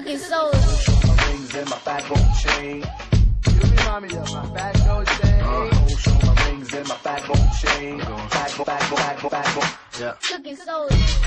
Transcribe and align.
Cooking 0.00 0.16
soul. 0.16 0.50
My 0.50 1.26
rings 1.28 1.54
and 1.56 1.68
my 1.68 1.76
fat 1.76 2.02
gold 2.08 2.34
chain. 2.40 2.82
You 3.52 3.60
remind 3.60 4.08
me 4.08 4.16
of 4.16 4.32
my 4.32 4.46
fat 4.56 4.74
gold 4.86 5.06
chain. 5.06 5.40
Uh, 5.42 5.88
show 5.88 6.18
my 6.24 6.44
rings 6.46 6.72
and 6.72 6.88
my 6.88 6.94
fat 6.94 7.26
gold 7.26 7.48
chain. 7.60 8.00
Fat 8.00 8.08
gold, 8.08 8.30
fat 8.30 8.56
gold, 8.56 8.98
fat 8.98 9.20
gold, 9.20 9.32
fat 9.32 9.54
gold. 9.54 9.89
Yeah. 10.00 10.14
Cooking. 10.22 10.56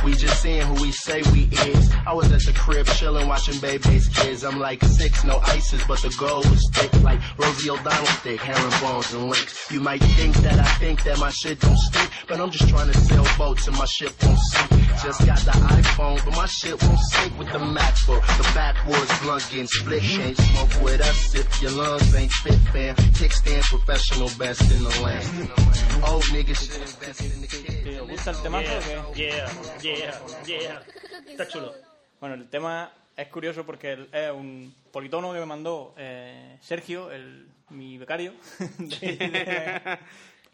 We 0.03 0.13
just 0.13 0.41
seeing 0.41 0.65
who 0.65 0.81
we 0.81 0.91
say 0.91 1.21
we 1.31 1.43
is. 1.43 1.91
I 2.07 2.13
was 2.13 2.31
at 2.31 2.41
the 2.41 2.53
crib 2.57 2.87
chilling, 2.87 3.27
watching 3.27 3.59
baby's 3.59 4.07
kids. 4.07 4.43
I'm 4.43 4.59
like 4.59 4.83
six, 4.83 5.23
no 5.23 5.37
ices, 5.45 5.83
but 5.87 6.01
the 6.01 6.11
gold 6.17 6.49
was 6.49 6.67
thick 6.73 6.91
like 7.03 7.19
Rosie 7.37 7.69
O'Donnell 7.69 8.05
thick, 8.25 8.41
herringbones 8.41 9.13
and 9.13 9.29
links. 9.29 9.71
You 9.71 9.79
might 9.79 10.01
think 10.17 10.35
that 10.37 10.57
I 10.57 10.65
think 10.81 11.03
that 11.03 11.19
my 11.19 11.29
shit 11.29 11.59
don't 11.59 11.77
stick, 11.77 12.09
but 12.27 12.39
I'm 12.39 12.49
just 12.49 12.67
trying 12.67 12.91
to 12.91 12.97
sail 12.97 13.27
boats 13.37 13.67
and 13.67 13.77
my 13.77 13.85
ship 13.85 14.11
won't 14.23 14.39
sink. 14.39 14.71
Just 15.03 15.23
got 15.23 15.37
the 15.37 15.51
iPhone, 15.51 16.25
but 16.25 16.35
my 16.35 16.47
shit 16.47 16.81
won't 16.81 16.99
sync 17.11 17.37
with 17.37 17.51
the 17.51 17.59
MacBook. 17.59 18.25
The 18.37 18.43
backwoods 18.55 19.19
blunt 19.21 19.47
getting 19.51 19.67
split. 19.67 20.01
Can't 20.01 20.35
smoke 20.35 20.81
with 20.81 21.01
us 21.01 21.35
if 21.35 21.61
your 21.61 21.71
lungs 21.71 22.15
ain't 22.15 22.31
fit, 22.31 22.57
fam. 22.73 22.95
Kickstand 22.95 23.61
professional 23.65 24.31
best 24.39 24.61
in 24.71 24.83
the 24.83 25.01
land. 25.03 25.51
Old 26.09 26.23
niggas 26.33 26.57
should 26.57 26.81
invest 26.81 27.21
in 27.21 27.41
the 27.41 27.47
kids. 27.47 27.72
¿Te 27.93 28.01
gusta 28.01 28.31
el 28.31 28.37
qué? 28.37 28.49
Yeah, 29.15 29.45
yeah, 29.81 30.21
yeah, 30.45 30.59
yeah. 30.59 30.83
Está 31.27 31.47
chulo. 31.47 31.73
Bueno, 32.19 32.35
el 32.35 32.49
tema 32.49 32.91
es 33.15 33.27
curioso 33.27 33.65
porque 33.65 34.07
es 34.11 34.31
un 34.31 34.73
politono 34.91 35.31
que 35.33 35.39
me 35.39 35.45
mandó 35.45 35.93
eh, 35.97 36.57
Sergio, 36.61 37.11
el, 37.11 37.47
mi 37.69 37.97
becario. 37.97 38.33
De- 38.77 39.99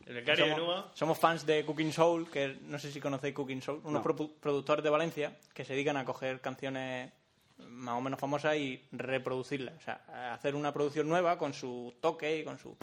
El 0.06 0.16
becario 0.16 0.46
de 0.46 0.52
somos, 0.56 0.66
Nua. 0.68 0.92
somos 0.96 1.20
fans 1.20 1.46
de 1.46 1.64
Cooking 1.66 1.94
Soul, 1.94 2.32
que 2.32 2.58
no 2.64 2.80
sé 2.80 2.92
si 2.92 3.00
conocéis 3.00 3.36
Cooking 3.36 3.62
Soul, 3.62 3.82
unos 3.84 4.04
produ- 4.04 4.32
productores 4.40 4.84
de 4.84 4.90
Valencia 4.90 5.38
que 5.54 5.64
se 5.64 5.74
dedican 5.74 5.98
a 5.98 6.06
coger 6.06 6.42
canciones 6.42 7.12
más 7.68 7.96
o 7.98 8.02
menos 8.02 8.20
famosas 8.20 8.56
y 8.58 8.82
reproducirlas. 8.92 9.76
O 9.78 9.82
sea, 9.82 10.34
hacer 10.34 10.56
una 10.56 10.74
producción 10.74 11.08
nueva 11.08 11.38
con 11.38 11.54
su 11.54 11.94
toque 12.02 12.40
y 12.40 12.44
con 12.44 12.58
su... 12.60 12.76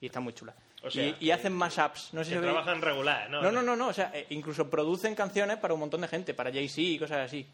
Y 0.00 0.06
está 0.06 0.20
muy 0.20 0.32
chula. 0.32 0.54
O 0.82 0.90
sea, 0.90 1.04
y, 1.04 1.16
y 1.20 1.30
hacen 1.30 1.52
mashups. 1.52 2.12
No 2.12 2.24
sé 2.24 2.30
Que 2.30 2.36
si 2.36 2.40
veis- 2.42 2.50
trabajan 2.52 2.82
regular, 2.82 3.30
¿no? 3.30 3.40
no, 3.42 3.52
no, 3.52 3.62
no, 3.62 3.76
no. 3.76 3.88
O 3.88 3.92
sea, 3.92 4.10
eh, 4.14 4.26
incluso 4.30 4.68
producen 4.68 5.14
canciones 5.14 5.58
para 5.58 5.74
un 5.74 5.80
montón 5.80 6.00
de 6.00 6.08
gente, 6.08 6.34
para 6.34 6.50
Jay-Z 6.52 6.80
y 6.80 6.98
cosas 6.98 7.18
así. 7.26 7.46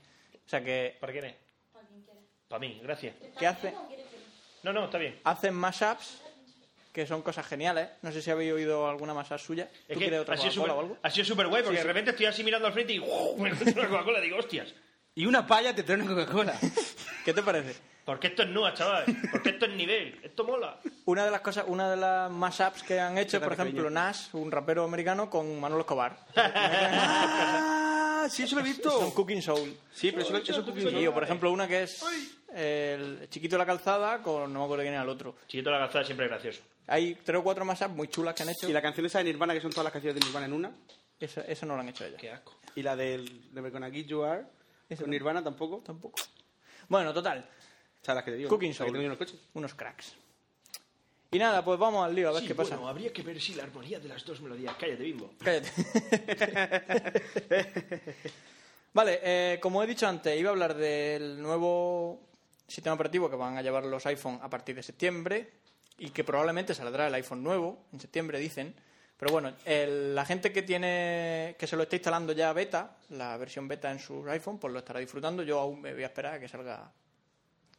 O 0.47 0.49
sea, 0.49 0.63
que, 0.65 0.97
¿Para 0.99 1.13
quién 1.13 1.25
es? 1.27 1.35
Para 2.49 2.61
mí, 2.61 2.81
gracias. 2.83 3.15
que 3.39 3.47
hace, 3.47 3.75
No, 4.63 4.73
no, 4.73 4.87
está 4.87 4.97
bien. 4.97 5.21
hacen 5.25 5.53
mashups 5.55 6.23
que 6.95 7.07
son 7.07 7.21
cosas 7.21 7.47
geniales. 7.47 7.91
No 8.01 8.11
sé 8.11 8.23
si 8.23 8.31
habéis 8.31 8.53
oído 8.55 8.89
alguna 8.89 9.13
mashup 9.13 9.39
suya. 9.39 9.65
Es 9.65 9.89
¿Tú 9.89 9.95
que 9.95 10.07
quieres 10.07 10.21
otra 10.21 10.35
ha 10.35 10.39
sido 10.39 10.51
Coca-Cola 10.55 10.75
o 10.75 10.81
algo? 10.81 10.97
ha 11.03 11.11
sido 11.11 11.25
súper 11.27 11.47
guay 11.49 11.63
porque 11.63 11.77
Sí, 11.77 11.83
sí. 11.83 11.87
de 11.87 11.93
repente 11.93 12.11
estoy 12.13 12.27
así 12.27 12.43
mirando 12.43 12.67
al 12.67 12.73
frente 12.73 12.95
y 12.95 12.99
¡uh! 12.99 13.37
me 13.39 13.53
una 13.53 13.89
Coca-Cola 13.89 14.21
digo, 14.21 14.39
hostias. 14.39 14.73
Y 15.19 15.27
una 15.27 15.45
palla 15.45 15.75
te 15.75 15.83
trae 15.83 16.01
una 16.01 16.07
Coca-Cola. 16.07 16.55
¿Qué 17.25 17.35
te 17.35 17.43
parece? 17.43 17.75
Porque 18.05 18.29
esto 18.29 18.45
es 18.45 18.51
nua, 18.51 18.73
chaval. 18.73 19.05
Porque 19.33 19.51
esto 19.51 19.65
es 19.67 19.73
nivel. 19.73 20.17
Esto 20.23 20.45
mola. 20.45 20.79
Una 21.07 21.25
de 21.25 21.33
las 21.33 21.41
cosas, 21.41 21.65
una 21.67 21.91
de 21.91 21.97
las 21.97 22.31
mashups 22.31 22.85
que 22.85 23.01
han 23.01 23.19
hecho, 23.19 23.41
por 23.41 23.49
pequeño. 23.49 23.69
ejemplo, 23.71 23.91
Nash, 23.91 24.29
un 24.35 24.49
rapero 24.53 24.85
americano, 24.85 25.29
con 25.29 25.59
Manolo 25.59 25.81
Escobar. 25.81 26.17
¡Ah! 26.37 28.29
Sí, 28.31 28.45
eso 28.45 28.55
lo 28.55 28.61
he 28.61 28.65
Son 28.67 28.73
visto. 28.73 29.13
Cooking 29.13 29.43
Soul. 29.43 29.77
Sí, 29.93 30.13
pero 30.13 30.23
eso, 30.23 30.37
es 30.37 30.57
Cooking 30.65 30.83
Sí, 30.85 30.91
Soul. 30.93 31.09
o 31.09 31.15
por 31.15 31.25
ejemplo, 31.25 31.51
una 31.51 31.67
que 31.67 31.83
es 31.83 32.01
el 32.55 33.27
chiquito 33.29 33.57
de 33.57 33.59
la 33.59 33.67
calzada 33.67 34.23
con 34.23 34.53
no 34.53 34.61
me 34.61 34.65
acuerdo 34.67 34.85
quién 34.85 34.95
era 34.95 35.03
el 35.03 35.09
otro. 35.09 35.35
Chiquito 35.49 35.73
la 35.73 35.81
calzada 35.81 36.05
siempre 36.05 36.27
es 36.27 36.31
gracioso. 36.31 36.61
Hay 36.87 37.17
tres 37.25 37.41
o 37.41 37.43
cuatro 37.43 37.65
mashups 37.65 37.91
muy 37.93 38.07
chulas 38.07 38.35
que 38.37 38.45
han 38.45 38.51
hecho. 38.51 38.69
Y 38.69 38.73
la 38.73 38.81
canción 38.83 39.05
esa 39.05 39.19
de 39.19 39.25
Nirvana, 39.25 39.53
que 39.53 39.61
son 39.61 39.73
todas 39.73 39.83
las 39.83 39.93
canciones 39.93 40.21
de 40.21 40.25
Nirvana 40.27 40.47
en 40.47 40.53
una. 40.53 40.71
Eso, 41.19 41.41
eso 41.41 41.67
no 41.67 41.75
lo 41.75 41.81
han 41.81 41.89
hecho 41.89 42.05
ellos. 42.05 42.21
Qué 42.21 42.31
asco. 42.31 42.55
Y 42.77 42.83
la 42.85 42.95
del 42.95 43.43
Give 43.93 44.05
You 44.05 44.23
Are. 44.23 44.45
Esa 44.89 45.03
Con 45.03 45.11
no. 45.11 45.15
Nirvana 45.15 45.43
tampoco. 45.45 45.83
Tampoco. 45.85 46.19
Bueno, 46.89 47.13
total. 47.13 47.47
Las 48.07 48.25
que 48.25 48.31
te 48.31 48.37
digo. 48.39 48.49
Cooking 48.49 48.71
que 48.71 48.75
Soul. 48.79 48.93
tengo 48.93 49.05
en 49.05 49.11
el 49.13 49.19
coche. 49.19 49.35
Unos 49.55 49.75
cracks. 49.75 50.15
Y 51.31 51.39
nada, 51.39 51.63
pues 51.63 51.79
vamos 51.79 52.07
al 52.07 52.15
lío 52.15 52.31
a 52.31 52.33
ver 52.33 52.41
Sí, 52.41 52.49
qué 52.49 52.55
pasa. 52.55 52.77
bueno, 52.77 52.89
habría 52.89 53.13
que 53.13 53.21
ver 53.23 53.39
si 53.39 53.53
la 53.55 53.65
armonía 53.65 54.01
de 54.01 54.09
las 54.09 54.25
dos 54.25 54.41
melodías. 54.41 54.75
Cállate, 54.81 55.03
bimbo. 55.03 55.31
Cállate. 55.39 55.71
vale, 58.95 59.21
eh, 59.23 59.59
como 59.61 59.83
he 59.83 59.87
dicho 59.87 60.07
antes, 60.09 60.39
iba 60.39 60.49
a 60.49 60.53
hablar 60.53 60.75
del 60.75 61.43
nuevo 61.43 62.19
sistema 62.67 62.95
operativo 62.95 63.29
que 63.29 63.37
van 63.37 63.59
a 63.59 63.63
llevar 63.63 63.85
los 63.85 64.07
iPhone 64.07 64.39
a 64.43 64.49
partir 64.49 64.75
de 64.77 64.83
septiembre 64.83 65.51
y 65.99 66.09
que 66.11 66.25
probablemente 66.25 66.75
saldrá 66.75 67.09
el 67.09 67.15
iPhone 67.15 67.43
nuevo 67.43 67.85
en 67.93 68.01
septiembre, 68.01 68.39
dicen. 68.39 68.75
Pero 69.19 69.33
bueno, 69.33 69.53
el- 69.65 70.15
la 70.15 70.25
gente 70.25 70.53
que 70.53 70.63
tiene 70.63 71.57
que 71.59 71.67
se 71.67 71.77
lo 71.77 71.83
está 71.83 71.97
instalando 71.97 72.33
ya 72.33 72.53
beta, 72.53 72.97
la 73.11 73.37
versión 73.37 73.67
beta 73.67 73.91
en 73.91 73.99
su 73.99 74.25
iPhone, 74.31 74.59
pues 74.59 74.73
lo 74.73 74.79
estará 74.79 75.01
disfrutando. 75.01 75.43
Yo 75.43 75.59
aún 75.59 75.81
me 75.81 75.93
voy 75.93 76.05
a 76.05 76.07
esperar 76.07 76.35
a 76.35 76.41
que 76.41 76.47
salga 76.47 76.91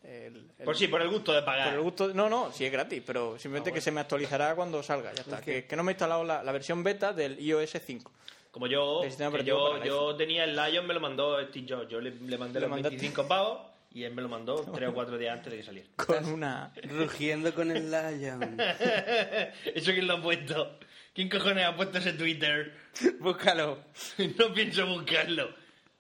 el, 0.04 0.52
el- 0.58 0.66
Por 0.66 0.76
sí, 0.78 0.88
por 0.90 1.02
el 1.02 1.10
gusto 1.10 1.32
de 1.34 1.42
pagar. 1.44 1.70
por 1.70 1.76
el 1.76 1.82
gusto, 1.82 2.14
no, 2.14 2.30
no, 2.30 2.52
sí 2.52 2.66
es 2.66 2.72
gratis, 2.72 3.02
pero 3.06 3.40
simplemente 3.40 3.72
que 3.72 3.80
se 3.82 3.92
me 3.92 4.02
actualizará 4.02 4.54
cuando 4.56 4.84
salga, 4.84 5.14
ya 5.14 5.22
está. 5.22 5.40
Que, 5.42 5.66
que 5.66 5.76
no 5.78 5.84
me 5.84 5.92
he 5.92 5.94
instalado 5.94 6.24
la, 6.26 6.44
la 6.44 6.52
versión 6.52 6.84
beta 6.84 7.14
del 7.14 7.40
iOS 7.40 7.72
5. 7.86 8.12
Como 8.52 8.68
yo, 8.68 9.02
que 9.02 9.44
yo, 9.44 9.84
yo 9.84 10.16
tenía 10.16 10.44
el 10.44 10.56
Lion, 10.56 10.86
me 10.88 10.94
lo 10.94 11.00
mandó 11.00 11.40
Steve 11.48 11.68
Jobs. 11.70 11.88
Yo 11.88 12.02
le, 12.02 12.12
le 12.12 12.38
mandé 12.38 12.60
Le 12.60 12.62
los 12.62 12.70
mandaste. 12.72 12.98
25 12.98 13.28
pavos 13.28 13.60
y 13.94 14.04
él 14.04 14.14
me 14.14 14.22
lo 14.24 14.28
mandó 14.28 14.56
tres 14.74 14.90
o 14.90 14.94
cuatro 14.94 15.18
días 15.18 15.38
antes 15.38 15.52
de 15.52 15.58
que 15.60 15.64
saliera. 15.64 15.88
Con 15.96 16.26
una... 16.26 16.74
Rugiendo 16.84 17.54
con 17.54 17.70
el 17.72 17.90
Lion. 17.92 18.58
¿Eso 19.76 19.92
quién 19.92 20.08
lo 20.08 20.16
ha 20.16 20.22
puesto? 20.22 20.80
¿Quién 21.20 21.28
cojones 21.28 21.66
ha 21.66 21.76
puesto 21.76 21.98
ese 21.98 22.14
Twitter? 22.14 22.72
Búscalo. 23.20 23.84
No 24.40 24.54
pienso 24.54 24.88
buscarlo. 24.88 25.54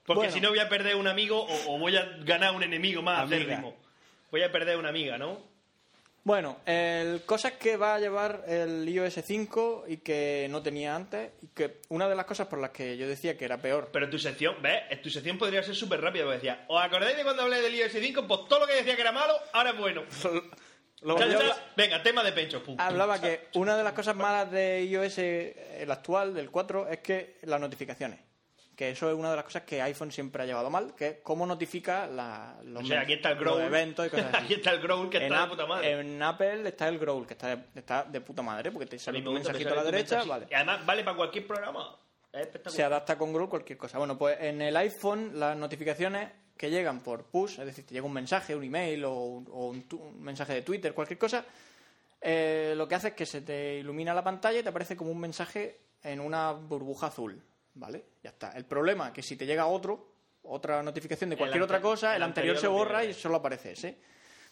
Porque 0.05 0.19
Bueno. 0.19 0.31
si 0.31 0.39
no 0.39 0.47
voy 0.47 0.59
a 0.59 0.69
perder 0.69 0.95
un 0.95 1.09
amigo 1.09 1.43
o, 1.43 1.75
o 1.75 1.77
voy 1.77 1.97
a 1.97 2.05
ganar 2.21 2.55
un 2.55 2.63
enemigo 2.63 3.01
más 3.01 3.25
acérrimo. 3.25 3.75
Voy 4.31 4.43
a 4.43 4.49
perder 4.49 4.77
una 4.77 4.87
amiga, 4.87 5.17
¿no? 5.17 5.41
Bueno, 6.23 6.61
el 6.65 7.23
cosas 7.25 7.51
que 7.53 7.75
va 7.75 7.95
a 7.95 7.99
llevar 7.99 8.45
el 8.47 8.87
iOS 8.87 9.15
5 9.21 9.87
y 9.89 9.97
que 9.97 10.47
no 10.49 10.63
tenía 10.63 10.95
antes, 10.95 11.31
y 11.41 11.47
que 11.47 11.81
una 11.89 12.07
de 12.07 12.15
las 12.15 12.23
cosas 12.25 12.47
por 12.47 12.59
las 12.59 12.69
que 12.69 12.95
yo 12.95 13.05
decía 13.05 13.37
que 13.37 13.43
era 13.43 13.57
peor, 13.57 13.89
Pero 13.91 14.09
tu 14.09 14.19
sección, 14.19 14.55
¿ves? 14.61 15.01
Tu 15.01 15.09
sección 15.09 15.37
podría 15.37 15.61
ser 15.63 15.75
súper 15.75 15.99
rápida 15.99 16.23
porque 16.23 16.37
decía, 16.37 16.63
¿os 16.69 16.81
acordáis 16.81 17.17
de 17.17 17.23
cuando 17.23 17.41
hablé 17.43 17.59
del 17.59 17.75
iOS 17.75 17.91
5? 17.91 18.25
Pues 18.25 18.39
todo 18.47 18.61
lo 18.61 18.67
que 18.67 18.75
decía 18.75 18.95
que 18.95 19.01
era 19.01 19.11
malo, 19.11 19.33
ahora 19.51 19.71
es 19.71 19.77
bueno. 19.77 20.03
Lo- 21.01 21.17
yo 21.17 21.39
Venga, 21.77 22.03
tema 22.03 22.23
de 22.23 22.31
pencho. 22.33 22.61
pum. 22.63 22.75
hablaba 22.79 23.19
que 23.21 23.47
una 23.53 23.77
de 23.77 23.83
las 23.83 23.93
cosas 23.93 24.15
malas 24.15 24.51
de 24.51 24.83
iOS, 24.83 25.17
el 25.19 25.89
actual, 25.91 26.33
del 26.33 26.51
4, 26.51 26.87
es 26.89 26.99
que 26.99 27.37
las 27.43 27.59
notificaciones. 27.59 28.19
Que 28.75 28.91
eso 28.91 29.09
es 29.09 29.15
una 29.15 29.29
de 29.29 29.35
las 29.35 29.43
cosas 29.43 29.63
que 29.63 29.81
iPhone 29.81 30.09
siempre 30.11 30.41
ha 30.43 30.45
llevado 30.45 30.69
mal, 30.69 30.95
que 30.95 31.07
es 31.07 31.15
cómo 31.21 31.45
notifica 31.45 32.07
la, 32.07 32.55
los, 32.63 32.83
O 32.83 32.87
sea, 32.87 33.01
aquí 33.01 33.11
está 33.13 33.31
el 33.31 33.35
los 33.35 33.43
Growl. 33.45 33.61
eventos 33.61 34.07
y 34.07 34.09
cosas 34.09 34.27
así. 34.33 34.43
aquí 34.45 34.53
está 34.53 34.71
el 34.71 34.79
Growl 34.81 35.09
que 35.09 35.17
en, 35.17 35.23
está 35.23 35.41
de 35.41 35.47
puta 35.49 35.65
madre. 35.65 35.91
en 35.99 36.23
Apple 36.23 36.67
está 36.69 36.87
el 36.87 36.97
Growl, 36.97 37.27
que 37.27 37.33
está 37.33 37.55
de, 37.55 37.63
está 37.75 38.03
de 38.03 38.21
puta 38.21 38.41
madre, 38.41 38.71
porque 38.71 38.85
te 38.85 38.95
A 38.95 38.99
sale 38.99 39.19
un 39.19 39.33
mensajito 39.33 39.73
a 39.73 39.75
la 39.75 39.83
derecha, 39.83 40.23
vale. 40.23 40.47
Y 40.49 40.53
además 40.53 40.85
vale 40.85 41.03
para 41.03 41.17
cualquier 41.17 41.45
programa. 41.45 41.97
Es 42.31 42.47
se 42.67 42.83
adapta 42.83 43.17
con 43.17 43.33
Growl 43.33 43.49
cualquier 43.49 43.77
cosa. 43.77 43.97
Bueno, 43.97 44.17
pues 44.17 44.37
en 44.39 44.61
el 44.61 44.75
iPhone 44.77 45.31
las 45.37 45.57
notificaciones 45.57 46.29
que 46.59 46.69
llegan 46.69 46.99
por 46.99 47.23
push, 47.23 47.57
es 47.57 47.65
decir, 47.65 47.85
te 47.85 47.93
llega 47.93 48.05
un 48.05 48.11
mensaje, 48.11 48.53
un 48.53 48.65
email 48.65 49.05
o, 49.05 49.13
un, 49.13 49.47
o 49.49 49.67
un 49.69 50.21
mensaje 50.21 50.55
de 50.55 50.61
Twitter, 50.61 50.93
cualquier 50.93 51.17
cosa, 51.17 51.45
eh, 52.19 52.73
lo 52.75 52.85
que 52.85 52.95
hace 52.95 53.07
es 53.07 53.13
que 53.13 53.25
se 53.25 53.39
te 53.39 53.77
ilumina 53.77 54.13
la 54.13 54.25
pantalla 54.25 54.59
y 54.59 54.63
te 54.63 54.67
aparece 54.67 54.97
como 54.97 55.09
un 55.09 55.21
mensaje 55.21 55.79
en 56.03 56.19
una 56.19 56.51
burbuja 56.51 57.07
azul, 57.07 57.41
¿vale? 57.75 58.03
Ya 58.21 58.31
está. 58.31 58.51
El 58.57 58.65
problema 58.65 59.07
es 59.07 59.13
que 59.13 59.23
si 59.23 59.37
te 59.37 59.45
llega 59.45 59.67
otro, 59.67 60.15
otra 60.43 60.83
notificación 60.83 61.29
de 61.29 61.37
cualquier 61.37 61.63
otra 61.63 61.79
cosa, 61.79 62.09
el, 62.09 62.17
el 62.17 62.23
anterior, 62.23 62.57
anterior 62.57 62.57
se 62.57 62.67
borra 62.67 63.05
y 63.05 63.13
solo 63.13 63.37
aparece 63.37 63.71
ese. 63.71 63.97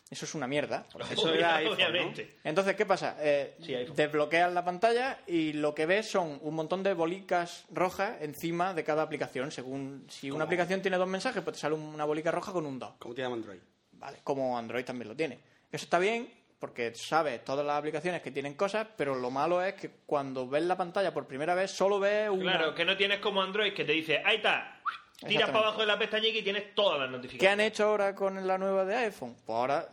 Eso 0.10 0.26
es 0.26 0.36
una 0.36 0.48
mierda. 0.48 0.86
Eso 1.10 1.34
era 1.34 1.56
iPhone. 1.58 2.14
Entonces, 2.44 2.76
¿qué 2.76 2.86
pasa? 2.86 3.18
Eh, 3.20 3.56
Sí, 3.62 3.76
desbloqueas 3.96 4.54
la 4.54 4.64
pantalla 4.64 5.20
y 5.28 5.54
lo 5.54 5.76
que 5.76 5.86
ves 5.86 6.10
son 6.10 6.40
un 6.42 6.56
montón 6.56 6.84
de 6.84 6.94
bolicas 6.94 7.66
rojas 7.72 8.22
encima 8.22 8.74
de 8.74 8.84
cada 8.84 9.04
aplicación. 9.04 9.52
Según 9.52 10.06
si 10.10 10.32
una 10.32 10.46
aplicación 10.46 10.82
tiene 10.82 10.98
dos 10.98 11.08
mensajes, 11.08 11.44
pues 11.44 11.56
te 11.56 11.62
sale 11.62 11.76
una 11.76 12.06
bolica 12.06 12.32
roja 12.32 12.54
con 12.54 12.66
un 12.66 12.80
2. 12.80 12.94
¿Cómo 13.00 13.14
te 13.14 13.22
llama 13.22 13.36
Android? 13.36 13.60
Vale, 13.94 14.20
como 14.24 14.58
Android 14.58 14.86
también 14.86 15.10
lo 15.10 15.16
tiene. 15.16 15.40
Eso 15.72 15.84
está 15.86 16.00
bien 16.00 16.30
porque 16.60 16.94
sabes 16.96 17.44
todas 17.44 17.66
las 17.66 17.78
aplicaciones 17.78 18.22
que 18.22 18.32
tienen 18.32 18.56
cosas, 18.56 18.88
pero 18.98 19.14
lo 19.16 19.30
malo 19.30 19.62
es 19.62 19.76
que 19.76 19.92
cuando 20.06 20.48
ves 20.48 20.64
la 20.64 20.76
pantalla 20.76 21.14
por 21.14 21.28
primera 21.28 21.54
vez 21.54 21.70
solo 21.70 22.00
ves 22.00 22.30
una... 22.30 22.54
Claro, 22.54 22.74
que 22.76 22.84
no 22.84 22.98
tienes 22.98 23.20
como 23.20 23.42
Android 23.44 23.74
que 23.74 23.86
te 23.86 23.92
dice, 23.92 24.22
ahí 24.26 24.38
está. 24.38 24.77
Tiras 25.26 25.48
para 25.50 25.60
abajo 25.66 25.82
de 25.82 25.88
la 25.88 25.98
pestañica 25.98 26.38
y 26.38 26.44
tienes 26.44 26.76
todas 26.76 27.00
las 27.00 27.08
¿Qué 27.10 27.16
notificaciones. 27.16 27.54
han 27.54 27.60
hecho 27.62 27.86
ahora 27.86 28.14
con 28.14 28.46
la 28.46 28.58
nueva 28.60 28.86
de 28.86 28.96
iPhone? 28.98 29.36
Pues 29.46 29.56
ahora 29.58 29.88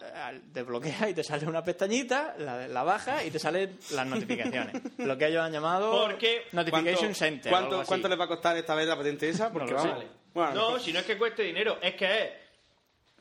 desbloqueas 0.53 1.09
y 1.09 1.15
te 1.15 1.25
sale 1.25 1.47
una 1.47 1.65
pestañita, 1.65 2.35
la, 2.38 2.69
la 2.69 2.82
bajas 2.82 3.25
y 3.25 3.31
te 3.31 3.38
salen 3.38 3.79
las 3.93 4.06
notificaciones. 4.06 4.82
Lo 4.99 5.17
que 5.17 5.26
ellos 5.29 5.41
han 5.43 5.53
llamado 5.53 5.91
Porque- 5.93 6.43
Notification 6.53 6.97
¿Cuánto, 6.99 7.15
Center. 7.19 7.50
o 7.50 7.55
¿cuánto, 7.55 7.69
algo 7.71 7.81
así. 7.81 7.88
cuánto 7.88 8.09
les 8.09 8.21
va 8.21 8.25
a 8.25 8.29
costar 8.29 8.56
esta 8.59 8.75
vez 8.75 8.87
la 8.87 8.97
patente 8.97 9.29
esa? 9.31 9.50
Porque 9.50 9.73
No 9.73 9.76
vamos. 9.79 10.05
Bueno, 10.35 10.53
No, 10.55 10.79
si 10.79 10.93
no 10.93 10.99
es 10.99 11.06
que 11.06 11.17
cueste 11.17 11.43
dinero, 11.43 11.79
es 11.81 11.94
que 11.94 12.05
es. 12.05 12.31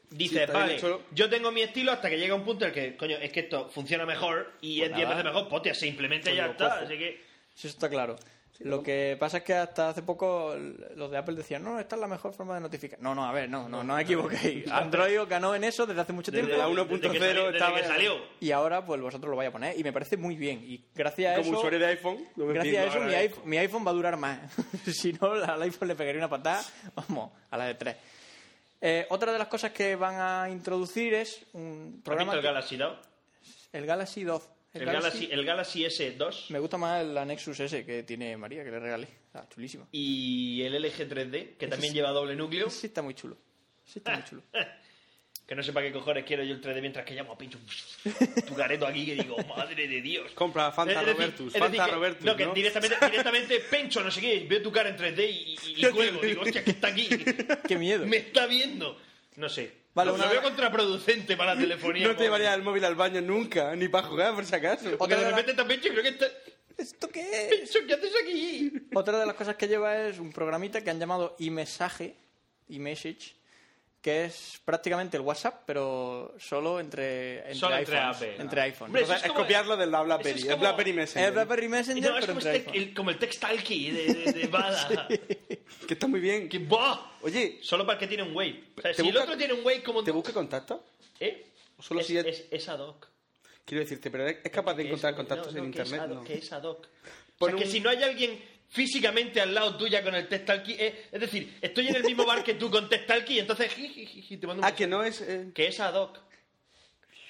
Sí, 0.10 0.18
Dices, 0.18 0.52
vale, 0.52 0.76
hecho. 0.76 1.04
yo 1.12 1.28
tengo 1.30 1.52
mi 1.52 1.62
estilo 1.62 1.92
hasta 1.92 2.08
que 2.10 2.18
llega 2.20 2.36
un 2.36 2.44
punto 2.44 2.66
en 2.66 2.70
el 2.70 2.74
que, 2.76 2.98
coño, 2.98 3.16
es 3.18 3.32
que 3.32 3.40
esto 3.40 3.70
funciona 3.70 4.06
mejor 4.06 4.52
y 4.62 4.80
Pues 4.80 4.90
es 4.92 4.96
10 4.98 5.08
nada. 5.08 5.10
veces 5.22 5.24
mejor, 5.34 5.50
pues 5.50 5.58
hostia, 5.60 5.74
se 5.74 5.88
implementa 5.88 6.30
y 6.30 6.34
Pues 6.34 6.38
ya 6.38 6.46
lo 6.48 6.52
está. 6.52 6.70
cojo. 6.70 6.86
Así 6.86 6.98
que. 7.00 7.22
Sí, 7.56 7.68
eso 7.68 7.76
está 7.76 7.90
claro. 7.90 8.16
Lo 8.64 8.82
que 8.82 9.18
pasa 9.20 9.38
es 9.40 9.44
que 9.44 9.54
hasta 9.54 9.90
hace 9.90 10.02
poco 10.04 10.56
los 10.96 11.12
de 11.12 11.18
Apple 11.18 11.36
decían, 11.36 11.64
no, 11.64 11.80
esta 11.80 11.96
es 11.96 12.02
la 12.02 12.08
mejor 12.08 12.34
forma 12.34 12.56
de 12.56 12.62
notificar. 12.62 12.98
No, 13.02 13.14
no, 13.14 13.26
a 13.26 13.32
ver, 13.34 13.50
no, 13.50 13.68
no, 13.68 13.84
no 13.84 13.96
os 13.96 14.02
equivoquéis. 14.02 14.68
Android 14.72 15.20
ganó 15.28 15.54
en 15.54 15.66
eso 15.66 15.86
desde 15.86 16.00
hace 16.02 16.14
mucho 16.14 16.32
tiempo. 16.32 16.48
Desde 16.50 16.62
la 16.62 16.68
Desde 16.68 17.00
que 17.02 17.08
1.0 17.10 17.20
salió- 17.20 17.44
desde 17.46 17.58
estaba 17.58 17.78
que 17.82 17.88
salió. 17.88 18.14
Y 18.40 18.52
ahora, 18.52 18.86
pues 18.86 19.02
vosotros 19.02 19.30
lo 19.30 19.36
vais 19.36 19.50
a 19.50 19.52
poner. 19.52 19.78
Y 19.78 19.84
me 19.84 19.92
parece 19.92 20.16
muy 20.16 20.36
bien. 20.36 20.64
Y 20.64 20.82
gracias 20.96 21.34
a 21.34 21.42
Como 21.42 21.50
eso. 21.50 21.58
usuario 21.60 21.80
de 21.80 21.86
iPhone, 21.88 22.26
lo 22.38 22.48
Gracias 22.48 22.78
a 22.78 22.84
eso 22.88 23.00
mi 23.02 23.14
iPhone, 23.14 23.50
mi 23.50 23.58
iPhone 23.58 23.86
va 23.86 23.92
a 23.92 23.94
durar 23.94 24.16
más. 24.18 24.40
si 24.94 25.12
no, 25.14 25.32
al 25.34 25.62
iPhone 25.62 25.88
le 25.90 25.96
pegaría 25.96 26.20
una 26.20 26.30
patada, 26.30 26.64
vamos, 26.96 27.32
a 27.52 27.58
la 27.58 27.66
de 27.66 27.76
tres. 27.76 27.98
Eh, 28.80 29.06
otra 29.10 29.32
de 29.32 29.40
las 29.40 29.48
cosas 29.48 29.72
que 29.72 29.96
van 29.96 30.16
a 30.20 30.50
introducir 30.50 31.14
es 31.14 31.46
un 31.54 31.96
¿Has 31.98 32.04
programa. 32.04 32.34
visto 32.34 32.40
el 32.48 32.54
Galaxy 32.54 32.78
2? 32.78 32.98
el 33.74 33.86
Galaxy 33.86 34.24
2. 34.24 34.50
El 34.74 34.86
Galaxy, 34.86 35.30
el 35.32 35.46
Galaxy 35.46 35.84
S2 35.86 36.50
Me 36.50 36.60
gusta 36.60 36.78
más 36.78 37.06
la 37.06 37.24
Nexus 37.26 37.60
S 37.60 37.86
que 37.86 38.04
tiene 38.04 38.36
María, 38.38 38.64
que 38.64 38.72
le 38.72 38.80
regalé. 38.80 39.08
Está 39.28 39.48
chulísimo. 39.50 39.88
y 39.92 40.62
el 40.64 40.74
LG 40.82 41.08
3D, 41.10 41.58
que 41.58 41.68
también 41.68 41.94
lleva 41.94 42.10
doble 42.12 42.36
núcleo. 42.36 42.70
Sí 42.70 42.88
está 42.88 43.02
muy 43.02 43.14
chulo. 43.14 43.38
Sí 43.86 44.00
está 44.00 44.14
muy 44.14 44.24
chulo. 44.24 44.44
Que 45.46 45.56
no 45.56 45.62
sé 45.62 45.74
para 45.74 45.86
qué 45.86 45.92
cojones 45.92 46.24
quiero 46.24 46.42
yo 46.46 46.54
el 46.56 46.62
3D 46.62 46.80
mientras 46.80 47.06
que 47.06 47.14
llamo 47.16 47.34
a 47.34 47.38
Pincho 47.38 47.60
tu 48.48 48.56
careto 48.56 48.88
aquí 48.88 49.06
que 49.06 49.16
digo, 49.16 49.36
madre 49.44 49.86
de 49.90 50.02
Dios. 50.02 50.32
Compra 50.32 50.72
Fanta 50.72 51.02
decir- 51.04 51.14
Robertus, 51.14 51.52
Fanta 51.54 51.86
que- 51.86 51.92
Robertus, 51.92 52.26
No, 52.26 52.36
que 52.38 52.46
¿no? 52.46 52.54
directamente, 52.54 52.96
directamente 53.08 53.60
Pencho, 53.60 54.02
no 54.02 54.10
sé 54.10 54.22
qué, 54.22 54.46
veo 54.50 54.62
tu 54.62 54.72
cara 54.72 54.88
en 54.88 54.96
3D 54.96 55.30
y, 55.30 55.58
y, 55.76 55.86
y 55.86 55.92
cuelgo. 55.92 56.22
Digo, 56.22 56.44
hostia, 56.44 56.64
que 56.64 56.72
está 56.72 56.88
aquí. 56.88 57.10
Qué 57.68 57.76
miedo. 57.78 58.06
Me 58.06 58.18
está 58.18 58.46
viendo. 58.48 58.98
No 59.36 59.50
sé. 59.50 59.83
Vale, 59.96 60.10
lo, 60.10 60.16
una- 60.16 60.26
lo 60.26 60.32
veo 60.32 60.42
contraproducente 60.42 61.38
para 61.38 61.54
la 61.56 61.62
telefonía. 61.62 62.04
No 62.08 62.10
te 62.10 62.16
móvil. 62.16 62.26
llevarías 62.26 62.56
el 62.56 62.64
móvil 62.64 62.86
al 62.86 62.96
baño 62.96 63.22
nunca, 63.22 63.76
ni 63.76 63.88
para 63.88 64.08
jugar, 64.08 64.34
por 64.36 64.46
si 64.46 64.56
acaso. 64.56 64.98
Porque 64.98 65.16
de 65.16 65.30
repente 65.30 65.54
también 65.54 65.82
yo 65.82 65.92
creo 65.92 66.04
que 66.04 66.10
está... 66.10 66.26
¿Esto 66.78 67.08
qué 67.10 67.50
es? 67.64 67.72
¿qué 67.86 67.94
haces 67.94 68.14
aquí? 68.24 68.72
Otra 68.96 69.20
de 69.20 69.26
las 69.28 69.36
cosas 69.36 69.56
que 69.56 69.68
lleva 69.68 70.08
es 70.08 70.18
un 70.18 70.32
programita 70.34 70.82
que 70.84 70.90
han 70.90 71.00
llamado 71.00 71.36
iMessage, 71.38 72.16
iMessage, 72.70 73.36
que 74.04 74.26
es 74.26 74.60
prácticamente 74.66 75.16
el 75.16 75.24
WhatsApp, 75.24 75.64
pero 75.66 76.36
solo 76.38 76.82
entre, 76.82 77.38
entre 77.38 77.56
Solo 77.56 77.78
entre. 77.78 77.98
Apple. 77.98 78.36
Entre 78.38 78.62
iPhones. 78.62 78.90
Hombre, 78.90 79.04
O 79.04 79.06
sea, 79.08 79.16
es 79.16 79.22
es 79.24 79.28
como- 79.30 79.40
copiarlo 79.42 79.78
del 79.78 79.90
eso 79.90 79.98
es 80.02 80.06
BlackBerry, 80.06 80.42
el 80.42 80.48
como- 80.50 80.60
BlackBerry 80.60 80.94
Messenger. 80.94 81.28
Es 81.30 81.34
BlackBerry 81.34 81.70
Messenger, 81.70 82.04
No, 82.04 82.10
es 82.18 82.26
pero 82.26 82.34
como, 82.36 82.46
entre 82.46 82.58
este- 82.58 82.78
el, 82.78 82.94
como 82.94 83.10
el 83.12 83.18
textalkie 83.18 83.92
de, 83.92 84.14
de, 84.14 84.34
de 84.34 84.48
Bada. 84.52 85.08
Que 85.08 85.94
está 85.94 86.08
muy 86.08 86.20
bien. 86.20 86.50
que. 86.50 86.60
Oye, 87.22 87.60
Solo 87.62 87.86
para 87.86 87.94
el 87.94 88.00
que 88.02 88.08
tiene 88.08 88.24
un 88.24 88.36
Wave. 88.36 88.64
O 88.78 88.82
sea, 88.82 88.92
¿Te 88.92 89.02
si 89.02 89.08
el 89.08 89.14
busca- 89.14 89.24
otro 89.24 89.38
tiene 89.38 89.54
un 89.54 89.66
Wave 89.66 89.82
como... 89.84 90.04
¿te 90.04 90.12
busca 90.12 90.34
contacto? 90.34 90.84
¿Eh? 91.22 91.46
¿O 91.78 91.82
solo 91.82 92.02
es, 92.02 92.08
si 92.08 92.18
es- 92.18 92.26
es, 92.26 92.44
es 92.52 92.68
ad 92.70 92.80
hoc. 92.82 93.08
Quiero 93.64 93.84
decirte, 93.86 94.12
pero 94.12 94.28
es 94.28 94.38
capaz 94.52 94.74
de 94.74 94.84
Que 94.84 94.90
encontrar 94.90 95.14
es- 95.14 95.18
contactos 95.18 95.54
no, 95.54 95.60
en 95.64 95.70
no, 95.70 95.74
que 95.74 95.82
es 95.82 95.88
internet. 95.88 96.10
ad 96.12 96.14
hoc, 96.14 96.22
no. 96.24 96.28
Que 96.28 96.34
es 96.34 96.52
ad 96.52 96.64
hoc. 96.64 96.88
O 97.40 97.46
sea, 97.48 97.56
que 97.56 97.64
un- 97.64 97.72
si 97.72 97.80
no 97.80 97.90
hay 97.90 98.04
alguien 98.04 98.44
físicamente 98.74 99.40
al 99.40 99.54
lado 99.54 99.78
tuya 99.78 100.04
con 100.04 100.16
el 100.16 100.28
textalkie... 100.28 100.76
eh, 100.80 101.06
es 101.12 101.22
decir, 101.22 101.58
estoy 101.62 101.88
en 101.88 101.96
el 101.96 102.04
mismo 102.04 102.26
bar 102.26 102.44
que 102.44 102.56
tú 102.56 102.70
con 102.72 102.90
textalkie 102.90 103.36
y 103.36 103.40
entonces 103.40 103.72
te 103.74 104.48
mando 104.48 104.62
un 104.62 104.66
Ah, 104.66 104.74
que 104.76 104.88
no 104.88 105.04
es. 105.04 105.22
eh, 105.22 105.52
que 105.54 105.68
es 105.68 105.80
ad 105.80 105.94
hoc. 105.96 106.20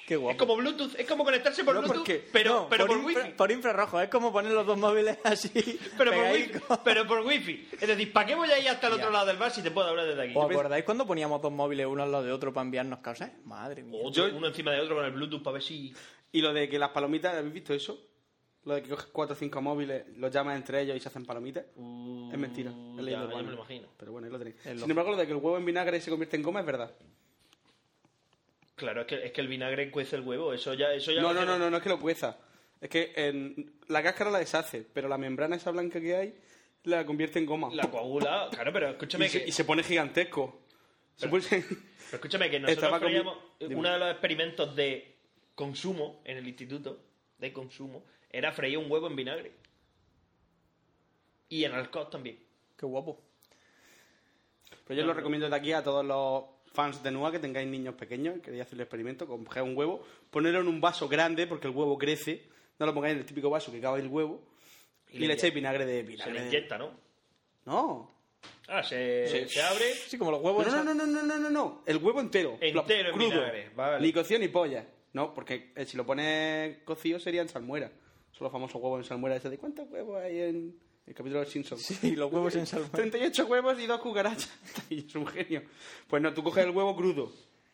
Qué 0.07 0.17
guapo. 0.17 0.31
Es 0.31 0.37
como 0.37 0.55
Bluetooth, 0.57 0.99
es 0.99 1.07
como 1.07 1.23
conectarse 1.23 1.63
por 1.63 1.75
No, 1.75 1.79
Bluetooth, 1.81 1.99
porque- 1.99 2.27
pero, 2.33 2.53
No, 2.63 2.69
pero 2.69 2.85
por, 2.87 2.97
infra- 2.97 3.23
wifi. 3.23 3.31
por 3.37 3.51
infrarrojo, 3.51 4.01
es 4.01 4.09
como 4.09 4.33
poner 4.33 4.51
los 4.51 4.65
dos 4.67 4.77
móviles 4.77 5.17
así. 5.23 5.49
Pero 5.97 6.11
por, 6.11 6.23
wifi 6.33 6.59
pero 6.83 7.07
por 7.07 7.19
wifi. 7.21 7.69
Es 7.79 7.87
decir, 7.87 8.11
¿para 8.11 8.27
qué 8.27 8.35
voy 8.35 8.49
a 8.51 8.59
ir 8.59 8.67
hasta 8.67 8.87
el 8.87 8.93
otro 8.93 9.09
lado 9.11 9.25
del 9.27 9.37
bar 9.37 9.51
si 9.51 9.61
te 9.61 9.71
puedo 9.71 9.87
hablar 9.87 10.05
desde 10.05 10.21
aquí? 10.23 10.33
¿Os 10.35 10.51
acordáis 10.51 10.83
cuando 10.83 11.07
poníamos 11.07 11.41
dos 11.41 11.53
móviles 11.53 11.85
uno 11.85 12.03
al 12.03 12.11
lado 12.11 12.23
de 12.25 12.33
otro 12.33 12.51
para 12.53 12.65
enviarnos 12.65 12.99
cosas? 12.99 13.31
Madre 13.45 13.83
mía. 13.83 14.01
Yo- 14.11 14.27
uno 14.35 14.47
encima 14.47 14.71
de 14.73 14.81
otro 14.81 14.95
con 14.97 15.05
el 15.05 15.11
Bluetooth 15.11 15.41
para 15.41 15.53
ver 15.53 15.63
si... 15.63 15.93
Y 16.33 16.41
lo 16.41 16.51
de 16.51 16.67
que 16.67 16.77
las 16.77 16.89
palomitas, 16.89 17.35
¿habéis 17.35 17.53
visto 17.53 17.73
eso? 17.73 17.97
Lo 18.65 18.75
de 18.75 18.83
que 18.83 18.89
coges 18.89 19.07
cuatro 19.07 19.35
o 19.35 19.37
cinco 19.37 19.61
móviles, 19.61 20.05
los 20.17 20.31
llamas 20.31 20.55
entre 20.55 20.81
ellos 20.81 20.95
y 20.95 20.99
se 21.01 21.09
hacen 21.09 21.25
palomitas. 21.25 21.65
es 21.65 22.37
mentira. 22.39 22.71
He 22.71 22.95
ya, 22.97 23.01
leído 23.01 23.29
ya 23.29 23.37
me 23.37 23.43
lo 23.43 23.53
imagino. 23.55 23.87
Pero 23.97 24.11
bueno, 24.13 24.25
ahí 24.27 24.31
lo 24.31 24.39
tenéis. 24.39 24.55
Sin 24.63 24.89
embargo, 24.89 25.11
lo 25.11 25.17
de 25.17 25.25
que 25.25 25.31
el 25.33 25.37
huevo 25.37 25.57
en 25.57 25.65
vinagre 25.65 25.99
se 25.99 26.09
convierte 26.09 26.37
en 26.37 26.43
goma 26.43 26.61
es 26.61 26.65
verdad. 26.65 26.91
Claro, 28.75 29.01
es 29.01 29.07
que, 29.07 29.25
es 29.25 29.31
que 29.31 29.41
el 29.41 29.47
vinagre 29.47 29.91
cuece 29.91 30.15
el 30.15 30.23
huevo, 30.23 30.53
eso 30.53 30.73
ya... 30.73 30.93
Eso 30.93 31.11
ya 31.11 31.21
No, 31.21 31.33
no, 31.33 31.45
no, 31.45 31.57
no, 31.59 31.69
no 31.69 31.77
es 31.77 31.83
que 31.83 31.89
lo 31.89 31.99
cueza. 31.99 32.37
Es 32.81 32.89
que 32.89 33.13
en- 33.15 33.73
la 33.87 34.01
cáscara 34.01 34.31
la 34.31 34.39
deshace, 34.39 34.85
pero 34.93 35.07
la 35.07 35.17
membrana 35.17 35.55
esa 35.55 35.71
blanca 35.71 36.01
que 36.01 36.15
hay 36.15 36.35
la 36.83 37.05
convierte 37.05 37.39
en 37.39 37.45
goma. 37.45 37.69
La 37.73 37.89
coagula, 37.89 38.49
claro, 38.51 38.73
pero 38.73 38.89
escúchame 38.89 39.27
y, 39.27 39.29
se, 39.29 39.43
que... 39.43 39.49
y 39.49 39.51
se 39.51 39.63
pone 39.63 39.83
gigantesco. 39.83 40.61
Se 41.15 41.27
pone- 41.29 41.43
Pero 41.49 41.65
escúchame 42.13 42.49
que 42.49 42.59
nosotros 42.61 42.99
creíamos... 42.99 43.37
Dime. 43.59 43.75
Uno 43.75 43.91
de 43.93 43.99
los 43.99 44.11
experimentos 44.11 44.75
de 44.75 45.15
consumo 45.55 46.21
en 46.25 46.37
el 46.37 46.47
instituto 46.47 46.99
de 47.37 47.53
consumo 47.53 48.03
era 48.33 48.51
freír 48.51 48.77
un 48.77 48.91
huevo 48.91 49.07
en 49.07 49.15
vinagre. 49.15 49.51
Y 51.49 51.63
en 51.63 51.73
alcohol 51.73 52.09
también. 52.09 52.39
Qué 52.77 52.85
guapo. 52.85 53.21
Pero 54.85 54.99
yo 54.99 55.05
lo 55.05 55.13
recomiendo 55.13 55.49
de 55.49 55.55
aquí 55.55 55.71
a 55.71 55.83
todos 55.83 56.03
los 56.05 56.43
fans 56.73 57.01
de 57.03 57.11
NUA 57.11 57.31
que 57.31 57.39
tengáis 57.39 57.67
niños 57.67 57.93
pequeños, 57.95 58.39
queréis 58.41 58.63
hacer 58.63 58.73
el 58.75 58.81
experimento, 58.81 59.27
coger 59.27 59.61
un 59.63 59.77
huevo, 59.77 60.03
ponerlo 60.31 60.59
en 60.61 60.67
un 60.67 60.81
vaso 60.81 61.07
grande 61.07 61.45
porque 61.47 61.67
el 61.67 61.75
huevo 61.75 61.97
crece, 61.97 62.49
no 62.79 62.85
lo 62.87 62.93
pongáis 62.93 63.13
en 63.13 63.19
el 63.19 63.25
típico 63.25 63.49
vaso 63.49 63.71
que 63.71 63.79
cabe 63.79 63.99
el 64.01 64.07
huevo 64.07 64.41
y, 65.11 65.19
le 65.19 65.27
le 65.27 65.33
echáis 65.35 65.53
vinagre 65.53 65.85
de 65.85 65.97
Se 66.01 66.03
vinagre. 66.07 66.33
le 66.33 66.39
de- 66.41 66.47
inyecta, 66.47 66.77
¿no? 66.79 66.91
No. 67.65 68.11
Ah, 68.67 68.81
se, 68.83 69.47
se 69.47 69.61
abre... 69.61 69.93
Sí, 69.93 70.17
como 70.17 70.31
los 70.31 70.41
huevos. 70.41 70.65
No, 70.67 70.83
no, 70.83 70.93
no, 70.93 71.05
no, 71.05 71.05
no, 71.05 71.21
no, 71.23 71.37
no, 71.37 71.49
no. 71.49 71.83
El 71.85 71.97
huevo 71.97 72.19
entero. 72.19 72.57
Entero 72.59 73.09
en 73.09 73.15
crudo. 73.15 73.29
vinagre, 73.29 73.69
vale. 73.75 74.01
Ni 74.05 74.11
cocido 74.11 74.39
ni 74.39 74.47
polla. 74.47 74.85
No, 75.13 75.33
porque 75.33 75.71
eh, 75.75 75.85
si 75.85 75.95
lo 75.95 76.05
pones 76.05 76.79
cocido 76.79 77.19
sería 77.19 77.41
en 77.43 77.47
salmuera. 77.49 77.91
Son 78.33 78.45
los 78.45 78.51
famosos 78.51 78.75
huevos 78.81 78.99
en 78.99 79.05
salmuera. 79.05 79.35
Ese 79.35 79.49
de 79.49 79.57
¿cuántos 79.57 79.87
huevos 79.89 80.21
hay 80.21 80.39
en 80.41 80.75
el 81.07 81.13
capítulo 81.13 81.39
de 81.39 81.45
los 81.45 81.53
Simpsons? 81.53 81.81
Sí, 81.81 82.15
los 82.15 82.31
huevos 82.31 82.55
en 82.55 82.65
salmuera. 82.65 82.91
38 82.97 83.45
huevos 83.45 83.79
y 83.79 83.85
dos 83.85 84.01
cucarachas. 84.01 84.51
y 84.89 85.05
es 85.07 85.15
un 85.15 85.27
genio. 85.27 85.63
Pues 86.07 86.21
no, 86.21 86.33
tú 86.33 86.43
coges 86.43 86.65
el 86.65 86.71
huevo 86.71 86.95
crudo. 86.95 87.31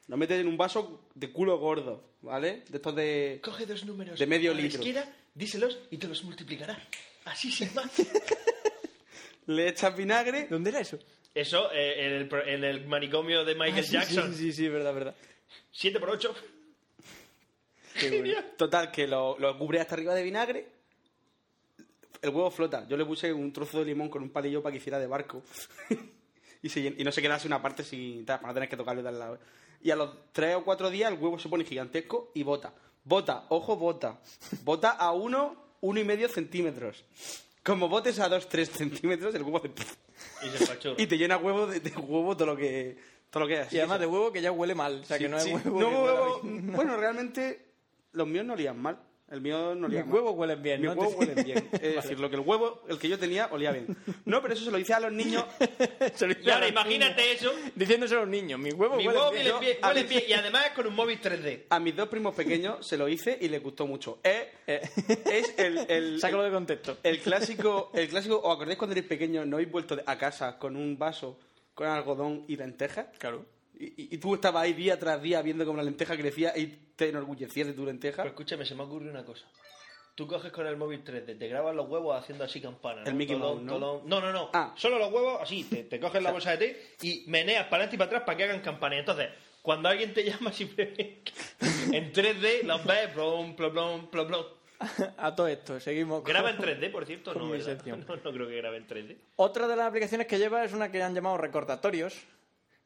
Lo 0.07 0.17
metes 0.17 0.39
en 0.39 0.47
un 0.47 0.57
vaso 0.57 1.07
de 1.15 1.31
culo 1.31 1.57
gordo, 1.59 2.03
¿vale? 2.23 2.63
De 2.67 2.77
estos 2.77 2.95
de... 2.95 3.39
Coge 3.43 3.65
dos 3.67 3.85
números 3.85 4.17
De 4.17 4.25
medio 4.25 4.51
a 4.51 4.55
la 4.55 4.61
litro. 4.61 4.79
izquierda, 4.79 5.13
díselos 5.35 5.79
y 5.91 5.97
te 5.97 6.07
los 6.07 6.23
multiplicará. 6.23 6.77
Así 7.25 7.51
sin 7.51 7.71
más. 7.75 7.91
Le 9.45 9.69
echas 9.69 9.95
vinagre. 9.95 10.47
¿Dónde 10.49 10.71
era 10.71 10.79
eso? 10.79 10.97
Eso 11.35 11.71
eh, 11.71 12.05
en, 12.07 12.13
el, 12.13 12.47
en 12.47 12.63
el 12.63 12.87
manicomio 12.87 13.45
de 13.45 13.53
Michael 13.55 13.79
Ah, 13.79 13.83
sí, 13.87 13.91
Jackson. 13.93 14.33
Sí, 14.33 14.39
sí, 14.45 14.53
sí, 14.53 14.67
verdad, 14.67 14.93
verdad. 14.93 15.15
7 15.71 15.99
por 15.99 16.09
8 16.09 16.33
Total, 18.57 18.91
que 18.91 19.07
lo, 19.07 19.37
lo 19.39 19.57
cubre 19.57 19.79
hasta 19.79 19.95
arriba 19.95 20.13
de 20.13 20.23
vinagre. 20.23 20.67
El 22.21 22.29
huevo 22.31 22.51
flota. 22.51 22.85
Yo 22.87 22.97
le 22.97 23.05
puse 23.05 23.31
un 23.31 23.53
trozo 23.53 23.79
de 23.79 23.85
limón 23.85 24.09
con 24.09 24.21
un 24.21 24.29
palillo 24.29 24.61
para 24.61 24.71
que 24.73 24.77
hiciera 24.79 24.99
de 24.99 25.07
barco. 25.07 25.41
y, 26.61 26.69
se 26.69 26.81
llen- 26.81 26.95
y 26.97 27.03
no 27.03 27.11
se 27.11 27.21
quedase 27.21 27.47
una 27.47 27.61
parte 27.61 27.83
sin 27.83 28.25
para 28.25 28.39
no 28.49 28.53
tener 28.53 28.67
que 28.69 28.75
tocarlo 28.77 29.01
de 29.01 29.09
al 29.09 29.19
lado. 29.19 29.39
Y 29.81 29.91
a 29.91 29.95
los 29.95 30.09
tres 30.33 30.55
o 30.55 30.63
cuatro 30.65 30.89
días 30.89 31.11
el 31.11 31.17
huevo 31.17 31.39
se 31.39 31.47
pone 31.47 31.63
gigantesco 31.63 32.31
y 32.33 32.43
bota. 32.43 32.73
Bota, 33.05 33.45
ojo, 33.49 33.77
bota. 33.77 34.19
Bota 34.63 34.89
a 34.91 35.13
uno, 35.13 35.55
uno 35.81 35.99
y 35.99 36.03
medio 36.03 36.27
centímetros. 36.27 37.05
Como 37.63 37.87
botes 37.87 38.19
a 38.19 38.27
dos, 38.27 38.49
tres 38.49 38.69
centímetros, 38.69 39.33
el 39.35 39.43
huevo 39.43 39.61
y 39.65 40.49
se. 40.49 40.95
Y 40.97 41.07
te 41.07 41.17
llena 41.17 41.37
huevo 41.37 41.67
de, 41.67 41.79
de 41.79 41.91
huevo 41.91 42.35
todo 42.35 42.47
lo 42.47 42.57
que 42.57 42.97
todo 43.29 43.43
lo 43.43 43.47
que 43.47 43.61
es. 43.61 43.71
Y 43.71 43.77
además 43.77 44.01
de 44.01 44.07
huevo 44.07 44.33
que 44.33 44.41
ya 44.41 44.51
huele 44.51 44.75
mal. 44.75 44.99
O 45.01 45.05
sea, 45.05 45.17
Sí, 45.17 45.23
que 45.23 45.29
no 45.29 45.37
es 45.37 45.43
sí. 45.43 45.53
huevo. 45.53 45.79
No, 45.79 45.89
que 45.89 45.95
huevo- 45.95 46.41
Bueno, 46.75 46.97
realmente 46.97 47.68
los 48.13 48.27
míos 48.27 48.45
no 48.45 48.53
olían 48.53 48.79
mal. 48.79 48.99
El 49.31 49.41
mío 49.41 49.75
no 49.75 49.85
olía 49.85 49.99
Mis 49.99 50.07
mal. 50.07 50.15
huevos 50.15 50.33
huelen 50.35 50.63
bien, 50.63 50.81
Mis 50.81 50.89
¿no? 50.89 50.99
huevos 50.99 51.15
huelen 51.15 51.45
bien. 51.45 51.69
Es 51.73 51.95
decir, 51.97 52.19
lo 52.19 52.31
que 52.31 52.35
el 52.35 52.41
huevo, 52.41 52.81
el 52.89 52.97
que 52.97 53.07
yo 53.07 53.19
tenía, 53.19 53.47
olía 53.51 53.71
bien. 53.71 53.95
No, 54.25 54.41
pero 54.41 54.55
eso 54.55 54.65
se 54.65 54.71
lo 54.71 54.79
hice 54.79 54.91
a 54.95 54.99
los 54.99 55.11
niños. 55.11 55.45
Y 56.43 56.49
ahora 56.49 56.67
imagínate 56.67 57.21
niños. 57.21 57.41
eso. 57.41 57.53
Diciéndose 57.75 58.15
a 58.15 58.19
los 58.21 58.27
niños, 58.27 58.59
mis 58.59 58.73
huevos 58.73 58.97
Mi 58.97 59.05
huelen 59.07 59.21
huevo 59.21 59.31
bien. 59.31 59.53
huele 59.53 59.77
huele 59.83 60.03
bien, 60.03 60.23
y 60.27 60.33
además 60.33 60.71
con 60.75 60.87
un 60.87 60.95
móvil 60.95 61.21
3D. 61.21 61.65
A 61.69 61.79
mis 61.79 61.95
dos 61.95 62.09
primos 62.09 62.33
pequeños 62.33 62.87
se 62.87 62.97
lo 62.97 63.07
hice 63.07 63.37
y 63.39 63.49
les 63.49 63.61
gustó 63.61 63.85
mucho. 63.85 64.19
Es, 64.23 64.47
es 64.67 65.53
el, 65.59 65.77
el, 65.89 66.19
Sácalo 66.21 66.41
de 66.43 66.51
contexto. 66.51 66.97
el 67.03 67.19
clásico, 67.19 67.91
el 67.93 68.07
clásico. 68.09 68.39
¿Os 68.43 68.55
acordáis 68.55 68.79
cuando 68.79 68.93
erais 68.93 69.07
pequeños 69.07 69.45
no 69.45 69.57
habéis 69.57 69.69
vuelto 69.71 69.95
a 70.07 70.17
casa 70.17 70.57
con 70.57 70.75
un 70.75 70.97
vaso 70.97 71.37
con 71.75 71.85
algodón 71.87 72.45
y 72.47 72.55
lentejas? 72.57 73.05
Claro. 73.19 73.45
Y, 73.81 74.17
tú 74.17 74.35
estabas 74.35 74.63
ahí 74.63 74.73
día 74.73 74.99
tras 74.99 75.21
día 75.21 75.41
viendo 75.41 75.65
cómo 75.65 75.77
la 75.77 75.83
lenteja 75.83 76.17
crecía 76.17 76.55
y 76.57 76.67
te 76.97 77.09
enorgullecías 77.09 77.65
de 77.65 77.73
tu 77.73 77.85
lenteja. 77.85 78.23
Pero 78.23 78.29
escúchame, 78.29 78.65
se 78.65 78.75
me 78.75 78.83
ocurre 78.83 79.09
una 79.09 79.23
cosa. 79.23 79.45
Tú 80.15 80.27
coges 80.27 80.51
con 80.51 80.67
el 80.67 80.75
móvil 80.75 81.01
3D, 81.01 81.39
te 81.39 81.47
grabas 81.47 81.73
los 81.73 81.87
huevos 81.87 82.21
haciendo 82.21 82.43
así 82.43 82.59
campana. 82.59 83.03
¿no? 83.03 83.07
El 83.09 83.15
Mickey 83.15 83.37
Tolón, 83.37 83.65
Mouse, 83.65 83.65
¿no? 83.65 83.73
tolón. 83.73 84.09
No, 84.09 84.19
no, 84.19 84.33
no. 84.33 84.49
Ah. 84.51 84.73
Solo 84.75 84.99
los 84.99 85.13
huevos 85.13 85.39
así, 85.41 85.63
te, 85.63 85.85
te 85.85 85.97
coges 85.97 86.21
la 86.21 86.31
bolsa 86.31 86.51
de 86.51 86.57
té 86.57 86.95
y 87.03 87.23
meneas 87.27 87.67
para 87.67 87.83
adelante 87.83 87.95
y 87.95 87.97
para 87.99 88.07
atrás 88.07 88.23
para 88.25 88.37
que 88.37 88.43
hagan 88.43 88.59
campana. 88.59 88.97
Y 88.97 88.99
entonces, 88.99 89.29
cuando 89.61 89.87
alguien 89.87 90.13
te 90.13 90.23
llama 90.29 90.51
simplemente 90.51 91.23
en 91.93 92.11
3D, 92.11 92.63
los 92.63 92.85
ves, 92.85 93.07
plom, 93.13 93.55
plom, 93.55 93.71
plom, 93.71 94.09
plom, 94.09 94.27
plom. 94.27 94.45
A 95.17 95.33
todo 95.33 95.47
esto, 95.47 95.79
seguimos. 95.79 96.21
con- 96.21 96.29
¿Graba 96.29 96.51
en 96.51 96.57
3D, 96.57 96.91
por 96.91 97.05
cierto? 97.05 97.33
No, 97.33 97.45
no, 97.47 98.15
no 98.17 98.31
creo 98.33 98.47
que 98.49 98.57
grabe 98.57 98.75
en 98.75 98.87
3D. 98.87 99.17
Otra 99.37 99.69
de 99.69 99.77
las 99.77 99.87
aplicaciones 99.87 100.27
que 100.27 100.37
lleva 100.37 100.65
es 100.65 100.73
una 100.73 100.91
que 100.91 101.01
han 101.01 101.15
llamado 101.15 101.37
recordatorios, 101.37 102.25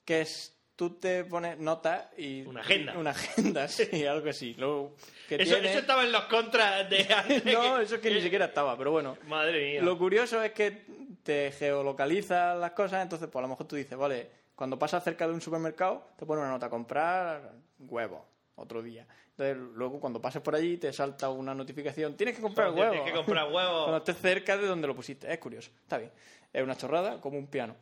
que 0.05 0.21
es 0.21 0.52
tú 0.75 0.91
te 0.99 1.23
pones 1.25 1.57
notas 1.59 2.07
y... 2.17 2.41
Una 2.41 2.61
agenda. 2.61 2.97
Una 2.97 3.11
agenda, 3.11 3.67
sí, 3.69 4.05
algo 4.05 4.29
así. 4.29 4.53
Lo 4.55 4.95
que 5.29 5.35
Eso, 5.35 5.53
tiene- 5.55 5.69
eso 5.69 5.79
estaba 5.79 6.03
en 6.03 6.11
los 6.11 6.23
contras 6.25 6.89
de... 6.89 7.07
no, 7.53 7.79
eso 7.79 7.95
es 7.95 8.01
que 8.01 8.11
ni 8.11 8.21
siquiera 8.21 8.45
estaba, 8.45 8.77
pero 8.77 8.91
bueno. 8.91 9.17
Madre 9.27 9.71
mía. 9.73 9.81
Lo 9.81 9.97
curioso 9.97 10.41
es 10.43 10.51
que 10.51 10.85
te 11.23 11.51
geolocaliza 11.51 12.55
las 12.55 12.71
cosas, 12.71 13.03
entonces 13.03 13.29
pues 13.31 13.39
a 13.39 13.43
lo 13.43 13.47
mejor 13.49 13.67
tú 13.67 13.75
dices, 13.75 13.97
vale, 13.97 14.29
cuando 14.55 14.77
pasas 14.77 15.03
cerca 15.03 15.27
de 15.27 15.33
un 15.33 15.41
supermercado, 15.41 16.09
te 16.17 16.25
pone 16.25 16.41
una 16.41 16.51
nota, 16.51 16.69
comprar 16.69 17.53
huevos, 17.79 18.21
otro 18.55 18.81
día. 18.81 19.07
Entonces 19.31 19.57
luego 19.75 19.99
cuando 19.99 20.21
pases 20.21 20.41
por 20.41 20.53
allí 20.55 20.77
te 20.77 20.91
salta 20.93 21.29
una 21.29 21.55
notificación, 21.55 22.15
tienes 22.15 22.35
que 22.35 22.41
comprar 22.41 22.73
Tienes 22.73 22.91
huevos. 22.91 23.05
que 23.09 23.15
comprar 23.15 23.45
huevos. 23.51 23.83
cuando 23.85 23.97
estés 23.97 24.17
cerca 24.17 24.57
de 24.57 24.67
donde 24.67 24.87
lo 24.87 24.95
pusiste. 24.95 25.31
Es 25.31 25.39
curioso, 25.39 25.71
está 25.81 25.97
bien. 25.97 26.11
Es 26.51 26.61
una 26.61 26.75
chorrada 26.75 27.19
como 27.19 27.37
un 27.39 27.47
piano. 27.47 27.75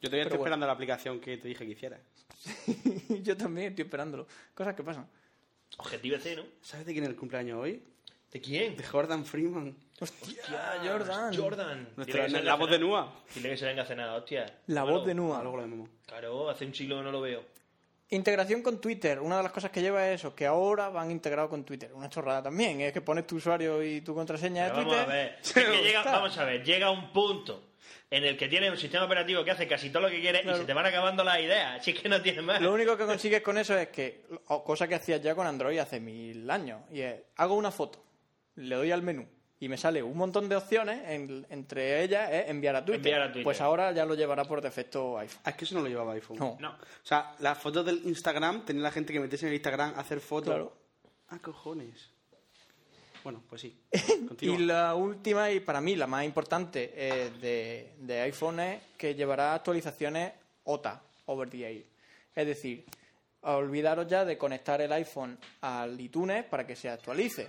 Yo 0.00 0.08
todavía 0.08 0.22
estoy 0.22 0.38
bueno. 0.38 0.44
esperando 0.46 0.66
la 0.66 0.72
aplicación 0.72 1.20
que 1.20 1.36
te 1.38 1.48
dije 1.48 1.64
que 1.66 1.72
hicieras. 1.72 2.00
Yo 3.22 3.36
también 3.36 3.68
estoy 3.68 3.84
esperándolo. 3.84 4.26
Cosas 4.54 4.74
que 4.74 4.82
pasan. 4.82 5.08
Objetivo 5.78 6.18
C, 6.18 6.36
¿no? 6.36 6.44
¿Sabes 6.62 6.86
de 6.86 6.92
quién 6.92 7.04
es 7.04 7.10
el 7.10 7.16
cumpleaños 7.16 7.58
hoy? 7.60 7.82
¿De 8.32 8.40
quién? 8.40 8.76
De 8.76 8.84
Jordan 8.84 9.24
Freeman. 9.24 9.74
Hostia, 10.00 10.42
Jordan. 10.84 11.34
Jordan. 11.36 11.88
Nuestra- 11.96 12.28
la 12.28 12.38
venga 12.38 12.54
voz 12.56 12.70
de. 12.70 12.78
Nua. 12.78 13.22
Dile 13.34 13.50
que 13.50 13.56
se 13.56 13.64
venga 13.66 13.82
a 13.82 13.86
cenar, 13.86 14.10
hostia. 14.18 14.46
La 14.66 14.82
Bueno, 14.82 14.98
voz 14.98 15.06
de 15.06 15.14
Nua. 15.14 15.42
luego 15.42 15.56
lo 15.56 15.62
vemos. 15.62 15.88
Claro, 16.06 16.48
hace 16.50 16.66
un 16.66 16.74
siglo 16.74 16.98
que 16.98 17.02
no 17.04 17.12
lo 17.12 17.20
veo. 17.20 17.44
Integración 18.10 18.62
con 18.62 18.80
Twitter. 18.80 19.20
Una 19.20 19.36
de 19.38 19.42
las 19.42 19.52
cosas 19.52 19.70
que 19.70 19.82
lleva 19.82 20.08
es 20.08 20.20
eso, 20.20 20.34
que 20.34 20.46
ahora 20.46 20.88
van 20.88 21.10
integrados 21.10 21.50
con 21.50 21.64
Twitter. 21.64 21.90
Una 21.92 22.08
chorrada 22.08 22.42
también. 22.42 22.80
Es 22.80 22.92
que 22.92 23.00
pones 23.02 23.26
tu 23.26 23.36
usuario 23.36 23.82
y 23.82 24.00
tu 24.00 24.14
contraseña 24.14 24.64
de 24.64 24.70
Pero 24.70 24.82
Twitter. 24.84 24.98
vamos 24.98 25.12
a 25.12 25.16
ver. 25.16 25.38
Es 25.42 25.52
que 25.52 25.60
llega, 25.82 26.02
vamos 26.04 26.38
a 26.38 26.44
ver, 26.44 26.64
llega 26.64 26.90
un 26.90 27.12
punto 27.12 27.62
en 28.10 28.24
el 28.24 28.36
que 28.36 28.48
tienes 28.48 28.70
un 28.70 28.76
sistema 28.78 29.04
operativo 29.04 29.44
que 29.44 29.50
hace 29.50 29.66
casi 29.68 29.90
todo 29.90 30.02
lo 30.02 30.08
que 30.10 30.20
quieres 30.20 30.42
Claro. 30.42 30.58
y 30.58 30.60
se 30.60 30.66
te 30.66 30.74
van 30.74 30.86
acabando 30.86 31.22
las 31.24 31.40
ideas. 31.40 31.86
Es 31.86 32.00
que 32.00 32.08
no 32.08 32.20
tienes 32.22 32.42
más. 32.42 32.60
Lo 32.60 32.72
único 32.72 32.96
que 32.96 33.04
consigues 33.06 33.42
con 33.42 33.58
eso 33.58 33.76
es 33.76 33.88
que, 33.88 34.24
o 34.48 34.64
cosa 34.64 34.86
que 34.88 34.94
hacías 34.94 35.20
ya 35.22 35.34
con 35.34 35.46
Android 35.46 35.78
hace 35.78 36.00
mil 36.00 36.50
años, 36.50 36.80
y 36.90 37.00
es, 37.00 37.16
hago 37.36 37.54
una 37.54 37.70
foto, 37.70 38.02
le 38.56 38.74
doy 38.74 38.90
al 38.90 39.02
menú 39.02 39.26
y 39.60 39.68
me 39.68 39.76
sale 39.76 40.02
un 40.02 40.16
montón 40.16 40.48
de 40.48 40.54
opciones, 40.56 41.00
en- 41.08 41.44
entre 41.50 42.02
ellas 42.04 42.30
es 42.32 42.48
enviar 42.48 42.76
a 42.76 42.84
Twitter. 42.84 42.98
Enviar 43.00 43.22
a 43.22 43.26
Twitter. 43.26 43.42
Pues 43.44 43.60
ahora 43.60 43.90
ya 43.92 44.04
lo 44.04 44.14
llevará 44.14 44.44
por 44.44 44.60
defecto 44.62 45.18
iPhone. 45.18 45.40
Ah, 45.44 45.50
es 45.50 45.56
que 45.56 45.64
eso 45.64 45.74
no 45.74 45.80
lo 45.82 45.88
llevaba 45.88 46.12
iPhone. 46.12 46.38
No. 46.38 46.56
No. 46.60 46.70
O 46.70 46.76
sea, 47.06 47.34
las 47.40 47.58
fotos 47.58 47.84
del 47.84 48.00
Instagram, 48.04 48.64
tenía 48.64 48.82
la 48.84 48.92
gente 48.92 49.12
que 49.12 49.18
metiese 49.20 49.46
en 49.46 49.50
el 49.50 49.54
Instagram 49.56 49.94
a 49.96 50.00
hacer 50.00 50.20
fotos. 50.20 50.48
Claro. 50.54 50.76
Ah, 51.28 51.38
cojones. 51.42 52.10
Bueno, 53.24 53.42
pues 53.48 53.60
sí. 53.62 53.76
Y 54.40 54.56
la 54.58 54.94
última, 54.94 55.50
y 55.50 55.60
para 55.60 55.80
mí 55.80 55.96
la 55.96 56.06
más 56.06 56.24
importante 56.24 56.92
eh, 56.94 57.30
de, 57.40 57.92
de 57.98 58.20
iPhone 58.22 58.60
es 58.60 58.82
que 58.96 59.14
llevará 59.14 59.54
actualizaciones 59.54 60.32
OTA, 60.64 61.02
over 61.26 61.48
the 61.50 61.66
air. 61.66 61.84
Es 62.34 62.46
decir, 62.46 62.84
olvidaros 63.42 64.06
ya 64.06 64.24
de 64.24 64.36
conectar 64.38 64.80
el 64.80 64.92
iPhone 64.92 65.38
al 65.60 66.00
iTunes 66.00 66.44
para 66.44 66.66
que 66.66 66.76
se 66.76 66.88
actualice. 66.88 67.48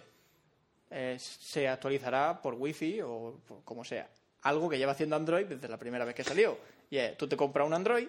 Eh, 0.92 1.18
se 1.20 1.68
actualizará 1.68 2.42
por 2.42 2.56
Wi-Fi 2.56 3.02
o 3.02 3.40
por 3.48 3.64
como 3.64 3.84
sea. 3.86 4.10
Algo 4.44 4.70
que 4.70 4.78
lleva 4.78 4.94
haciendo 4.94 5.16
Android 5.16 5.46
desde 5.46 5.68
la 5.68 5.78
primera 5.78 6.06
vez 6.06 6.16
que 6.16 6.24
salió. 6.24 6.58
Y 6.90 6.98
es, 6.98 7.16
tú 7.18 7.28
te 7.28 7.38
compras 7.38 7.68
un 7.68 7.74
Android, 7.74 8.08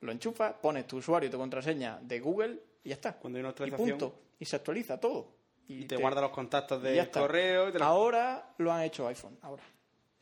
lo 0.00 0.12
enchufas, 0.12 0.54
pones 0.54 0.86
tu 0.86 0.96
usuario 0.98 1.28
y 1.28 1.32
tu 1.32 1.36
contraseña 1.38 1.98
de 2.00 2.20
Google 2.20 2.58
y 2.84 2.88
ya 2.90 2.94
está. 2.94 3.12
Cuando 3.14 3.36
hay 3.38 3.40
una 3.40 3.50
y 3.50 3.52
actualización- 3.52 3.90
punto. 3.98 4.14
Y 4.40 4.44
se 4.44 4.56
actualiza 4.56 4.98
todo. 4.98 5.26
Y 5.68 5.84
te 5.84 5.96
guarda 5.96 6.22
los 6.22 6.30
contactos 6.30 6.82
de 6.82 7.08
correo. 7.10 7.68
Y 7.68 7.72
te 7.72 7.82
Ahora 7.82 8.54
lo 8.56 8.72
han 8.72 8.82
hecho 8.82 9.06
iPhone, 9.06 9.38
ahora. 9.42 9.62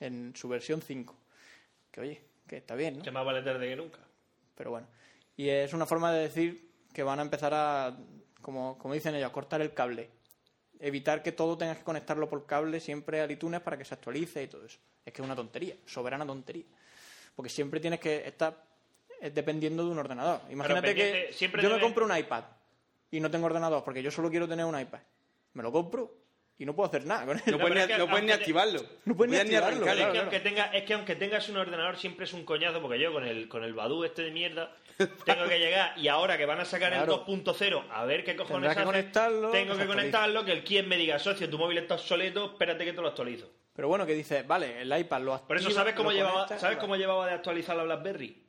En 0.00 0.34
su 0.34 0.48
versión 0.48 0.82
5. 0.82 1.14
Que 1.92 2.00
oye, 2.00 2.22
que 2.46 2.58
está 2.58 2.74
bien, 2.74 2.98
¿no? 2.98 3.04
Que 3.04 3.12
más 3.12 3.24
vale 3.24 3.42
tarde 3.42 3.68
que 3.68 3.76
nunca. 3.76 4.00
Pero 4.56 4.70
bueno. 4.70 4.88
Y 5.36 5.48
es 5.48 5.72
una 5.72 5.86
forma 5.86 6.12
de 6.12 6.22
decir 6.22 6.72
que 6.92 7.02
van 7.02 7.20
a 7.20 7.22
empezar 7.22 7.54
a, 7.54 7.96
como, 8.42 8.76
como 8.76 8.94
dicen 8.94 9.14
ellos, 9.14 9.30
a 9.30 9.32
cortar 9.32 9.60
el 9.60 9.72
cable. 9.72 10.10
Evitar 10.80 11.22
que 11.22 11.32
todo 11.32 11.56
tengas 11.56 11.78
que 11.78 11.84
conectarlo 11.84 12.28
por 12.28 12.44
cable 12.44 12.80
siempre 12.80 13.20
al 13.20 13.30
iTunes 13.30 13.60
para 13.60 13.78
que 13.78 13.84
se 13.84 13.94
actualice 13.94 14.42
y 14.42 14.48
todo 14.48 14.66
eso. 14.66 14.78
Es 15.04 15.12
que 15.12 15.22
es 15.22 15.24
una 15.24 15.36
tontería, 15.36 15.76
soberana 15.86 16.26
tontería. 16.26 16.64
Porque 17.36 17.50
siempre 17.50 17.78
tienes 17.78 18.00
que 18.00 18.26
estar 18.26 18.66
eh, 19.20 19.30
dependiendo 19.30 19.84
de 19.84 19.90
un 19.90 19.98
ordenador. 19.98 20.40
Imagínate 20.50 20.94
que 20.94 21.32
siempre 21.32 21.62
yo 21.62 21.70
me 21.70 21.80
compro 21.80 22.04
un 22.04 22.16
iPad 22.16 22.44
y 23.10 23.20
no 23.20 23.30
tengo 23.30 23.46
ordenador 23.46 23.84
porque 23.84 24.02
yo 24.02 24.10
solo 24.10 24.28
quiero 24.28 24.48
tener 24.48 24.66
un 24.66 24.78
iPad. 24.78 25.00
Me 25.56 25.62
lo 25.62 25.72
compro 25.72 26.12
y 26.58 26.64
no 26.66 26.74
puedo 26.74 26.88
hacer 26.88 27.04
nada 27.06 27.24
con 27.26 27.36
él. 27.36 27.42
No 27.46 27.52
No, 27.52 27.58
puedes, 27.58 27.74
ni, 27.76 27.80
es 27.82 27.86
que 27.86 27.98
no 27.98 28.06
puedes 28.08 28.24
ni 28.24 28.30
aunque 28.30 28.36
te- 28.36 28.42
activarlo. 28.42 28.80
No 29.06 29.16
puedes 29.16 29.30
ni 29.32 29.38
activarlo, 29.40 29.86
es, 29.86 29.90
que 29.92 29.96
claro. 30.02 30.20
aunque 30.20 30.40
tenga, 30.40 30.64
es 30.66 30.82
que 30.84 30.94
aunque 30.94 31.16
tengas 31.16 31.48
un 31.48 31.56
ordenador 31.56 31.96
siempre 31.96 32.24
es 32.26 32.32
un 32.32 32.44
coñazo 32.44 32.80
porque 32.82 32.98
yo 33.00 33.12
con 33.12 33.24
el 33.26 33.48
con 33.48 33.64
el 33.64 33.72
Badu 33.74 34.04
este 34.04 34.22
de 34.22 34.30
mierda 34.30 34.74
tengo 35.24 35.46
que 35.48 35.58
llegar 35.58 35.98
y 35.98 36.08
ahora 36.08 36.38
que 36.38 36.46
van 36.46 36.60
a 36.60 36.64
sacar 36.64 36.92
Claro. 36.92 37.24
el 37.26 37.34
2.0 37.44 37.84
a 37.90 38.04
ver 38.06 38.24
qué 38.24 38.36
cojones 38.36 38.68
Tendrás 38.68 38.74
que 38.76 38.80
hace, 38.80 38.86
conectarlo, 38.86 39.50
tengo 39.50 39.76
que 39.76 39.86
conectarlo 39.86 40.44
que 40.44 40.52
el 40.52 40.64
quien 40.64 40.88
me 40.88 40.96
diga 40.96 41.18
socio 41.18 41.48
tu 41.50 41.58
móvil 41.58 41.78
está 41.78 41.94
obsoleto 41.94 42.46
espérate 42.52 42.84
que 42.86 42.92
te 42.94 43.00
lo 43.02 43.08
actualizo 43.08 43.50
Pero 43.74 43.88
bueno, 43.88 44.06
que 44.06 44.14
dices, 44.14 44.46
vale, 44.46 44.80
el 44.80 44.98
iPad 44.98 45.20
lo 45.22 45.34
activa. 45.34 45.48
por 45.48 45.56
eso 45.58 45.70
sabes 45.70 45.94
cómo 45.94 46.12
llevaba 46.12 46.34
conectas, 46.34 46.60
sabes 46.62 46.78
cómo 46.78 46.92
va. 46.92 46.98
llevaba 46.98 47.26
de 47.26 47.32
actualizar 47.34 47.76
la 47.76 47.84
BlackBerry 47.84 48.45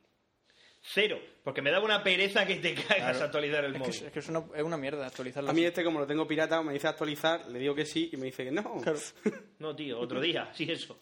cero 0.94 1.20
porque 1.44 1.62
me 1.62 1.70
daba 1.72 1.84
una 1.86 2.04
pereza 2.04 2.46
que 2.46 2.56
te 2.58 2.74
cagas 2.76 2.96
Claro. 2.98 3.24
actualizar 3.26 3.66
el 3.66 3.74
Es 3.74 3.80
móvil 3.80 3.94
es, 3.96 4.02
es 4.04 4.12
que 4.12 4.20
es 4.20 4.30
una, 4.30 4.44
es 4.56 4.64
una 4.64 4.78
mierda 4.78 5.06
actualizarlo. 5.06 5.50
A 5.50 5.54
mí 5.54 5.62
así. 5.62 5.68
este, 5.68 5.84
como 5.84 6.00
lo 6.00 6.08
tengo 6.08 6.28
pirata, 6.28 6.62
me 6.62 6.74
dice 6.74 6.88
actualizar, 6.88 7.46
le 7.48 7.60
digo 7.60 7.74
que 7.76 7.86
sí 7.86 8.10
y 8.14 8.18
me 8.18 8.26
dice 8.28 8.44
que 8.46 8.52
no. 8.52 8.82
Claro. 8.82 9.00
no 9.60 9.76
tío 9.76 10.00
otro 10.00 10.20
día 10.22 10.50
sí 10.54 10.70
eso 10.72 10.98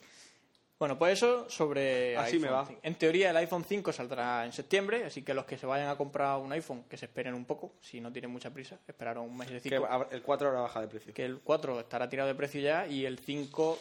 Bueno, 0.78 0.98
pues 1.00 1.14
eso 1.14 1.50
sobre 1.50 2.18
Así 2.18 2.36
iPhone 2.36 2.42
me 2.42 2.50
va. 2.50 2.66
5. 2.66 2.80
En 2.84 2.96
teoría 2.96 3.30
el 3.30 3.38
iPhone 3.38 3.64
5 3.64 3.94
saldrá 3.94 4.44
en 4.46 4.52
septiembre, 4.52 5.06
así 5.06 5.22
que 5.24 5.34
los 5.34 5.46
que 5.46 5.58
se 5.58 5.66
vayan 5.66 5.88
a 5.90 5.96
comprar 5.96 6.38
un 6.38 6.52
iPhone, 6.52 6.84
que 6.90 6.98
se 6.98 7.06
esperen 7.06 7.34
un 7.34 7.46
poco, 7.46 7.76
si 7.82 8.02
no 8.02 8.12
tienen 8.12 8.30
mucha 8.30 8.52
prisa, 8.52 8.78
esperaron 8.88 9.24
un 9.26 9.38
mes 9.38 9.50
de 9.50 9.62
Que 9.62 9.70
5. 9.70 9.88
ab- 9.88 10.08
el 10.12 10.22
4 10.22 10.48
ahora 10.50 10.62
baja 10.62 10.82
de 10.82 10.88
precio. 10.88 11.14
Que 11.14 11.24
el 11.26 11.40
4 11.40 11.80
estará 11.80 12.10
tirado 12.10 12.28
de 12.28 12.36
precio 12.36 12.60
ya 12.60 12.86
y 12.88 13.06
el 13.06 13.18
5 13.20 13.80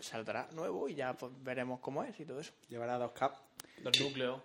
saldrá 0.00 0.48
nuevo 0.52 0.88
y 0.88 0.94
ya 0.94 1.14
pues, 1.14 1.32
veremos 1.42 1.80
cómo 1.80 2.04
es 2.04 2.18
y 2.20 2.24
todo 2.24 2.40
eso. 2.40 2.52
Llevará 2.68 2.98
dos 2.98 3.12
cap. 3.12 3.34
dos 3.82 3.98
núcleos 4.00 4.40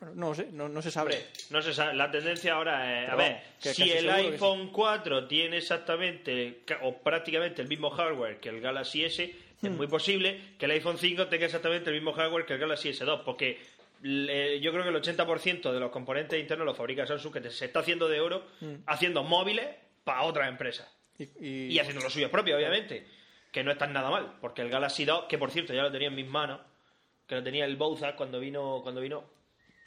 Bueno, 0.00 0.14
no 0.14 0.34
sé, 0.34 0.48
no, 0.52 0.68
no 0.68 0.80
se 0.82 0.90
sabe. 0.90 1.12
Hombre, 1.14 1.28
no 1.50 1.60
se 1.62 1.74
sabe. 1.74 1.94
La 1.94 2.10
tendencia 2.10 2.54
ahora 2.54 3.00
es. 3.02 3.04
Pero 3.10 3.12
a 3.12 3.16
ver, 3.16 3.42
que 3.60 3.74
si 3.74 3.90
el 3.90 4.08
iPhone 4.10 4.70
4 4.70 5.26
tiene 5.26 5.56
exactamente 5.58 6.60
o 6.82 6.96
prácticamente 6.98 7.62
el 7.62 7.68
mismo 7.68 7.90
hardware 7.90 8.38
que 8.38 8.48
el 8.50 8.60
Galaxy 8.60 9.04
S, 9.04 9.34
Hmm. 9.60 9.66
es 9.66 9.72
muy 9.72 9.88
posible 9.88 10.40
que 10.56 10.66
el 10.66 10.70
iPhone 10.70 10.98
5 10.98 11.26
tenga 11.26 11.46
exactamente 11.46 11.90
el 11.90 11.96
mismo 11.96 12.12
hardware 12.12 12.46
que 12.46 12.52
el 12.52 12.60
Galaxy 12.60 12.90
S2, 12.90 13.24
porque 13.24 13.58
le- 14.02 14.60
yo 14.60 14.70
creo 14.70 14.84
que 14.84 14.90
el 14.90 14.94
80% 14.94 15.72
de 15.72 15.80
los 15.80 15.90
componentes 15.90 16.38
internos 16.38 16.64
los 16.64 16.76
fabrica 16.76 17.04
Samsung, 17.08 17.32
que 17.32 17.50
se 17.50 17.64
está 17.64 17.80
haciendo 17.80 18.08
de 18.08 18.20
oro 18.20 18.44
haciendo 18.86 19.24
móviles 19.24 19.66
para 20.04 20.22
otras 20.22 20.48
empresas. 20.48 20.88
Y, 21.18 21.24
y- 21.44 21.66
Y 21.72 21.78
haciendo 21.80 22.02
los 22.04 22.12
suyos 22.12 22.30
propios, 22.30 22.56
obviamente. 22.56 23.04
Que 23.50 23.64
no 23.64 23.72
están 23.72 23.92
nada 23.92 24.10
mal, 24.10 24.34
porque 24.40 24.62
el 24.62 24.68
Galaxy 24.70 25.04
2, 25.04 25.24
que 25.28 25.38
por 25.38 25.50
cierto 25.50 25.74
ya 25.74 25.82
lo 25.82 25.90
tenía 25.90 26.06
en 26.06 26.14
mis 26.14 26.28
manos, 26.28 26.60
que 27.26 27.34
lo 27.34 27.42
tenía 27.42 27.64
el 27.64 27.74
Bowser 27.76 28.14
cuando 28.14 28.38
vino, 28.38 28.78
cuando 28.84 29.00
vino 29.00 29.24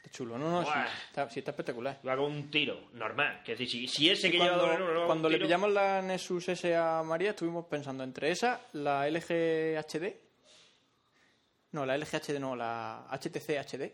Está 0.02 0.10
chulo, 0.10 0.36
no, 0.36 0.50
no, 0.50 0.64
sí, 0.64 0.70
está, 1.08 1.30
sí, 1.30 1.38
está 1.38 1.52
espectacular. 1.52 2.00
Iba 2.02 2.16
con 2.16 2.24
un 2.32 2.50
tiro, 2.50 2.88
normal. 2.94 3.40
Que 3.44 3.52
decir, 3.52 3.68
si, 3.68 3.86
si 3.86 4.10
ese 4.10 4.30
que 4.32 4.38
cuando, 4.38 4.66
número 4.66 4.94
no 4.94 5.06
cuando 5.06 5.28
le 5.28 5.38
pillamos 5.38 5.70
la 5.70 6.02
Nexus 6.02 6.48
S 6.48 6.74
a 6.74 7.02
María, 7.04 7.30
estuvimos 7.30 7.66
pensando 7.66 8.02
entre 8.02 8.30
esa, 8.32 8.60
la 8.72 9.06
LG 9.08 9.76
HD, 9.78 10.16
no, 11.72 11.86
la 11.86 11.96
LG 11.96 12.08
HD 12.20 12.38
no, 12.40 12.56
la 12.56 13.06
HTC 13.10 13.58
HD 13.64 13.92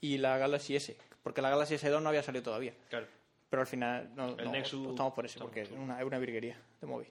y 0.00 0.16
la 0.18 0.38
Galaxy 0.38 0.76
S, 0.76 0.96
porque 1.22 1.42
la 1.42 1.50
Galaxy 1.50 1.74
S2 1.74 2.00
no 2.00 2.08
había 2.08 2.22
salido 2.22 2.44
todavía. 2.44 2.74
Claro. 2.88 3.06
Pero 3.50 3.60
al 3.62 3.66
final 3.66 4.10
no, 4.14 4.28
El 4.38 4.44
no, 4.46 4.52
Nexus- 4.52 4.88
optamos 4.88 5.12
por 5.12 5.26
ese, 5.26 5.38
porque 5.38 5.62
es 5.62 5.70
una, 5.70 5.98
es 6.00 6.04
una 6.06 6.18
virguería 6.18 6.58
de 6.80 6.86
móvil. 6.86 7.08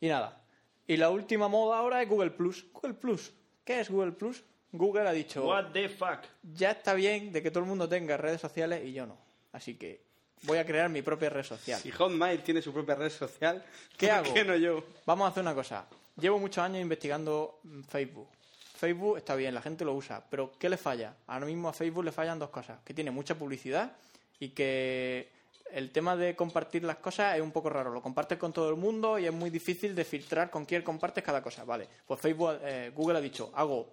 Y 0.00 0.06
nada. 0.08 0.40
Y 0.86 0.96
la 0.98 1.10
última 1.10 1.48
moda 1.48 1.78
ahora 1.78 2.00
es 2.02 2.08
Google 2.08 2.30
Plus. 2.30 2.64
Google 2.72 2.94
Plus. 2.94 3.32
¿Qué 3.64 3.80
es 3.80 3.90
Google 3.90 4.12
Plus? 4.12 4.44
Google 4.76 5.08
ha 5.08 5.12
dicho, 5.12 5.46
What 5.46 5.66
the 5.72 5.88
fuck. 5.88 6.18
ya 6.42 6.72
está 6.72 6.94
bien 6.94 7.32
de 7.32 7.42
que 7.42 7.50
todo 7.50 7.62
el 7.62 7.68
mundo 7.68 7.88
tenga 7.88 8.16
redes 8.16 8.40
sociales 8.40 8.84
y 8.84 8.92
yo 8.92 9.06
no. 9.06 9.16
Así 9.52 9.76
que 9.76 10.00
voy 10.42 10.58
a 10.58 10.66
crear 10.66 10.88
mi 10.90 11.00
propia 11.00 11.30
red 11.30 11.44
social. 11.44 11.80
Si 11.80 11.90
Hotmail 11.92 12.42
tiene 12.42 12.60
su 12.60 12.72
propia 12.72 12.96
red 12.96 13.10
social, 13.10 13.64
¿Qué 13.96 14.08
¿por 14.08 14.16
hago? 14.16 14.34
qué 14.34 14.44
no 14.44 14.56
yo? 14.56 14.84
Vamos 15.06 15.26
a 15.26 15.28
hacer 15.30 15.42
una 15.42 15.54
cosa. 15.54 15.86
Llevo 16.20 16.38
muchos 16.40 16.62
años 16.64 16.80
investigando 16.82 17.60
mm, 17.62 17.82
Facebook. 17.82 18.28
Facebook 18.76 19.16
está 19.18 19.36
bien, 19.36 19.54
la 19.54 19.62
gente 19.62 19.84
lo 19.84 19.94
usa, 19.94 20.22
pero 20.28 20.52
¿qué 20.58 20.68
le 20.68 20.76
falla? 20.76 21.14
Ahora 21.28 21.46
mismo 21.46 21.68
a 21.68 21.72
Facebook 21.72 22.04
le 22.04 22.10
fallan 22.12 22.38
dos 22.40 22.50
cosas. 22.50 22.80
Que 22.84 22.92
tiene 22.92 23.12
mucha 23.12 23.36
publicidad 23.36 23.92
y 24.40 24.48
que 24.48 25.28
el 25.70 25.90
tema 25.92 26.16
de 26.16 26.34
compartir 26.34 26.82
las 26.82 26.96
cosas 26.96 27.36
es 27.36 27.40
un 27.42 27.52
poco 27.52 27.70
raro. 27.70 27.92
Lo 27.92 28.02
compartes 28.02 28.36
con 28.38 28.52
todo 28.52 28.68
el 28.70 28.76
mundo 28.76 29.18
y 29.20 29.26
es 29.26 29.32
muy 29.32 29.50
difícil 29.50 29.94
de 29.94 30.04
filtrar 30.04 30.50
con 30.50 30.64
quién 30.66 30.82
compartes 30.82 31.22
cada 31.22 31.40
cosa. 31.42 31.64
Vale, 31.64 31.88
pues 32.06 32.20
Facebook, 32.20 32.58
eh, 32.62 32.90
Google 32.94 33.18
ha 33.18 33.20
dicho, 33.20 33.52
hago 33.54 33.88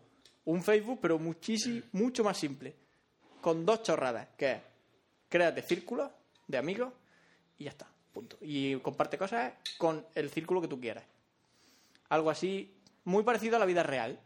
un 0.46 0.64
Facebook, 0.64 1.00
pero 1.02 1.18
muchísimo, 1.20 1.82
mucho 1.94 2.24
más 2.24 2.38
simple. 2.38 2.76
Con 3.42 3.66
dos 3.66 3.84
chorradas, 3.84 4.28
que 4.38 4.52
es, 4.52 4.58
créate 5.30 5.62
círculos 5.62 6.10
de 6.48 6.58
amigos 6.58 6.94
y 7.58 7.64
ya 7.66 7.72
está, 7.72 7.88
punto. 8.14 8.38
Y 8.42 8.76
comparte 8.78 9.18
cosas 9.18 9.54
con 9.78 10.06
el 10.16 10.30
círculo 10.30 10.62
que 10.62 10.68
tú 10.68 10.80
quieras. 10.80 11.04
Algo 12.10 12.30
así, 12.30 12.74
muy 13.06 13.24
parecido 13.24 13.56
a 13.56 13.60
la 13.60 13.66
vida 13.66 13.84
real, 13.84 14.20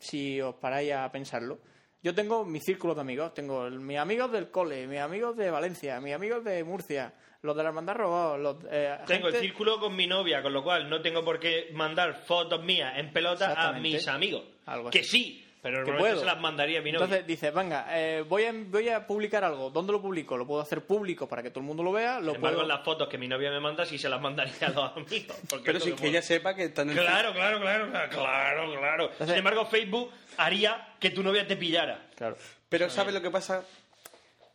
si 0.00 0.40
os 0.40 0.54
paráis 0.54 0.92
a 0.92 1.10
pensarlo. 1.10 1.58
Yo 2.02 2.14
tengo 2.14 2.44
mi 2.44 2.60
círculo 2.60 2.94
de 2.94 3.00
amigos. 3.00 3.34
Tengo 3.34 3.66
el- 3.66 3.80
mis 3.80 3.98
amigos 3.98 4.30
del 4.30 4.50
cole, 4.50 4.86
mis 4.86 5.00
amigos 5.00 5.36
de 5.36 5.50
Valencia, 5.50 6.00
mis 6.00 6.14
amigos 6.14 6.44
de 6.44 6.62
Murcia, 6.62 7.12
los 7.42 7.56
de 7.56 7.62
la 7.64 7.70
hermandad 7.70 7.96
los... 8.38 8.56
eh, 8.70 8.98
Tengo 9.06 9.28
el 9.28 9.34
círculo 9.40 9.80
con 9.80 9.96
mi 9.96 10.06
novia, 10.06 10.40
con 10.40 10.52
lo 10.52 10.62
cual 10.62 10.88
no 10.88 11.02
tengo 11.02 11.24
por 11.24 11.40
qué 11.40 11.70
mandar 11.72 12.14
fotos 12.24 12.62
mías 12.64 12.94
en 12.98 13.12
pelota 13.12 13.46
a 13.68 13.72
mis 13.80 14.06
amigos. 14.14 14.44
Algo 14.68 14.90
que 14.90 15.00
así. 15.00 15.08
sí, 15.08 15.44
pero 15.62 15.78
que 15.84 15.90
normalmente 15.90 16.10
puedo. 16.10 16.20
se 16.20 16.26
las 16.26 16.40
mandaría 16.40 16.78
a 16.78 16.82
mi 16.82 16.92
novia. 16.92 17.04
Entonces 17.04 17.26
dices, 17.26 17.52
venga, 17.52 17.86
eh, 17.90 18.22
voy, 18.28 18.44
a, 18.44 18.52
voy 18.52 18.88
a 18.88 19.06
publicar 19.06 19.42
algo. 19.44 19.70
¿Dónde 19.70 19.92
lo 19.92 20.00
publico? 20.00 20.36
Lo 20.36 20.46
puedo 20.46 20.60
hacer 20.60 20.84
público 20.86 21.28
para 21.28 21.42
que 21.42 21.50
todo 21.50 21.60
el 21.60 21.66
mundo 21.66 21.82
lo 21.82 21.90
vea. 21.92 22.20
Lo 22.20 22.26
Sin 22.26 22.36
embargo, 22.36 22.58
puedo... 22.58 22.68
las 22.68 22.84
fotos 22.84 23.08
que 23.08 23.18
mi 23.18 23.26
novia 23.26 23.50
me 23.50 23.60
manda 23.60 23.84
sí 23.84 23.98
se 23.98 24.08
las 24.08 24.20
mandaría 24.20 24.54
a 24.68 24.70
los 24.70 24.96
amigos. 24.96 25.36
Pero 25.64 25.78
es 25.78 25.84
sin 25.84 25.96
que 25.96 26.08
ella 26.08 26.22
sepa 26.22 26.54
que 26.54 26.64
están 26.64 26.90
en 26.90 26.98
el 26.98 27.04
Claro, 27.04 27.32
claro, 27.32 27.60
claro, 27.60 27.90
claro, 27.90 28.10
claro, 28.10 28.78
claro. 28.78 29.10
Sin 29.18 29.34
embargo, 29.34 29.66
Facebook 29.66 30.10
haría 30.36 30.94
que 31.00 31.10
tu 31.10 31.22
novia 31.22 31.46
te 31.46 31.56
pillara. 31.56 32.08
Claro. 32.14 32.36
Pero 32.68 32.88
¿sabes 32.90 33.12
lo 33.14 33.20
que 33.22 33.30
pasa? 33.30 33.64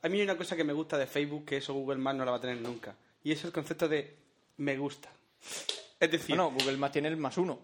A 0.02 0.10
mí 0.10 0.18
hay 0.18 0.24
una 0.24 0.38
cosa 0.38 0.56
que 0.56 0.64
me 0.64 0.74
gusta 0.74 0.98
de 0.98 1.08
Facebook, 1.08 1.46
que 1.46 1.58
eso 1.58 1.74
Google 1.74 1.98
Maps 1.98 2.18
no 2.18 2.26
la 2.26 2.32
va 2.32 2.38
a 2.38 2.42
tener 2.42 2.58
nunca. 2.58 2.96
Y 3.24 3.32
es 3.32 3.44
el 3.44 3.52
concepto 3.52 3.88
de 3.88 4.16
me 4.58 4.78
gusta. 4.78 5.10
Es 6.00 6.12
decir, 6.12 6.36
Bueno, 6.36 6.52
Google 6.52 6.78
Maps 6.78 6.94
tiene 6.94 7.08
el 7.08 7.18
más 7.18 7.38
uno. 7.38 7.60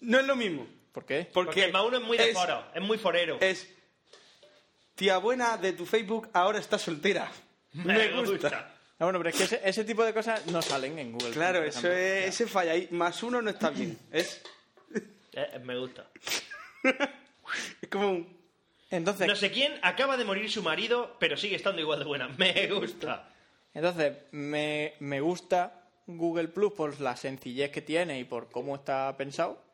no 0.00 0.18
es 0.18 0.26
lo 0.26 0.36
mismo. 0.36 0.66
¿Por 0.96 1.04
qué? 1.04 1.28
Porque, 1.30 1.48
Porque 1.48 1.64
el 1.64 1.72
más 1.72 1.82
uno 1.84 1.98
es 1.98 2.02
muy 2.02 2.16
de 2.16 2.32
foro, 2.32 2.64
es 2.74 2.80
muy 2.80 2.96
forero. 2.96 3.36
Es, 3.38 3.68
tía 4.94 5.18
buena 5.18 5.58
de 5.58 5.74
tu 5.74 5.84
Facebook 5.84 6.30
ahora 6.32 6.58
está 6.58 6.78
soltera. 6.78 7.30
Me 7.74 8.08
gusta. 8.22 8.72
Ah, 8.98 9.04
bueno, 9.04 9.18
pero 9.18 9.28
es 9.28 9.36
que 9.36 9.42
ese, 9.44 9.60
ese 9.62 9.84
tipo 9.84 10.02
de 10.06 10.14
cosas 10.14 10.46
no 10.46 10.62
salen 10.62 10.98
en 10.98 11.12
Google. 11.12 11.32
Claro, 11.32 11.58
por 11.58 11.68
eso 11.68 11.80
ejemplo. 11.80 11.98
es, 11.98 12.28
ese 12.28 12.46
falla 12.46 12.72
ahí. 12.72 12.88
Más 12.92 13.22
uno 13.22 13.42
no 13.42 13.50
está 13.50 13.68
bien. 13.68 13.98
Es, 14.10 14.40
Eh, 15.34 15.60
me 15.62 15.78
gusta. 15.78 16.06
es 17.82 17.88
como 17.90 18.08
un... 18.12 18.40
Entonces, 18.88 19.26
No 19.26 19.36
sé 19.36 19.50
quién 19.52 19.78
acaba 19.82 20.16
de 20.16 20.24
morir 20.24 20.50
su 20.50 20.62
marido, 20.62 21.14
pero 21.20 21.36
sigue 21.36 21.56
estando 21.56 21.82
igual 21.82 21.98
de 21.98 22.06
buena. 22.06 22.28
Me 22.38 22.68
gusta. 22.68 23.28
entonces 23.74 24.16
me, 24.30 24.94
me 25.00 25.20
gusta 25.20 25.90
Google 26.06 26.48
Plus 26.48 26.72
por 26.72 26.98
la 27.02 27.16
sencillez 27.16 27.70
que 27.70 27.82
tiene 27.82 28.18
y 28.18 28.24
por 28.24 28.50
cómo 28.50 28.76
está 28.76 29.14
pensado. 29.18 29.65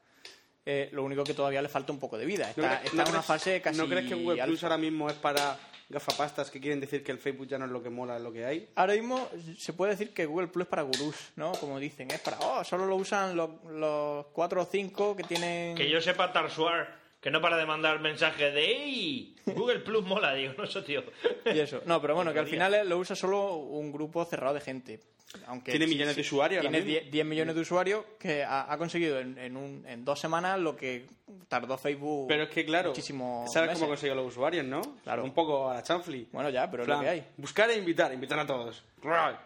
Eh, 0.64 0.88
lo 0.92 1.02
único 1.02 1.25
que 1.25 1.35
todavía 1.35 1.61
le 1.61 1.69
falta 1.69 1.92
un 1.92 1.99
poco 1.99 2.16
de 2.16 2.25
vida. 2.25 2.45
¿No 2.57 2.62
Está, 2.64 2.78
crees- 2.81 2.85
está 2.85 2.97
no 2.97 3.02
en 3.02 3.09
una 3.14 3.23
fase 3.23 3.61
casi 3.61 3.78
¿No 3.78 3.88
crees 3.88 4.07
que 4.09 4.14
Google 4.14 4.45
Plus 4.45 4.62
ahora 4.62 4.78
mismo 4.78 5.11
es 5.11 5.16
para 5.16 5.59
gafapastas 5.88 6.50
que 6.50 6.61
quieren 6.61 6.78
decir 6.81 7.02
que 7.02 7.11
el 7.12 7.19
Facebook 7.19 7.49
ya 7.49 7.59
no 7.59 7.64
es 7.66 7.71
lo 7.73 7.83
que 7.83 7.90
mola, 7.90 8.16
es 8.16 8.23
lo 8.23 8.33
que 8.33 8.45
hay? 8.47 8.69
Ahora 8.76 8.95
mismo 8.95 9.28
se 9.59 9.73
puede 9.73 9.90
decir 9.92 10.14
que 10.14 10.25
Google 10.25 10.47
Plus 10.49 10.62
es 10.64 10.69
para 10.71 10.83
gurús, 10.83 11.16
¿no? 11.37 11.52
Como 11.52 11.78
dicen, 11.81 12.11
es 12.12 12.21
para, 12.21 12.38
oh, 12.40 12.62
solo 12.64 12.87
lo 12.87 12.97
usan 12.97 13.37
los, 13.37 13.50
los 13.73 14.26
cuatro 14.26 14.62
o 14.62 14.64
cinco 14.64 15.16
que 15.16 15.25
tienen... 15.25 15.75
Que 15.76 15.90
yo 15.90 16.00
sepa 16.00 16.33
Tarsuar, 16.33 16.97
que 17.21 17.31
no 17.31 17.40
para 17.40 17.57
de 17.57 17.66
mandar 17.66 17.99
mensajes 18.00 18.54
de 18.54 18.64
¡Ey! 18.64 19.37
Google 19.47 19.81
Plus 19.81 20.04
mola, 20.04 20.33
digo, 20.35 20.54
no 20.59 20.64
eso, 20.64 20.83
tío. 20.85 21.02
Y 21.45 21.59
eso. 21.59 21.83
No, 21.87 22.00
pero 22.00 22.14
bueno, 22.14 22.33
que 22.33 22.38
al 22.38 22.47
final 22.47 22.88
lo 22.88 22.99
usa 22.99 23.16
solo 23.16 23.57
un 23.57 23.90
grupo 23.92 24.25
cerrado 24.25 24.54
de 24.54 24.61
gente. 24.61 25.00
Aunque 25.47 25.71
Tiene 25.73 25.87
millones 25.87 26.15
sí, 26.15 26.21
de 26.23 26.27
usuarios 26.27 26.59
ahora 26.65 26.71
Tiene 26.71 26.85
mismo. 26.85 27.01
10, 27.01 27.12
10 27.12 27.27
millones 27.27 27.55
de 27.55 27.61
usuarios 27.62 28.05
que 28.19 28.45
ha, 28.45 28.71
ha 28.73 28.77
conseguido 28.79 29.19
en, 29.19 29.39
en, 29.39 29.57
un- 29.57 29.85
en 29.87 30.05
dos 30.05 30.21
semanas 30.21 30.59
lo 30.61 30.77
que 30.77 31.07
tardó 31.49 31.79
Facebook 31.79 32.27
Pero 32.29 32.43
es 32.45 32.51
que, 32.51 32.65
claro, 32.65 32.91
muchísimo 32.91 33.45
¿sabes 33.53 33.69
meses. 33.71 33.81
cómo 33.81 33.91
consigue 33.93 34.15
los 34.15 34.27
usuarios, 34.27 34.65
no? 34.65 34.83
Claro. 35.05 35.25
Un 35.25 35.33
poco 35.33 35.71
a 35.71 35.75
la 35.75 35.83
chanfli. 35.83 36.29
Bueno, 36.33 36.51
ya, 36.51 36.71
pero 36.71 36.83
es 36.83 36.89
lo 36.89 37.01
que 37.01 37.09
hay. 37.09 37.25
Buscar 37.39 37.71
e 37.71 37.77
invitar, 37.79 38.12
invitar 38.12 38.39
a 38.39 38.47
todos. 38.47 38.83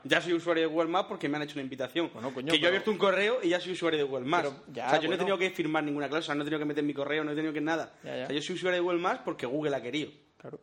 Ya 0.04 0.20
soy 0.20 0.32
usuario 0.34 0.64
de 0.64 0.66
Google 0.74 0.90
Maps 0.90 1.08
porque 1.08 1.28
me 1.28 1.36
han 1.36 1.42
hecho 1.44 1.54
una 1.54 1.62
invitación. 1.62 2.10
Bueno, 2.12 2.32
coño, 2.34 2.52
que 2.52 2.58
yo 2.58 2.66
he 2.66 2.68
abierto 2.68 2.90
un 2.90 2.98
correo 2.98 3.38
y 3.42 3.48
ya 3.50 3.60
soy 3.60 3.72
usuario 3.72 3.98
de 3.98 4.04
Google 4.04 4.26
Maps. 4.26 4.48
Pero 4.50 4.62
ya, 4.74 4.86
o 4.86 4.90
sea, 4.90 5.00
yo 5.00 5.08
no 5.08 5.14
he 5.14 5.18
tenido 5.18 5.38
que 5.38 5.50
firmar 5.50 5.82
ninguna 5.84 6.08
cláusula, 6.08 6.34
no 6.34 6.42
he 6.42 6.44
tenido 6.44 6.58
que 6.58 6.66
meter 6.66 6.84
mi 6.84 6.92
correo, 6.94 7.24
no 7.24 7.30
he 7.32 7.34
tenido 7.34 7.52
que 7.54 7.60
nada. 7.60 7.94
Ya, 8.04 8.16
ya. 8.16 8.24
O 8.24 8.26
sea, 8.26 8.36
yo 8.36 8.42
soy 8.42 8.56
usuario 8.56 8.76
de 8.78 8.82
Google 8.82 8.98
Maps 9.00 9.20
porque 9.24 9.46
Google 9.46 9.74
ha 9.76 9.80
querido. 9.82 10.10
Claro. 10.36 10.60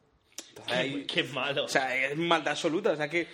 Entonces, 0.50 0.74
ahí- 0.76 1.06
Qué 1.08 1.24
malo. 1.24 1.66
o 1.66 1.68
sea, 1.68 1.96
es 1.96 2.16
maldad 2.18 2.52
absoluta. 2.52 2.92
O 2.92 2.96
sea, 2.96 3.10
que. 3.10 3.26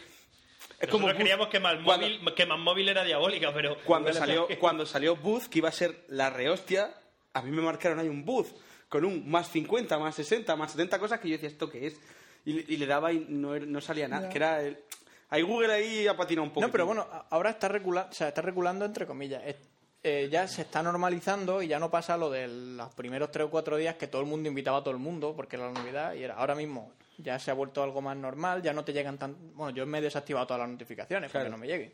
Es 0.80 0.88
Nosotros 0.88 1.02
como 1.12 1.14
creíamos 1.20 1.48
que 1.50 1.60
más, 1.60 1.76
Cuando- 1.84 2.08
móvil, 2.08 2.34
que 2.36 2.46
más 2.46 2.60
móvil 2.60 2.90
era 2.90 3.04
diabólica, 3.04 3.54
pero... 3.54 3.78
cuando 3.86 4.14
salió, 4.14 4.48
cuando 4.60 4.86
salió 4.86 5.16
Booth, 5.18 5.48
que 5.48 5.58
iba 5.60 5.70
a 5.70 5.74
ser 5.74 6.06
la 6.08 6.30
rehostia, 6.30 6.94
a 7.34 7.42
mí 7.42 7.52
me 7.52 7.62
marcaron 7.62 8.00
ahí 8.00 8.08
un 8.08 8.24
Booth 8.24 8.48
con 8.88 9.04
un 9.06 9.30
más 9.30 9.50
50, 9.50 10.00
más 10.00 10.16
60, 10.16 10.56
más 10.56 10.72
70 10.72 10.98
cosas 11.00 11.20
que 11.20 11.28
yo 11.30 11.34
decía, 11.34 11.50
¿esto 11.50 11.70
qué 11.70 11.88
es? 11.88 12.00
Y, 12.46 12.54
le- 12.54 12.66
y 12.68 12.78
le 12.78 12.86
daba 12.86 13.12
y 13.12 13.26
no, 13.28 13.54
era- 13.56 13.66
no 13.66 13.82
salía 13.82 14.08
nada. 14.08 14.30
Que 14.30 14.38
era 14.38 14.62
el... 14.64 14.78
Ahí 15.32 15.42
Google 15.44 15.72
ahí 15.74 16.08
ha 16.08 16.16
patinado 16.18 16.44
un 16.48 16.50
poco. 16.54 16.66
No, 16.66 16.72
pero 16.72 16.86
bueno, 16.88 17.06
ahora 17.30 17.52
está, 17.52 17.68
recula- 17.68 18.08
o 18.10 18.14
sea, 18.14 18.30
está 18.30 18.42
regulando 18.42 18.86
entre 18.86 19.06
comillas. 19.06 19.44
Es- 19.46 19.58
eh, 20.02 20.30
ya 20.32 20.48
se 20.48 20.62
está 20.62 20.82
normalizando 20.82 21.62
y 21.62 21.68
ya 21.68 21.78
no 21.78 21.92
pasa 21.92 22.16
lo 22.16 22.30
de 22.32 22.48
los 22.48 22.94
primeros 22.94 23.32
tres 23.32 23.48
o 23.48 23.50
cuatro 23.50 23.76
días 23.76 23.96
que 23.96 24.08
todo 24.08 24.22
el 24.22 24.28
mundo 24.30 24.48
invitaba 24.48 24.78
a 24.78 24.82
todo 24.82 24.94
el 24.94 24.98
mundo 25.00 25.34
porque 25.36 25.58
era 25.58 25.66
la 25.66 25.74
novedad 25.78 26.14
y 26.14 26.24
era 26.24 26.36
ahora 26.36 26.56
mismo 26.56 26.94
ya 27.22 27.38
se 27.38 27.52
ha 27.52 27.54
vuelto 27.54 27.84
algo 27.84 28.02
más 28.02 28.18
normal, 28.18 28.62
ya 28.62 28.74
no 28.74 28.84
te 28.84 28.94
llegan 28.94 29.18
tan... 29.18 29.36
Bueno, 29.56 29.76
yo 29.76 29.86
me 29.86 30.00
he 30.00 30.02
desactivado 30.02 30.48
todas 30.48 30.62
las 30.62 30.70
notificaciones 30.70 31.32
para 31.32 31.46
que 31.46 31.52
no 31.52 31.58
me 31.58 31.68
lleguen. 31.68 31.94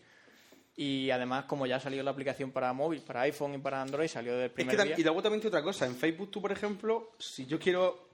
Y 0.78 1.10
además, 1.10 1.46
como 1.46 1.66
ya 1.66 1.80
salió 1.80 2.04
la 2.04 2.12
aplicación 2.12 2.52
para 2.52 2.74
móvil, 2.74 3.02
para 3.02 3.22
iPhone 3.22 3.56
y 3.56 3.58
para 3.60 3.82
Android, 3.82 4.08
salió 4.08 4.34
del 4.34 4.46
Es 4.46 4.50
que 4.52 4.56
primer 4.56 4.84
día. 4.84 4.96
y 4.98 5.04
luego 5.04 5.22
también 5.22 5.42
tiene 5.42 5.56
otra 5.56 5.64
cosa. 5.64 5.86
En 5.86 5.96
Facebook 5.96 6.32
tú, 6.32 6.42
por 6.42 6.52
ejemplo, 6.52 7.12
si 7.18 7.46
yo 7.46 7.60
quiero... 7.60 8.08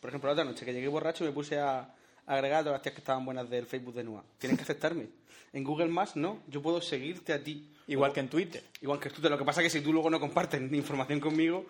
Por 0.00 0.10
ejemplo, 0.10 0.28
la 0.28 0.32
otra 0.34 0.44
noche 0.44 0.64
que 0.64 0.72
llegué 0.72 0.88
borracho 0.88 1.24
me 1.24 1.32
puse 1.32 1.58
a 1.58 1.88
agregar 2.26 2.62
todas 2.62 2.74
las 2.76 2.82
tías 2.82 2.94
que 2.94 3.00
estaban 3.00 3.24
buenas 3.24 3.48
del 3.50 3.66
Facebook 3.66 3.94
de 3.94 4.04
Nua. 4.04 4.24
Tienes 4.38 4.56
que 4.58 4.62
aceptarme. 4.62 5.08
En 5.52 5.64
Google 5.64 5.86
Maps 5.88 6.16
no. 6.16 6.42
Yo 6.48 6.60
puedo 6.62 6.80
seguirte 6.80 7.32
a 7.32 7.42
ti. 7.42 7.68
Igual 7.88 8.12
que 8.12 8.20
en 8.20 8.28
Twitter. 8.28 8.62
Igual 8.82 8.98
que 8.98 9.10
tú. 9.10 9.22
Lo 9.28 9.38
que 9.38 9.44
pasa 9.44 9.60
es 9.62 9.66
que 9.72 9.78
si 9.78 9.84
tú 9.84 9.92
luego 9.92 10.10
no 10.10 10.18
compartes 10.20 10.60
información 10.72 11.20
conmigo, 11.20 11.66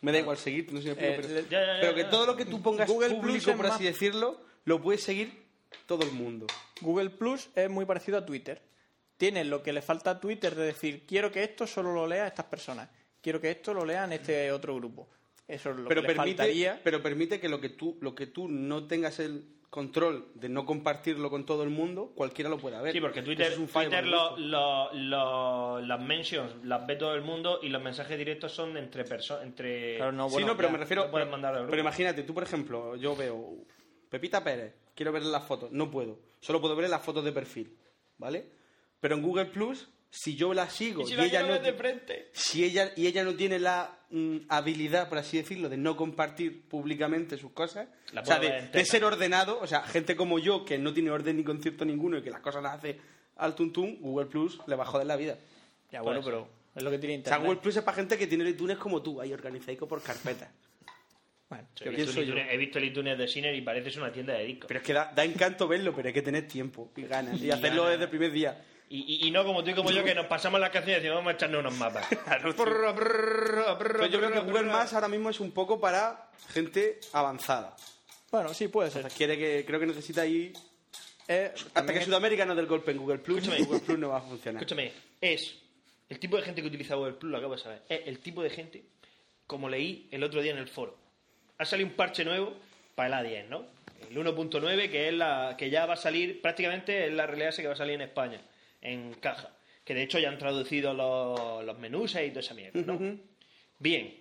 me 0.00 0.12
da 0.12 0.18
igual 0.18 0.36
seguirte. 0.36 0.72
No 0.72 0.80
sé 0.80 0.94
si 0.94 0.94
me 1.00 1.08
explico, 1.08 1.14
Eh, 1.14 1.28
pero, 1.28 1.34
le- 1.42 1.48
Ya, 1.48 1.60
ya, 1.66 1.74
ya, 1.74 1.80
pero 1.80 1.94
que 1.94 2.04
todo 2.04 2.26
lo 2.26 2.36
que 2.36 2.44
tú 2.44 2.62
pongas 2.62 2.88
Google 2.88 3.14
público, 3.16 3.52
por 3.56 3.66
así 3.66 3.84
más- 3.84 3.92
decirlo, 3.92 4.40
lo 4.64 4.80
puede 4.80 4.98
seguir 4.98 5.42
todo 5.86 6.04
el 6.04 6.12
mundo. 6.12 6.46
Google 6.80 7.10
Plus 7.10 7.48
es 7.54 7.68
muy 7.68 7.84
parecido 7.84 8.18
a 8.18 8.24
Twitter. 8.26 8.62
Tiene 9.16 9.44
lo 9.44 9.62
que 9.62 9.72
le 9.72 9.82
falta 9.82 10.12
a 10.12 10.20
Twitter 10.20 10.54
de 10.54 10.66
decir, 10.66 11.04
quiero 11.06 11.30
que 11.30 11.42
esto 11.44 11.66
solo 11.66 11.92
lo 11.92 12.06
lea 12.06 12.26
estas 12.26 12.46
personas. 12.46 12.88
Quiero 13.20 13.40
que 13.40 13.50
esto 13.50 13.72
lo 13.74 13.84
lean 13.84 14.12
este 14.12 14.50
otro 14.50 14.74
grupo. 14.76 15.08
Eso 15.46 15.70
es 15.70 15.76
lo 15.76 15.88
pero 15.88 16.02
que 16.02 16.08
le 16.08 16.14
permite, 16.14 16.36
faltaría. 16.38 16.80
pero 16.82 17.02
permite 17.02 17.38
que 17.40 17.48
lo 17.48 17.60
que 17.60 17.68
tú 17.68 17.98
lo 18.00 18.14
que 18.14 18.26
tú 18.28 18.48
no 18.48 18.86
tengas 18.86 19.18
el 19.18 19.44
control 19.72 20.26
de 20.34 20.50
no 20.50 20.66
compartirlo 20.66 21.30
con 21.30 21.46
todo 21.46 21.62
el 21.62 21.70
mundo, 21.70 22.12
cualquiera 22.14 22.50
lo 22.50 22.58
pueda 22.58 22.82
ver. 22.82 22.92
Sí, 22.92 23.00
porque 23.00 23.22
Twitter, 23.22 23.52
es 23.52 23.58
un 23.58 23.68
fallo 23.68 23.88
Twitter 23.88 24.04
por 24.04 24.10
lo- 24.12 24.28
gusto. 24.32 24.40
lo- 24.42 24.92
lo- 24.92 25.80
las 25.80 25.98
mentions 25.98 26.62
las 26.64 26.86
ve 26.86 26.96
todo 26.96 27.14
el 27.14 27.22
mundo 27.22 27.58
y 27.62 27.70
los 27.70 27.82
mensajes 27.82 28.18
directos 28.18 28.52
son 28.52 28.76
entre 28.76 29.02
personas. 29.04 29.44
Entre... 29.44 29.96
Claro, 29.96 30.12
no, 30.12 30.28
sí, 30.28 30.34
bueno, 30.34 30.48
no, 30.48 30.56
pero 30.58 30.68
ya, 30.68 30.72
me 30.72 30.78
refiero. 30.78 31.04
no 31.06 31.10
pero, 31.10 31.66
pero 31.70 31.80
imagínate, 31.80 32.22
tú, 32.22 32.34
por 32.34 32.42
ejemplo, 32.42 32.96
yo 32.96 33.16
veo 33.16 33.64
Pepita 34.10 34.44
Pérez, 34.44 34.74
quiero 34.94 35.10
ver 35.10 35.22
las 35.22 35.42
fotos, 35.44 35.72
no 35.72 35.90
puedo. 35.90 36.18
Solo 36.38 36.60
puedo 36.60 36.76
ver 36.76 36.90
las 36.90 37.00
fotos 37.02 37.24
de 37.24 37.32
perfil, 37.32 37.74
¿vale? 38.18 38.44
Pero 39.00 39.14
en 39.14 39.22
Google 39.22 39.46
Plus, 39.46 39.88
si 40.14 40.36
yo 40.36 40.52
la 40.52 40.68
sigo 40.68 41.02
Y 41.02 41.06
si 41.06 41.14
y 41.14 41.16
la 41.16 41.24
ella 41.24 41.42
no 41.42 41.58
de 41.58 41.72
frente. 41.72 42.28
si 42.34 42.64
ella 42.64 42.92
y 42.96 43.06
ella 43.06 43.24
no 43.24 43.34
tiene 43.34 43.58
la 43.58 43.98
mm, 44.10 44.40
habilidad, 44.50 45.08
por 45.08 45.16
así 45.16 45.38
decirlo, 45.38 45.70
de 45.70 45.78
no 45.78 45.96
compartir 45.96 46.68
públicamente 46.68 47.38
sus 47.38 47.52
cosas, 47.52 47.88
La 48.12 48.20
o 48.20 48.24
sea, 48.24 48.38
de, 48.38 48.84
ser 48.84 49.04
ordenado, 49.04 49.58
o 49.58 49.66
sea, 49.66 49.80
gente 49.84 50.14
como 50.14 50.38
yo 50.38 50.66
que 50.66 50.76
no 50.76 50.92
tiene 50.92 51.10
orden 51.10 51.38
ni 51.38 51.44
concierto 51.44 51.86
ninguno 51.86 52.18
y 52.18 52.22
que 52.22 52.30
las 52.30 52.40
cosas 52.40 52.62
las 52.62 52.74
hace 52.74 53.00
al 53.36 53.54
tuntum, 53.54 53.96
Google 54.00 54.26
Plus 54.26 54.60
le 54.66 54.76
va 54.76 54.82
a 54.82 54.86
joder 54.86 55.06
la 55.06 55.16
vida. 55.16 55.38
Ya, 55.90 56.02
bueno, 56.02 56.20
Puede 56.20 56.36
pero 56.36 56.48
es 56.74 56.82
lo 56.82 56.90
que 56.90 56.98
tiene 56.98 57.14
O 57.14 57.16
sea, 57.16 57.36
Internet. 57.36 57.46
Google 57.46 57.60
Plus 57.62 57.76
es 57.78 57.82
para 57.82 57.96
gente 57.96 58.18
que 58.18 58.26
tiene 58.26 58.46
iTunes 58.50 58.76
como 58.76 59.02
tú, 59.02 59.18
ahí 59.18 59.32
organizado 59.32 59.88
por 59.88 60.02
carpetas. 60.02 60.50
Bueno, 61.48 61.68
He 61.80 61.88
visto, 61.88 62.20
yo. 62.20 62.22
iTunes, 62.22 62.46
he 62.50 62.56
visto 62.58 62.78
el 62.78 62.84
iTunes 62.84 63.16
de 63.16 63.28
Sinner 63.28 63.54
y 63.54 63.62
pareces 63.62 63.96
una 63.96 64.12
tienda 64.12 64.34
de 64.34 64.44
discos. 64.44 64.68
Pero 64.68 64.80
es 64.80 64.86
que 64.86 64.92
da, 64.92 65.10
da 65.14 65.24
encanto 65.24 65.66
verlo, 65.66 65.94
pero 65.94 66.08
hay 66.08 66.14
que 66.14 66.22
tener 66.22 66.46
tiempo 66.46 66.92
y 66.96 67.02
ganas. 67.02 67.40
Y 67.40 67.50
hacerlo 67.50 67.84
ganas. 67.84 67.92
desde 67.92 68.04
el 68.04 68.10
primer 68.10 68.30
día. 68.30 68.62
Y, 68.94 69.24
y- 69.24 69.28
y 69.28 69.30
no 69.30 69.42
como 69.44 69.64
tú 69.64 69.70
y 69.70 69.74
como 69.74 69.90
yo 69.90 70.04
que 70.04 70.14
nos 70.14 70.26
pasamos 70.26 70.60
las 70.60 70.68
canciones 70.70 70.98
y 70.98 71.00
decimos 71.04 71.16
vamos 71.18 71.32
a 71.32 71.36
echarnos 71.36 71.60
unos 71.60 71.74
mapas. 71.78 72.06
Brr, 72.42 72.94
brr, 72.94 72.94
brr, 72.94 73.78
Pero 73.78 74.06
yo 74.06 74.18
creo 74.18 74.32
que 74.32 74.40
Google. 74.40 74.64
Maps 74.64 74.92
ahora 74.92 75.08
mismo 75.08 75.30
es 75.30 75.40
un 75.40 75.50
poco 75.52 75.80
para 75.80 76.28
gente 76.52 77.00
avanzada. 77.14 77.74
Bueno, 78.30 78.52
sí, 78.52 78.68
puede 78.68 78.88
O 78.88 78.92
ser. 78.92 79.02
sea, 79.02 79.10
quiere 79.10 79.38
que, 79.38 79.64
creo 79.64 79.80
que 79.80 79.86
necesita 79.86 80.22
ahí... 80.22 80.52
Eh, 81.28 81.52
Hasta 81.74 81.92
que 81.92 82.00
es- 82.00 82.04
Sudamérica 82.04 82.44
no 82.44 82.54
del 82.54 82.66
golpe 82.66 82.90
en 82.90 82.98
Google 82.98 83.18
Plus, 83.18 83.38
Escúchame. 83.38 83.64
Google 83.64 83.80
Plus 83.80 83.98
no 83.98 84.08
va 84.10 84.18
a 84.18 84.20
funcionar. 84.20 84.62
Escúchame, 84.62 84.92
es 85.20 85.54
el 86.10 86.18
tipo 86.18 86.36
de 86.36 86.42
gente 86.42 86.60
que 86.60 86.68
utiliza 86.68 86.94
Google 86.96 87.12
Plus, 87.14 87.30
lo 87.32 87.38
acabo 87.38 87.54
de 87.56 87.62
saber. 87.62 87.82
Es 87.88 88.06
el 88.06 88.18
tipo 88.18 88.42
de 88.42 88.50
gente, 88.50 88.82
como 89.46 89.68
leí 89.70 90.08
el 90.10 90.22
otro 90.22 90.42
día 90.42 90.52
en 90.52 90.58
el 90.58 90.68
foro. 90.68 90.98
Ha 91.58 91.64
salido 91.64 91.88
un 91.88 91.94
parche 91.94 92.24
nuevo 92.26 92.52
para 92.94 93.20
el 93.20 93.26
A10, 93.26 93.48
¿no? 93.48 93.64
El 94.10 94.16
1.9, 94.18 94.90
que 94.90 95.08
es 95.08 95.14
la 95.14 95.54
que 95.56 95.70
ya 95.70 95.86
va 95.86 95.94
a 95.94 95.96
salir, 95.96 96.42
prácticamente 96.42 97.06
es 97.06 97.12
la 97.14 97.26
realidad 97.26 97.54
que 97.54 97.66
va 97.66 97.72
a 97.72 97.76
salir 97.76 97.94
en 97.94 98.02
España, 98.02 98.40
en 98.82 99.14
caja. 99.14 99.56
Que 99.84 99.94
de 99.94 100.02
hecho 100.02 100.18
ya 100.18 100.28
han 100.28 100.38
traducido 100.38 100.92
los, 100.92 101.64
los 101.64 101.78
menús 101.78 102.14
y 102.14 102.28
toda 102.28 102.40
esa 102.40 102.52
mierda, 102.54 102.82
¿no? 102.82 103.18
Bien. 103.78 104.20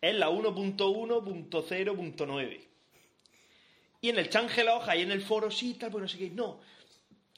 Es 0.00 0.14
la 0.14 0.30
1.1.0.9. 0.30 2.60
Y 4.02 4.08
en 4.08 4.18
el 4.18 4.30
Changelog, 4.30 4.88
ahí 4.88 5.02
en 5.02 5.12
el 5.12 5.20
foro, 5.20 5.50
sí, 5.50 5.74
tal, 5.74 5.90
pues 5.90 6.02
no 6.02 6.08
sé 6.08 6.16
qué. 6.16 6.30
No. 6.30 6.60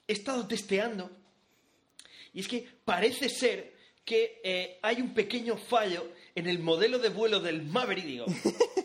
He 0.07 0.13
estado 0.13 0.47
testeando. 0.47 1.11
Y 2.33 2.39
es 2.41 2.49
que 2.49 2.67
parece 2.85 3.29
ser 3.29 3.73
que 4.05 4.41
eh, 4.45 4.79
hay 4.83 5.01
un 5.01 5.13
pequeño 5.13 5.57
fallo 5.57 6.09
en 6.35 6.47
el 6.47 6.61
modelo 6.61 6.99
de 6.99 7.09
vuelo 7.09 7.41
del 7.41 7.63
Maverick. 7.63 8.05
Digo, 8.05 8.27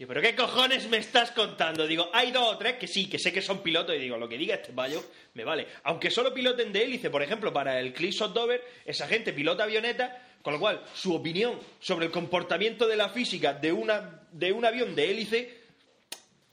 Digo, 0.00 0.14
¿pero 0.14 0.22
qué 0.22 0.34
cojones 0.34 0.88
me 0.88 0.96
estás 0.96 1.30
contando? 1.32 1.86
Digo, 1.86 2.08
hay 2.14 2.30
dos 2.30 2.54
o 2.54 2.56
tres 2.56 2.76
que 2.76 2.86
sí, 2.86 3.06
que 3.06 3.18
sé 3.18 3.34
que 3.34 3.42
son 3.42 3.62
pilotos 3.62 3.94
y 3.94 3.98
digo, 3.98 4.16
lo 4.16 4.30
que 4.30 4.38
diga 4.38 4.54
este 4.54 4.72
payo 4.72 5.04
me 5.34 5.44
vale. 5.44 5.66
Aunque 5.82 6.10
solo 6.10 6.32
piloten 6.32 6.72
de 6.72 6.84
hélice, 6.84 7.10
por 7.10 7.22
ejemplo, 7.22 7.52
para 7.52 7.78
el 7.78 7.92
Cliff 7.92 8.18
Dover, 8.18 8.64
esa 8.86 9.06
gente 9.06 9.34
pilota 9.34 9.64
avioneta, 9.64 10.26
con 10.40 10.54
lo 10.54 10.58
cual 10.58 10.82
su 10.94 11.14
opinión 11.14 11.60
sobre 11.80 12.06
el 12.06 12.12
comportamiento 12.12 12.88
de 12.88 12.96
la 12.96 13.10
física 13.10 13.52
de, 13.52 13.72
una, 13.72 14.22
de 14.32 14.52
un 14.52 14.64
avión 14.64 14.94
de 14.94 15.10
hélice 15.10 15.59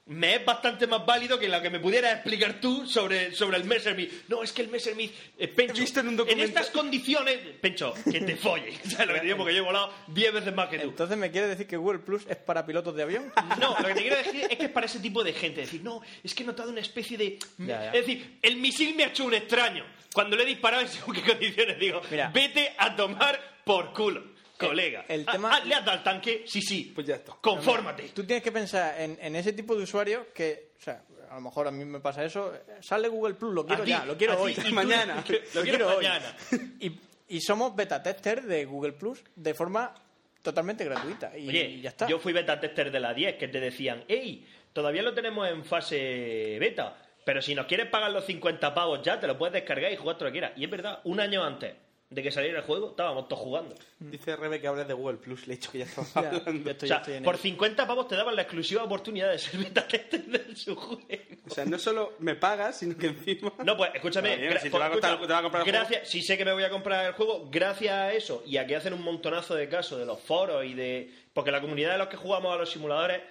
me 0.08 0.36
es 0.36 0.46
bastante 0.46 0.88
más 0.88 1.06
válido 1.06 1.38
que 1.38 1.48
lo 1.50 1.62
que 1.62 1.70
me 1.70 1.80
pudieras 1.80 2.14
explicar 2.14 2.60
tú 2.62 2.86
sobre, 2.88 3.34
sobre 3.34 3.58
el 3.58 3.66
Messerschmitt. 3.66 4.28
No, 4.30 4.42
es 4.44 4.52
que 4.54 4.62
el 4.62 4.70
Messerschmitt, 4.70 5.12
eh, 5.38 5.48
Pencho, 5.50 5.84
en 6.00 6.08
un 6.08 6.16
documento- 6.18 6.44
estas 6.46 6.70
condiciones, 6.70 7.38
Pencho, 7.62 7.94
que 8.10 8.22
te 8.22 8.36
folle. 8.38 8.74
¿Sabes 8.90 9.08
lo 9.08 9.14
que 9.16 9.20
te 9.20 9.26
digo? 9.26 9.38
Porque 9.38 9.54
yo 9.54 9.60
he 9.62 9.66
volado 9.66 9.94
10 10.08 10.34
veces 10.34 10.54
más 10.54 10.70
que 10.70 10.80
tú. 10.80 10.90
Entonces, 10.90 11.18
¿me 11.18 11.30
quiere 11.32 11.48
decir 11.48 11.68
que 11.68 11.78
Google 11.78 12.00
Plus 12.00 12.24
es 12.28 12.38
para 12.38 12.66
pilotos 12.66 12.96
de 12.96 13.04
avión? 13.04 13.32
No, 13.60 13.76
lo 13.80 13.88
que 13.88 13.94
te 13.96 14.02
quiero 14.02 14.18
decir 14.18 14.48
es 14.50 14.58
que 14.58 14.66
es 14.66 14.72
para 14.72 14.86
ese 14.86 15.00
tipo 15.00 15.24
de 15.24 15.34
gente. 15.34 15.62
decir, 15.62 15.82
no, 15.84 16.02
es 16.24 16.34
que 16.36 16.44
he 16.44 16.46
notado 16.46 16.70
una 16.70 16.82
especie 16.82 17.18
de. 17.18 17.40
Ya, 17.58 17.66
ya. 17.68 17.86
Es 17.88 18.06
decir, 18.06 18.38
el 18.42 18.58
misil 18.58 18.96
me 18.96 19.04
ha 19.04 19.08
hecho 19.08 19.26
un 19.26 19.34
extraño. 19.34 19.84
Cuando 20.14 20.36
le 20.38 20.44
he 20.44 20.46
disparado 20.46 20.82
en 20.84 20.88
según 20.90 21.16
qué 21.16 21.22
condiciones, 21.22 21.78
digo, 21.80 22.02
Mira. 22.10 22.30
vete 22.34 22.74
a 22.78 22.96
tomar 22.96 23.40
por 23.66 23.94
culo, 23.94 24.24
colega. 24.58 25.06
el 25.08 25.24
Ah, 25.28 25.32
tema- 25.32 25.52
ah, 25.56 25.66
¿Le 25.66 25.76
has 25.76 25.86
dado 25.86 25.98
al 25.98 26.04
tanque? 26.04 26.44
Sí, 26.48 26.62
sí. 26.62 26.92
Pues 26.96 27.06
ya 27.08 27.16
está. 27.16 27.34
Confórmate. 27.42 28.10
Tú 28.10 28.24
tienes 28.26 28.44
que 28.44 28.52
pensar 28.52 29.00
en, 29.00 29.18
en 29.22 29.36
ese 29.36 29.54
tipo 29.54 29.76
de 29.76 29.84
usuarios 29.84 30.28
que, 30.34 30.72
o 30.80 30.82
sea, 30.84 31.04
a 31.30 31.36
lo 31.36 31.42
mejor 31.42 31.68
a 31.68 31.72
mí 31.72 31.84
me 31.86 32.00
pasa 32.00 32.24
eso, 32.24 32.54
sale 32.82 33.08
Google 33.08 33.36
Plus, 33.36 33.54
lo 33.54 33.66
quiero 33.66 33.84
ti, 33.84 33.90
ya, 33.92 34.06
lo 34.06 34.18
quiero 34.18 34.40
hoy. 34.42 34.52
y 34.52 34.56
tú- 34.56 34.74
Mañana. 34.74 35.24
Lo 35.54 35.62
quiero 35.64 35.88
hoy. 35.90 36.06
mañana. 36.06 36.36
Y, 36.80 37.00
y 37.30 37.42
somos 37.42 37.76
beta 37.76 38.02
tester 38.02 38.42
de 38.44 38.64
Google 38.66 38.94
Plus 38.94 39.22
de 39.36 39.54
forma 39.54 39.94
totalmente 40.42 40.86
gratuita. 40.86 41.38
Y 41.38 41.50
Oye, 41.50 41.82
ya 41.82 41.90
está. 41.90 42.08
yo 42.08 42.20
fui 42.20 42.32
beta 42.32 42.58
tester 42.60 42.90
de 42.92 43.00
la 43.02 43.14
10 43.14 43.36
que 43.36 43.50
te 43.50 43.60
decían, 43.60 44.06
hey, 44.08 44.48
todavía 44.72 45.02
lo 45.02 45.14
tenemos 45.14 45.48
en 45.50 45.66
fase 45.66 46.58
beta, 46.60 46.96
pero 47.26 47.42
si 47.42 47.54
nos 47.54 47.66
quieres 47.66 47.88
pagar 47.90 48.12
los 48.12 48.24
50 48.26 48.74
pavos 48.74 49.02
ya, 49.04 49.20
te 49.20 49.28
lo 49.28 49.38
puedes 49.38 49.52
descargar 49.54 49.92
y 49.92 49.98
jugar 49.98 50.16
todo 50.18 50.26
lo 50.30 50.32
que 50.32 50.40
quieras. 50.40 50.54
Y 50.58 50.64
es 50.64 50.70
verdad, 50.70 51.02
un 51.04 51.20
año 51.20 51.44
antes 51.44 51.76
de 52.10 52.24
que 52.24 52.32
saliera 52.32 52.60
el 52.60 52.66
juego, 52.66 52.92
estábamos 52.92 53.28
todos 53.28 53.44
jugando. 53.44 53.76
Dice 54.00 54.36
Rebe 54.38 54.62
que 54.62 54.68
hables 54.68 54.88
de 54.88 54.94
Google 54.94 55.18
Plus. 55.18 55.46
Le 55.46 55.56
he 55.56 55.58
dicho 55.58 55.72
que 55.72 55.80
ya 55.80 55.86
estamos 55.86 56.14
Ya, 56.14 56.22
hablando. 56.30 56.64
ya 56.64 56.72
estoy- 56.72 56.86
o 56.86 56.88
sea, 56.88 56.98
estoy 56.98 57.14
en 57.16 57.24
por 57.24 57.34
ello. 57.36 57.42
50 57.44 57.86
pavos 57.88 58.08
te 58.08 58.16
daban 58.16 58.36
la 58.36 58.44
exclusiva 58.44 58.84
oportunidad 58.84 59.30
de 59.30 59.38
ser 59.40 59.60
beta 59.60 59.86
tester 59.86 60.24
de 60.26 60.56
su 60.56 60.74
juego. 60.76 61.04
O 61.46 61.50
sea, 61.50 61.66
no 61.66 61.78
solo 61.78 62.14
me 62.20 62.36
pagas, 62.36 62.80
sino 62.80 62.98
que 62.98 63.08
encima. 63.08 63.52
No, 63.66 63.76
pues 63.76 63.92
escúchame. 63.94 64.38
Bien, 64.38 64.58
si 64.62 64.70
te 64.70 64.78
va 64.78 64.86
a 64.86 64.92
costar- 64.92 65.12
escucha, 65.16 65.28
te 65.28 65.34
va 65.34 65.40
a 65.40 65.42
comprar 65.44 65.66
el 65.66 65.72
gracias, 65.74 66.08
si 66.10 66.22
sé 66.22 66.38
que 66.38 66.46
me 66.46 66.54
voy 66.54 66.64
a 66.64 66.70
comprar 66.70 67.06
el 67.08 67.12
juego, 67.14 67.50
gracias 67.52 67.94
a 67.94 68.14
eso 68.14 68.42
y 68.46 68.56
a 68.58 68.66
que 68.66 68.76
hacen 68.78 68.94
un 68.94 69.02
montonazo 69.04 69.56
de 69.56 69.68
casos 69.68 70.00
de 70.00 70.06
los 70.06 70.20
foros 70.22 70.64
y 70.66 70.74
de. 70.76 71.12
Porque 71.34 71.52
la 71.52 71.60
comunidad 71.62 71.92
de 71.92 71.98
los 71.98 72.08
que 72.08 72.16
jugamos 72.18 72.54
a 72.54 72.58
los 72.58 72.72
simuladores, 72.72 73.22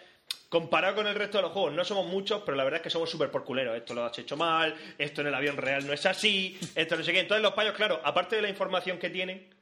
comparado 0.48 0.96
con 0.96 1.06
el 1.06 1.14
resto 1.14 1.38
de 1.38 1.42
los 1.42 1.52
juegos, 1.52 1.72
no 1.72 1.85
somos 1.85 2.06
muchos, 2.06 2.42
pero 2.44 2.56
la 2.56 2.64
verdad 2.64 2.78
es 2.78 2.82
que 2.82 2.90
somos 2.90 3.11
súper 3.11 3.30
por 3.30 3.44
culeros. 3.44 3.76
Esto 3.76 3.94
lo 3.94 4.04
has 4.04 4.18
hecho 4.18 4.37
mal, 4.37 4.74
esto 4.98 5.20
en 5.20 5.28
el 5.28 5.35
avión 5.35 5.56
real 5.56 5.87
no 5.87 5.92
es 5.92 6.06
así, 6.06 6.59
esto 6.74 6.96
no 6.96 7.02
sé 7.02 7.12
qué. 7.12 7.20
Entonces, 7.20 7.42
los 7.42 7.54
payos, 7.54 7.74
claro, 7.74 8.00
aparte 8.04 8.37
de 8.37 8.42
la 8.42 8.48
información 8.48 8.98
que 8.98 9.11
tienen. 9.11 9.54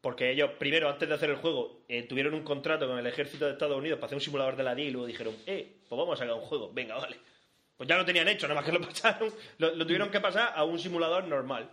Porque 0.00 0.30
ellos, 0.30 0.52
primero, 0.58 0.88
antes 0.88 1.08
de 1.08 1.14
hacer 1.16 1.28
el 1.30 1.36
juego, 1.36 1.80
eh, 1.88 2.04
tuvieron 2.04 2.32
un 2.32 2.44
contrato 2.44 2.86
con 2.86 2.98
el 2.98 3.06
ejército 3.06 3.46
de 3.46 3.52
Estados 3.52 3.76
Unidos 3.76 3.98
para 3.98 4.06
hacer 4.06 4.16
un 4.16 4.22
simulador 4.22 4.54
de 4.54 4.62
la 4.62 4.74
DIA 4.74 4.86
y 4.86 4.90
luego 4.92 5.08
dijeron, 5.08 5.34
eh, 5.44 5.76
pues 5.88 5.98
vamos 5.98 6.14
a 6.14 6.22
sacar 6.22 6.34
un 6.34 6.42
juego, 6.42 6.70
venga, 6.72 6.94
vale. 6.96 7.16
Pues 7.76 7.88
ya 7.88 7.96
lo 7.96 8.04
tenían 8.04 8.28
hecho, 8.28 8.46
nada 8.46 8.60
más 8.60 8.64
que 8.64 8.78
lo 8.78 8.80
pasaron, 8.86 9.32
lo 9.58 9.84
tuvieron 9.84 10.08
que 10.10 10.20
pasar 10.20 10.52
a 10.54 10.62
un 10.62 10.78
simulador 10.78 11.24
normal. 11.24 11.68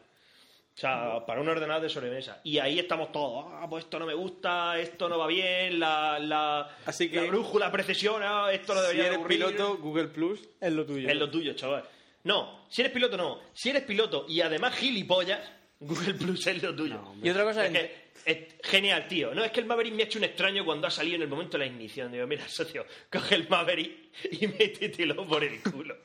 O 0.76 0.78
sea, 0.78 1.26
para 1.26 1.40
un 1.40 1.48
ordenador 1.48 1.82
de 1.84 1.90
sobremesa. 1.90 2.42
Y 2.44 2.58
ahí 2.58 2.80
estamos 2.80 3.10
todos, 3.14 3.46
ah, 3.50 3.66
pues 3.70 3.86
esto 3.86 3.98
no 3.98 4.06
me 4.06 4.14
gusta, 4.14 4.78
esto 4.78 5.08
no 5.08 5.18
va 5.18 5.26
bien, 5.28 5.80
la, 5.80 6.20
la, 6.20 6.70
Así 6.86 7.10
que- 7.10 7.22
la 7.22 7.28
brújula 7.28 7.72
precesiona, 7.72 8.52
esto 8.52 8.74
no 8.74 8.82
Si 8.82 8.88
debería 8.88 9.04
de 9.04 9.08
eres 9.10 9.20
ocurrir. 9.20 9.38
piloto, 9.38 9.78
Google 9.78 10.08
Plus. 10.10 10.42
es 10.60 10.74
lo 10.74 10.86
tuyo. 10.86 11.08
Es 11.08 11.16
lo 11.16 11.30
tuyo, 11.32 11.54
chaval. 11.54 11.86
No, 12.26 12.66
si 12.70 12.82
eres 12.82 12.92
piloto 12.92 13.16
no. 13.16 13.40
Si 13.54 13.70
eres 13.70 13.84
piloto 13.84 14.26
y 14.28 14.42
además 14.42 14.76
gilipollas, 14.76 15.40
Google 15.80 16.14
Plus 16.16 16.46
es 16.48 16.62
lo 16.62 16.76
tuyo. 16.76 17.02
Y 17.24 17.30
otra 17.30 17.44
cosa 17.46 17.66
Es 17.68 17.72
que 17.72 18.06
es 18.26 18.38
genial, 18.64 19.08
tío. 19.08 19.34
No, 19.34 19.46
es 19.46 19.52
que 19.52 19.62
el 19.62 19.66
Maverick 19.68 19.94
me 19.94 20.04
ha 20.04 20.06
hecho 20.08 20.18
un 20.20 20.26
extraño 20.26 20.66
cuando 20.66 20.88
ha 20.88 20.92
salido 20.92 21.16
en 21.16 21.22
el 21.22 21.28
momento 21.30 21.58
de 21.58 21.66
la 21.66 21.72
ignición. 21.72 22.12
Digo, 22.12 22.28
mira, 22.28 22.50
socio, 22.50 22.86
coge 23.10 23.36
el 23.36 23.48
Maverick 23.48 24.10
y 24.32 24.48
métetelo 24.60 25.26
por 25.26 25.42
el 25.44 25.62
culo. 25.62 25.96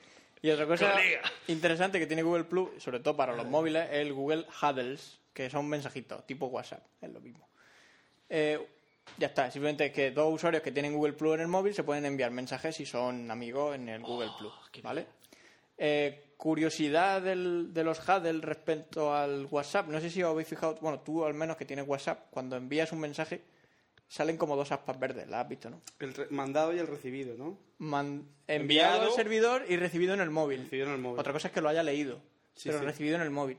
Y 0.42 0.50
otra 0.50 0.66
cosa 0.66 0.92
Colega. 0.92 1.20
interesante 1.48 1.98
que 1.98 2.07
tiene 2.07 2.22
Google 2.22 2.44
Plus, 2.44 2.83
sobre 2.83 3.00
todo 3.00 3.16
para 3.16 3.35
los 3.35 3.46
móviles, 3.46 3.87
es 3.90 3.96
el 3.98 4.12
Google 4.12 4.46
Huddles, 4.62 5.18
que 5.35 5.50
son 5.50 5.68
mensajitos, 5.68 6.26
tipo 6.26 6.46
WhatsApp, 6.46 6.83
es 7.00 7.11
lo 7.11 7.20
mismo. 7.20 7.46
Eh, 8.29 8.59
ya 9.18 9.26
está, 9.26 9.50
simplemente 9.50 9.87
es 9.87 9.92
que 9.92 10.12
dos 10.12 10.33
usuarios 10.33 10.62
que 10.62 10.72
tienen 10.72 10.94
Google 10.94 11.12
Plus 11.14 11.35
en 11.35 11.40
el 11.40 11.48
móvil 11.48 11.74
se 11.74 11.83
pueden 11.83 12.07
enviar 12.07 12.31
mensajes 12.31 12.76
si 12.76 12.87
son 12.87 13.31
amigos 13.31 13.74
en 13.74 13.88
el 13.88 14.00
Google 14.03 14.31
Plus, 14.38 14.53
¿vale? 14.83 15.07
Eh, 15.76 16.33
curiosidad 16.37 17.20
del- 17.20 17.74
de 17.74 17.85
los 17.85 17.98
Huddles 18.09 18.40
respecto 18.42 19.14
al 19.14 19.46
WhatsApp, 19.50 19.88
no 19.88 20.00
sé 20.00 20.09
si 20.11 20.22
os 20.22 20.31
habéis 20.31 20.48
fijado, 20.48 20.76
bueno, 20.81 21.00
tú 21.00 21.24
al 21.24 21.35
menos 21.35 21.57
que 21.57 21.64
tienes 21.64 21.87
WhatsApp, 21.87 22.29
cuando 22.31 22.57
envías 22.57 22.92
un 22.92 23.00
mensaje 23.00 23.42
salen 24.12 24.36
como 24.36 24.56
dos 24.56 24.72
aspas 24.72 24.98
verdes, 24.98 25.28
¿la 25.28 25.40
has 25.40 25.48
visto, 25.48 25.70
no? 25.70 25.80
El 26.00 26.12
re- 26.14 26.26
mandado 26.30 26.74
y 26.74 26.78
el 26.80 26.86
recibido, 26.88 27.36
¿no? 27.36 27.56
Man- 27.78 28.26
enviado, 28.48 28.94
Enviado. 28.96 29.02
al 29.02 29.12
servidor 29.12 29.64
y 29.68 29.76
recibido 29.76 30.14
en 30.14 30.20
el 30.20 30.30
móvil. 30.30 30.64
Recibido 30.64 30.88
en 30.88 30.94
el 30.94 31.00
móvil. 31.00 31.20
Otra 31.20 31.32
cosa 31.32 31.46
es 31.48 31.54
que 31.54 31.60
lo 31.60 31.68
haya 31.68 31.82
leído, 31.84 32.20
Sí, 32.54 32.68
pero 32.70 32.80
sí. 32.80 32.84
recibido 32.86 33.14
en 33.16 33.22
el 33.22 33.30
móvil. 33.30 33.56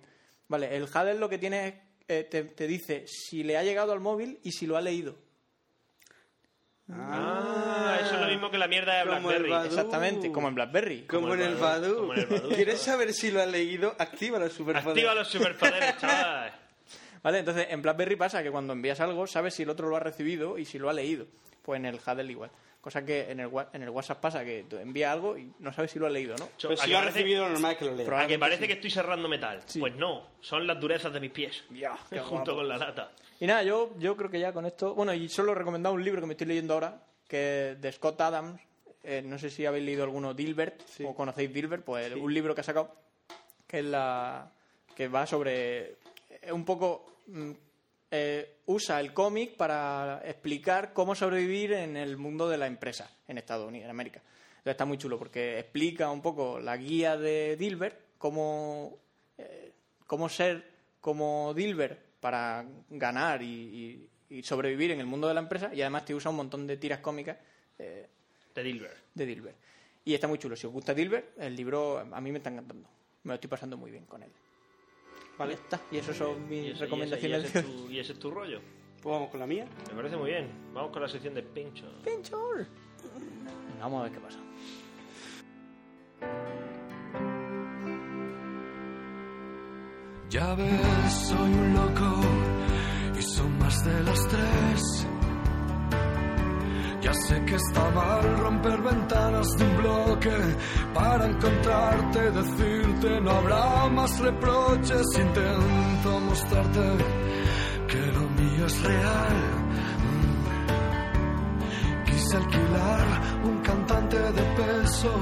Vale, 0.50 0.76
el 0.76 0.84
Huddle 0.84 1.14
lo 1.16 1.30
que 1.30 1.38
tiene 1.38 1.68
es, 1.68 1.74
eh, 2.10 2.24
te, 2.30 2.44
te 2.44 2.68
dice 2.68 3.06
si 3.08 3.44
le 3.44 3.58
ha 3.58 3.64
llegado 3.64 3.94
al 3.94 4.02
móvil 4.02 4.40
y 4.44 4.52
si 4.52 4.68
lo 4.68 4.76
ha 4.76 4.82
leído. 4.82 5.16
Ah, 6.94 8.00
eso 8.02 8.16
es 8.16 8.22
lo 8.22 8.28
mismo 8.28 8.52
que 8.52 8.58
la 8.58 8.68
mierda 8.68 8.98
de 8.98 9.06
BlackBerry. 9.06 9.54
Exactamente, 9.68 10.30
como 10.32 10.50
en 10.50 10.56
BlackBerry. 10.56 11.04
Como, 11.08 11.22
Como 11.22 11.34
en 11.36 11.42
el 11.42 11.56
Badu, 11.56 11.62
Badu. 11.88 11.96
como 12.02 12.14
en 12.14 12.20
el 12.20 12.26
Badu. 12.26 12.50
¿Quieres 12.50 12.82
saber 12.82 13.14
si 13.14 13.32
lo 13.32 13.42
has 13.42 13.48
leído? 13.48 13.96
Activa 13.98 14.40
los 14.40 14.52
superpoderes. 14.52 14.92
Activa 14.98 15.16
los 15.16 15.28
superpoderes, 15.30 15.98
chaval. 15.98 16.41
Vale, 17.24 17.40
entonces 17.40 17.68
en 17.70 17.82
BlackBerry 17.82 18.16
pasa 18.16 18.42
que 18.44 18.52
cuando 18.52 18.74
envías 18.74 19.00
algo 19.00 19.28
sabes 19.28 19.54
si 19.54 19.64
el 19.64 19.70
otro 19.70 19.90
lo 19.90 19.96
ha 19.96 20.00
recibido 20.00 20.58
y 20.58 20.66
si 20.66 20.80
lo 20.80 20.90
ha 20.90 20.94
leído. 20.94 21.26
Pues 21.62 21.80
en 21.80 21.86
el 21.86 21.96
Huddle 21.96 22.32
igual. 22.32 22.50
Cosa 22.82 23.06
que 23.06 23.30
en 23.30 23.40
el, 23.40 23.50
en 23.74 23.84
el 23.84 23.90
WhatsApp 23.92 24.20
pasa 24.20 24.44
que 24.44 24.66
tú 24.68 24.76
envías 24.78 25.12
algo 25.14 25.38
y 25.38 25.54
no 25.60 25.72
sabes 25.72 25.92
si 25.92 26.00
lo 26.00 26.08
ha 26.08 26.10
leído, 26.10 26.36
¿no? 26.38 26.48
Pero 26.60 26.74
¿A 26.74 26.78
si 26.78 26.90
lo 26.90 26.98
parece- 26.98 27.14
recibido, 27.14 27.44
lo 27.44 27.50
normal 27.52 27.72
es 27.74 27.78
que 27.78 27.86
lo 27.86 27.96
leas. 27.96 28.24
A 28.24 28.26
que 28.28 28.40
parece 28.40 28.66
que 28.68 28.74
estoy 28.74 28.90
cerrando 28.90 29.30
metal. 29.30 29.62
Sí. 29.68 29.80
Pues 29.80 29.96
no, 29.96 30.24
son 30.42 30.66
las 30.66 30.80
durezas 30.80 31.14
de 31.14 31.20
mis 31.20 31.30
pies. 31.30 31.64
Ya, 31.70 31.96
qué 32.10 32.20
junto 32.20 32.54
guapo. 32.54 32.56
con 32.56 32.68
la 32.70 32.78
lata. 32.80 33.12
Y 33.40 33.46
nada, 33.46 33.62
yo, 33.62 33.92
yo 34.00 34.18
creo 34.18 34.32
que 34.32 34.40
ya 34.40 34.52
con 34.52 34.66
esto. 34.66 34.96
Bueno, 34.96 35.14
y 35.14 35.30
solo 35.30 35.52
he 35.52 35.56
recomendado 35.56 35.94
un 35.94 36.04
libro 36.04 36.22
que 36.22 36.28
me 36.28 36.34
estoy 36.34 36.48
leyendo 36.48 36.74
ahora, 36.74 37.04
que 37.28 37.72
es 37.72 37.82
de 37.82 37.92
Scott 37.92 38.20
Adams. 38.20 38.60
Eh, 39.04 39.22
no 39.24 39.38
sé 39.38 39.52
si 39.52 39.64
habéis 39.66 39.86
leído 39.86 40.04
alguno 40.04 40.34
Dilbert 40.34 40.82
o 41.06 41.16
conocéis 41.16 41.54
Dilbert, 41.54 41.84
pues 41.84 42.12
un 42.16 42.34
libro 42.34 42.54
que 42.56 42.62
ha 42.62 42.64
sacado 42.64 42.96
que 43.68 43.80
es 43.80 43.86
la 43.86 44.52
que 44.96 45.08
va 45.08 45.26
sobre 45.26 45.98
eh, 46.30 46.52
un 46.52 46.66
poco 46.66 47.11
eh, 48.12 48.58
usa 48.66 49.00
el 49.00 49.14
cómic 49.14 49.56
para 49.56 50.22
explicar 50.26 50.94
cómo 50.94 51.16
sobrevivir 51.16 51.74
en 51.74 51.98
el 51.98 52.18
mundo 52.18 52.50
de 52.50 52.58
la 52.58 52.68
empresa 52.68 53.10
en 53.28 53.38
Estados 53.38 53.68
Unidos, 53.68 53.86
en 53.86 53.92
América. 53.92 54.20
Entonces 54.52 54.72
está 54.72 54.86
muy 54.86 54.98
chulo 54.98 55.18
porque 55.18 55.60
explica 55.60 56.12
un 56.12 56.22
poco 56.22 56.60
la 56.60 56.78
guía 56.78 57.18
de 57.18 57.56
Dilbert, 57.58 57.98
cómo 58.18 58.98
eh, 59.38 59.72
cómo 60.06 60.30
ser 60.30 60.64
como 61.00 61.54
Dilbert 61.56 62.00
para 62.20 62.66
ganar 62.90 63.42
y, 63.42 63.48
y- 64.30 64.38
y 64.38 64.44
sobrevivir 64.44 64.92
en 64.92 65.00
el 65.00 65.06
mundo 65.08 65.28
de 65.28 65.34
la 65.34 65.40
empresa 65.42 65.72
y 65.74 65.82
además 65.82 66.06
te 66.06 66.14
usa 66.16 66.30
un 66.32 66.38
montón 66.38 66.66
de 66.68 66.78
tiras 66.78 67.00
cómicas 67.00 67.38
eh, 67.80 68.08
De 68.56 68.64
Dilbert. 68.64 68.98
de 69.16 69.26
Dilbert. 69.26 69.58
Y 70.06 70.14
está 70.14 70.28
muy 70.28 70.38
chulo. 70.38 70.56
Si 70.56 70.66
os 70.68 70.74
gusta 70.74 70.94
Dilbert, 70.94 71.38
el 71.40 71.56
libro 71.56 72.00
a 72.00 72.22
mí 72.22 72.32
me 72.32 72.38
está 72.38 72.50
encantando. 72.50 72.88
Me 73.24 73.30
lo 73.30 73.34
estoy 73.36 73.50
pasando 73.50 73.78
muy 73.78 73.92
bien 73.92 74.06
con 74.06 74.22
él. 74.24 74.32
Vale, 75.38 75.54
está. 75.54 75.80
Y 75.92 75.98
esas 75.98 76.16
son 76.18 76.48
mis 76.48 76.52
Y 76.52 76.60
ese- 76.60 76.68
y 76.68 76.72
ese- 76.72 76.84
recomendaciones. 76.86 77.44
Y 77.44 77.48
ese, 77.48 77.60
es 77.60 77.66
tu, 77.86 77.90
y 77.92 78.00
ese 78.00 78.14
es 78.14 78.20
tu 78.20 78.32
rollo. 78.32 78.60
Pues 79.02 79.14
vamos 79.14 79.30
con 79.30 79.40
la 79.40 79.48
mía. 79.48 79.66
Me 79.90 79.96
parece 79.96 80.16
muy 80.18 80.30
bien. 80.30 80.48
Vamos 80.74 80.92
con 80.92 81.02
la 81.02 81.08
sección 81.08 81.34
de 81.34 81.42
pincho. 81.44 81.86
Pinchor. 82.04 82.68
Venga, 83.18 83.52
Vamos 83.80 84.00
a 84.02 84.04
ver 84.04 84.12
qué 84.12 84.20
pasa. 84.20 84.40
Ya 90.30 90.56
ves, 90.56 91.14
soy 91.28 91.52
un 91.54 91.74
loco 91.74 92.22
y 93.20 93.22
son 93.22 93.58
más 93.60 93.84
de 93.84 94.04
las 94.04 94.28
tres. 94.28 95.08
Ya 97.12 97.18
sé 97.28 97.44
que 97.44 97.56
está 97.56 97.90
mal 97.90 98.38
romper 98.38 98.82
ventanas 98.84 99.48
de 99.58 99.66
un 99.66 99.78
bloque 99.80 100.38
para 100.94 101.26
encontrarte, 101.26 102.32
decirte 102.32 103.20
no 103.20 103.32
habrá 103.32 103.90
más 103.90 104.18
reproches. 104.20 105.06
Intento 105.20 106.20
mostrarte 106.22 106.80
que 107.90 107.98
lo 108.14 108.22
mío 108.30 108.66
es 108.66 108.82
real. 108.82 109.38
Mm. 110.08 112.06
Quise 112.06 112.38
alquilar 112.38 113.06
un 113.44 113.58
cantante 113.62 114.18
de 114.18 114.44
peso 114.62 115.14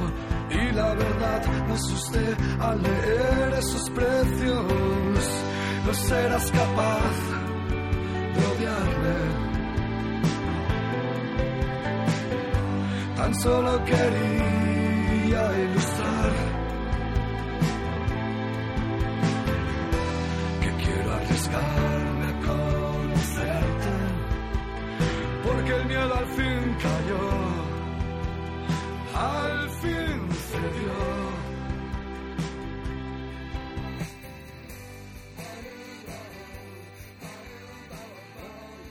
y 0.52 0.72
la 0.72 0.94
verdad 0.94 1.42
me 1.70 1.74
asusté 1.74 2.38
al 2.60 2.84
leer 2.84 3.54
esos 3.58 3.90
precios. 3.90 4.64
No 5.88 5.94
serás 5.96 6.52
capaz 6.52 7.39
Tan 13.20 13.36
solo 13.36 13.84
quería 13.84 15.44
ilustrar 15.66 16.32
que 20.62 20.70
quiero 20.82 21.14
arriesgarme 21.16 22.26
a 22.32 22.36
conocerte, 22.48 23.94
porque 25.46 25.72
el 25.76 25.86
miedo 25.86 26.14
al 26.16 26.28
fin 26.28 26.78
cayó, 26.86 27.26
al 29.16 29.70
fin 29.82 30.18
cedió. 30.50 30.98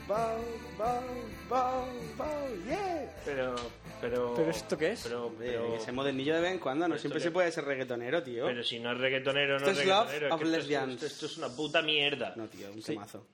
Bow, 0.06 0.40
bow, 0.78 1.06
bow, 1.48 1.86
bow, 2.18 2.46
yeah. 2.66 3.10
Pero, 3.24 3.56
pero... 4.00 4.34
¿Pero 4.34 4.50
esto 4.50 4.76
qué 4.78 4.92
es? 4.92 5.02
Pero, 5.02 5.32
pero, 5.38 5.74
que 5.74 5.80
se 5.80 5.92
modernillo 5.92 6.34
de 6.34 6.40
vez 6.40 6.52
en 6.52 6.58
cuando, 6.58 6.86
no 6.88 6.94
Esto 6.94 7.02
siempre 7.02 7.20
se 7.20 7.30
puede 7.30 7.50
ser 7.52 7.64
reggaetonero, 7.64 8.22
tío. 8.22 8.46
pero 8.46 8.62
si 8.62 8.78
no 8.78 8.92
es 8.92 8.98
reggaetonero, 8.98 9.52
no 9.58 9.66
Esto 9.66 9.70
es 9.70 9.78
es 9.80 9.86
Love 9.86 10.06
reggaetonero. 10.10 10.34
of 10.34 10.40
que 10.40 10.44
esto, 10.46 10.56
es- 10.56 10.62
Lesbians. 10.62 10.92
esto- 10.94 11.06
esto 11.06 11.26
es 11.26 11.36
una 11.38 11.48
puta 11.56 11.82
mierda. 11.82 12.32
No, 12.36 12.46
tío, 12.48 12.68
un 12.70 12.82
Sí. 12.82 12.92
temazo. 12.92 13.26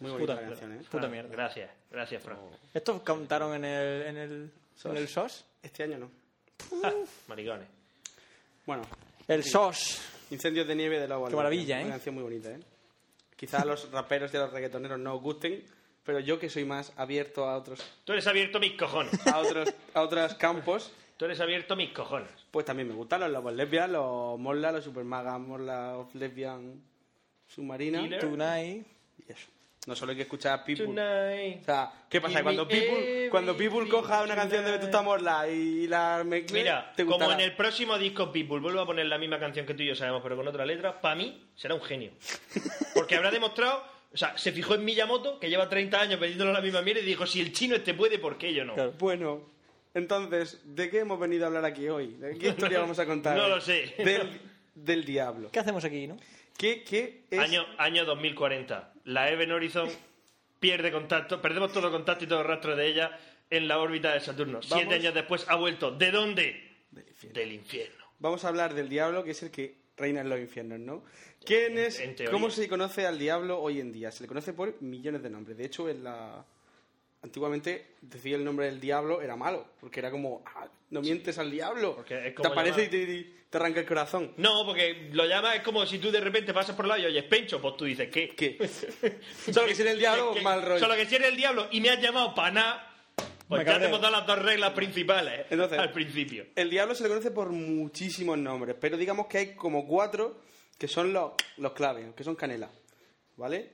Muy 0.00 0.10
Puta 0.12 0.12
bonita 0.12 0.34
la 0.34 0.40
mierda. 0.40 0.60
canción, 0.60 0.80
¿eh? 0.80 0.88
Puta 0.90 1.08
mierda. 1.08 1.28
Gracias, 1.30 1.70
gracias, 1.90 2.22
Fran. 2.22 2.38
¿Estos 2.72 3.02
cantaron 3.02 3.54
en 3.54 3.64
el, 3.64 4.02
en 4.06 4.16
el, 4.16 4.50
en 4.84 4.96
el 4.96 5.08
SOS? 5.08 5.44
Este 5.62 5.82
año 5.82 5.98
no. 5.98 6.10
Ah, 6.82 6.92
maricones. 7.28 7.68
Bueno, 8.66 8.82
El 9.28 9.44
SOS. 9.44 10.00
Incendios 10.30 10.66
de 10.66 10.74
nieve 10.76 10.98
de 11.00 11.08
la 11.08 11.16
Qué 11.28 11.34
maravilla, 11.36 11.76
Una 11.78 11.86
¿eh? 11.86 11.90
canción 11.90 12.14
muy 12.14 12.24
bonita, 12.24 12.50
¿eh? 12.50 12.60
Quizás 13.36 13.62
a 13.62 13.64
los 13.64 13.90
raperos 13.92 14.32
y 14.32 14.36
a 14.36 14.40
los 14.40 14.52
reggaetoneros 14.52 14.98
no 14.98 15.14
os 15.14 15.20
gusten, 15.22 15.62
pero 16.04 16.20
yo 16.20 16.38
que 16.38 16.48
soy 16.48 16.64
más 16.64 16.92
abierto 16.96 17.48
a 17.48 17.56
otros 17.56 17.80
Tú 18.04 18.12
eres 18.12 18.26
abierto 18.26 18.58
a 18.58 18.60
mis 18.60 18.72
cojones. 18.72 19.26
a 19.26 19.38
otros 19.38 19.72
a 19.94 20.00
otros 20.02 20.34
campos, 20.34 20.92
Tú 21.16 21.26
eres 21.26 21.38
abierto 21.40 21.74
a 21.74 21.76
mis 21.76 21.90
cojones. 21.90 22.30
pues 22.50 22.64
también 22.64 22.88
me 22.88 22.94
gustan 22.94 23.20
los 23.20 23.30
lobos 23.30 23.52
lesbian, 23.52 23.92
los 23.92 24.38
morla, 24.38 24.72
los 24.72 24.84
supermagas, 24.84 25.38
morla 25.38 25.96
of 25.98 26.14
lesbian 26.14 26.82
submarina 27.46 28.00
Killer. 28.00 28.20
Tonight. 28.20 28.86
y 29.28 29.32
eso. 29.32 29.46
No 29.86 29.96
solo 29.96 30.10
hay 30.10 30.16
que 30.16 30.22
escuchar 30.24 30.62
People. 30.64 30.86
Tonight. 30.86 31.62
O 31.62 31.64
sea, 31.64 31.90
¿qué 32.08 32.20
pasa? 32.20 32.42
Cuando 32.42 32.68
People, 32.68 33.28
cuando 33.30 33.56
People 33.56 33.88
coja 33.88 34.22
una 34.22 34.34
canción 34.36 34.62
de. 34.64 34.72
Betuta 34.72 35.00
Morla 35.00 35.48
y 35.48 35.86
la 35.86 36.22
mezcle, 36.24 36.58
Mira, 36.60 36.92
te 36.94 37.06
como 37.06 37.32
en 37.32 37.40
el 37.40 37.56
próximo 37.56 37.96
disco 37.98 38.30
People 38.30 38.58
vuelvo 38.60 38.80
a 38.80 38.86
poner 38.86 39.06
la 39.06 39.16
misma 39.16 39.38
canción 39.40 39.64
que 39.64 39.72
tú 39.74 39.82
y 39.82 39.86
yo 39.86 39.94
sabemos, 39.94 40.22
pero 40.22 40.36
con 40.36 40.46
otra 40.46 40.66
letra, 40.66 41.00
para 41.00 41.14
mí 41.14 41.48
será 41.56 41.74
un 41.74 41.80
genio. 41.82 42.10
Porque 42.94 43.16
habrá 43.16 43.30
demostrado, 43.30 43.82
o 44.12 44.16
sea, 44.16 44.36
se 44.36 44.52
fijó 44.52 44.74
en 44.74 44.84
Miyamoto, 44.84 45.38
que 45.38 45.48
lleva 45.48 45.68
30 45.68 46.00
años 46.00 46.20
vendiéndolo 46.20 46.52
la 46.52 46.60
misma 46.60 46.82
mierda, 46.82 47.00
y 47.00 47.06
dijo, 47.06 47.26
si 47.26 47.40
el 47.40 47.52
chino 47.52 47.76
este 47.76 47.94
puede, 47.94 48.18
¿por 48.18 48.36
qué 48.38 48.52
yo 48.52 48.64
no? 48.64 48.74
Claro. 48.74 48.92
Bueno, 48.98 49.50
entonces, 49.94 50.60
¿de 50.64 50.90
qué 50.90 51.00
hemos 51.00 51.18
venido 51.18 51.44
a 51.44 51.46
hablar 51.48 51.64
aquí 51.64 51.88
hoy? 51.88 52.14
¿De 52.14 52.36
qué 52.38 52.48
historia 52.50 52.80
vamos 52.80 52.98
a 52.98 53.06
contar? 53.06 53.36
No 53.36 53.48
lo 53.48 53.60
sé. 53.60 53.94
Del, 53.98 54.40
del 54.74 55.04
diablo. 55.04 55.50
¿Qué 55.52 55.60
hacemos 55.60 55.84
aquí, 55.84 56.06
no? 56.06 56.16
¿Qué, 56.56 56.82
qué 56.82 57.24
es? 57.30 57.38
Año, 57.38 57.64
año 57.78 58.04
2040. 58.04 58.94
La 59.04 59.30
Even 59.30 59.52
Horizon 59.52 59.88
pierde 60.58 60.92
contacto, 60.92 61.40
perdemos 61.40 61.72
todo 61.72 61.90
contacto 61.90 62.24
y 62.24 62.28
todo 62.28 62.42
rastro 62.42 62.76
de 62.76 62.86
ella 62.86 63.18
en 63.48 63.66
la 63.66 63.78
órbita 63.78 64.12
de 64.12 64.20
Saturno. 64.20 64.60
Siete 64.62 64.96
años 64.96 65.14
después 65.14 65.46
ha 65.48 65.56
vuelto. 65.56 65.90
¿De 65.90 66.10
dónde? 66.10 66.84
Del 66.90 67.06
infierno. 67.08 67.40
Del 67.40 67.52
infierno. 67.52 68.04
Vamos 68.18 68.44
a 68.44 68.48
hablar 68.48 68.74
del 68.74 68.88
diablo, 68.88 69.24
que 69.24 69.30
es 69.30 69.42
el 69.42 69.50
que 69.50 69.79
reina 70.00 70.20
en 70.22 70.28
los 70.28 70.40
infiernos, 70.40 70.80
¿no? 70.80 71.04
¿Quién 71.44 71.78
es? 71.78 72.00
en. 72.00 72.16
¿Cómo 72.30 72.50
se 72.50 72.68
conoce 72.68 73.06
al 73.06 73.18
diablo 73.18 73.60
hoy 73.60 73.80
en 73.80 73.92
día? 73.92 74.10
Se 74.10 74.22
le 74.22 74.28
conoce 74.28 74.52
por 74.52 74.80
millones 74.82 75.22
de 75.22 75.30
nombres. 75.30 75.56
De 75.56 75.64
hecho, 75.64 75.88
en 75.88 76.02
la... 76.04 76.44
antiguamente 77.22 77.94
decir 78.00 78.34
el 78.34 78.44
nombre 78.44 78.66
del 78.66 78.80
diablo 78.80 79.20
era 79.22 79.36
malo, 79.36 79.66
porque 79.80 80.00
era 80.00 80.10
como, 80.10 80.42
ah, 80.46 80.66
no 80.90 81.00
mientes 81.02 81.38
al 81.38 81.50
diablo. 81.50 81.96
Porque 81.96 82.18
es 82.18 82.24
te 82.24 82.34
como 82.34 82.50
aparece 82.50 82.90
llamar- 82.90 82.94
y 82.94 83.24
te, 83.24 83.40
te 83.50 83.56
arranca 83.58 83.80
el 83.80 83.86
corazón. 83.86 84.32
No, 84.36 84.64
porque 84.64 85.08
lo 85.12 85.26
llama, 85.26 85.54
es 85.54 85.62
como 85.62 85.84
si 85.86 85.98
tú 85.98 86.10
de 86.10 86.20
repente 86.20 86.52
pasas 86.54 86.74
por 86.76 86.84
el 86.86 86.88
lado 86.90 87.02
y 87.02 87.06
oyes 87.06 87.24
Pencho, 87.24 87.60
pues 87.60 87.76
tú 87.76 87.84
dices, 87.84 88.08
¿qué? 88.10 88.30
¿Qué? 88.30 88.58
Solo 89.52 89.66
que 89.66 89.74
si 89.74 89.82
eres 89.82 89.94
el 89.94 89.98
diablo, 90.00 90.34
mal 90.42 90.62
rollo. 90.62 90.78
Solo 90.80 90.94
que 90.94 91.06
si 91.06 91.14
eres 91.16 91.28
el 91.28 91.36
diablo 91.36 91.68
y 91.70 91.80
me 91.80 91.90
has 91.90 92.00
llamado 92.00 92.34
para 92.34 92.50
nada, 92.52 92.89
pues 93.50 93.66
ya 93.66 93.78
te 93.78 93.86
hemos 93.86 94.00
dado 94.00 94.16
las 94.16 94.26
dos 94.26 94.38
reglas 94.38 94.72
principales 94.72 95.46
Entonces- 95.50 95.78
al 95.78 95.92
principio. 95.92 96.46
El 96.56 96.70
diablo 96.70 96.94
se 96.94 97.02
le 97.02 97.08
conoce 97.10 97.30
por 97.30 97.50
muchísimos 97.50 98.38
nombres, 98.38 98.76
pero 98.80 98.96
digamos 98.96 99.26
que 99.26 99.38
hay 99.38 99.54
como 99.54 99.86
cuatro 99.86 100.40
que 100.78 100.88
son 100.88 101.12
los, 101.12 101.32
los 101.58 101.72
claves, 101.72 102.14
que 102.14 102.24
son 102.24 102.34
canela, 102.36 102.70
¿vale? 103.36 103.70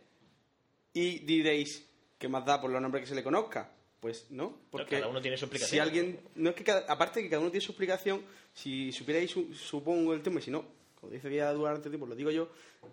Y 0.93 1.21
diréis, 1.21 1.87
¿qué 2.19 2.29
más 2.29 2.45
da 2.45 2.61
por 2.61 2.71
los 2.71 2.81
nombres 2.83 3.03
que 3.05 3.09
se 3.09 3.15
le 3.15 3.23
conozca? 3.23 3.71
Pues 4.01 4.27
no, 4.31 4.59
porque 4.71 4.97
cada 4.97 5.09
uno 5.09 5.21
tiene 5.21 5.37
su 5.37 5.45
explicación. 5.45 5.71
Si 5.71 5.79
alguien, 5.79 6.21
no 6.37 6.51
es 6.51 6.57
que 6.57 6.65
cada- 6.65 6.85
aparte 6.93 7.21
de 7.21 7.25
que 7.25 7.31
cada 7.31 7.41
uno 7.43 7.51
tiene 7.51 7.65
su 7.65 7.73
explicación, 7.73 8.23
si 8.53 8.93
supierais, 8.93 9.31
su- 9.31 9.53
supongo 9.55 10.15
el 10.15 10.23
tema, 10.23 10.41
y 10.41 10.43
si 10.43 10.51
no, 10.51 10.65
como 11.07 11.15
dice 11.15 11.35
ya 11.35 11.53
durante 11.53 11.89
tiempo, 11.89 12.07
lo 12.07 12.17
digo 12.17 12.31
yo, 12.31 12.49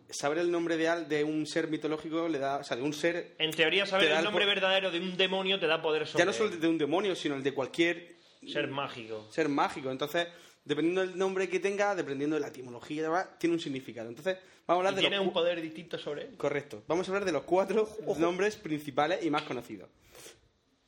saber 0.10 0.38
el 0.38 0.52
nombre 0.52 0.78
de, 0.78 1.06
de 1.06 1.24
un 1.24 1.46
ser 1.48 1.68
mitológico 1.68 2.28
le 2.28 2.38
da, 2.38 2.58
o 2.58 2.64
sea, 2.64 2.78
de 2.78 2.84
un 2.84 2.94
ser, 2.94 3.36
En 3.40 3.52
teoría, 3.52 3.86
saber 3.86 4.10
Te 4.10 4.18
el 4.18 4.24
nombre 4.24 4.46
verdadero 4.46 4.92
de 4.92 5.00
un 5.00 5.18
demonio 5.18 5.60
te 5.60 5.68
da 5.68 5.82
poder 5.82 6.06
sobre 6.06 6.20
ya 6.20 6.26
no 6.26 6.34
solo 6.34 6.52
de 6.56 6.68
un 6.68 6.78
demonio, 6.78 7.16
sino 7.16 7.36
el 7.36 7.44
de 7.44 7.54
cualquier 7.54 8.16
ser 8.48 8.68
mágico. 8.68 9.28
ser 9.32 9.50
mágico. 9.50 9.90
Entonces, 9.90 10.28
dependiendo 10.64 11.02
del 11.02 11.18
nombre 11.18 11.50
que 11.50 11.60
tenga, 11.60 11.96
dependiendo 11.96 12.36
de 12.36 12.42
la 12.42 12.50
etimología, 12.50 12.98
y 12.98 13.02
demás, 13.02 13.28
tiene 13.40 13.56
un 13.56 13.60
significado. 13.60 14.10
Entonces, 14.10 14.38
vamos 14.68 14.86
a 14.86 14.88
hablar 14.88 14.96
de 14.96 15.02
tiene 15.02 15.18
los 15.18 15.26
un 15.28 15.34
poder 15.34 15.60
distinto 15.62 15.98
sobre 15.98 16.24
él. 16.24 16.38
Correcto. 16.38 16.84
Vamos 16.88 17.08
a 17.08 17.12
hablar 17.12 17.26
de 17.26 17.32
los 17.32 17.44
cuatro 17.44 17.90
nombres 18.20 18.56
principales 18.58 19.24
y 19.26 19.32
más 19.32 19.44
conocidos. 19.44 19.90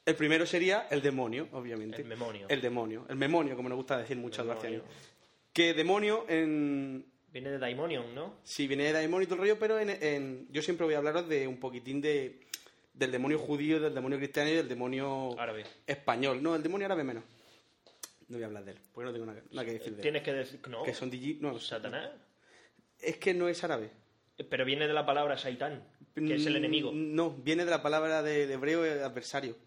El 0.05 0.15
primero 0.15 0.45
sería 0.45 0.85
el 0.91 1.01
demonio, 1.01 1.47
obviamente. 1.53 2.03
El 2.03 2.07
memonio. 2.07 2.45
El 2.47 2.61
demonio. 2.61 3.05
El 3.09 3.15
memonio, 3.15 3.55
como 3.55 3.69
nos 3.69 3.77
gusta 3.77 3.97
decir 3.97 4.17
muchas 4.17 4.45
Demonio. 4.45 4.83
veces. 4.83 4.95
Que 5.51 5.73
demonio 5.73 6.25
en... 6.27 7.05
Viene 7.35 7.49
de 7.49 7.57
Daimonion, 7.59 8.15
¿no? 8.15 8.37
Sí, 8.45 8.65
viene 8.65 8.93
de 8.93 8.97
demonio 9.01 9.23
y 9.23 9.25
todo 9.25 9.35
el 9.35 9.39
rollo, 9.41 9.59
pero 9.59 9.77
en, 9.77 9.89
en- 9.89 10.47
yo 10.53 10.61
siempre 10.61 10.85
voy 10.85 10.93
a 10.95 10.99
hablaros 10.99 11.27
de 11.27 11.45
un 11.49 11.57
poquitín 11.59 11.99
de 11.99 12.39
del 12.93 13.11
demonio 13.11 13.37
judío, 13.37 13.77
del 13.81 13.93
demonio 13.93 14.17
cristiano 14.17 14.49
y 14.49 14.53
del 14.53 14.69
demonio 14.69 15.37
Árabe. 15.37 15.65
español. 15.85 16.41
No, 16.41 16.55
el 16.55 16.63
demonio 16.63 16.85
árabe 16.85 17.03
menos. 17.03 17.25
No 18.29 18.37
voy 18.37 18.43
a 18.43 18.45
hablar 18.45 18.63
de 18.63 18.71
él, 18.71 18.77
porque 18.93 19.07
no 19.07 19.11
tengo 19.11 19.25
nada, 19.25 19.41
nada 19.51 19.65
que 19.65 19.73
decir 19.73 19.89
de 19.91 19.95
él. 19.97 20.01
Tienes 20.01 20.23
que 20.23 20.31
decir. 20.31 20.61
No. 20.69 20.81
Que 20.83 20.93
son 20.93 21.09
digi... 21.09 21.37
No, 21.41 21.59
Satanás. 21.59 22.09
es 23.01 23.17
que 23.17 23.33
no 23.33 23.49
es 23.49 23.61
árabe. 23.65 23.89
Pero 24.49 24.63
viene 24.63 24.87
de 24.87 24.93
la 24.93 25.05
palabra 25.05 25.37
Saitán, 25.37 25.83
que 26.15 26.35
es 26.35 26.45
el 26.45 26.53
Mm, 26.53 26.55
enemigo. 26.55 26.91
No, 26.93 27.31
viene 27.31 27.65
de 27.65 27.71
la 27.71 27.83
palabra 27.83 28.23
de, 28.23 28.47
de 28.47 28.53
hebreo 28.53 28.81
adversario. 29.03 29.57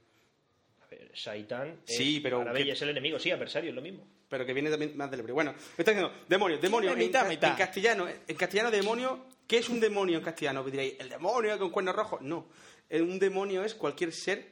A 0.83 0.87
ver, 0.87 1.11
Saitán. 1.15 1.81
es 1.87 1.97
Sí, 1.99 2.21
pero 2.23 2.41
árabe 2.41 2.61
que- 2.63 2.69
y 2.69 2.71
es 2.71 2.81
el 2.81 2.89
enemigo. 2.89 3.19
Sí, 3.19 3.31
adversario, 3.31 3.69
es 3.69 3.77
lo 3.77 3.83
mismo. 3.83 4.07
Pero 4.29 4.45
que 4.45 4.53
viene 4.53 4.69
también 4.71 4.97
más 4.97 5.11
del 5.11 5.21
hebreo. 5.21 5.35
Bueno, 5.35 5.53
me 5.53 5.59
está 5.83 5.91
diciendo, 5.93 6.13
demonio, 6.29 6.59
demonio. 6.59 6.93
En, 6.93 6.99
mitad, 6.99 7.23
ca- 7.23 7.29
mitad. 7.29 7.51
en 7.51 7.57
castellano, 7.57 8.07
en 8.09 8.37
castellano, 8.37 8.71
demonio, 8.71 9.25
¿qué 9.47 9.59
es 9.59 9.69
un 9.71 9.81
demonio 9.81 10.19
en 10.19 10.25
castellano? 10.25 10.65
Que 10.65 10.71
diréis, 10.71 10.95
¿el 11.01 11.09
demonio 11.09 11.59
con 11.59 11.71
cuernos 11.71 11.95
rojos? 11.97 12.21
No. 12.23 12.47
Eh, 12.91 13.01
Un 13.01 13.19
demonio 13.19 13.65
es 13.65 13.75
cualquier 13.75 14.13
ser 14.13 14.47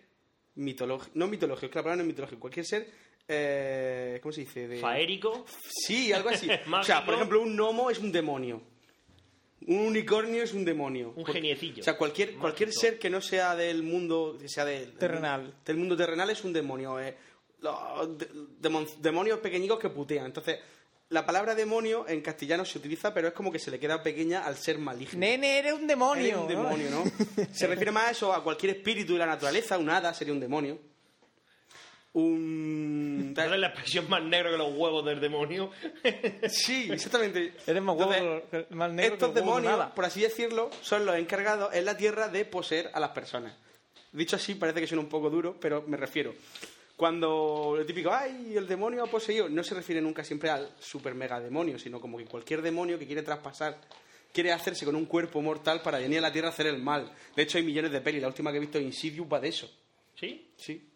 mitológico. 0.55 1.13
No 1.15 1.27
mitológico, 1.27 1.67
es 1.67 1.73
que 1.73 1.79
la 1.79 1.83
palabra 1.83 1.97
no 1.97 2.03
es 2.03 2.07
mitológico. 2.09 2.41
Cualquier 2.41 2.65
ser. 2.67 2.91
eh, 3.29 4.19
¿Cómo 4.23 4.33
se 4.33 4.41
dice? 4.43 4.67
De... 4.69 4.79
Faérico. 4.79 5.45
Sí, 5.69 6.13
algo 6.13 6.31
así. 6.31 6.49
o 6.73 6.83
sea, 6.83 7.05
por 7.05 7.15
ejemplo, 7.15 7.41
un 7.43 7.55
gnomo 7.57 7.91
es 7.91 7.99
un 7.99 8.11
demonio. 8.13 8.63
Un 9.67 9.79
unicornio 9.79 10.43
es 10.43 10.53
un 10.55 10.65
demonio. 10.65 11.13
Un 11.17 11.27
geniecillo. 11.27 11.81
O 11.81 11.85
sea, 11.85 11.97
cualquier, 11.97 12.29
Mágico. 12.29 12.41
cualquier 12.43 12.73
ser 12.73 12.99
que 12.99 13.11
no 13.11 13.21
sea 13.21 13.57
del 13.57 13.83
mundo, 13.83 14.37
que 14.41 14.49
sea 14.49 14.65
del, 14.65 14.93
Terrenal. 14.97 15.55
Del 15.65 15.77
mundo 15.77 15.97
terrenal 15.97 16.31
es 16.31 16.45
un 16.45 16.53
demonio. 16.53 17.01
eh. 17.01 17.17
Los 17.61 18.19
de- 18.19 18.29
demon- 18.61 18.89
demonios 18.99 19.39
pequeñicos 19.41 19.79
que 19.79 19.89
putean. 19.91 20.27
Entonces, 20.27 20.59
la 21.09 21.25
palabra 21.25 21.55
demonio 21.55 22.05
en 22.09 22.21
castellano 22.21 22.65
se 22.65 22.79
utiliza, 22.79 23.15
pero 23.15 23.29
es 23.29 23.35
como 23.35 23.51
que 23.53 23.59
se 23.59 23.71
le 23.71 23.79
queda 23.79 24.03
pequeña 24.03 24.45
al 24.45 24.57
ser 24.57 24.79
maligno. 24.79 25.19
Nene, 25.19 25.59
eres 25.61 25.73
un 25.75 25.87
demonio. 25.87 26.25
Eres 26.25 26.37
un 26.39 26.49
demonio, 26.49 26.91
¿no? 26.91 27.05
Se 27.53 27.67
refiere 27.67 27.93
más 27.93 28.09
a 28.09 28.11
eso, 28.11 28.33
a 28.33 28.43
cualquier 28.43 28.77
espíritu 28.77 29.13
de 29.15 29.21
la 29.21 29.27
naturaleza. 29.27 29.79
Un 29.79 29.89
hada 29.91 30.13
sería 30.13 30.35
un 30.35 30.41
demonio. 30.41 30.79
Un... 32.13 33.33
¿Cuál 33.35 33.55
es 33.55 33.61
la 33.61 33.67
expresión 33.69 34.09
más 34.09 34.23
negra 34.23 34.51
que 34.51 34.57
los 34.57 34.73
huevos 34.75 35.05
del 35.05 35.21
demonio? 35.21 35.71
Sí, 36.49 36.89
exactamente. 36.91 37.53
Eres 37.67 37.83
más 37.83 37.95
huevo 37.97 38.13
Entonces, 38.15 38.67
que- 38.69 38.75
más 38.75 38.91
negro 38.91 39.15
Estos 39.15 39.29
que 39.33 39.41
huevo 39.41 39.57
de 39.57 39.63
demonios, 39.69 39.93
por 39.93 40.05
así 40.07 40.21
decirlo, 40.23 40.71
son 40.81 41.05
los 41.05 41.17
encargados 41.17 41.75
en 41.75 41.85
la 41.85 41.97
tierra 41.97 42.29
de 42.29 42.45
poseer 42.47 42.91
a 42.95 43.01
las 43.01 43.11
personas. 43.11 43.55
Dicho 44.13 44.37
así, 44.37 44.55
parece 44.55 44.81
que 44.81 44.87
suena 44.87 45.03
un 45.03 45.11
poco 45.11 45.29
duro, 45.29 45.57
pero 45.61 45.85
me 45.87 45.97
refiero. 45.99 46.35
Cuando 46.97 47.75
lo 47.77 47.85
típico, 47.85 48.11
ay, 48.11 48.55
el 48.57 48.67
demonio 48.67 49.05
ha 49.05 49.07
poseído, 49.07 49.49
no 49.51 49.63
se 49.63 49.75
refiere 49.75 50.01
nunca 50.01 50.25
siempre 50.25 50.49
al 50.49 50.75
super 50.81 51.15
mega 51.15 51.39
demonio, 51.39 51.79
sino 51.79 52.01
como 52.01 52.17
que 52.17 52.25
cualquier 52.25 52.63
demonio 52.63 52.99
que 52.99 53.07
quiere 53.07 53.23
traspasar, 53.23 53.79
quiere 54.33 54.51
hacerse 54.53 54.87
con 54.87 54.97
un 54.97 55.05
cuerpo 55.05 55.43
mortal 55.43 55.83
para 55.83 55.99
venir 55.99 56.19
a 56.19 56.23
la 56.23 56.33
tierra 56.33 56.49
a 56.49 56.53
hacer 56.53 56.67
el 56.69 56.79
mal. 56.83 57.13
De 57.35 57.43
hecho, 57.43 57.59
hay 57.59 57.65
millones 57.65 57.93
de 57.93 58.01
pelis. 58.01 58.23
La 58.23 58.29
última 58.29 58.51
que 58.51 58.57
he 58.57 58.61
visto, 58.61 58.79
Insidious, 58.81 59.27
va 59.31 59.39
de 59.41 59.49
eso. 59.49 59.71
¿Sí? 60.19 60.51
Sí. 60.57 60.89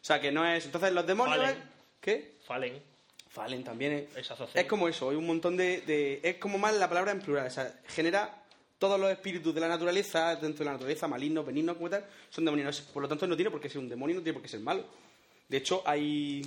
O 0.00 0.04
sea, 0.04 0.20
que 0.20 0.30
no 0.30 0.46
es. 0.46 0.64
Entonces, 0.66 0.92
los 0.92 1.04
demonios. 1.06 1.36
Fallen. 1.38 1.56
es- 1.58 1.64
¿Qué? 2.00 2.34
Fallen. 2.46 2.82
Fallen 3.28 3.64
también 3.64 3.92
es, 3.92 4.16
Es 4.16 4.30
es 4.54 4.64
como 4.66 4.88
eso, 4.88 5.10
hay 5.10 5.16
un 5.16 5.26
montón 5.26 5.56
de, 5.56 5.80
de- 5.82 6.20
Es 6.22 6.36
como 6.36 6.56
más 6.58 6.74
la 6.76 6.88
palabra 6.88 7.10
en 7.12 7.20
plural, 7.20 7.46
o 7.46 7.50
sea, 7.50 7.80
genera 7.88 8.42
todos 8.78 8.98
los 8.98 9.10
espíritus 9.10 9.52
de 9.54 9.60
la 9.60 9.68
naturaleza, 9.68 10.34
dentro 10.36 10.60
de 10.60 10.64
la 10.66 10.72
naturaleza, 10.72 11.06
malignos, 11.08 11.44
benignos, 11.44 11.76
como 11.76 11.90
tal, 11.90 12.06
son 12.30 12.44
demonios. 12.44 12.80
Por 12.80 13.02
lo 13.02 13.08
tanto, 13.08 13.26
no 13.26 13.34
tiene 13.36 13.50
por 13.50 13.60
qué 13.60 13.68
ser 13.68 13.78
un 13.80 13.88
demonio, 13.88 14.16
no 14.16 14.22
tiene 14.22 14.34
por 14.34 14.42
qué 14.42 14.48
ser 14.48 14.60
malo. 14.60 14.84
De 15.48 15.56
hecho, 15.56 15.82
hay... 15.86 16.42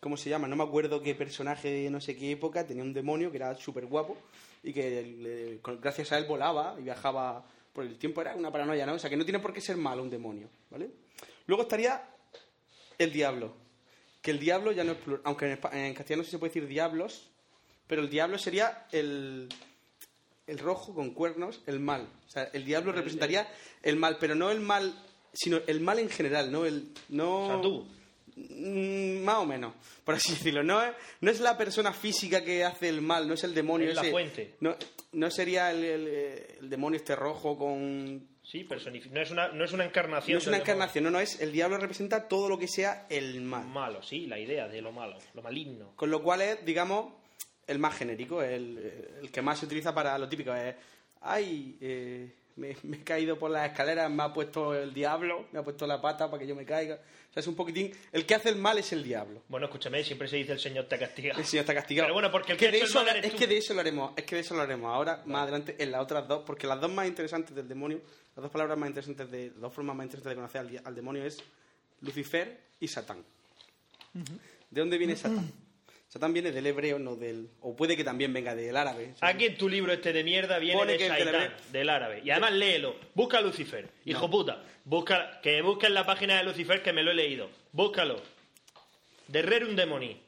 ¿cómo 0.00 0.16
se 0.16 0.30
llama? 0.30 0.46
No 0.46 0.54
me 0.56 0.62
acuerdo 0.62 1.02
qué 1.02 1.14
personaje 1.14 1.68
de 1.68 1.90
no 1.90 2.00
sé 2.00 2.16
qué 2.16 2.30
época 2.30 2.64
tenía 2.66 2.84
un 2.84 2.92
demonio 2.92 3.30
que 3.30 3.38
era 3.38 3.56
súper 3.56 3.86
guapo 3.86 4.16
y 4.62 4.72
que 4.72 5.02
le- 5.62 5.76
gracias 5.80 6.12
a 6.12 6.18
él 6.18 6.26
volaba 6.26 6.76
y 6.78 6.84
viajaba 6.84 7.44
por 7.72 7.84
el 7.84 7.98
tiempo. 7.98 8.20
Era 8.20 8.36
una 8.36 8.52
paranoia, 8.52 8.86
¿no? 8.86 8.94
O 8.94 8.98
sea, 8.98 9.10
que 9.10 9.16
no 9.16 9.24
tiene 9.24 9.40
por 9.40 9.52
qué 9.52 9.60
ser 9.60 9.76
malo 9.76 10.02
un 10.02 10.10
demonio, 10.10 10.48
¿vale? 10.70 10.90
Luego 11.46 11.62
estaría 11.64 12.02
el 12.98 13.12
diablo. 13.12 13.52
Que 14.22 14.30
el 14.30 14.38
diablo 14.38 14.70
ya 14.72 14.84
no 14.84 14.92
es 14.92 14.98
plural. 14.98 15.22
Aunque 15.24 15.58
en 15.72 15.94
castellano 15.94 16.22
sí 16.24 16.30
se 16.30 16.38
puede 16.38 16.50
decir 16.50 16.68
diablos, 16.68 17.28
pero 17.88 18.02
el 18.02 18.08
diablo 18.10 18.38
sería 18.38 18.86
el, 18.92 19.48
el 20.46 20.58
rojo 20.58 20.94
con 20.94 21.10
cuernos, 21.14 21.62
el 21.66 21.80
mal. 21.80 22.08
O 22.26 22.30
sea, 22.30 22.44
el 22.52 22.64
diablo 22.64 22.92
representaría 22.92 23.48
el 23.82 23.96
mal, 23.96 24.18
pero 24.20 24.34
no 24.36 24.50
el 24.50 24.60
mal, 24.60 24.94
sino 25.32 25.60
el 25.66 25.80
mal 25.80 25.98
en 25.98 26.08
general, 26.08 26.50
no 26.52 26.64
el. 26.66 26.88
No, 27.08 27.44
O 27.44 27.46
sea, 27.48 27.60
tú. 27.60 27.86
Mm, 28.36 29.22
más 29.24 29.36
o 29.36 29.46
menos, 29.46 29.72
por 30.04 30.14
así 30.14 30.30
decirlo. 30.34 30.62
No 30.62 30.82
es, 30.82 30.92
no 31.20 31.30
es 31.30 31.40
la 31.40 31.56
persona 31.56 31.92
física 31.92 32.44
que 32.44 32.64
hace 32.64 32.88
el 32.88 33.00
mal, 33.00 33.26
no 33.26 33.34
es 33.34 33.44
el 33.44 33.54
demonio 33.54 33.88
Es 33.88 33.94
la 33.96 34.04
fuente. 34.04 34.54
No, 34.60 34.76
no 35.12 35.30
sería 35.30 35.70
el, 35.70 35.84
el- 35.84 36.46
el 36.60 36.70
demonio 36.70 36.96
este 36.98 37.16
rojo 37.16 37.56
con. 37.58 38.28
Sí, 38.42 38.64
personifi- 38.68 39.10
no 39.10 39.20
es 39.20 39.30
una, 39.32 39.48
no 39.48 39.64
es 39.64 39.72
una 39.72 39.84
encarnación. 39.84 40.34
No 40.34 40.38
es 40.38 40.46
una 40.46 40.58
demonio. 40.58 40.72
encarnación, 40.74 41.04
no, 41.04 41.10
no 41.10 41.18
es. 41.20 41.40
El 41.40 41.50
diablo 41.50 41.78
representa 41.78 42.28
todo 42.28 42.48
lo 42.48 42.58
que 42.58 42.68
sea 42.68 43.06
el 43.10 43.40
mal. 43.40 43.66
Malo, 43.66 44.02
sí, 44.02 44.26
la 44.26 44.38
idea 44.38 44.68
de 44.68 44.80
lo 44.82 44.92
malo, 44.92 45.18
lo 45.34 45.42
maligno. 45.42 45.92
Con 45.96 46.10
lo 46.10 46.22
cual 46.22 46.42
es, 46.42 46.64
digamos, 46.64 47.12
el 47.66 47.78
más 47.80 47.96
genérico, 47.96 48.42
el, 48.42 49.08
el 49.22 49.30
que 49.32 49.42
más 49.42 49.58
se 49.58 49.66
utiliza 49.66 49.92
para 49.94 50.16
lo 50.18 50.28
típico. 50.28 50.54
Es, 50.54 50.76
ay, 51.22 51.76
eh, 51.80 52.32
me, 52.56 52.76
me 52.82 52.98
he 52.98 53.04
caído 53.04 53.38
por 53.38 53.50
las 53.50 53.70
escaleras, 53.70 54.10
me 54.10 54.22
ha 54.22 54.32
puesto 54.32 54.74
el 54.74 54.92
diablo, 54.92 55.46
me 55.52 55.58
ha 55.58 55.62
puesto 55.62 55.86
la 55.86 56.00
pata 56.00 56.30
para 56.30 56.40
que 56.40 56.46
yo 56.46 56.54
me 56.54 56.64
caiga. 56.64 56.94
O 56.96 57.32
sea, 57.32 57.40
es 57.40 57.46
un 57.46 57.54
poquitín... 57.54 57.92
El 58.12 58.24
que 58.24 58.34
hace 58.34 58.48
el 58.48 58.56
mal 58.56 58.78
es 58.78 58.92
el 58.92 59.02
diablo. 59.02 59.42
Bueno, 59.48 59.66
escúchame, 59.66 60.02
siempre 60.02 60.26
se 60.26 60.36
dice 60.36 60.52
el 60.52 60.58
Señor 60.58 60.86
te 60.86 60.98
castiga. 60.98 61.34
El 61.36 61.44
señor 61.44 61.62
está 61.62 61.74
castigado. 61.74 62.06
Pero 62.06 62.14
bueno, 62.14 62.30
porque 62.30 62.52
el 62.52 62.58
que 62.58 62.66
que 62.66 62.72
de 62.72 62.82
ha 62.82 62.84
eso 62.84 63.06
es 63.06 63.30
tú. 63.30 63.36
que 63.36 63.46
de 63.46 63.58
eso 63.58 63.74
lo 63.74 63.80
haremos, 63.80 64.12
es 64.16 64.24
que 64.24 64.36
de 64.36 64.40
eso 64.40 64.54
lo 64.54 64.62
haremos 64.62 64.92
ahora, 64.92 65.22
más 65.26 65.42
adelante, 65.42 65.76
en 65.78 65.90
las 65.90 66.02
otras 66.02 66.26
dos, 66.26 66.42
porque 66.46 66.66
las 66.66 66.80
dos 66.80 66.90
más 66.90 67.06
interesantes 67.06 67.54
del 67.54 67.68
demonio, 67.68 68.00
las 68.34 68.42
dos 68.42 68.50
palabras 68.50 68.78
más 68.78 68.88
interesantes, 68.88 69.30
de, 69.30 69.50
las 69.50 69.60
dos 69.60 69.74
formas 69.74 69.94
más 69.96 70.04
interesantes 70.04 70.30
de 70.30 70.36
conocer 70.36 70.82
al 70.84 70.94
demonio 70.94 71.24
es 71.24 71.42
Lucifer 72.00 72.58
y 72.80 72.88
Satán. 72.88 73.22
¿De 74.70 74.80
dónde 74.80 74.96
viene 74.98 75.14
Satán? 75.16 75.52
Satán 76.16 76.32
viene 76.32 76.50
del 76.50 76.66
hebreo, 76.66 76.98
no 76.98 77.14
del... 77.14 77.50
O 77.60 77.76
puede 77.76 77.94
que 77.94 78.02
también 78.02 78.32
venga 78.32 78.54
del 78.54 78.74
árabe. 78.74 79.12
Aquí 79.20 79.44
en 79.44 79.58
tu 79.58 79.68
libro 79.68 79.92
este 79.92 80.14
de 80.14 80.24
mierda 80.24 80.58
viene 80.58 80.78
Pone 80.78 80.96
de 80.96 81.10
telebre- 81.10 81.52
del 81.70 81.90
árabe. 81.90 82.22
Y 82.24 82.30
además 82.30 82.52
léelo. 82.52 82.96
Busca 83.14 83.36
a 83.38 83.40
Lucifer. 83.42 83.86
Hijo 84.06 84.30
puta. 84.30 84.62
Busca, 84.84 85.40
que 85.42 85.60
busques 85.60 85.90
la 85.90 86.06
página 86.06 86.38
de 86.38 86.44
Lucifer 86.44 86.82
que 86.82 86.94
me 86.94 87.02
lo 87.02 87.10
he 87.10 87.14
leído. 87.14 87.50
Búscalo. 87.72 88.22
De 89.28 89.42
Rerum 89.42 89.76
Demoni. 89.76 90.18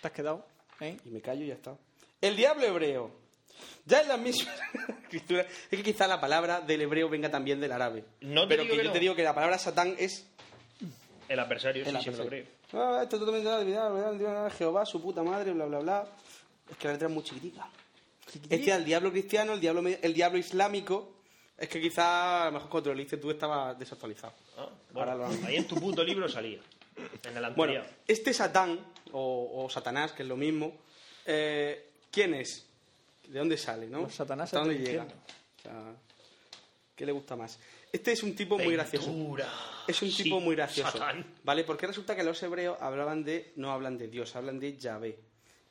¿Te 0.00 0.06
has 0.06 0.12
quedado? 0.12 0.46
¿Eh? 0.80 0.96
Y 1.04 1.08
me 1.10 1.20
callo 1.20 1.42
y 1.44 1.48
ya 1.48 1.54
está. 1.54 1.76
El 2.20 2.36
diablo 2.36 2.64
hebreo. 2.66 3.10
Ya 3.84 4.00
es 4.02 4.06
la 4.08 4.16
misma 4.16 4.52
escritura. 5.02 5.42
Es 5.42 5.68
que 5.78 5.82
quizá 5.82 6.06
la 6.06 6.20
palabra 6.20 6.60
del 6.60 6.82
hebreo 6.82 7.08
venga 7.08 7.30
también 7.30 7.60
del 7.60 7.72
árabe. 7.72 8.04
No 8.20 8.42
te 8.42 8.48
Pero 8.48 8.62
digo 8.62 8.74
que 8.74 8.78
que 8.80 8.84
yo 8.84 8.90
no. 8.90 8.92
te 8.92 9.00
digo 9.00 9.14
que 9.16 9.22
la 9.24 9.34
palabra 9.34 9.58
Satán 9.58 9.96
es 9.98 10.24
El 11.28 11.38
adversario, 11.40 11.84
sí, 11.84 11.90
el 11.90 12.00
sí 12.02 12.10
me 12.10 12.16
lo 12.16 12.22
adversario. 12.24 12.46
creo. 12.70 12.82
Ah, 12.82 13.00
esto 13.02 13.18
totalmente 13.18 13.48
la 13.50 13.58
divinidad, 13.60 14.52
Jehová, 14.56 14.84
su 14.86 15.00
puta 15.02 15.22
madre, 15.22 15.52
bla, 15.52 15.64
bla, 15.66 15.78
bla. 15.80 16.06
Es 16.70 16.76
que 16.76 16.86
la 16.88 16.92
letra 16.94 17.08
es 17.08 17.14
muy 17.14 17.22
chiquitica. 17.24 17.68
Este 18.50 18.72
el 18.72 18.84
diablo 18.84 19.10
cristiano, 19.12 19.52
el 19.54 19.60
diablo, 19.60 19.82
me- 19.82 19.98
el 20.02 20.12
diablo 20.14 20.38
islámico. 20.38 21.12
Es 21.56 21.68
que 21.68 21.80
quizá, 21.80 22.42
a 22.42 22.46
lo 22.46 22.52
mejor 22.52 22.68
cuando 22.68 22.90
lo 22.90 22.96
leíste 22.96 23.16
tú 23.16 23.30
estaba 23.30 23.72
desactualizado. 23.74 24.34
Ah, 24.58 24.68
bueno, 24.92 25.12
Ahora 25.12 25.28
lo- 25.34 25.46
ahí 25.46 25.56
en 25.56 25.66
tu 25.66 25.76
puto 25.76 26.02
libro 26.04 26.28
salía. 26.28 26.58
En 27.24 27.36
el 27.36 27.44
anterior. 27.44 27.54
Bueno, 27.56 27.84
este 28.06 28.32
Satán, 28.34 28.78
o, 29.12 29.64
o 29.64 29.70
Satanás, 29.70 30.12
que 30.12 30.22
es 30.22 30.28
lo 30.28 30.36
mismo, 30.36 30.76
eh, 31.24 31.90
¿quién 32.10 32.34
es? 32.34 32.66
¿De 33.28 33.38
dónde 33.38 33.56
sale, 33.56 33.86
no? 33.86 34.02
Los 34.02 34.14
Satanás 34.14 34.46
¿Hasta 34.48 34.58
dónde 34.60 34.74
llega? 34.78 35.02
infierno. 35.04 35.22
O 35.58 35.62
sea, 35.62 35.94
¿qué 36.94 37.06
le 37.06 37.12
gusta 37.12 37.36
más? 37.36 37.58
Este 37.92 38.12
es 38.12 38.22
un 38.22 38.34
tipo 38.34 38.58
muy 38.58 38.74
gracioso. 38.74 39.10
Es 39.88 40.02
un 40.02 40.10
Sí, 40.10 40.24
tipo 40.24 40.40
muy 40.40 40.56
gracioso. 40.56 40.90
Satán. 40.92 41.24
¿Vale? 41.44 41.64
Porque 41.64 41.86
resulta 41.86 42.14
que 42.16 42.24
los 42.24 42.42
hebreos 42.42 42.76
hablaban 42.80 43.24
de. 43.24 43.52
No 43.56 43.70
hablan 43.72 43.96
de 43.96 44.08
Dios, 44.08 44.34
hablan 44.36 44.58
de 44.58 44.76
Yahvé. 44.76 45.18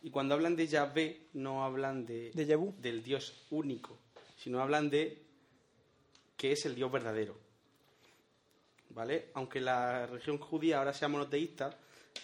Y 0.03 0.09
cuando 0.09 0.35
hablan 0.35 0.55
de 0.55 0.67
Yahvé, 0.67 1.27
no 1.33 1.63
hablan 1.65 2.05
de, 2.05 2.31
De 2.33 2.45
Yahú. 2.45 2.73
del 2.79 3.03
Dios 3.03 3.45
único, 3.49 3.97
sino 4.37 4.61
hablan 4.61 4.89
de 4.89 5.21
que 6.37 6.51
es 6.51 6.65
el 6.65 6.75
Dios 6.75 6.91
verdadero. 6.91 7.37
¿Vale? 8.89 9.29
Aunque 9.33 9.59
la 9.59 10.05
religión 10.05 10.37
judía 10.37 10.77
ahora 10.77 10.93
sea 10.93 11.07
monoteísta, 11.07 11.77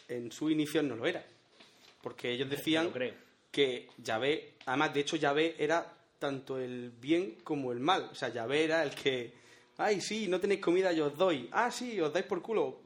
en 0.08 0.32
su 0.32 0.49
inicio 0.49 0.82
no 0.84 0.95
lo 0.95 1.06
era. 1.06 1.25
Porque 2.01 2.32
ellos 2.32 2.49
decían 2.49 2.86
lo 2.86 2.91
creo. 2.93 3.13
que 3.51 3.89
Yahvé, 3.97 4.54
además, 4.65 4.93
de 4.93 4.99
hecho, 5.01 5.15
Yahvé 5.17 5.56
era 5.60 5.86
tanto 6.19 6.58
el 6.60 6.91
bien 6.91 7.38
como 7.43 7.71
el 7.71 7.80
mal. 7.80 8.10
O 8.12 8.15
sea, 8.15 8.30
Yahvé 8.30 8.63
era 8.63 8.84
el 8.84 8.91
que, 8.91 9.34
ay, 9.84 10.02
sí, 10.02 10.28
no 10.28 10.39
tenéis 10.39 10.62
comida, 10.62 10.91
yo 10.91 11.08
os 11.08 11.17
doy. 11.17 11.50
Ah, 11.52 11.72
sí, 11.72 12.00
os 12.00 12.12
dais 12.13 12.26
por 12.26 12.41
culo, 12.41 12.80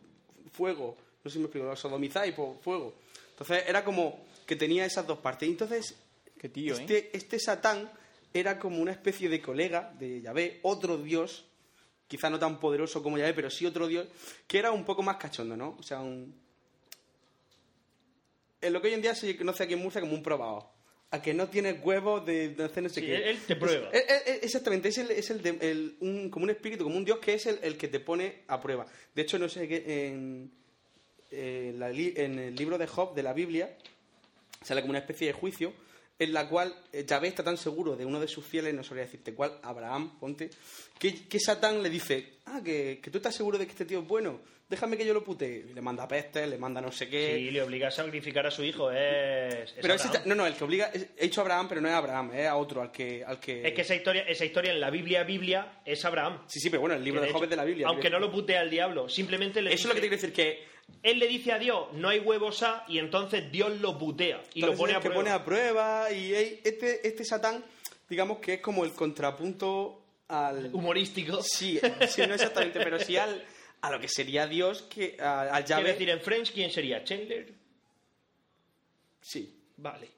fuego. 0.52 0.98
No 1.24 1.30
sé 1.30 1.36
si 1.36 1.40
me 1.40 1.46
explico, 1.46 1.70
os 1.70 1.80
sodomizáis 1.80 2.34
por 2.34 2.60
fuego. 2.62 2.96
Entonces, 3.32 3.64
era 3.68 3.84
como 3.84 4.26
que 4.46 4.56
tenía 4.56 4.86
esas 4.86 5.06
dos 5.06 5.20
partes. 5.20 5.48
Y 5.48 5.52
entonces, 5.52 5.96
Qué 6.38 6.50
tío, 6.50 6.76
¿eh? 6.76 6.82
este, 6.82 7.18
este 7.18 7.40
Satán 7.40 7.90
era 8.34 8.60
como 8.60 8.82
una 8.82 8.92
especie 8.92 9.30
de 9.30 9.42
colega 9.42 9.94
de 9.98 10.22
Yahvé, 10.22 10.60
otro 10.64 10.98
dios, 10.98 11.46
quizá 12.08 12.30
no 12.30 12.38
tan 12.38 12.60
poderoso 12.60 13.02
como 13.02 13.18
Yahvé, 13.18 13.34
pero 13.34 13.50
sí 13.50 13.66
otro 13.66 13.88
dios, 13.88 14.08
que 14.48 14.60
era 14.60 14.72
un 14.72 14.84
poco 14.84 15.02
más 15.02 15.18
cachondo, 15.18 15.56
¿no? 15.56 15.76
O 15.80 15.84
sea, 15.84 16.02
un... 16.02 16.36
En 18.62 18.74
lo 18.74 18.82
que 18.82 18.88
hoy 18.88 18.94
en 18.94 19.02
día 19.02 19.16
se 19.16 19.38
conoce 19.38 19.64
aquí 19.64 19.74
en 19.74 19.80
Murcia 19.80 20.02
como 20.02 20.14
un 20.14 20.24
probado. 20.24 20.75
A 21.16 21.22
que 21.22 21.34
no 21.34 21.48
tienes 21.48 21.78
huevos 21.84 22.26
de, 22.26 22.50
de 22.50 22.64
hacer 22.66 22.84
no 22.84 22.90
sé 22.90 23.00
Sí, 23.02 23.06
qué. 23.08 23.30
él- 23.32 23.40
te 23.48 23.56
prueba. 23.56 23.90
Es- 23.92 24.04
es- 24.10 24.28
es- 24.28 24.44
exactamente, 24.44 24.90
es, 24.90 24.98
el, 24.98 25.12
es 25.12 25.30
el, 25.30 25.42
de- 25.42 25.58
el- 25.62 25.96
un, 26.02 26.30
como 26.30 26.44
un 26.44 26.50
espíritu, 26.50 26.84
como 26.84 26.98
un 26.98 27.06
dios 27.06 27.20
que 27.20 27.34
es 27.36 27.46
el, 27.46 27.60
el 27.62 27.78
que 27.78 27.88
te 27.88 28.00
pone 28.00 28.44
a 28.48 28.60
prueba. 28.62 28.86
De 29.14 29.22
hecho, 29.22 29.40
no 29.40 29.48
sé 29.48 29.68
qué, 29.68 30.08
en, 30.08 30.52
en 31.32 31.80
la 31.80 31.90
en 31.92 32.40
el 32.40 32.56
libro 32.56 32.78
de 32.78 32.88
Job 32.88 33.16
de 33.16 33.24
la 33.24 33.34
Biblia 33.34 33.76
sale 34.62 34.82
como 34.82 34.92
una 34.92 35.00
especie 35.00 35.28
de 35.28 35.34
juicio 35.34 35.74
en 36.18 36.34
la 36.34 36.48
cual 36.48 36.74
eh, 36.94 37.04
Yahvé 37.06 37.28
está 37.28 37.44
tan 37.44 37.58
seguro 37.58 37.96
de 37.96 38.06
uno 38.06 38.20
de 38.20 38.28
sus 38.28 38.46
fieles, 38.46 38.74
no 38.74 38.84
sabría 38.84 39.06
decirte 39.06 39.34
cuál, 39.34 39.60
Abraham, 39.64 40.18
ponte, 40.20 40.50
que, 40.98 41.28
que 41.28 41.40
Satán 41.40 41.84
le 41.84 41.90
dice, 41.90 42.40
ah, 42.46 42.62
que, 42.64 43.00
que 43.02 43.12
tú 43.12 43.18
estás 43.18 43.36
seguro 43.36 43.58
de 43.58 43.66
que 43.66 43.72
este 43.72 43.86
tío 43.86 44.00
es 44.00 44.08
bueno, 44.08 44.40
déjame 44.70 44.98
que 44.98 45.06
yo 45.06 45.14
lo 45.14 45.24
putee. 45.24 45.66
Y 45.70 45.74
le 45.74 45.82
manda 45.82 46.08
pestes, 46.08 46.48
le 46.48 46.58
manda 46.58 46.82
no 46.82 46.92
sé 46.92 47.10
qué. 47.10 47.36
Si 47.36 47.52
le 47.52 47.62
obliga 47.62 47.90
a 47.90 47.92
sacrificar 47.92 48.48
a 48.48 48.52
su 48.52 48.64
hijo 48.64 48.92
es. 48.92 49.72
es 49.72 49.74
pero 49.82 49.94
ese 49.94 50.10
no, 50.26 50.36
no, 50.36 50.48
el 50.48 50.56
que 50.56 50.64
obliga, 50.64 50.86
es- 50.94 51.08
he 51.18 51.24
dicho 51.24 51.42
Abraham, 51.42 51.68
pero 51.68 51.82
no 51.82 51.90
es 51.90 51.94
Abraham, 51.94 52.32
es 52.34 52.48
a 52.48 52.56
otro, 52.56 52.82
al 52.82 52.92
que... 52.92 53.24
Al 53.26 53.40
que... 53.40 53.68
Es 53.68 53.74
que 53.74 53.82
esa 53.82 53.96
historia, 53.96 54.24
esa 54.24 54.46
historia 54.46 54.72
en 54.72 54.80
la 54.80 54.90
Biblia, 54.90 55.24
Biblia, 55.24 55.82
es 55.86 56.04
Abraham. 56.06 56.44
Sí, 56.48 56.60
sí, 56.60 56.70
pero 56.70 56.82
bueno, 56.82 56.96
el 56.96 57.04
libro 57.04 57.22
de, 57.22 57.32
Job 57.32 57.44
es 57.44 57.50
de 57.50 57.56
la 57.56 57.66
Biblia. 57.66 57.88
Aunque 57.88 58.10
no 58.10 58.20
lo 58.20 58.32
putea 58.32 58.62
al 58.62 58.70
diablo, 58.70 59.10
simplemente 59.10 59.62
le 59.62 59.74
Eso 59.74 59.84
es 59.84 59.90
lo 59.90 59.96
que 59.96 60.02
te 60.02 60.08
quiero 60.08 60.22
decir, 60.22 60.34
que 60.34 60.75
Él 61.04 61.20
le 61.20 61.28
dice 61.28 61.52
a 61.52 61.60
Dios, 61.60 61.94
no 61.94 62.10
hay 62.10 62.20
huevos 62.20 62.64
A, 62.64 62.84
y 62.88 62.98
entonces 63.00 63.52
Dios 63.52 63.80
lo 63.80 63.98
putea 63.98 64.42
y 64.56 64.62
lo 64.62 64.76
pone 64.76 64.94
a 64.94 64.96
que 65.00 65.02
prueba. 65.10 65.16
pone 65.16 65.30
a 65.32 65.46
prueba 65.46 66.12
y 66.12 66.34
este, 66.34 67.08
este 67.08 67.24
Satán, 67.24 67.64
digamos 68.10 68.40
que 68.40 68.56
es 68.56 68.62
como 68.62 68.84
el 68.84 68.94
contrapunto 68.94 70.02
al... 70.30 70.74
Humorístico. 70.74 71.42
Sí, 71.44 71.80
sí, 72.10 72.22
no 72.28 72.34
exactamente, 72.34 72.80
pero 72.80 73.00
sí 73.00 73.18
al, 73.18 73.44
a 73.82 73.92
lo 73.92 74.00
que 74.00 74.08
sería 74.08 74.48
Dios, 74.48 74.82
que 74.84 75.16
a- 75.20 75.42
al 75.56 75.84
decir, 75.84 76.10
en 76.10 76.22
French, 76.22 76.52
¿quién 76.52 76.72
sería? 76.72 77.04
¿Chandler? 77.04 77.54
Sí, 79.22 79.52
Vale. 79.78 80.10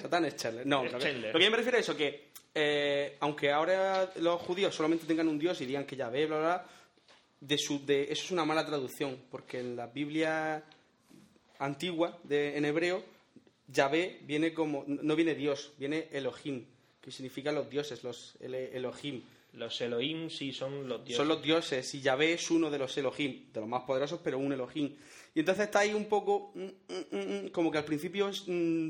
Satán 0.00 0.24
es 0.24 0.36
Chandler. 0.36 0.66
No, 0.66 0.84
Es 0.84 0.92
lo 0.92 0.98
que, 0.98 1.04
Chandler. 1.04 1.32
lo 1.32 1.38
que 1.38 1.44
yo 1.44 1.50
me 1.50 1.56
refiero 1.56 1.78
es 1.78 1.84
eso, 1.84 1.96
que 1.96 2.30
eh, 2.54 3.16
aunque 3.20 3.50
ahora 3.50 4.10
los 4.16 4.40
judíos 4.42 4.74
solamente 4.74 5.04
tengan 5.06 5.28
un 5.28 5.38
Dios 5.38 5.60
y 5.60 5.66
digan 5.66 5.84
que 5.84 5.96
Yahvé, 5.96 6.26
bla, 6.26 6.38
bla, 6.38 6.46
bla, 6.48 6.66
de 7.40 7.58
su, 7.58 7.84
de, 7.84 8.04
eso 8.04 8.24
es 8.24 8.30
una 8.30 8.44
mala 8.44 8.66
traducción, 8.66 9.18
porque 9.30 9.60
en 9.60 9.76
la 9.76 9.86
Biblia 9.86 10.62
antigua, 11.58 12.18
de, 12.24 12.56
en 12.56 12.64
hebreo, 12.64 13.02
Yahvé 13.68 14.20
viene 14.24 14.52
como, 14.52 14.84
no 14.86 15.16
viene 15.16 15.34
Dios, 15.34 15.72
viene 15.78 16.08
Elohim, 16.12 16.64
que 17.00 17.10
significa 17.10 17.52
los 17.52 17.68
dioses, 17.70 18.02
los 18.04 18.36
el- 18.40 18.54
Elohim. 18.54 19.22
Los 19.54 19.80
Elohim 19.80 20.30
sí 20.30 20.52
son 20.52 20.88
los 20.88 21.00
dioses. 21.00 21.16
Son 21.16 21.26
los 21.26 21.42
dioses 21.42 21.92
y 21.94 22.00
Yahvé 22.00 22.34
es 22.34 22.50
uno 22.52 22.70
de 22.70 22.78
los 22.78 22.96
Elohim, 22.96 23.52
de 23.52 23.60
los 23.60 23.68
más 23.68 23.82
poderosos, 23.82 24.20
pero 24.22 24.38
un 24.38 24.52
Elohim. 24.52 24.94
Y 25.34 25.40
entonces 25.40 25.64
está 25.64 25.80
ahí 25.80 25.92
un 25.92 26.04
poco, 26.04 26.52
mm, 26.54 26.62
mm, 26.62 27.44
mm, 27.46 27.48
como 27.48 27.70
que 27.72 27.78
al 27.78 27.84
principio 27.84 28.28
es, 28.28 28.44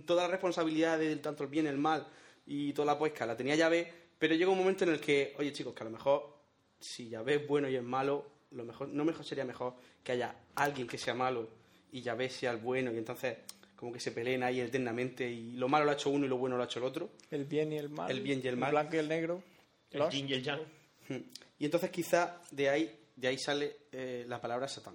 toda 0.04 0.24
la 0.24 0.28
responsabilidad 0.28 0.98
de 0.98 1.16
tanto 1.16 1.44
el 1.44 1.48
bien, 1.50 1.66
el 1.66 1.78
mal 1.78 2.06
y 2.46 2.72
toda 2.74 2.86
la 2.86 2.98
puesca 2.98 3.24
la 3.24 3.36
tenía 3.36 3.54
Yahvé, 3.54 3.90
pero 4.18 4.34
llega 4.34 4.50
un 4.50 4.58
momento 4.58 4.84
en 4.84 4.90
el 4.90 5.00
que, 5.00 5.34
oye 5.38 5.50
chicos, 5.52 5.72
que 5.74 5.82
a 5.82 5.84
lo 5.84 5.92
mejor 5.92 6.36
si 6.78 7.08
Yahvé 7.08 7.36
es 7.36 7.46
bueno 7.46 7.68
y 7.68 7.76
es 7.76 7.82
malo, 7.82 8.26
lo 8.52 8.64
mejor, 8.64 8.88
no 8.88 9.04
mejor 9.04 9.24
sería 9.24 9.44
mejor 9.44 9.74
que 10.02 10.12
haya 10.12 10.34
alguien 10.56 10.86
que 10.86 10.98
sea 10.98 11.14
malo 11.14 11.48
y 11.92 12.02
Yahvé 12.02 12.28
sea 12.30 12.50
el 12.52 12.58
bueno 12.58 12.92
y 12.92 12.98
entonces 12.98 13.36
como 13.76 13.92
que 13.92 14.00
se 14.00 14.12
peleen 14.12 14.42
ahí 14.42 14.60
eternamente 14.60 15.28
y 15.30 15.52
lo 15.52 15.68
malo 15.68 15.84
lo 15.86 15.90
ha 15.92 15.94
hecho 15.94 16.10
uno 16.10 16.26
y 16.26 16.28
lo 16.28 16.36
bueno 16.36 16.56
lo 16.56 16.62
ha 16.62 16.66
hecho 16.66 16.78
el 16.80 16.84
otro. 16.84 17.10
El 17.30 17.44
bien 17.44 17.72
y 17.72 17.78
el 17.78 17.88
mal. 17.88 18.10
El 18.10 18.20
bien 18.20 18.40
y 18.44 18.48
el 18.48 18.56
mal. 18.56 18.70
blanco 18.72 18.96
y 18.96 18.98
el 18.98 19.08
negro. 19.08 19.42
El 19.90 20.08
yin 20.10 20.28
y 20.28 20.32
el 20.34 20.42
yang. 20.42 20.60
Mm. 21.08 21.14
Y 21.58 21.64
entonces 21.64 21.90
quizá 21.90 22.40
de 22.50 22.68
ahí, 22.68 22.98
de 23.16 23.28
ahí 23.28 23.38
sale 23.38 23.76
eh, 23.92 24.24
la 24.28 24.40
palabra 24.40 24.68
Satán. 24.68 24.94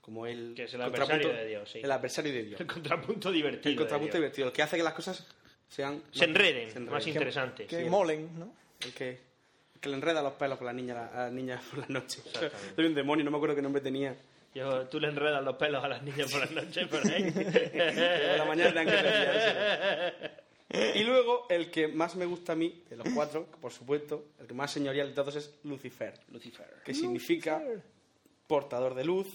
como 0.00 0.26
el 0.26 0.52
Que 0.56 0.64
es 0.64 0.74
el 0.74 0.80
contrapunto- 0.80 1.02
adversario 1.12 1.32
de 1.32 1.46
Dios, 1.48 1.70
sí. 1.70 1.80
El 1.82 1.90
adversario 1.90 2.32
de 2.32 2.42
Dios. 2.42 2.60
El 2.60 2.66
contrapunto 2.66 3.30
divertido. 3.32 3.70
El 3.70 3.76
contrapunto 3.78 4.12
de 4.14 4.18
divertido, 4.18 4.46
el 4.48 4.52
que 4.52 4.62
hace 4.62 4.76
que 4.76 4.82
las 4.82 4.94
cosas 4.94 5.26
sean... 5.68 6.02
Se 6.12 6.24
enreden, 6.24 6.70
se 6.70 6.80
más 6.80 7.06
interesantes. 7.06 7.66
Que 7.68 7.84
Sí. 7.84 7.88
molen, 7.90 8.30
¿no? 8.38 8.52
El 8.80 8.92
que, 8.92 9.08
el 9.10 9.18
que 9.80 9.88
le 9.88 9.94
enreda 9.96 10.22
los 10.22 10.34
pelos 10.34 10.58
con 10.58 10.66
las 10.66 10.74
niñas, 10.74 11.12
a 11.12 11.24
las 11.24 11.32
niñas 11.32 11.62
por 11.70 11.78
las 11.80 11.88
noches. 11.90 12.24
Exactamente. 12.26 12.74
Soy 12.76 12.86
un 12.86 12.94
demonio, 12.94 13.24
no 13.24 13.30
me 13.30 13.36
acuerdo 13.36 13.54
qué 13.56 13.62
nombre 13.62 13.80
tenía. 13.82 14.16
Yo- 14.54 14.86
tú 14.88 14.98
le 15.00 15.08
enredas 15.08 15.44
los 15.44 15.56
pelos 15.56 15.84
a 15.84 15.88
las 15.88 16.02
niñas 16.02 16.30
por 16.32 16.40
las 16.40 16.50
noches, 16.50 16.88
por 16.88 17.06
ahí. 17.06 17.30
Por 17.30 18.38
la 18.38 18.44
mañana 18.46 18.84
que. 18.84 20.46
Y 20.98 21.04
luego, 21.04 21.46
el 21.48 21.70
que 21.70 21.86
más 21.88 22.16
me 22.16 22.26
gusta 22.26 22.52
a 22.52 22.56
mí, 22.56 22.82
de 22.90 22.96
los 22.96 23.06
cuatro, 23.14 23.46
por 23.60 23.72
supuesto, 23.72 24.30
el 24.40 24.46
que 24.46 24.54
más 24.54 24.70
señorial 24.72 25.08
de 25.08 25.14
todos 25.14 25.36
es 25.36 25.58
Lucifer, 25.64 26.14
Lucifer. 26.32 26.66
que 26.84 26.92
significa 26.92 27.62
portador 28.48 28.94
de 28.94 29.04
luz, 29.04 29.28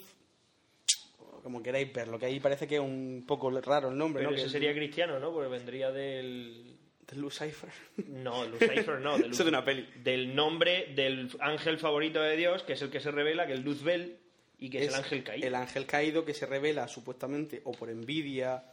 como 1.42 1.64
queráis 1.64 1.92
verlo, 1.94 2.20
que 2.20 2.26
ahí 2.26 2.40
parece 2.40 2.68
que 2.68 2.76
es 2.76 2.82
un 2.82 3.24
poco 3.28 3.50
raro 3.62 3.90
el 3.90 3.98
nombre, 3.98 4.22
Pero 4.22 4.32
¿no? 4.32 4.36
ese 4.38 4.46
Que- 4.48 4.52
sería 4.52 4.74
cristiano, 4.74 5.20
¿no? 5.20 5.32
Porque 5.32 5.50
vendría 5.50 5.92
del... 5.92 6.78
de 7.12 7.18
Lucifer. 7.18 7.70
No, 8.08 8.46
Lucifer 8.46 9.00
no. 9.00 9.16
Eso 9.32 9.44
de 9.44 9.50
una 9.50 9.64
peli. 9.64 9.88
Del 10.04 10.34
nombre 10.36 10.88
del 10.96 11.30
ángel 11.40 11.78
favorito 11.78 12.22
de 12.22 12.36
Dios, 12.38 12.64
que 12.64 12.74
es 12.74 12.82
el 12.82 12.90
que 12.90 13.00
se 13.00 13.12
revela, 13.12 13.46
que 13.46 13.54
es 13.54 13.60
Luzbel, 13.64 14.18
y 14.58 14.70
que 14.70 14.80
es, 14.84 14.88
el 14.90 14.96
ángel 14.96 15.24
caído. 15.24 15.48
El 15.48 15.56
ángel 15.56 15.86
caído 15.86 16.26
que 16.26 16.34
se 16.34 16.46
revela 16.46 16.88
supuestamente 16.88 17.62
o 17.66 17.72
por 17.74 17.90
envidia. 17.90 18.64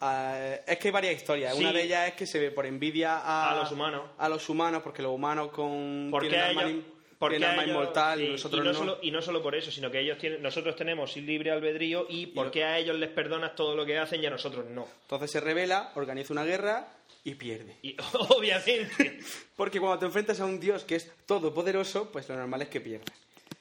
a- 0.00 0.54
es 0.66 0.78
que 0.78 0.88
hay 0.88 0.92
varias 0.92 1.14
historias. 1.16 1.54
Sí. 1.54 1.60
Una 1.60 1.72
de 1.72 1.82
ellas 1.82 2.08
es 2.08 2.14
que 2.14 2.26
se 2.26 2.38
ve 2.38 2.50
por 2.50 2.64
envidia 2.64 3.18
a, 3.18 3.52
A 3.52 3.56
los 3.62 3.70
humanos. 3.72 4.02
A 4.18 4.28
los 4.30 4.48
humanos, 4.48 4.82
porque 4.82 5.02
los 5.02 5.12
humanos 5.12 5.50
con 5.50 6.08
Porque 6.10 6.28
ellos- 6.28 6.84
porque 7.20 7.36
tienen 7.36 7.48
a 7.50 7.52
alma 7.52 7.62
ellos- 7.64 7.76
inmortal 7.76 8.20
y 8.20 8.28
nosotros 8.30 8.60
y 8.60 8.64
no, 8.64 8.72
no. 8.72 8.78
Solo, 8.78 8.98
y 9.02 9.10
no 9.12 9.22
solo 9.22 9.42
por 9.42 9.54
eso, 9.54 9.70
sino 9.70 9.90
que 9.92 10.00
ellos 10.00 10.18
tienen, 10.18 10.42
nosotros 10.42 10.74
tenemos 10.74 11.16
libre 11.16 11.52
albedrío 11.52 12.06
y 12.08 12.26
porque 12.26 12.64
a 12.64 12.78
ellos 12.78 12.98
les 12.98 13.10
perdonas 13.10 13.54
todo 13.54 13.76
lo 13.76 13.86
que 13.86 13.96
hacen 13.98 14.20
y 14.22 14.26
a 14.26 14.30
nosotros 14.30 14.66
no. 14.70 14.88
Entonces 15.02 15.30
se 15.30 15.38
revela, 15.40 15.92
organiza 15.94 16.32
una 16.32 16.44
guerra 16.44 16.88
y 17.22 17.34
pierde. 17.36 17.76
Y 17.82 17.94
obviamente, 18.30 19.20
Porque 19.56 19.78
cuando 19.78 19.98
te 20.00 20.06
enfrentas 20.06 20.40
a 20.40 20.46
un 20.46 20.58
dios 20.58 20.82
que 20.84 20.96
es 20.96 21.12
todopoderoso, 21.26 22.10
pues 22.10 22.28
lo 22.28 22.34
normal 22.36 22.62
es 22.62 22.68
que 22.68 22.80
pierdas. 22.80 23.14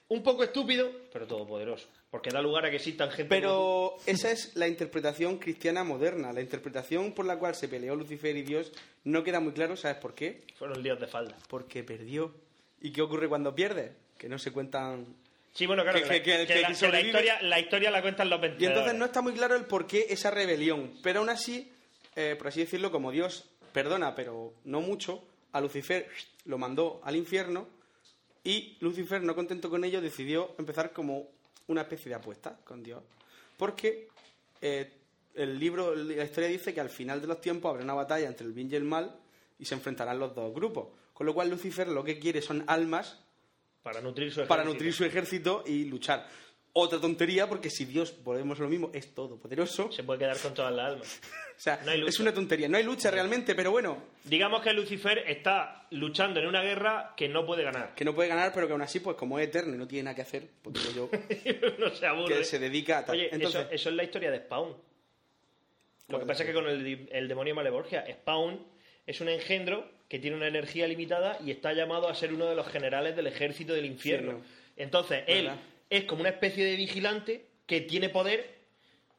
un 0.08 0.24
poco 0.24 0.44
estúpido, 0.44 0.90
pero 1.14 1.28
todopoderoso. 1.28 1.88
Porque 2.10 2.32
da 2.32 2.42
lugar 2.42 2.66
a 2.66 2.70
que 2.72 2.78
existan 2.78 3.12
gente 3.12 3.40
como 3.42 3.98
Pero 4.00 4.12
esa 4.12 4.32
es 4.32 4.56
la 4.56 4.68
interpretación 4.68 5.38
cristiana 5.38 5.84
moderna. 5.84 6.34
La 6.34 6.42
interpretación 6.42 7.12
por 7.14 7.26
la 7.26 7.38
cual 7.38 7.54
se 7.54 7.68
peleó 7.68 7.94
Lucifer 7.96 8.36
y 8.36 8.42
Dios 8.42 8.72
no 9.04 9.24
queda 9.24 9.40
muy 9.40 9.52
claro. 9.54 9.76
¿Sabes 9.76 9.98
por 9.98 10.16
qué? 10.16 10.42
Fueron 10.56 10.82
líos 10.82 11.00
de 11.00 11.06
falda. 11.06 11.38
Porque 11.50 11.84
perdió. 11.84 12.34
¿Y 12.82 12.92
qué 12.92 13.02
ocurre 13.02 13.28
cuando 13.28 13.54
pierde? 13.54 13.94
Que 14.18 14.30
no 14.30 14.38
se 14.40 14.52
cuentan. 14.52 15.06
Sí, 15.54 15.66
bueno, 15.66 15.84
claro, 15.84 15.98
Que- 16.00 16.22
que, 16.22 16.38
la- 16.38 16.46
que- 16.46 16.54
que- 16.64 16.72
historia, 16.72 17.42
la 17.42 17.60
historia 17.60 17.92
la 17.92 18.02
cuentan 18.02 18.30
los 18.30 18.40
Y 18.40 18.42
vencedores. 18.44 18.70
entonces 18.70 18.96
no 19.00 19.06
está 19.06 19.22
muy 19.22 19.34
claro 19.34 19.56
el 19.56 19.66
por 19.66 19.88
qué 19.88 20.06
esa 20.10 20.32
rebelión. 20.32 20.94
Pero 21.04 21.20
aún 21.20 21.30
así, 21.30 21.72
eh, 22.16 22.36
por 22.38 22.48
así 22.48 22.60
decirlo, 22.62 22.92
como 22.92 23.12
Dios 23.12 23.50
perdona, 23.74 24.16
pero 24.16 24.54
no 24.66 24.82
mucho, 24.82 25.24
a 25.52 25.60
Lucifer 25.62 26.08
lo 26.46 26.58
mandó 26.58 27.02
al 27.04 27.16
infierno 27.16 27.68
y 28.44 28.78
Lucifer, 28.80 29.22
no 29.24 29.36
contento 29.36 29.70
con 29.70 29.84
ello, 29.84 30.02
decidió 30.02 30.56
empezar 30.58 30.92
como 30.94 31.28
una 31.68 31.82
especie 31.82 32.10
de 32.10 32.16
apuesta 32.16 32.58
con 32.64 32.82
Dios. 32.84 33.04
Porque 33.58 34.08
eh, 34.62 34.92
el 35.36 35.60
libro, 35.60 35.96
la 35.96 36.24
historia 36.24 36.50
dice 36.50 36.74
que 36.74 36.82
al 36.82 36.90
final 36.90 37.22
de 37.22 37.28
los 37.28 37.42
tiempos 37.42 37.70
habrá 37.72 37.84
una 37.84 37.94
batalla 37.94 38.28
entre 38.28 38.46
el 38.48 38.54
bien 38.54 38.70
y 38.72 38.76
el 38.76 38.84
mal 38.84 39.16
y 39.60 39.66
se 39.66 39.74
enfrentarán 39.76 40.20
los 40.20 40.34
dos 40.36 40.54
grupos. 40.54 40.88
Con 41.20 41.26
lo 41.26 41.34
cual 41.34 41.50
Lucifer 41.50 41.86
lo 41.90 42.02
que 42.02 42.18
quiere 42.18 42.42
son 42.42 42.64
almas 42.66 43.20
Para 43.84 44.00
nutrir 44.00 44.32
su 44.32 44.48
para 44.48 44.62
ejército. 44.62 44.74
nutrir 44.74 44.94
su 44.94 45.04
ejército 45.04 45.64
y 45.68 45.84
luchar. 45.84 46.26
Otra 46.72 46.98
tontería, 46.98 47.50
porque 47.50 47.70
si 47.70 47.84
Dios, 47.84 48.24
volvemos 48.24 48.58
a 48.58 48.64
lo 48.64 48.70
mismo, 48.70 48.90
es 48.94 49.14
todopoderoso, 49.14 49.92
Se 49.92 50.04
puede 50.06 50.20
quedar 50.20 50.38
con 50.40 50.54
todas 50.54 50.74
las 50.74 50.94
almas. 50.94 51.20
o 51.58 51.60
sea, 51.60 51.82
no 51.86 51.92
es 51.92 52.20
una 52.22 52.34
tontería. 52.34 52.70
No 52.70 52.78
hay 52.78 52.84
lucha 52.86 53.12
realmente, 53.12 53.54
pero 53.54 53.70
bueno, 53.70 54.02
Digamos 54.24 54.62
que 54.62 54.72
Lucifer 54.72 55.18
está 55.28 55.88
luchando 55.92 56.40
en 56.40 56.48
una 56.48 56.62
guerra 56.62 57.14
que 57.18 57.28
no 57.28 57.46
puede 57.46 57.64
ganar. 57.64 57.94
que 57.96 58.06
no 58.06 58.16
puede 58.16 58.30
ganar, 58.30 58.54
pero 58.54 58.68
que 58.68 58.72
aún 58.72 58.82
así, 58.82 59.02
pues 59.02 59.18
como 59.18 59.38
es 59.40 59.48
eterno 59.50 59.76
y 59.76 59.78
no 59.78 59.90
tiene 59.90 60.04
nada 60.04 60.16
que 60.16 60.22
hacer, 60.22 60.48
digo 60.64 60.90
yo, 60.96 61.10
no 61.80 61.90
se 61.94 62.06
aburre. 62.08 62.38
que 62.38 62.44
se 62.46 62.60
dedica 62.60 63.00
a 63.00 63.06
tal. 63.08 63.16
Oye, 63.18 63.28
Entonces, 63.30 63.60
eso, 63.64 63.72
eso 63.72 63.90
es 63.90 63.96
la 63.98 64.04
historia 64.06 64.32
de 64.32 64.38
Spawn. 64.38 64.74
Lo 66.08 66.18
que 66.18 66.26
pasa 66.26 66.44
es 66.44 66.48
que 66.48 66.54
con 66.56 66.66
el, 66.66 67.10
el 67.12 67.28
demonio 67.28 67.54
Maleborgia, 67.56 68.06
Spawn 68.10 68.58
es 69.06 69.20
un 69.20 69.28
engendro 69.28 69.99
que 70.10 70.20
tiene 70.20 70.36
una 70.36 70.48
energía 70.48 70.88
limitada 70.88 71.38
y 71.46 71.52
está 71.52 71.72
llamado 71.72 72.10
a 72.10 72.16
ser 72.16 72.34
uno 72.34 72.48
de 72.48 72.56
los 72.56 72.68
generales 72.68 73.16
del 73.16 73.28
ejército 73.28 73.74
del 73.74 73.86
infierno. 73.86 74.32
Sí, 74.32 74.38
¿no? 74.38 74.44
Entonces, 74.76 75.24
él 75.28 75.46
¿Verdad? 75.46 75.60
es 75.90 76.04
como 76.06 76.22
una 76.22 76.30
especie 76.30 76.66
de 76.66 76.76
vigilante 76.76 77.46
que 77.68 77.82
tiene 77.82 78.10
poder 78.10 78.58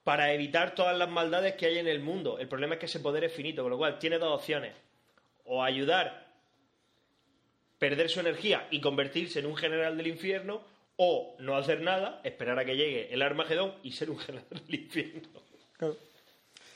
para 0.03 0.35
evitar 0.35 0.75
todas 0.75 0.99
las 0.99 1.09
maldades 1.09 1.55
que 1.55 1.67
hay 1.67 1.79
en 1.79 1.87
el 1.87 2.01
mundo. 2.01 2.39
El 2.41 2.49
problema 2.49 2.75
es 2.75 2.81
que 2.81 2.87
ese 2.87 2.99
poder 2.99 3.23
es 3.23 3.33
finito, 3.33 3.63
con 3.63 3.71
lo 3.71 3.79
cual 3.79 3.99
tiene 4.01 4.19
dos 4.19 4.41
opciones. 4.41 4.75
O 5.45 5.63
ayudar, 5.63 6.27
perder 7.79 8.11
su 8.11 8.19
energía 8.19 8.67
y 8.73 8.81
convertirse 8.81 9.39
en 9.39 9.47
un 9.47 9.57
general 9.57 9.97
del 9.97 10.09
infierno, 10.09 10.65
o 10.97 11.37
no 11.39 11.57
hacer 11.57 11.81
nada, 11.81 12.21
esperar 12.25 12.59
a 12.59 12.65
que 12.65 12.77
llegue 12.77 13.15
el 13.15 13.23
Armagedón 13.23 13.75
y 13.83 13.93
ser 13.93 14.11
un 14.11 14.19
general 14.19 14.47
del 14.67 14.75
infierno. 14.75 15.29
Claro. 15.79 15.97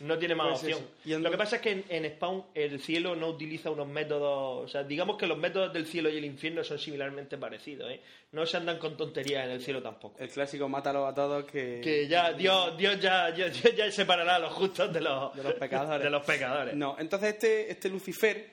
No 0.05 0.19
tiene 0.19 0.35
más 0.35 0.61
Pues 0.61 0.75
opción. 0.75 0.79
Y 1.05 1.13
entonces- 1.13 1.23
Lo 1.23 1.31
que 1.31 1.39
pasa 1.39 1.57
es 1.57 1.63
que 1.63 1.71
en, 1.71 1.85
en 1.89 2.11
Spawn 2.13 2.45
el 2.55 2.81
cielo 2.81 3.17
no 3.17 3.29
utiliza 3.29 3.71
unos 3.71 3.89
métodos. 3.89 4.65
O 4.65 4.69
sea, 4.69 4.83
digamos 4.85 5.17
que 5.17 5.27
los 5.27 5.39
métodos 5.39 5.73
del 5.73 5.87
cielo 5.87 6.11
y 6.11 6.17
el 6.19 6.25
infierno 6.25 6.63
son 6.63 6.79
similarmente 6.79 7.39
parecidos. 7.39 7.91
¿eh? 7.91 8.01
No 8.33 8.45
se 8.47 8.57
andan 8.57 8.79
con 8.79 8.97
tonterías 8.97 9.45
en 9.47 9.53
el 9.53 9.63
cielo 9.63 9.83
tampoco. 9.83 10.17
el 10.21 10.29
clásico 10.29 10.69
mátalo 10.69 11.07
a 11.07 11.15
todos 11.15 11.45
que... 11.45 11.81
Que 11.83 12.07
ya 12.09 12.33
Dios, 12.35 12.77
Dios 12.77 13.01
ya, 13.01 13.35
ya, 13.35 13.49
ya- 13.49 13.91
separará 13.91 14.37
a 14.37 14.39
los 14.41 14.53
justos 14.53 14.93
de 14.93 15.01
los, 15.01 15.35
De 15.35 15.43
los 15.43 15.55
pecadores. 15.55 16.03
de 16.05 16.11
los 16.11 16.25
pecadores. 16.25 16.75
No, 16.75 16.97
entonces 16.99 17.35
este, 17.35 17.71
este 17.71 17.89
Lucifer 17.89 18.51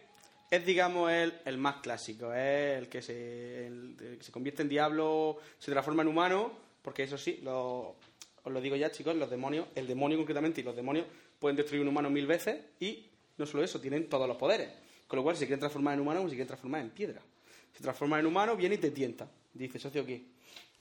es, 0.49 0.65
digamos, 0.65 1.11
el, 1.11 1.33
el 1.45 1.57
más 1.57 1.77
clásico. 1.77 2.33
Es 2.33 2.77
el 2.77 2.87
que, 2.89 3.01
se, 3.01 3.67
el 3.67 3.95
que 4.17 4.23
se 4.23 4.31
convierte 4.31 4.61
en 4.61 4.69
diablo, 4.69 5.37
se 5.57 5.71
transforma 5.71 6.01
en 6.03 6.07
humano, 6.09 6.51
porque 6.81 7.03
eso 7.03 7.17
sí, 7.17 7.39
lo- 7.43 7.95
os 8.43 8.51
lo 8.51 8.59
digo 8.59 8.75
ya, 8.75 8.89
chicos, 8.91 9.15
los 9.15 9.29
demonios, 9.29 9.67
el 9.75 9.85
demonio 9.87 10.17
concretamente 10.17 10.61
y 10.61 10.63
los 10.63 10.75
demonios 10.75 11.05
pueden 11.41 11.57
destruir 11.57 11.81
un 11.81 11.87
humano 11.87 12.09
mil 12.11 12.27
veces 12.27 12.55
y 12.79 13.09
no 13.37 13.47
solo 13.47 13.63
eso, 13.63 13.81
tienen 13.81 14.07
todos 14.07 14.27
los 14.27 14.37
poderes. 14.37 14.69
Con 15.07 15.17
lo 15.17 15.23
cual, 15.23 15.35
si 15.35 15.39
se 15.41 15.45
quieren 15.47 15.59
transformar 15.59 15.95
en 15.95 16.01
humano, 16.01 16.21
si 16.21 16.27
quieren 16.29 16.45
transformar 16.47 16.81
en 16.81 16.91
piedra. 16.91 17.19
Se 17.73 17.81
transforma 17.81 18.19
en 18.19 18.27
humano, 18.27 18.55
viene 18.55 18.75
y 18.75 18.77
te 18.77 18.91
tienta. 18.91 19.27
Dice, 19.51 19.79
socio, 19.79 20.05
¿qué? 20.05 20.21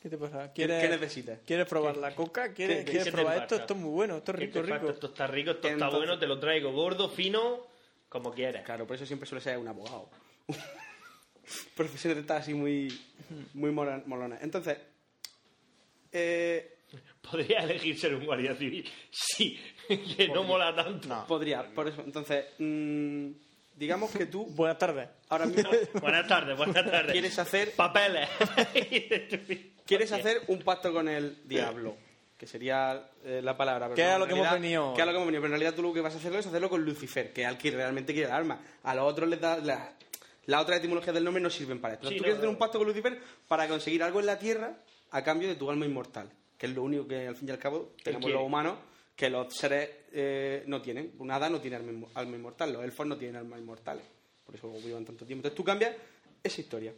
¿Qué 0.01 0.09
te 0.11 0.19
pasa? 0.19 0.53
¿Qué- 0.53 0.67
qué 0.67 0.89
necesitas? 0.89 1.39
¿Quieres 1.47 1.67
probar 1.67 1.97
la 1.97 2.15
coca? 2.15 2.53
¿Quieres, 2.53 2.79
qué- 2.79 2.85
¿quieres 2.85 3.05
¿Qué 3.05 3.11
te 3.11 3.17
probar 3.17 3.39
esto? 3.39 3.57
Esto 3.57 3.75
es 3.75 3.81
muy 3.81 3.91
bueno, 3.91 4.19
esto 4.19 4.33
es 4.33 4.39
¿Qué 4.39 4.45
rico, 4.47 4.63
rico. 4.63 4.91
Esto 4.91 5.07
está 5.09 5.27
rico, 5.27 5.51
esto 5.53 5.69
está 5.69 5.89
bueno, 5.89 6.19
te 6.19 6.27
lo 6.27 6.39
traigo 6.39 6.73
gordo, 6.73 7.09
fino, 7.09 7.67
como 8.11 8.31
quieras. 8.33 8.63
Claro, 8.65 8.87
por 8.87 8.97
eso 8.97 9.07
siempre 9.07 9.27
suele 9.27 9.43
ser 9.43 9.57
un 9.59 9.67
abogado. 9.69 10.11
Profesiones 11.77 12.31
así 12.31 12.55
muy, 12.55 12.89
muy 13.55 13.71
molonas. 13.73 14.43
Entonces, 14.43 14.79
eh, 16.13 16.79
Podría 17.21 17.61
elegir 17.61 17.99
ser 17.99 18.15
un 18.15 18.25
guardia 18.27 18.55
civil. 18.55 18.89
Sí, 19.11 19.59
que 20.17 20.29
no 20.29 20.43
mola 20.45 20.75
tanto. 20.75 21.25
podría, 21.29 21.63
por 21.75 21.87
eso. 21.89 22.03
Entonces, 22.05 22.47
mm, 22.59 23.29
digamos 23.77 24.11
que 24.11 24.27
tú 24.27 24.47
Buenas 24.51 24.79
tardes. 24.79 25.09
ahora 25.29 25.47
mismo 25.47 25.71
Buenas 26.01 26.27
tardes, 26.27 26.57
buenas 26.57 26.75
tardes. 26.85 27.13
quieres 27.13 27.39
hacer, 27.39 27.73
Papeles. 27.73 28.29
quieres 29.87 30.13
hacer 30.13 30.43
un 30.49 30.61
pacto 30.63 30.93
con 30.93 31.09
el 31.09 31.39
diablo, 31.47 31.97
que 32.37 32.47
sería 32.47 33.09
eh, 33.25 33.41
la 33.43 33.57
palabra. 33.57 33.87
pero 33.87 33.97
Que 33.97 34.03
es 34.03 34.09
no, 34.13 34.19
lo 34.21 34.27
que 34.27 34.33
hemos 34.33 34.47
realidad- 34.47 34.63
venido. 34.63 34.95
Que 34.95 35.01
es 35.01 35.07
lo 35.07 35.13
que 35.13 35.17
hemos 35.17 35.27
venido. 35.27 35.43
Pero 35.43 35.55
en 35.55 35.61
realidad 35.61 35.75
tú 35.77 35.83
lo 35.83 35.93
que 35.93 36.01
vas 36.01 36.15
a 36.15 36.19
hacerlo 36.19 36.39
es 36.39 36.47
hacerlo 36.47 36.71
con 36.71 36.85
Lucifer, 36.85 37.33
que 37.33 37.43
es 37.43 37.47
al 37.49 37.59
que 37.59 37.71
realmente 37.71 38.13
quiere 38.13 38.29
el 38.29 38.35
alma. 38.35 38.61
A 38.83 38.95
los 38.95 39.05
otros 39.05 39.29
les 39.29 39.41
da... 39.41 39.59
La, 39.59 39.93
las 40.47 40.63
otras 40.63 40.79
etimologías 40.79 41.15
del 41.15 41.23
nombre 41.23 41.41
no 41.43 41.51
sirven 41.51 41.81
para 41.81 41.95
esto. 41.95 42.09
Sí, 42.09 42.15
tú 42.15 42.21
no, 42.21 42.25
quieres 42.25 42.39
hacer 42.39 42.49
un 42.49 42.57
pacto 42.57 42.79
con 42.79 42.89
Lucifer 42.89 43.21
para 43.47 43.69
conseguir 43.69 44.03
algo 44.03 44.19
en 44.21 44.27
la 44.27 44.39
tierra 44.39 44.75
a 45.13 45.23
cambio 45.23 45.47
de 45.49 45.55
tu 45.55 45.71
alma 45.71 45.85
inmortal, 45.87 46.29
que 46.61 46.67
es 46.67 46.75
lo 46.75 46.83
único 46.83 47.09
que 47.09 47.27
al 47.27 47.35
fin 47.35 47.49
y 47.49 47.53
al 47.53 47.59
cabo 47.59 47.95
tenemos 48.05 48.31
los 48.31 48.43
humanos 48.43 48.77
que 49.17 49.31
los 49.31 49.55
seres 49.55 49.89
eh, 50.13 50.63
no 50.67 50.83
tienen. 50.83 51.15
Un 51.19 51.31
hada 51.31 51.49
no 51.49 51.59
tiene 51.59 51.77
alma, 51.77 51.91
inmo- 51.91 52.09
alma 52.15 52.37
inmortal, 52.37 52.71
los 52.75 52.85
elfos 52.85 53.07
no 53.07 53.17
tienen 53.17 53.37
alma 53.37 53.59
inmortales. 53.59 54.05
Por 54.45 54.55
eso 54.55 54.71
vivan 54.85 55.05
tanto 55.07 55.25
tiempo. 55.25 55.41
Entonces 55.41 55.57
tú 55.57 55.65
cambias 55.65 55.97
esa 56.43 56.61
historia. 56.61 56.93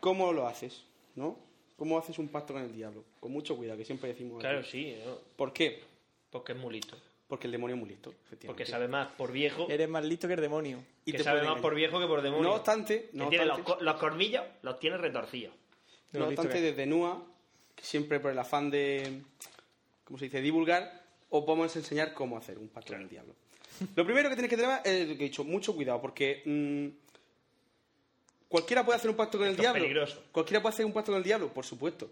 ¿Cómo 0.00 0.32
lo 0.32 0.46
haces? 0.46 0.84
¿No? 1.16 1.36
¿Cómo 1.76 1.98
haces 1.98 2.18
un 2.18 2.28
pacto 2.28 2.52
con 2.54 2.62
el 2.62 2.72
diablo? 2.72 3.04
Con 3.20 3.32
mucho 3.32 3.56
cuidado, 3.56 3.78
que 3.78 3.84
siempre 3.84 4.10
decimos. 4.10 4.34
aquí. 4.34 4.40
Claro, 4.42 4.62
sí, 4.64 4.96
¿no? 5.04 5.16
¿Por 5.36 5.52
qué? 5.52 5.82
porque 6.30 6.52
es 6.52 6.58
muy 6.58 6.74
listo. 6.74 6.96
Porque 7.26 7.46
el 7.48 7.52
demonio 7.52 7.74
es 7.74 7.80
muy 7.80 7.88
listo, 7.90 8.10
efectivamente. 8.10 8.46
Porque 8.46 8.66
sabe 8.66 8.86
más 8.88 9.08
por 9.12 9.32
viejo, 9.32 9.68
Eres 9.68 9.88
más 9.88 10.04
listo 10.04 10.28
que 10.28 10.34
el 10.34 10.40
demonio. 10.40 10.78
Y 11.04 11.12
que 11.12 11.18
te 11.18 11.24
sabe 11.24 11.38
más 11.38 11.46
engañar. 11.46 11.62
por 11.62 11.74
viejo 11.74 11.98
que 12.00 12.06
por 12.06 12.22
demonio. 12.22 12.44
No 12.48 12.54
obstante, 12.54 13.10
no 13.12 13.28
tiene 13.28 13.46
los, 13.46 13.60
los 13.80 13.96
cornillos, 13.96 14.44
los 14.62 14.78
tiene 14.78 14.96
retorcidos. 14.98 15.54
No 16.12 16.20
lo 16.20 16.26
listo 16.30 16.42
obstante 16.42 16.60
desde 16.60 16.86
NUA, 16.86 17.22
siempre 17.82 18.20
por 18.20 18.30
el 18.30 18.38
afán 18.38 18.70
de, 18.70 19.22
¿cómo 20.04 20.18
se 20.18 20.26
dice?, 20.26 20.40
divulgar, 20.40 21.02
os 21.30 21.46
vamos 21.46 21.74
a 21.74 21.78
enseñar 21.78 22.12
cómo 22.14 22.36
hacer 22.36 22.58
un 22.58 22.68
pacto 22.68 22.92
con 22.92 23.02
el 23.02 23.08
diablo. 23.08 23.34
Lo 23.96 24.04
primero 24.04 24.28
que 24.28 24.34
tienes 24.34 24.50
que 24.50 24.56
tener 24.56 24.80
es 24.84 25.08
lo 25.08 25.14
que 25.16 25.20
he 25.24 25.28
dicho, 25.28 25.44
mucho 25.44 25.74
cuidado, 25.74 26.00
porque 26.00 26.42
mm, 26.44 26.88
cualquiera 28.48 28.84
puede 28.84 28.96
hacer 28.98 29.10
un 29.10 29.16
pacto 29.16 29.38
con 29.38 29.46
el 29.46 29.52
Esto 29.52 29.62
es 29.62 29.64
diablo. 29.64 29.82
peligroso. 29.82 30.22
Cualquiera 30.32 30.60
puede 30.62 30.74
hacer 30.74 30.86
un 30.86 30.92
pacto 30.92 31.12
con 31.12 31.18
el 31.18 31.24
diablo, 31.24 31.52
por 31.52 31.64
supuesto. 31.64 32.10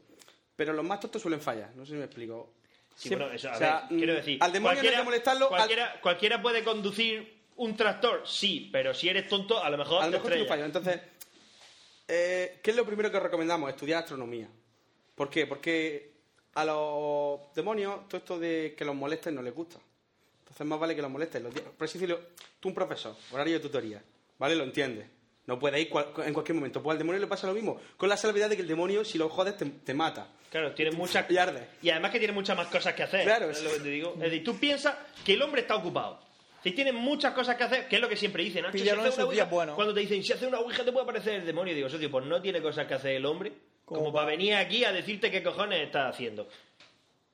pero 0.56 0.72
los 0.72 0.84
más 0.84 0.98
tontos 1.00 1.22
suelen 1.22 1.40
fallar. 1.40 1.70
No 1.76 1.84
sé 1.84 1.92
si 1.92 1.98
me 1.98 2.04
explico. 2.04 2.52
Sí, 2.96 3.10
bueno, 3.10 3.30
eso, 3.30 3.48
a 3.48 3.54
o 3.54 3.58
sea, 3.58 3.86
ver, 3.88 3.98
quiero 3.98 4.12
mm, 4.12 4.16
decir, 4.16 4.38
al 4.40 4.52
demonio 4.52 4.82
no 4.82 4.88
hay 4.88 4.96
que 4.96 5.02
molestarlo, 5.04 5.44
al- 5.46 5.50
Cualquiera, 5.50 6.00
cualquiera 6.00 6.42
puede 6.42 6.64
conducir 6.64 7.38
un 7.56 7.76
tractor, 7.76 8.22
sí, 8.26 8.68
pero 8.72 8.92
si 8.92 9.08
eres 9.08 9.28
tonto, 9.28 9.62
a 9.62 9.70
lo 9.70 9.78
mejor 9.78 10.02
A 10.02 10.06
lo 10.08 10.20
te 10.20 10.28
mejor 10.30 10.48
fallo. 10.48 10.64
Entonces, 10.64 11.00
eh, 12.08 12.58
¿qué 12.62 12.70
es 12.70 12.76
lo 12.76 12.84
primero 12.84 13.08
que 13.10 13.16
os 13.18 13.22
recomendamos? 13.22 13.70
Estudiar 13.70 14.00
astronomía. 14.02 14.48
¿Por 15.18 15.28
qué? 15.28 15.46
Porque 15.46 16.12
a 16.54 16.64
los 16.64 17.52
demonios 17.54 18.08
todo 18.08 18.18
esto 18.18 18.38
de 18.38 18.74
que 18.78 18.84
los 18.84 18.94
molesten 18.94 19.34
no 19.34 19.42
les 19.42 19.52
gusta. 19.52 19.78
Entonces 20.40 20.66
más 20.66 20.78
vale 20.78 20.94
que 20.96 21.02
los 21.02 21.10
molesten. 21.10 21.42
Los 21.42 21.52
Por 21.52 21.84
así 21.84 21.98
decirlo, 21.98 22.20
tú 22.60 22.68
un 22.68 22.74
profesor, 22.74 23.14
horario 23.32 23.54
de 23.54 23.60
tutoría, 23.60 24.02
¿vale? 24.38 24.54
Lo 24.54 24.64
entiendes. 24.64 25.06
No 25.46 25.58
puede 25.58 25.80
ir 25.80 25.88
cual- 25.88 26.12
en 26.24 26.32
cualquier 26.32 26.54
momento. 26.54 26.82
Pues 26.82 26.92
al 26.94 26.98
demonio 26.98 27.20
le 27.20 27.26
pasa 27.26 27.46
lo 27.46 27.54
mismo. 27.54 27.80
Con 27.96 28.08
la 28.08 28.16
salvedad 28.16 28.48
de 28.48 28.56
que 28.56 28.62
el 28.62 28.68
demonio, 28.68 29.04
si 29.04 29.18
lo 29.18 29.28
jodes, 29.28 29.56
te, 29.56 29.64
te 29.66 29.92
mata. 29.94 30.28
Claro, 30.50 30.72
tiene 30.74 30.92
muchas... 30.92 31.28
Y 31.30 31.36
arde. 31.36 31.68
Y 31.82 31.90
además 31.90 32.10
que 32.12 32.18
tiene 32.18 32.32
muchas 32.34 32.56
más 32.56 32.68
cosas 32.68 32.94
que 32.94 33.02
hacer. 33.02 33.24
Claro, 33.24 33.50
es 33.50 33.62
lo 33.62 33.70
que 33.72 33.80
te 33.80 33.88
digo. 33.88 34.12
Es 34.14 34.20
decir, 34.20 34.44
tú 34.44 34.56
piensas 34.58 34.94
que 35.24 35.34
el 35.34 35.42
hombre 35.42 35.62
está 35.62 35.74
ocupado. 35.76 36.20
Si 36.62 36.72
tiene 36.72 36.92
muchas 36.92 37.32
cosas 37.34 37.56
que 37.56 37.64
hacer, 37.64 37.88
que 37.88 37.96
es 37.96 38.02
lo 38.02 38.08
que 38.08 38.16
siempre 38.16 38.42
dicen. 38.44 38.62
Nacho, 38.62 38.76
si 38.78 38.88
hace 38.88 38.98
una 39.20 39.24
ouija- 39.26 39.44
buenos. 39.44 39.74
Cuando 39.74 39.94
te 39.94 40.00
dicen, 40.00 40.22
si 40.22 40.32
hace 40.32 40.46
una 40.46 40.58
ouija 40.60 40.84
te 40.84 40.92
puede 40.92 41.04
aparecer 41.04 41.34
el 41.34 41.46
demonio, 41.46 41.74
digo, 41.74 41.88
socio, 41.88 42.10
pues 42.10 42.26
no 42.26 42.40
tiene 42.42 42.60
cosas 42.60 42.86
que 42.86 42.94
hacer 42.94 43.12
el 43.12 43.24
hombre 43.26 43.52
como, 43.88 44.00
Como 44.00 44.12
para 44.12 44.26
pa- 44.26 44.30
venir 44.30 44.54
aquí 44.54 44.84
a 44.84 44.92
decirte 44.92 45.30
qué 45.30 45.42
cojones 45.42 45.80
estás 45.80 46.14
haciendo. 46.14 46.48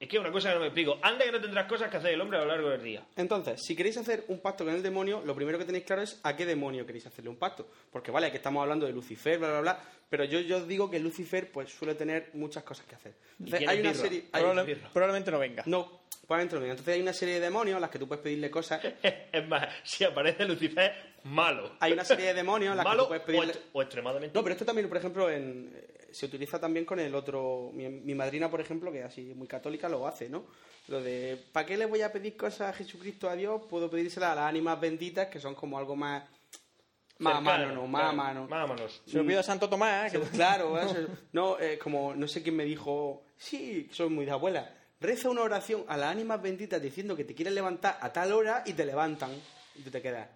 Es 0.01 0.09
que 0.09 0.17
es 0.17 0.21
una 0.21 0.33
cosa 0.33 0.49
que 0.51 0.55
no 0.57 0.61
me 0.61 0.67
explico. 0.67 0.99
Anda 1.03 1.25
que 1.25 1.33
no 1.33 1.41
tendrás 1.41 1.67
cosas 1.67 1.89
que 1.91 1.97
hacer 1.97 2.13
el 2.13 2.21
hombre 2.21 2.37
a 2.39 2.43
lo 2.43 2.49
largo 2.49 2.69
del 2.69 2.83
día. 2.83 3.03
Entonces, 3.17 3.63
si 3.65 3.75
queréis 3.75 3.97
hacer 3.97 4.25
un 4.29 4.41
pacto 4.41 4.65
con 4.65 4.75
el 4.75 4.83
demonio, 4.83 5.23
lo 5.25 5.35
primero 5.35 5.57
que 5.59 5.65
tenéis 5.65 5.85
claro 5.85 6.03
es 6.03 6.21
a 6.25 6.37
qué 6.37 6.45
demonio 6.45 6.85
queréis 6.85 7.07
hacerle 7.07 7.31
un 7.31 7.37
pacto. 7.37 7.67
Porque 7.91 8.11
vale, 8.11 8.31
que 8.31 8.37
estamos 8.37 8.61
hablando 8.61 8.85
de 8.87 8.93
Lucifer, 8.93 9.39
bla, 9.39 9.49
bla, 9.49 9.61
bla, 9.61 9.81
pero 10.11 10.25
yo, 10.25 10.41
yo 10.41 10.59
os 10.59 10.69
digo 10.69 10.91
que 10.91 10.99
Lucifer 10.99 11.51
pues 11.51 11.71
suele 11.71 11.95
tener 11.95 12.31
muchas 12.35 12.65
cosas 12.65 12.85
que 12.87 12.97
hacer. 12.97 13.15
Entonces, 13.39 13.69
hay 13.69 13.81
una 13.81 13.95
serie... 13.95 14.25
hay- 14.33 14.43
Probable- 14.43 14.65
birra. 14.65 14.91
probablemente 14.93 15.31
no 15.31 15.39
venga. 15.39 15.63
No, 15.67 16.01
probablemente 16.27 16.55
no 16.57 16.61
venga. 16.61 16.73
Entonces 16.73 16.95
hay 16.95 17.01
una 17.01 17.13
serie 17.15 17.35
de 17.35 17.41
demonios 17.41 17.77
a 17.77 17.81
las 17.81 17.89
que 17.91 17.99
tú 17.99 18.07
puedes 18.09 18.23
pedirle 18.23 18.51
cosas. 18.51 18.83
Es 19.33 19.49
más, 19.49 19.69
si 19.85 20.05
aparece 20.05 20.45
Lucifer, 20.45 20.93
malo. 21.25 21.77
Hay 21.81 21.93
una 21.93 22.05
serie 22.05 22.27
de 22.27 22.35
demonios 22.35 22.73
a 22.73 22.75
las 22.77 22.85
que 22.85 22.89
malo 22.91 23.03
tú 23.05 23.09
puedes 23.09 23.23
o, 23.23 23.27
pedirle... 23.27 23.53
est- 23.53 23.63
o 23.73 23.81
extremadamente 23.81 24.37
No, 24.37 24.43
pero 24.43 24.53
esto 24.53 24.65
también, 24.67 24.89
por 24.89 24.99
ejemplo, 24.99 25.31
en, 25.31 25.73
eh, 25.75 25.94
se 26.15 26.27
utiliza 26.27 26.59
también 26.61 26.85
con 26.87 26.99
el 27.01 27.15
otro. 27.15 27.71
Mi, 27.75 27.89
mi 27.89 28.15
madrina, 28.15 28.51
por 28.51 28.61
ejemplo, 28.61 28.91
que 28.93 29.01
es 29.01 29.05
así 29.07 29.35
muy 29.35 29.47
católica, 29.49 29.89
lo 29.89 30.07
hace, 30.07 30.29
¿no? 30.29 30.47
Lo 30.89 31.03
de, 31.03 31.43
¿para 31.53 31.67
qué 31.67 31.77
le 31.77 31.87
voy 31.87 32.03
a 32.03 32.13
pedir 32.13 32.37
cosas 32.37 32.71
a 32.71 32.73
Jesucristo, 32.73 33.29
a 33.29 33.37
Dios? 33.37 33.63
Puedo 33.69 33.91
pedírselas 33.91 34.31
a 34.31 34.35
las 34.35 34.45
ánimas 34.49 34.81
benditas, 34.81 35.29
que 35.29 35.41
son 35.41 35.55
como 35.55 35.79
algo 35.79 35.97
más. 35.97 36.25
Más 37.19 37.37
a 37.37 37.41
mano, 37.41 37.73
no, 37.73 37.87
más 37.87 38.01
a 38.01 38.05
claro, 38.07 38.17
mano. 38.17 38.49
Más 38.49 38.65
a 38.65 38.67
manos. 38.67 39.03
Se 39.07 39.17
lo 39.19 39.27
pido 39.27 39.41
a 39.41 39.43
Santo 39.43 39.69
Tomás, 39.69 40.11
que 40.13 40.21
Claro, 40.21 40.79
eso- 40.81 41.07
no, 41.33 41.59
eh, 41.61 41.79
como 41.79 42.15
no 42.15 42.27
sé 42.27 42.43
quién 42.43 42.57
me 42.57 42.65
dijo, 42.65 43.25
sí, 43.37 43.89
soy 43.93 44.09
muy 44.09 44.25
de 44.25 44.33
abuela. 44.33 44.75
Reza 45.01 45.29
una 45.31 45.43
oración 45.43 45.85
a 45.89 45.97
las 45.97 46.11
ánimas 46.11 46.43
benditas 46.43 46.83
diciendo 46.83 47.15
que 47.15 47.25
te 47.25 47.35
quieren 47.35 47.55
levantar 47.55 47.99
a 48.01 48.13
tal 48.13 48.33
hora 48.33 48.63
y 48.67 48.73
te 48.73 48.85
levantan 48.85 49.31
y 49.77 49.83
tú 49.83 49.91
te 49.91 50.03
quedas. 50.03 50.29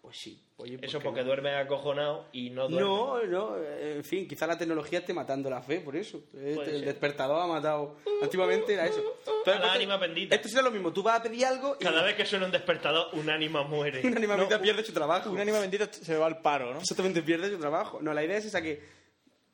Pues 0.00 0.16
sí. 0.16 0.45
Oye, 0.58 0.78
¿por 0.78 0.86
Eso 0.86 1.00
porque 1.00 1.20
no? 1.20 1.26
duermes 1.26 1.54
acojonado 1.54 2.28
y 2.32 2.48
no 2.48 2.66
duermes. 2.66 2.80
No, 2.80 3.22
no, 3.26 3.56
en 3.62 4.02
fin, 4.02 4.26
quizá 4.26 4.46
la 4.46 4.56
tecnología 4.56 5.00
esté 5.00 5.12
matando 5.12 5.50
la 5.50 5.60
fe, 5.60 5.80
por 5.80 5.94
eso. 5.96 6.20
Puede 6.32 6.52
el 6.54 6.76
ser. 6.78 6.84
despertador 6.86 7.42
ha 7.42 7.46
matado. 7.46 7.96
Antiguamente 8.22 8.72
era 8.72 8.86
eso. 8.86 9.02
Entonces, 9.26 9.60
la 9.62 9.72
ánima 9.74 9.98
bendita. 9.98 10.34
Esto 10.34 10.48
será 10.48 10.62
lo 10.62 10.70
mismo, 10.70 10.92
tú 10.94 11.02
vas 11.02 11.20
a 11.20 11.22
pedir 11.22 11.44
algo 11.44 11.76
y 11.78 11.84
Cada 11.84 12.02
vez 12.02 12.14
que 12.16 12.24
suena 12.24 12.46
un 12.46 12.52
despertador, 12.52 13.08
un 13.12 13.28
ánima 13.28 13.64
muere. 13.64 14.00
una 14.06 14.16
ánima 14.16 14.32
No, 14.34 14.40
bendita 14.44 14.56
un- 14.56 14.62
pierde 14.62 14.82
su 14.82 14.92
trabajo. 14.94 15.30
un 15.30 15.38
ánima 15.38 15.60
bendita 15.60 15.92
se 15.92 16.16
va 16.16 16.24
al 16.26 16.40
paro, 16.40 16.72
¿no? 16.72 16.80
Exactamente, 16.80 17.22
pierde 17.22 17.50
su 17.50 17.58
trabajo. 17.58 17.98
No, 18.00 18.14
la 18.14 18.24
idea 18.24 18.38
es 18.38 18.46
esa 18.46 18.62
que 18.62 18.82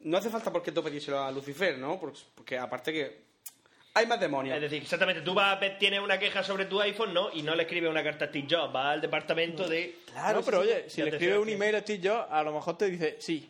no 0.01 0.19
hace 0.19 0.31
falta 0.31 0.53
porque 0.53 0.71
tú 0.71 0.85
pedíselo 0.85 1.21
a 1.21 1.33
Lucifer, 1.33 1.79
¿no? 1.79 1.99
Porque, 1.99 2.21
porque 2.37 2.59
aparte 2.59 2.93
que 2.93 3.32
hay 3.95 4.07
más 4.07 4.19
demonios. 4.21 4.55
Es 4.57 4.63
decir, 4.63 4.83
exactamente, 4.83 5.23
tú 5.23 5.35
vas 5.35 5.57
a 5.57 5.61
ver- 5.61 5.79
tienes 5.79 6.01
una 6.01 6.19
queja 6.19 6.43
sobre 6.43 6.65
tu 6.67 6.81
iPhone, 6.81 7.13
¿no? 7.13 7.31
Y 7.33 7.43
no 7.43 7.55
le 7.55 7.63
escribes 7.65 7.91
una 7.91 8.03
carta 8.03 8.25
a 8.27 8.29
Steve 8.29 8.47
Jobs, 8.51 8.73
vas 8.73 8.87
al 8.95 9.01
departamento 9.01 9.69
de... 9.69 9.99
Claro, 10.07 10.39
no, 10.41 10.45
pero 10.45 10.61
oye, 10.61 10.89
si 10.89 11.03
le 11.03 11.11
escribes 11.11 11.39
un 11.39 11.49
email 11.49 11.75
a 11.77 11.81
Steve 11.81 12.09
Jobs, 12.09 12.27
a 12.31 12.43
lo 12.43 12.53
mejor 12.53 12.79
te 12.79 12.91
dice 12.91 13.17
sí. 13.21 13.49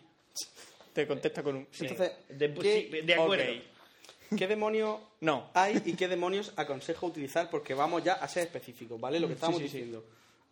Te 0.92 1.06
contesta 1.06 1.42
con 1.42 1.56
un 1.56 1.68
sí. 1.70 1.86
Entonces, 1.86 2.12
De, 2.28 2.52
¿qué- 2.54 2.88
sí, 2.90 3.06
de 3.06 3.14
acuerdo. 3.14 3.44
Ok. 3.52 4.36
¿Qué 4.36 4.46
demonios 4.46 4.98
No. 5.20 5.50
hay 5.54 5.80
y 5.84 5.92
qué 5.94 6.08
demonios 6.08 6.52
aconsejo 6.56 7.06
utilizar? 7.06 7.48
Porque 7.50 7.74
vamos 7.74 8.02
ya 8.02 8.14
a 8.14 8.26
ser 8.28 8.44
específicos, 8.44 8.98
¿vale? 9.00 9.20
Lo 9.20 9.26
que 9.28 9.34
estábamos 9.34 9.60
sí, 9.60 9.66
sí, 9.68 9.70
sí. 9.72 9.76
diciendo. 9.78 10.04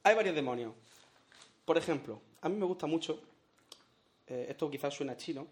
Hay 0.02 0.14
varios 0.14 0.34
demonios. 0.34 0.72
Por 1.64 1.76
ejemplo, 1.78 2.20
a 2.42 2.48
mí 2.48 2.56
me 2.56 2.64
gusta 2.66 2.86
mucho, 2.86 3.20
eh, 4.28 4.46
esto 4.50 4.70
quizás 4.70 4.92
suena 4.94 5.16
chino, 5.16 5.46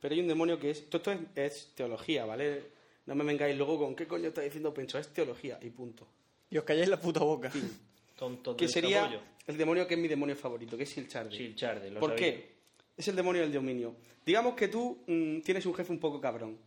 pero 0.00 0.14
hay 0.14 0.20
un 0.20 0.28
demonio 0.28 0.58
que 0.58 0.70
es, 0.70 0.88
todo 0.88 0.98
esto 0.98 1.12
es, 1.12 1.52
es 1.54 1.72
teología, 1.74 2.24
¿vale? 2.24 2.62
No 3.06 3.14
me 3.14 3.24
vengáis 3.24 3.56
luego 3.56 3.78
con 3.78 3.94
qué 3.94 4.06
coño 4.06 4.28
está 4.28 4.42
diciendo 4.42 4.74
Pencho, 4.74 4.98
es 4.98 5.08
teología 5.08 5.58
y 5.62 5.70
punto. 5.70 6.06
Y 6.50 6.58
os 6.58 6.64
calláis 6.64 6.88
la 6.88 7.00
puta 7.00 7.20
boca. 7.20 7.50
Tonto 8.16 8.56
Que 8.56 8.66
sería 8.66 9.20
el 9.46 9.56
demonio 9.56 9.86
que 9.86 9.94
es 9.94 10.00
mi 10.00 10.08
demonio 10.08 10.34
favorito, 10.36 10.76
que 10.76 10.84
es 10.84 10.90
Silcharde. 10.90 11.36
Silcharde, 11.36 11.90
lo 11.90 12.00
¿Por 12.00 12.10
sabía. 12.10 12.24
qué? 12.24 12.56
Es 12.96 13.06
el 13.08 13.16
demonio 13.16 13.42
del 13.42 13.52
dominio. 13.52 13.94
Digamos 14.24 14.54
que 14.54 14.68
tú 14.68 14.98
mm, 15.06 15.40
tienes 15.40 15.66
un 15.66 15.74
jefe 15.74 15.92
un 15.92 16.00
poco 16.00 16.20
cabrón, 16.20 16.58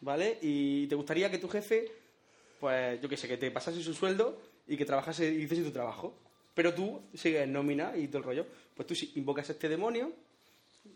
¿vale? 0.00 0.38
Y 0.42 0.86
te 0.88 0.94
gustaría 0.94 1.30
que 1.30 1.38
tu 1.38 1.48
jefe, 1.48 1.90
pues 2.60 3.00
yo 3.00 3.08
qué 3.08 3.16
sé, 3.16 3.28
que 3.28 3.38
te 3.38 3.50
pasase 3.50 3.82
su 3.82 3.94
sueldo 3.94 4.40
y 4.66 4.76
que 4.76 4.84
trabajase 4.84 5.32
y 5.32 5.42
hiciese 5.42 5.62
tu 5.62 5.70
trabajo. 5.70 6.18
Pero 6.52 6.74
tú 6.74 7.00
sigues 7.14 7.42
en 7.42 7.52
nómina 7.52 7.96
y 7.96 8.08
todo 8.08 8.18
el 8.18 8.24
rollo. 8.24 8.46
Pues 8.74 8.86
tú 8.86 8.94
sí 8.94 9.12
invocas 9.14 9.48
a 9.48 9.52
este 9.52 9.68
demonio 9.68 10.12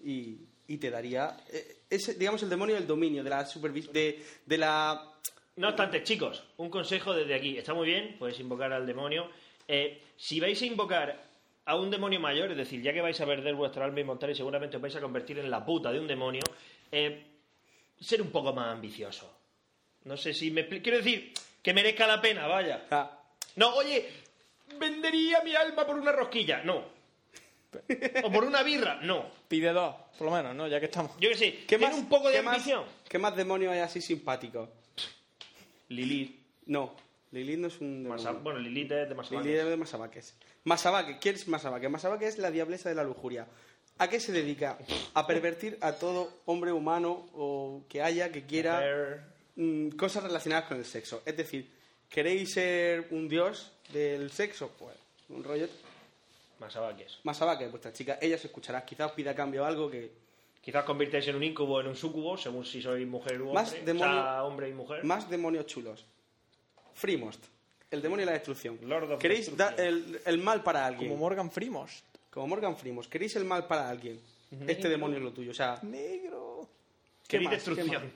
y, 0.04 0.40
y 0.68 0.78
te 0.78 0.90
daría... 0.90 1.36
eh, 1.50 1.76
Es, 1.90 2.18
digamos, 2.18 2.42
el 2.42 2.48
demonio 2.48 2.74
del 2.76 2.86
dominio, 2.86 3.22
de 3.22 3.30
la 3.30 3.44
supervisión, 3.46 3.92
de, 3.92 4.24
de 4.46 4.58
la... 4.58 5.08
No 5.56 5.68
obstante, 5.68 6.02
chicos, 6.02 6.42
un 6.56 6.70
consejo 6.70 7.12
desde 7.12 7.34
aquí. 7.34 7.58
Está 7.58 7.74
muy 7.74 7.86
bien, 7.86 8.16
podéis 8.18 8.40
invocar 8.40 8.72
al 8.72 8.86
demonio. 8.86 9.28
Eh, 9.68 10.00
si 10.16 10.40
vais 10.40 10.60
a 10.62 10.66
invocar 10.66 11.22
a 11.66 11.76
un 11.76 11.90
demonio 11.90 12.18
mayor, 12.18 12.50
es 12.50 12.56
decir, 12.56 12.80
ya 12.82 12.92
que 12.92 13.02
vais 13.02 13.20
a 13.20 13.26
perder 13.26 13.54
vuestra 13.54 13.84
alma 13.84 14.00
inmortal 14.00 14.30
y 14.30 14.34
seguramente 14.34 14.76
os 14.76 14.82
vais 14.82 14.96
a 14.96 15.00
convertir 15.00 15.38
en 15.38 15.50
la 15.50 15.64
puta 15.64 15.92
de 15.92 16.00
un 16.00 16.06
demonio, 16.06 16.42
eh, 16.90 17.22
ser 18.00 18.22
un 18.22 18.30
poco 18.30 18.52
más 18.52 18.68
ambicioso. 18.68 19.30
No 20.04 20.16
sé 20.16 20.32
si 20.32 20.50
me 20.50 20.66
Quiero 20.66 20.98
decir, 20.98 21.32
que 21.62 21.74
merezca 21.74 22.06
la 22.06 22.20
pena, 22.20 22.46
vaya. 22.46 22.86
No, 23.56 23.74
oye, 23.74 24.08
vendería 24.78 25.42
mi 25.44 25.54
alma 25.54 25.86
por 25.86 25.96
una 25.96 26.12
rosquilla. 26.12 26.62
No. 26.64 27.01
O 28.24 28.30
por 28.32 28.44
una 28.44 28.62
birra. 28.62 29.00
No. 29.02 29.26
Pide 29.48 29.72
dos, 29.72 29.94
por 30.18 30.26
lo 30.28 30.34
menos, 30.34 30.54
¿no? 30.54 30.68
Ya 30.68 30.78
que 30.80 30.86
estamos. 30.86 31.12
Yo 31.18 31.28
que 31.30 31.36
sé, 31.36 31.52
¿Qué 31.66 31.78
tiene 31.78 31.88
más, 31.88 31.96
un 31.96 32.08
poco 32.08 32.28
de 32.28 32.34
qué 32.36 32.42
más- 32.42 32.54
ambición. 32.56 32.84
¿Qué 33.08 33.18
más 33.18 33.34
demonios 33.36 33.72
hay 33.72 33.80
así 33.80 34.00
simpáticos? 34.00 34.68
Lilith. 35.88 36.40
No, 36.66 36.94
Lilith 37.32 37.58
no 37.58 37.68
es 37.68 37.80
un 37.80 38.02
demonio. 38.04 38.24
Masa- 38.24 38.38
bueno, 38.38 38.58
Lilith 38.60 38.92
es 38.92 39.08
de 39.08 39.14
más 39.14 39.30
Lili 39.30 39.50
de 39.52 39.76
Masabaques. 39.76 40.34
Masabaque, 40.64 41.18
¿quién 41.18 41.34
es 41.34 41.48
Masabaque? 41.48 41.88
Masabaque 41.88 42.26
es 42.26 42.38
la 42.38 42.50
diablesa 42.50 42.88
de 42.88 42.94
la 42.94 43.04
lujuria. 43.04 43.46
¿A 43.98 44.08
qué 44.08 44.20
se 44.20 44.32
dedica? 44.32 44.78
A 45.14 45.26
pervertir 45.26 45.76
a 45.80 45.92
todo 45.92 46.40
hombre 46.46 46.72
humano 46.72 47.28
o 47.34 47.84
que 47.88 48.00
haya, 48.02 48.32
que 48.32 48.46
quiera 48.46 49.22
mm, 49.56 49.90
cosas 49.90 50.22
relacionadas 50.24 50.66
con 50.66 50.78
el 50.78 50.84
sexo. 50.84 51.22
Es 51.26 51.36
decir, 51.36 51.70
¿queréis 52.08 52.52
ser 52.52 53.08
un 53.10 53.28
dios 53.28 53.72
del 53.92 54.30
sexo? 54.30 54.70
Pues 54.78 54.94
un 55.28 55.44
rollo. 55.44 55.68
Masabaques. 56.62 57.18
Masabaque, 57.24 57.68
vuestra 57.68 57.92
chica, 57.92 58.18
ella 58.20 58.38
se 58.38 58.46
escuchará. 58.46 58.84
Quizás 58.84 59.10
os 59.10 59.12
pida 59.12 59.32
a 59.32 59.34
cambio 59.34 59.64
algo 59.64 59.90
que. 59.90 60.10
Quizás 60.62 60.84
convirtáis 60.84 61.26
en 61.26 61.34
un 61.36 61.42
incubo 61.42 61.74
o 61.74 61.80
en 61.80 61.88
un 61.88 61.96
sucubo, 61.96 62.36
según 62.38 62.64
si 62.64 62.80
sois 62.80 63.06
mujer 63.06 63.42
u 63.42 63.48
hombre. 63.48 63.62
Más 63.62 63.72
o 63.72 63.84
demonio- 63.84 64.22
sea, 64.22 64.44
hombre 64.44 64.68
y 64.68 64.72
mujer. 64.72 65.04
Más 65.04 65.28
demonios 65.28 65.66
chulos. 65.66 66.04
Freemost, 66.94 67.44
el 67.90 68.00
demonio 68.00 68.24
de 68.26 68.32
la 68.32 68.38
destrucción. 68.38 68.78
Lord 68.82 69.12
of 69.12 69.18
¿Queréis 69.20 69.56
dar 69.56 69.78
el, 69.80 70.20
el 70.24 70.38
mal 70.38 70.62
para 70.62 70.86
alguien? 70.86 71.08
Como 71.10 71.20
Morgan 71.20 71.50
Freemos. 71.50 72.04
Como 72.30 72.46
Morgan 72.46 72.76
Freeman, 72.76 73.04
¿queréis 73.10 73.34
el 73.36 73.44
mal 73.44 73.66
para 73.66 73.88
alguien? 73.90 74.20
Este 74.68 74.88
demonio 74.88 75.16
es 75.18 75.24
lo 75.24 75.32
tuyo. 75.32 75.50
O 75.50 75.54
sea, 75.54 75.78
Negro. 75.82 76.68
¿qué 77.26 77.38
Queréis 77.38 77.50
más? 77.50 77.62
¿Qué 77.64 77.70
destrucción. 77.74 78.12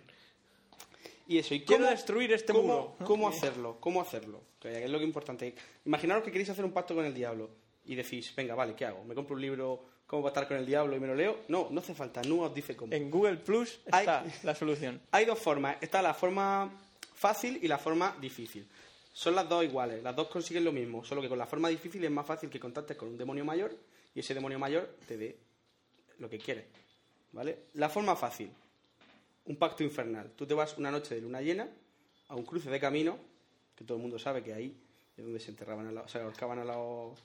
Y 1.29 1.39
eso, 1.39 1.55
¿y 1.55 1.65
Quiero 1.65 1.83
cómo, 1.85 1.91
destruir 1.91 2.33
este 2.33 2.53
cómo, 2.53 2.63
muro. 2.63 2.97
¿Cómo 3.05 3.29
hacerlo? 3.29 3.77
¿Cómo 3.81 4.01
hacerlo? 4.01 4.41
Que 4.61 4.85
es 4.85 4.91
lo 4.91 4.99
que 4.99 5.05
es 5.05 5.09
importante. 5.09 5.55
Imaginaros 5.85 6.23
que 6.23 6.31
queréis 6.31 6.51
hacer 6.51 6.65
un 6.65 6.73
pacto 6.73 6.95
con 6.95 7.05
el 7.05 7.13
diablo 7.15 7.51
y 7.87 7.95
decís, 7.95 8.35
venga, 8.35 8.55
vale, 8.55 8.75
¿qué 8.75 8.85
hago? 8.87 9.05
¿Me 9.05 9.15
compro 9.15 9.35
un 9.37 9.41
libro, 9.43 9.85
cómo 10.07 10.23
va 10.23 10.29
a 10.29 10.33
estar 10.33 10.49
con 10.49 10.57
el 10.57 10.67
diablo 10.67 10.97
y 10.97 11.01
me 11.01 11.07
lo 11.07 11.15
leo? 11.15 11.45
No, 11.49 11.69
no 11.71 11.81
hace 11.81 11.95
falta, 11.95 12.23
no 12.23 12.41
os 12.41 12.55
dice 12.55 12.77
cómo. 12.77 12.93
En 12.93 13.11
Google 13.11 13.37
Plus 13.37 13.81
Hay- 13.91 14.01
está 14.01 14.25
la 14.43 14.55
solución. 14.55 15.01
Hay 15.13 15.25
dos 15.25 15.39
formas. 15.39 15.77
Está 15.81 16.03
la 16.03 16.15
forma 16.15 16.71
fácil 17.15 17.59
y 17.63 17.69
la 17.69 17.79
forma 17.79 18.17
difícil. 18.21 18.67
Son 19.13 19.35
las 19.35 19.49
dos 19.49 19.65
iguales, 19.65 20.03
las 20.03 20.15
dos 20.15 20.29
consiguen 20.29 20.65
lo 20.65 20.73
mismo, 20.73 21.03
solo 21.03 21.23
que 21.23 21.29
con 21.29 21.39
la 21.39 21.47
forma 21.47 21.69
difícil 21.71 22.05
es 22.05 22.11
más 22.11 22.27
fácil 22.27 22.51
que 22.51 22.61
contactes 22.61 22.97
con 22.99 23.09
un 23.09 23.17
demonio 23.17 23.45
mayor 23.47 23.75
y 24.15 24.21
ese 24.21 24.35
demonio 24.35 24.59
mayor 24.59 24.97
te 25.09 25.17
dé 25.17 25.39
lo 26.19 26.29
que 26.29 26.39
quieres. 26.39 26.67
¿Vale? 27.33 27.65
La 27.75 27.89
forma 27.89 28.15
fácil, 28.17 28.51
un 29.47 29.57
pacto 29.57 29.83
infernal. 29.83 30.33
Tú 30.37 30.47
te 30.47 30.55
vas 30.55 30.77
una 30.79 30.91
noche 30.91 31.15
de 31.15 31.21
luna 31.23 31.41
llena 31.41 31.67
a 32.29 32.35
un 32.35 32.45
cruce 32.45 32.69
de 32.71 32.79
camino, 32.81 33.19
que 33.75 33.85
todo 33.85 33.97
el 33.97 34.03
mundo 34.03 34.19
sabe 34.19 34.43
que 34.43 34.53
ahí 34.55 34.77
es 35.17 35.25
donde 35.25 35.41
se 35.41 35.51
enterraban 35.51 35.87
a 35.87 35.93
los, 35.93 36.11
se 36.11 36.19
ahorcaban 36.19 36.59
a 36.59 36.65
los... 36.65 37.19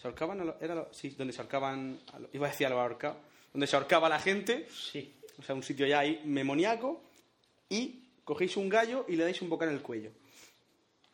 ¿Se 0.00 0.06
ahorcaban 0.06 0.40
a? 0.40 0.54
Era 0.60 0.86
sí, 0.92 1.10
donde 1.10 1.32
se 1.32 1.40
ahorcaban... 1.40 1.98
a 2.12 2.18
iba 2.32 2.46
a 2.46 2.50
decir 2.50 2.66
a 2.66 2.70
los 2.70 2.78
ahorcados. 2.78 3.18
Donde 3.52 3.66
se 3.66 3.76
ahorcaba 3.76 4.08
la 4.08 4.18
gente 4.20 4.68
Sí. 4.70 5.12
o 5.38 5.42
sea, 5.42 5.54
un 5.54 5.62
sitio 5.62 5.86
ya 5.86 6.00
ahí 6.00 6.20
memoniaco, 6.24 7.02
y 7.68 8.04
cogéis 8.24 8.56
un 8.56 8.68
gallo 8.68 9.04
y 9.08 9.16
le 9.16 9.24
dais 9.24 9.40
un 9.42 9.48
bocado 9.48 9.70
en 9.70 9.76
el 9.78 9.82
cuello. 9.82 10.10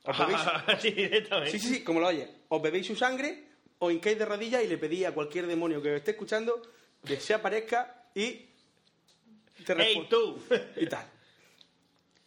¿Os 0.05 0.17
bebéis- 0.17 0.79
sí, 0.81 0.91
directamente. 0.91 1.51
Sí, 1.51 1.59
sí, 1.59 1.75
sí, 1.77 1.85
como 1.85 2.01
lo 2.01 2.09
oye. 2.09 2.29
Os 2.49 2.61
bebéis 2.63 2.87
su 2.87 2.95
sangre, 2.97 3.45
os 3.79 3.93
hincáis 3.93 4.19
de 4.19 4.25
rodillas 4.27 4.63
y 4.63 4.67
le 4.69 4.77
pedís 4.79 5.07
a 5.07 5.13
cualquier 5.13 5.47
demonio 5.47 5.81
que 5.83 5.91
os 5.93 5.97
esté 5.97 6.11
escuchando 6.13 6.61
que 7.05 7.19
se 7.21 7.35
aparezca 7.35 8.05
y 8.15 8.47
te 9.65 9.73
¡Ey, 9.83 10.07
tú! 10.09 10.39
Y 10.77 10.87
tal. 10.87 11.07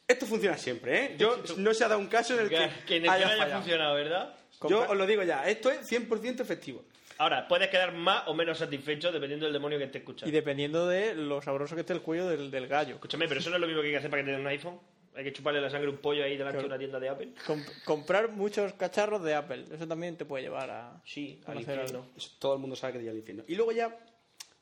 Esto 0.07 0.25
funciona 0.25 0.57
siempre, 0.57 1.05
¿eh? 1.05 1.15
Yo 1.19 1.37
no 1.57 1.73
se 1.73 1.83
ha 1.83 1.87
dado 1.87 1.99
un 1.99 2.07
caso 2.07 2.33
en 2.33 2.41
el 2.41 2.49
que, 2.49 2.55
que, 2.57 2.85
que 2.85 2.95
en 2.97 3.03
el 3.03 3.09
haya 3.09 3.27
haya 3.43 3.55
funcionado, 3.57 3.95
¿verdad? 3.95 4.35
Yo 4.69 4.81
os 4.89 4.97
lo 4.97 5.05
digo 5.05 5.23
ya, 5.23 5.47
esto 5.47 5.69
es 5.69 5.89
100% 5.91 6.41
efectivo. 6.41 6.83
Ahora, 7.19 7.47
puedes 7.47 7.67
quedar 7.69 7.93
más 7.93 8.27
o 8.27 8.33
menos 8.35 8.59
satisfecho 8.59 9.11
dependiendo 9.11 9.45
del 9.45 9.53
demonio 9.53 9.77
que 9.79 9.85
esté 9.85 9.97
escuchando. 9.99 10.29
Y 10.29 10.31
dependiendo 10.31 10.87
de 10.87 11.15
lo 11.15 11.41
sabroso 11.41 11.73
que 11.75 11.81
esté 11.81 11.93
el 11.93 12.01
cuello 12.01 12.27
del, 12.27 12.51
del 12.51 12.67
gallo. 12.67 12.95
Escúchame, 12.95 13.27
pero 13.27 13.39
eso 13.39 13.49
no 13.49 13.55
es 13.55 13.61
lo 13.61 13.67
mismo 13.67 13.81
que 13.81 13.87
hay 13.87 13.93
que 13.93 13.97
hacer 13.97 14.09
para 14.11 14.21
que 14.21 14.25
te 14.27 14.31
den 14.33 14.41
un 14.41 14.47
iPhone. 14.47 14.79
Hay 15.15 15.23
que 15.23 15.33
chuparle 15.33 15.59
la 15.59 15.69
sangre 15.71 15.87
a 15.87 15.91
un 15.91 15.97
pollo 15.97 16.23
ahí 16.23 16.37
delante 16.37 16.59
de 16.59 16.65
una 16.67 16.77
tienda 16.77 16.99
de 16.99 17.09
Apple. 17.09 17.29
Com- 17.47 17.63
comprar 17.85 18.29
muchos 18.29 18.73
cacharros 18.73 19.23
de 19.23 19.33
Apple. 19.33 19.65
Eso 19.73 19.87
también 19.87 20.15
te 20.15 20.25
puede 20.25 20.43
llevar 20.43 20.69
a. 20.69 21.01
Sí, 21.05 21.39
al 21.47 21.55
conocer 21.55 21.79
infierno. 21.79 22.07
Eso 22.15 22.29
todo 22.37 22.53
el 22.53 22.59
mundo 22.59 22.75
sabe 22.75 22.93
que 22.93 22.99
te 22.99 23.09
al 23.09 23.17
infierno. 23.17 23.43
Y 23.47 23.55
luego 23.55 23.71
ya, 23.71 23.97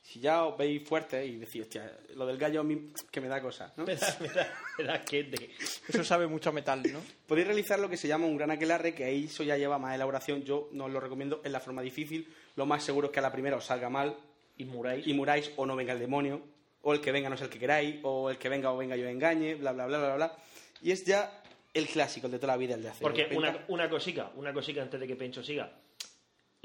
si 0.08 0.20
ya 0.20 0.46
os 0.46 0.56
veis 0.56 0.88
fuertes 0.88 1.28
y 1.28 1.38
decís, 1.38 1.64
hostia, 1.64 1.92
lo 2.14 2.26
del 2.28 2.38
gallo 2.38 2.62
a 2.62 2.64
mí 2.64 2.92
que 3.10 3.20
me 3.20 3.28
da 3.28 3.42
cosas, 3.42 3.76
¿no? 3.76 3.86
Me 3.88 3.96
da, 3.96 4.18
me 4.22 4.28
da, 4.30 4.54
me 4.78 4.84
da 4.84 5.02
quete. 5.02 5.50
Eso 5.90 6.04
sabe 6.04 6.28
mucho 6.28 6.50
a 6.50 6.54
metal, 6.54 6.84
¿no? 6.94 7.02
Podéis 7.28 7.48
realizar 7.48 7.80
lo 7.80 7.90
que 7.90 7.98
se 7.98 8.08
llama 8.08 8.26
un 8.28 8.38
gran 8.38 8.52
aquelarre, 8.52 8.94
que 8.94 9.04
ahí 9.04 9.26
eso 9.26 9.44
ya 9.44 9.58
lleva 9.58 9.80
más 9.80 9.96
elaboración. 9.96 10.44
Yo 10.44 10.70
no 10.74 10.86
os 10.86 10.92
lo 10.92 11.00
recomiendo, 11.00 11.42
es 11.44 11.52
la 11.52 11.60
forma 11.60 11.82
difícil. 11.82 12.32
Lo 12.56 12.66
más 12.68 12.84
seguro 12.84 13.08
es 13.08 13.14
que 13.14 13.20
a 13.20 13.24
la 13.24 13.32
primera 13.32 13.58
os 13.58 13.66
salga 13.66 13.90
mal 13.90 14.16
Y 14.58 14.66
muráis. 14.66 15.06
y 15.08 15.14
muráis 15.14 15.52
o 15.56 15.66
no 15.66 15.76
venga 15.76 15.94
el 15.94 16.00
demonio, 16.00 16.42
o 16.84 16.94
el 16.94 17.02
que 17.02 17.12
venga 17.12 17.28
no 17.30 17.36
es 17.36 17.42
el 17.42 17.50
que 17.50 17.58
queráis, 17.60 18.00
o 18.04 18.30
el 18.30 18.38
que 18.38 18.48
venga 18.48 18.72
o 18.72 18.78
venga 18.78 18.96
yo 18.96 19.08
engañe, 19.08 19.56
bla, 19.56 19.72
bla, 19.74 19.88
bla, 19.88 19.98
bla, 19.98 20.16
bla. 20.16 20.38
Y 20.82 20.92
es 20.92 21.04
ya 21.04 21.42
el 21.74 21.88
clásico, 21.88 22.28
el 22.28 22.32
de 22.34 22.40
toda 22.40 22.54
la 22.54 22.58
vida, 22.58 22.76
el 22.76 22.84
de 22.84 22.90
hacer. 22.90 23.02
Porque 23.02 23.28
una, 23.36 23.66
una 23.70 23.90
cosica, 23.90 24.32
una 24.36 24.54
cosica 24.54 24.82
antes 24.84 25.00
de 25.00 25.08
que 25.08 25.16
Pencho 25.16 25.44
siga. 25.44 25.72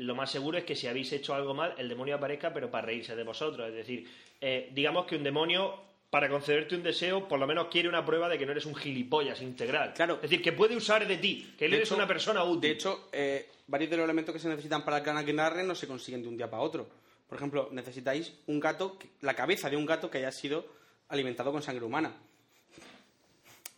Lo 0.01 0.15
más 0.15 0.31
seguro 0.31 0.57
es 0.57 0.65
que 0.65 0.75
si 0.75 0.87
habéis 0.87 1.13
hecho 1.13 1.35
algo 1.35 1.53
mal, 1.53 1.75
el 1.77 1.89
demonio 1.89 2.15
aparezca, 2.17 2.53
pero 2.55 2.71
para 2.71 2.87
reírse 2.87 3.15
de 3.15 3.23
vosotros. 3.23 3.69
Es 3.69 3.75
decir, 3.75 4.09
eh, 4.41 4.71
digamos 4.73 5.05
que 5.07 5.17
un 5.17 5.23
demonio, 5.23 5.79
para 6.09 6.29
concederte 6.29 6.75
un 6.75 6.83
deseo, 6.83 7.29
por 7.29 7.39
lo 7.39 7.47
menos 7.47 7.67
quiere 7.69 7.87
una 7.89 8.05
prueba 8.05 8.29
de 8.29 8.39
que 8.39 8.47
no 8.47 8.53
eres 8.53 8.65
un 8.65 8.75
gilipollas 8.75 9.43
integral. 9.43 9.93
Claro. 9.95 10.15
Es 10.17 10.23
decir, 10.23 10.41
que 10.43 10.53
puede 10.53 10.75
usar 10.75 11.07
de 11.07 11.19
ti, 11.19 11.55
que 11.59 11.67
él 11.67 11.73
De 11.73 11.77
eres 11.79 11.89
hecho- 11.89 11.97
una 11.97 12.07
persona 12.07 12.43
útil. 12.45 12.61
De 12.63 12.71
hecho, 12.71 13.09
eh, 13.13 13.49
varios 13.67 13.91
de 13.91 13.97
los 13.99 14.05
elementos 14.05 14.33
que 14.33 14.39
se 14.39 14.49
necesitan 14.49 14.85
para 14.85 14.97
el 14.99 15.05
gran 15.05 15.19
aquelarre 15.19 15.63
no 15.65 15.75
se 15.75 15.87
consiguen 15.87 16.23
de 16.23 16.29
un 16.29 16.37
día 16.39 16.49
para 16.51 16.63
otro. 16.63 16.89
Por 17.29 17.37
ejemplo, 17.37 17.69
necesitáis 17.71 18.33
un 18.47 18.59
gato, 18.59 18.99
la 19.21 19.35
cabeza 19.35 19.69
de 19.69 19.77
un 19.77 19.85
gato 19.87 20.11
que 20.11 20.19
haya 20.19 20.33
sido 20.33 20.67
alimentado 21.11 21.53
con 21.53 21.63
sangre 21.63 21.85
humana. 21.85 22.13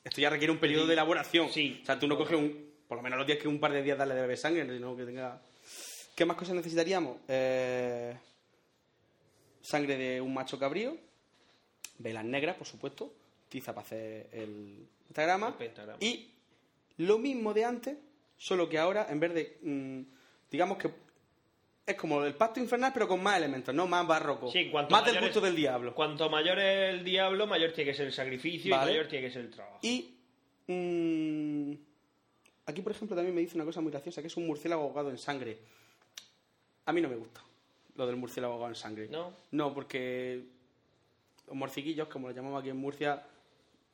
Esto 0.05 0.21
ya 0.21 0.31
requiere 0.31 0.53
un 0.53 0.59
periodo 0.59 0.87
de 0.87 0.95
elaboración. 0.95 1.49
Sí. 1.51 1.81
O 1.83 1.87
sea, 1.87 1.99
tú 1.99 2.07
no 2.07 2.17
coges 2.17 2.37
un, 2.39 2.71
por 2.89 2.97
lo 2.97 3.03
menos 3.03 3.19
los 3.19 3.27
días 3.27 3.39
que 3.39 3.49
un 3.49 3.61
par 3.61 3.73
de 3.73 3.83
días 3.83 3.99
darle 3.99 4.15
de 4.15 4.21
beber 4.23 4.39
sangre, 4.39 4.65
sino 4.67 4.97
que 4.97 5.05
tenga... 5.05 5.41
¿Qué 6.15 6.25
más 6.25 6.37
cosas 6.37 6.55
necesitaríamos? 6.55 7.17
Eh, 7.29 8.15
sangre 9.63 9.97
de 9.97 10.21
un 10.21 10.35
macho 10.35 10.59
cabrío, 10.59 10.97
velas 11.99 12.25
negras, 12.25 12.57
por 12.57 12.67
supuesto, 12.67 13.13
tiza 13.49 13.75
para 13.75 13.87
hacer 13.87 14.29
el 14.33 14.87
pentagrama, 15.07 15.49
El 15.49 15.55
pentagrama. 15.55 15.99
y 16.01 16.31
lo 16.99 17.19
mismo 17.19 17.55
de 17.55 17.65
antes, 17.65 17.97
solo 18.37 18.69
que 18.69 18.79
ahora, 18.79 19.07
en 19.09 19.21
vez 19.21 19.35
de, 19.35 19.59
mm, 19.63 20.01
digamos 20.51 20.79
que 20.79 20.91
es 21.87 21.97
como 21.97 22.23
el 22.25 22.35
pacto 22.35 22.61
infernal, 22.61 22.93
pero 22.93 23.09
con 23.09 23.23
más 23.23 23.39
elementos, 23.39 23.75
¿no? 23.75 23.87
Más 23.87 24.07
barroco. 24.07 24.51
Sí, 24.51 24.71
cuanto 24.71 24.93
más 24.95 25.05
del 25.05 25.21
gusto 25.21 25.41
del 25.41 25.57
diablo. 25.57 25.95
Cuanto 25.95 26.29
mayor 26.31 26.59
es 26.61 26.95
el 26.95 27.05
diablo, 27.05 27.47
mayor 27.47 27.73
tiene 27.73 27.91
que 27.91 27.97
ser 27.97 28.07
el 28.07 28.13
sacrificio 28.13 28.71
Vale. 28.71 28.93
y 28.93 28.95
mayor 28.95 29.09
tiene 29.09 29.27
que 29.27 29.33
ser 29.33 29.43
el 29.43 29.51
trabajo. 29.51 29.79
Y 29.83 30.15
mm, 30.69 31.73
aquí, 32.67 32.83
por 32.83 32.93
ejemplo, 32.93 33.17
también 33.17 33.35
me 33.35 33.41
dice 33.41 33.57
una 33.57 33.65
cosa 33.65 33.81
muy 33.81 33.91
graciosa, 33.91 34.21
que 34.21 34.29
es 34.29 34.37
un 34.37 34.47
murciélago 34.47 34.83
ahogado 34.83 35.11
en 35.11 35.19
sangre. 35.19 35.59
A 36.87 36.93
mí 36.93 37.01
no 37.01 37.09
me 37.09 37.17
gusta 37.17 37.41
lo 37.95 38.07
del 38.07 38.17
murciélago 38.17 38.55
ahogado 38.55 38.71
en 38.71 38.77
sangre. 38.77 39.09
¿No? 39.09 39.33
No, 39.51 39.75
porque 39.75 40.43
los 41.47 41.55
morciquillos, 41.57 42.09
como 42.09 42.29
lo 42.29 42.35
llamamos 42.35 42.61
aquí 42.61 42.71
en 42.71 42.77
Murcia, 42.79 43.23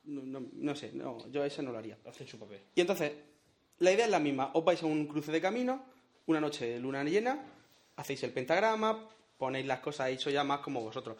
no, 0.05 0.21
no- 0.21 0.47
no 0.53 0.75
sé, 0.75 0.91
no, 0.93 1.17
yo 1.29 1.43
ese 1.43 1.61
no 1.61 1.71
lo 1.73 1.77
haría. 1.79 1.97
Hacen 2.07 2.25
su 2.27 2.39
papel. 2.39 2.61
Y 2.75 2.81
entonces, 2.81 3.11
la 3.79 3.91
idea 3.91 4.05
es 4.05 4.11
la 4.11 4.19
misma. 4.19 4.51
Os 4.53 4.63
vais 4.63 4.81
a 4.81 4.85
un 4.85 5.05
cruce 5.05 5.31
de 5.31 5.41
camino, 5.41 5.83
una 6.27 6.39
noche 6.39 6.65
de 6.65 6.79
luna 6.79 7.03
llena, 7.03 7.43
hacéis 7.97 8.23
el 8.23 8.31
pentagrama, 8.31 9.05
ponéis 9.37 9.65
las 9.65 9.79
cosas 9.81 10.09
eso 10.11 10.29
ya 10.29 10.43
más 10.45 10.59
como 10.59 10.81
vosotros. 10.81 11.17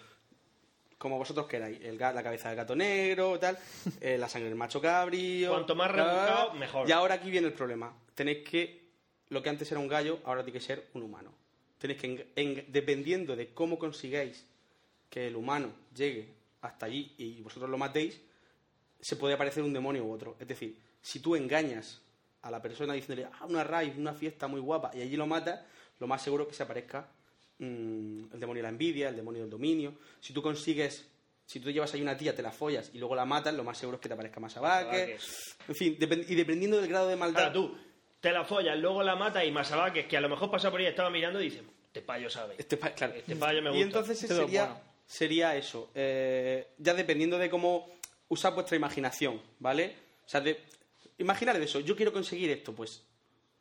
Como 0.97 1.17
vosotros 1.17 1.47
queráis. 1.47 1.79
El, 1.81 1.97
la 1.97 2.23
cabeza 2.23 2.47
del 2.49 2.57
gato 2.57 2.75
negro, 2.75 3.37
tal, 3.39 3.57
eh, 4.01 4.17
la 4.17 4.29
sangre 4.29 4.49
del 4.49 4.57
macho 4.57 4.79
cabrío. 4.81 5.49
Cuanto 5.51 5.75
más 5.75 5.91
rebuscado, 5.91 6.53
mejor. 6.53 6.87
Y 6.87 6.91
ahora 6.93 7.15
aquí 7.15 7.29
viene 7.29 7.47
el 7.47 7.53
problema. 7.53 7.93
Tenéis 8.15 8.47
que, 8.49 8.89
lo 9.29 9.41
que 9.43 9.49
antes 9.49 9.69
era 9.71 9.79
un 9.81 9.87
gallo, 9.89 10.19
ahora 10.25 10.43
tiene 10.43 10.59
que 10.59 10.65
ser 10.65 10.87
un 10.93 11.03
humano. 11.03 11.33
Tenéis 11.79 11.99
que, 12.01 12.07
en- 12.07 12.25
en- 12.35 12.65
dependiendo 12.71 13.35
de 13.35 13.47
cómo 13.53 13.79
consigáis 13.79 14.45
que 15.09 15.27
el 15.27 15.35
humano 15.35 15.71
llegue 15.95 16.27
hasta 16.61 16.85
allí 16.85 17.13
y 17.17 17.41
vosotros 17.41 17.69
lo 17.69 17.77
matéis, 17.77 18.19
se 18.99 19.15
puede 19.15 19.33
aparecer 19.33 19.63
un 19.63 19.73
demonio 19.73 20.03
u 20.05 20.11
otro. 20.11 20.35
Es 20.39 20.47
decir, 20.47 20.77
si 21.01 21.19
tú 21.19 21.35
engañas 21.35 22.01
a 22.41 22.51
la 22.51 22.61
persona 22.61 22.93
diciéndole, 22.93 23.27
ah, 23.39 23.45
una 23.47 23.63
raíz, 23.63 23.95
una 23.97 24.13
fiesta 24.13 24.47
muy 24.47 24.59
guapa, 24.61 24.91
y 24.93 25.01
allí 25.01 25.15
lo 25.15 25.25
matas, 25.25 25.61
lo 25.99 26.07
más 26.07 26.21
seguro 26.21 26.43
es 26.43 26.49
que 26.49 26.55
se 26.55 26.63
aparezca 26.63 27.09
mm, 27.59 28.33
el 28.33 28.39
demonio 28.39 28.59
de 28.61 28.63
la 28.63 28.69
envidia, 28.69 29.09
el 29.09 29.15
demonio 29.15 29.41
del 29.41 29.49
dominio. 29.49 29.93
Si 30.21 30.31
tú 30.33 30.41
consigues, 30.41 31.05
si 31.45 31.59
tú 31.59 31.71
llevas 31.71 31.93
ahí 31.93 32.01
una 32.01 32.15
tía, 32.17 32.35
te 32.35 32.41
la 32.41 32.51
follas 32.51 32.91
y 32.93 32.99
luego 32.99 33.15
la 33.15 33.25
matas, 33.25 33.53
lo 33.53 33.63
más 33.63 33.77
seguro 33.77 33.95
es 33.97 34.01
que 34.01 34.07
te 34.07 34.13
aparezca 34.13 34.39
más 34.39 34.55
abaque. 34.57 35.17
En 35.67 35.75
fin, 35.75 35.97
depend- 35.97 36.25
y 36.29 36.35
dependiendo 36.35 36.77
del 36.79 36.87
grado 36.89 37.07
de 37.09 37.15
maldad. 37.15 37.43
Ahora 37.47 37.53
tú 37.53 37.77
te 38.19 38.31
la 38.31 38.43
follas, 38.43 38.77
luego 38.77 39.01
la 39.03 39.15
matas 39.15 39.45
y 39.45 39.51
Masabaques, 39.51 40.05
que 40.05 40.17
a 40.17 40.21
lo 40.21 40.29
mejor 40.29 40.51
pasa 40.51 40.69
por 40.71 40.79
ahí, 40.79 40.85
estaba 40.87 41.09
mirando 41.09 41.41
y 41.41 41.45
dice, 41.45 41.63
este 41.87 42.01
payo 42.01 42.29
sabe. 42.29 42.55
Este 42.57 42.77
claro. 42.77 43.13
Este 43.15 43.35
payo 43.35 43.61
me 43.61 43.69
Y 43.69 43.73
gusta. 43.73 43.85
entonces 43.85 44.21
Este 44.23 44.33
es 44.33 44.39
sería, 44.39 44.65
bueno. 44.65 44.81
sería 45.05 45.55
eso. 45.55 45.89
eh, 45.95 46.67
ya 46.77 46.93
dependiendo 46.93 47.37
de 47.37 47.49
cómo 47.49 47.87
usar 48.27 48.53
vuestra 48.53 48.75
imaginación, 48.77 49.41
¿vale? 49.59 49.95
O 50.25 50.29
sea, 50.29 50.41
de, 50.41 50.59
imaginar 51.17 51.55
eso. 51.61 51.79
Yo 51.79 51.95
quiero 51.95 52.13
conseguir 52.13 52.49
esto, 52.51 52.73
pues 52.73 53.03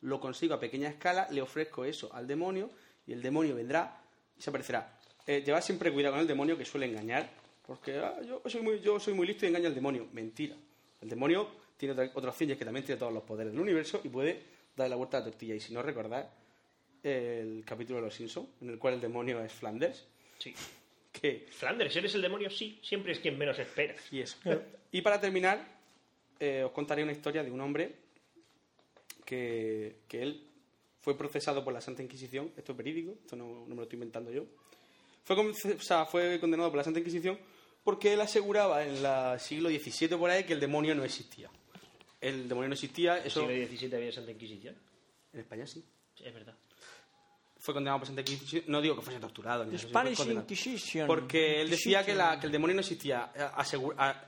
lo 0.01 0.19
consigo 0.19 0.53
a 0.53 0.59
pequeña 0.59 0.89
escala, 0.89 1.27
le 1.31 1.41
ofrezco 1.41 1.85
eso 1.85 2.09
al 2.13 2.27
demonio 2.27 2.69
y 3.05 3.13
el 3.13 3.21
demonio 3.21 3.55
vendrá 3.55 4.01
y 4.37 4.41
se 4.41 4.49
aparecerá. 4.49 4.97
Eh, 5.25 5.43
llevad 5.45 5.61
siempre 5.61 5.91
cuidado 5.91 6.13
con 6.13 6.21
el 6.21 6.27
demonio 6.27 6.57
que 6.57 6.65
suele 6.65 6.85
engañar, 6.85 7.29
porque 7.65 7.97
ah, 7.97 8.15
yo, 8.25 8.41
soy 8.45 8.61
muy, 8.61 8.79
yo 8.79 8.99
soy 8.99 9.13
muy 9.13 9.27
listo 9.27 9.45
y 9.45 9.49
engaño 9.49 9.67
al 9.67 9.75
demonio. 9.75 10.07
Mentira. 10.13 10.55
El 11.01 11.09
demonio 11.09 11.49
tiene 11.79 11.93
otra, 11.93 12.11
otra 12.13 12.29
opción 12.29 12.49
y 12.49 12.53
es 12.53 12.59
que 12.59 12.65
también 12.65 12.85
tiene 12.85 12.99
todos 12.99 13.13
los 13.13 13.23
poderes 13.23 13.53
del 13.53 13.61
universo 13.61 14.01
y 14.03 14.09
puede 14.09 14.43
darle 14.75 14.89
la 14.91 14.95
vuelta 14.97 15.17
a 15.17 15.19
la 15.21 15.27
tortilla. 15.27 15.55
Y 15.55 15.59
si 15.61 15.73
no 15.73 15.81
recordad 15.81 16.29
el 17.01 17.63
capítulo 17.65 17.99
de 17.99 18.05
Los 18.05 18.13
Simpsons, 18.15 18.49
en 18.61 18.69
el 18.71 18.77
cual 18.77 18.95
el 18.95 19.01
demonio 19.01 19.41
es 19.43 19.51
Flanders, 19.53 20.05
Sí. 20.37 20.53
que 21.11 21.47
Flanders, 21.51 21.95
¿eres 21.95 22.13
el 22.15 22.21
demonio? 22.21 22.49
Sí, 22.49 22.79
siempre 22.83 23.13
es 23.13 23.19
quien 23.19 23.37
menos 23.37 23.57
esperas. 23.57 24.01
y 24.11 24.19
eso. 24.21 24.37
Y 24.91 25.01
para 25.01 25.19
terminar, 25.21 25.65
eh, 26.39 26.63
os 26.65 26.71
contaré 26.71 27.01
una 27.03 27.11
historia 27.13 27.43
de 27.43 27.49
un 27.51 27.61
hombre 27.61 27.95
que, 29.25 29.97
que 30.07 30.21
él 30.21 30.43
fue 31.01 31.17
procesado 31.17 31.63
por 31.63 31.73
la 31.73 31.81
Santa 31.81 32.03
Inquisición. 32.03 32.51
Esto 32.57 32.73
es 32.73 32.77
verídico, 32.77 33.13
esto 33.21 33.35
no, 33.35 33.45
no 33.65 33.69
me 33.69 33.75
lo 33.75 33.83
estoy 33.83 33.95
inventando 33.97 34.31
yo. 34.31 34.43
Fue, 35.23 35.35
con- 35.35 35.51
o 35.51 35.81
sea, 35.81 36.05
fue 36.05 36.39
condenado 36.39 36.69
por 36.69 36.77
la 36.77 36.83
Santa 36.83 36.99
Inquisición 36.99 37.37
porque 37.83 38.13
él 38.13 38.21
aseguraba 38.21 38.83
en 38.83 38.95
el 39.05 39.39
siglo 39.39 39.69
XVII 39.69 40.09
por 40.17 40.29
ahí 40.29 40.43
que 40.43 40.53
el 40.53 40.59
demonio 40.59 40.93
no 40.95 41.03
existía. 41.03 41.49
El 42.21 42.47
demonio 42.49 42.69
no 42.69 42.73
existía, 42.73 43.17
eso... 43.19 43.47
Siglo 43.47 43.67
XVII 43.67 43.95
había 43.95 44.11
Santa 44.11 44.31
Inquisición. 44.31 44.75
En 45.33 45.39
España 45.39 45.65
sí. 45.65 45.83
Sí, 46.15 46.23
es 46.25 46.33
verdad. 46.33 46.53
Fue 47.57 47.73
condenado 47.73 47.99
por 47.99 48.07
Santa 48.07 48.21
Inquisición. 48.21 48.63
No 48.67 48.81
digo 48.81 48.95
que 48.95 49.01
fuese 49.01 49.19
torturado. 49.19 49.65
ni 49.65 49.77
Spanish. 49.77 50.19
Inquisition. 50.27 51.07
Porque 51.07 51.61
él 51.61 51.69
decía 51.69 52.05
que, 52.05 52.13
la- 52.15 52.23
Inquisition. 52.35 52.39
que 52.41 52.45
el 52.47 52.51
demonio 52.51 52.73
no 52.75 52.79
existía. 52.81 53.31
Eh, 53.35 53.45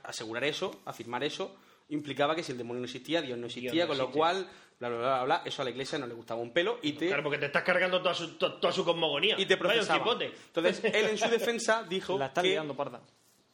asegurar 0.04 0.44
eso, 0.44 0.82
afirmar 0.84 1.24
eso, 1.24 1.56
implicaba 1.88 2.34
que 2.34 2.42
si 2.42 2.52
el 2.52 2.58
demonio 2.58 2.80
no 2.80 2.84
existía, 2.86 3.20
Dios 3.22 3.38
no 3.38 3.46
existía, 3.46 3.72
Dios 3.72 3.86
no 3.88 3.88
con 3.88 3.98
lo 3.98 4.10
cual, 4.10 4.48
bla, 4.78 4.88
bla, 4.88 4.98
bla, 4.98 5.24
bla, 5.24 5.42
eso 5.44 5.62
a 5.62 5.64
la 5.64 5.70
iglesia 5.70 5.98
no 5.98 6.06
le 6.06 6.14
gustaba 6.14 6.40
un 6.40 6.52
pelo 6.52 6.78
y 6.82 6.92
te, 6.92 7.08
Claro, 7.08 7.22
porque 7.22 7.38
te 7.38 7.46
estás 7.46 7.62
cargando 7.62 8.00
toda 8.00 8.14
su, 8.14 8.36
to- 8.36 8.54
toda 8.54 8.72
su 8.72 8.84
cosmogonía. 8.84 9.36
y 9.38 9.46
te 9.46 9.56
procesaba. 9.56 9.98
cipote. 9.98 10.26
Entonces, 10.46 10.84
él 10.84 11.06
en 11.10 11.18
su 11.18 11.28
defensa 11.28 11.84
dijo 11.88 12.18
La 12.18 12.26
está 12.26 12.42
que 12.42 12.48
liando 12.48 12.74
parda. 12.76 13.00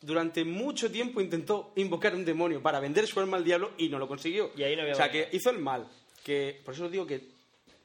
Durante 0.00 0.44
mucho 0.44 0.90
tiempo 0.90 1.20
intentó 1.20 1.72
invocar 1.76 2.14
un 2.14 2.24
demonio 2.24 2.62
para 2.62 2.80
vender 2.80 3.06
su 3.06 3.18
alma 3.20 3.36
al 3.36 3.44
diablo 3.44 3.72
y 3.78 3.88
no 3.88 3.98
lo 3.98 4.06
consiguió. 4.08 4.50
Y 4.56 4.62
ahí 4.62 4.76
no 4.76 4.82
había 4.82 4.94
o 4.94 4.96
sea, 4.96 5.06
manera. 5.06 5.28
que 5.30 5.36
hizo 5.36 5.50
el 5.50 5.58
mal. 5.58 5.86
Que, 6.24 6.60
por 6.64 6.74
eso 6.74 6.84
os 6.86 6.90
digo 6.92 7.06
que 7.06 7.22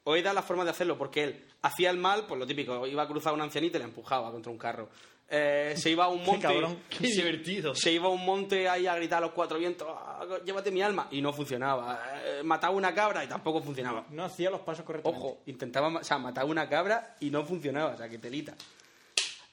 dado 0.05 0.33
la 0.33 0.41
forma 0.43 0.63
de 0.63 0.71
hacerlo, 0.71 0.97
porque 0.97 1.23
él 1.23 1.45
hacía 1.61 1.89
el 1.89 1.97
mal, 1.97 2.25
pues 2.27 2.39
lo 2.39 2.45
típico, 2.45 2.85
iba 2.85 3.03
a 3.03 3.07
cruzar 3.07 3.31
a 3.31 3.35
una 3.35 3.45
ancianita 3.45 3.77
y 3.77 3.79
la 3.79 3.85
empujaba 3.87 4.31
contra 4.31 4.51
un 4.51 4.57
carro. 4.57 4.89
Eh, 5.29 5.73
se 5.77 5.89
iba 5.89 6.03
a 6.05 6.09
un 6.09 6.19
Qué 6.23 6.25
monte... 6.25 6.41
cabrón. 6.47 6.79
Qué 6.89 7.07
divertido. 7.07 7.73
Se 7.73 7.91
iba 7.91 8.05
a 8.07 8.09
un 8.09 8.23
monte 8.23 8.67
ahí 8.67 8.85
a 8.85 8.95
gritar 8.95 9.19
a 9.19 9.27
los 9.27 9.31
cuatro 9.31 9.57
vientos, 9.57 9.87
"Ah, 9.89 10.25
llévate 10.45 10.69
mi 10.71 10.81
alma, 10.81 11.07
y 11.09 11.21
no 11.21 11.31
funcionaba. 11.33 11.99
Eh, 12.25 12.43
mataba 12.43 12.75
una 12.75 12.93
cabra 12.93 13.23
y 13.23 13.27
tampoco 13.27 13.61
funcionaba. 13.61 14.05
No 14.11 14.25
hacía 14.25 14.49
los 14.49 14.61
pasos 14.61 14.85
correctamente. 14.85 15.25
Ojo, 15.25 15.41
intentaba, 15.47 15.87
o 15.87 16.03
sea, 16.03 16.17
mataba 16.17 16.47
una 16.49 16.67
cabra 16.69 17.15
y 17.21 17.29
no 17.29 17.43
funcionaba, 17.45 17.93
o 17.93 17.97
sea, 17.97 18.09
que 18.09 18.17
telita. 18.19 18.53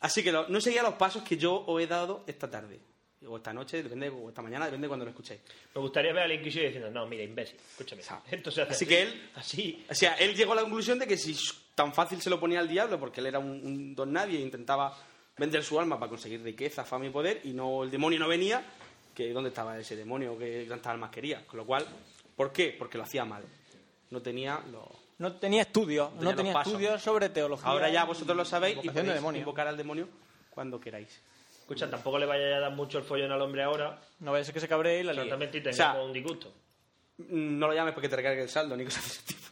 Así 0.01 0.23
que 0.23 0.33
lo- 0.33 0.49
no 0.49 0.61
seguía 0.61 0.83
los 0.83 0.95
pasos 0.95 1.23
que 1.23 1.37
yo 1.37 1.65
os 1.67 1.81
he 1.83 1.87
dado 1.87 2.25
esta 2.27 2.51
tarde. 2.51 2.81
O 3.27 3.37
esta 3.37 3.53
noche, 3.53 3.83
depende, 3.83 4.09
o 4.09 4.31
esta 4.31 4.41
mañana, 4.41 4.65
depende 4.65 4.87
de 4.87 4.89
cuando 4.89 5.05
lo 5.05 5.11
escuchéis. 5.11 5.41
Me 5.75 5.81
gustaría 5.83 6.11
ver 6.15 6.23
al 6.23 6.33
Inquisidor 6.33 6.69
diciendo, 6.69 6.91
no, 6.91 7.07
mira, 7.07 7.23
imbécil, 7.23 7.57
escúchame. 7.57 8.01
hace 8.03 8.13
así 8.63 8.85
así. 8.85 8.87
que 8.87 9.03
él- 9.03 9.31
Así. 9.35 9.85
O 9.91 9.95
sea, 9.95 10.15
él 10.15 10.35
llegó 10.35 10.53
a 10.53 10.57
la 10.57 10.63
conclusión 10.63 10.99
de 10.99 11.07
que 11.07 11.19
si 11.19 11.37
tan 11.75 11.93
fácil 11.93 12.21
se 12.23 12.31
lo 12.31 12.41
ponía 12.41 12.61
al 12.61 12.69
diablo, 12.69 12.99
porque 12.99 13.21
él 13.21 13.27
era 13.27 13.39
un, 13.39 13.49
un 13.51 13.95
don 13.95 14.11
nadie 14.13 14.39
e 14.39 14.43
intentaba 14.43 14.97
vender 15.37 15.63
su 15.63 15.79
alma 15.79 15.99
para 15.99 16.09
conseguir 16.09 16.43
riqueza, 16.43 16.83
fama 16.85 17.07
y 17.07 17.11
poder, 17.11 17.43
y 17.45 17.53
no 17.53 17.83
el 17.85 17.91
demonio 17.91 18.19
no 18.19 18.29
venía, 18.29 18.65
que 19.15 19.33
dónde 19.35 19.51
estaba 19.51 19.79
ese 19.79 19.97
demonio 19.97 20.39
que 20.39 20.65
tantas 20.67 20.93
almas 20.93 21.11
quería. 21.11 21.47
Con 21.47 21.59
lo 21.59 21.67
cual, 21.67 21.87
¿por 22.37 22.53
qué? 22.53 22.75
Porque 22.79 22.97
lo 22.97 23.05
hacía 23.05 23.27
mal. 23.27 23.43
No 24.11 24.23
tenía 24.23 24.63
los... 24.73 24.87
No 25.21 25.35
tenía 25.37 25.61
estudios, 25.61 26.09
tenía 26.15 26.25
no 26.31 26.35
tenía 26.35 26.61
estudios 26.63 27.03
sobre 27.03 27.29
teología. 27.29 27.69
Ahora 27.69 27.91
ya 27.91 28.05
vosotros 28.05 28.35
lo 28.35 28.45
sabéis 28.47 28.79
y 28.83 28.89
podéis 28.89 29.15
demonio. 29.15 29.41
invocar 29.41 29.69
al 29.69 29.77
demonio 29.77 30.09
cuando 30.49 30.81
queráis. 30.81 31.21
Escucha, 31.61 31.91
tampoco 31.91 32.19
le 32.19 32.25
vaya 32.25 32.57
a 32.57 32.61
dar 32.61 32.73
mucho 32.73 32.97
el 32.97 33.05
follón 33.05 33.31
al 33.31 33.43
hombre 33.43 33.63
ahora. 33.63 34.01
No 34.21 34.33
vaya 34.33 34.41
a 34.41 34.45
ser 34.47 34.55
que 34.55 34.61
se 34.61 34.67
cabree 34.67 35.01
y 35.01 35.03
la 35.03 35.13
líe. 35.13 35.25
Exactamente, 35.25 35.59
y 35.59 35.61
O 35.61 35.73
sea, 35.75 35.89
tengamos 35.89 36.07
un 36.07 36.13
disgusto. 36.15 36.53
No 37.19 37.69
lo 37.69 37.75
llames 37.75 37.93
porque 37.93 38.09
te 38.09 38.17
recargue 38.17 38.43
el 38.43 38.49
saldo, 38.49 38.75
ni 38.79 38.85
cosas 38.85 39.05
de 39.05 39.09
ese 39.11 39.23
tipo. 39.27 39.47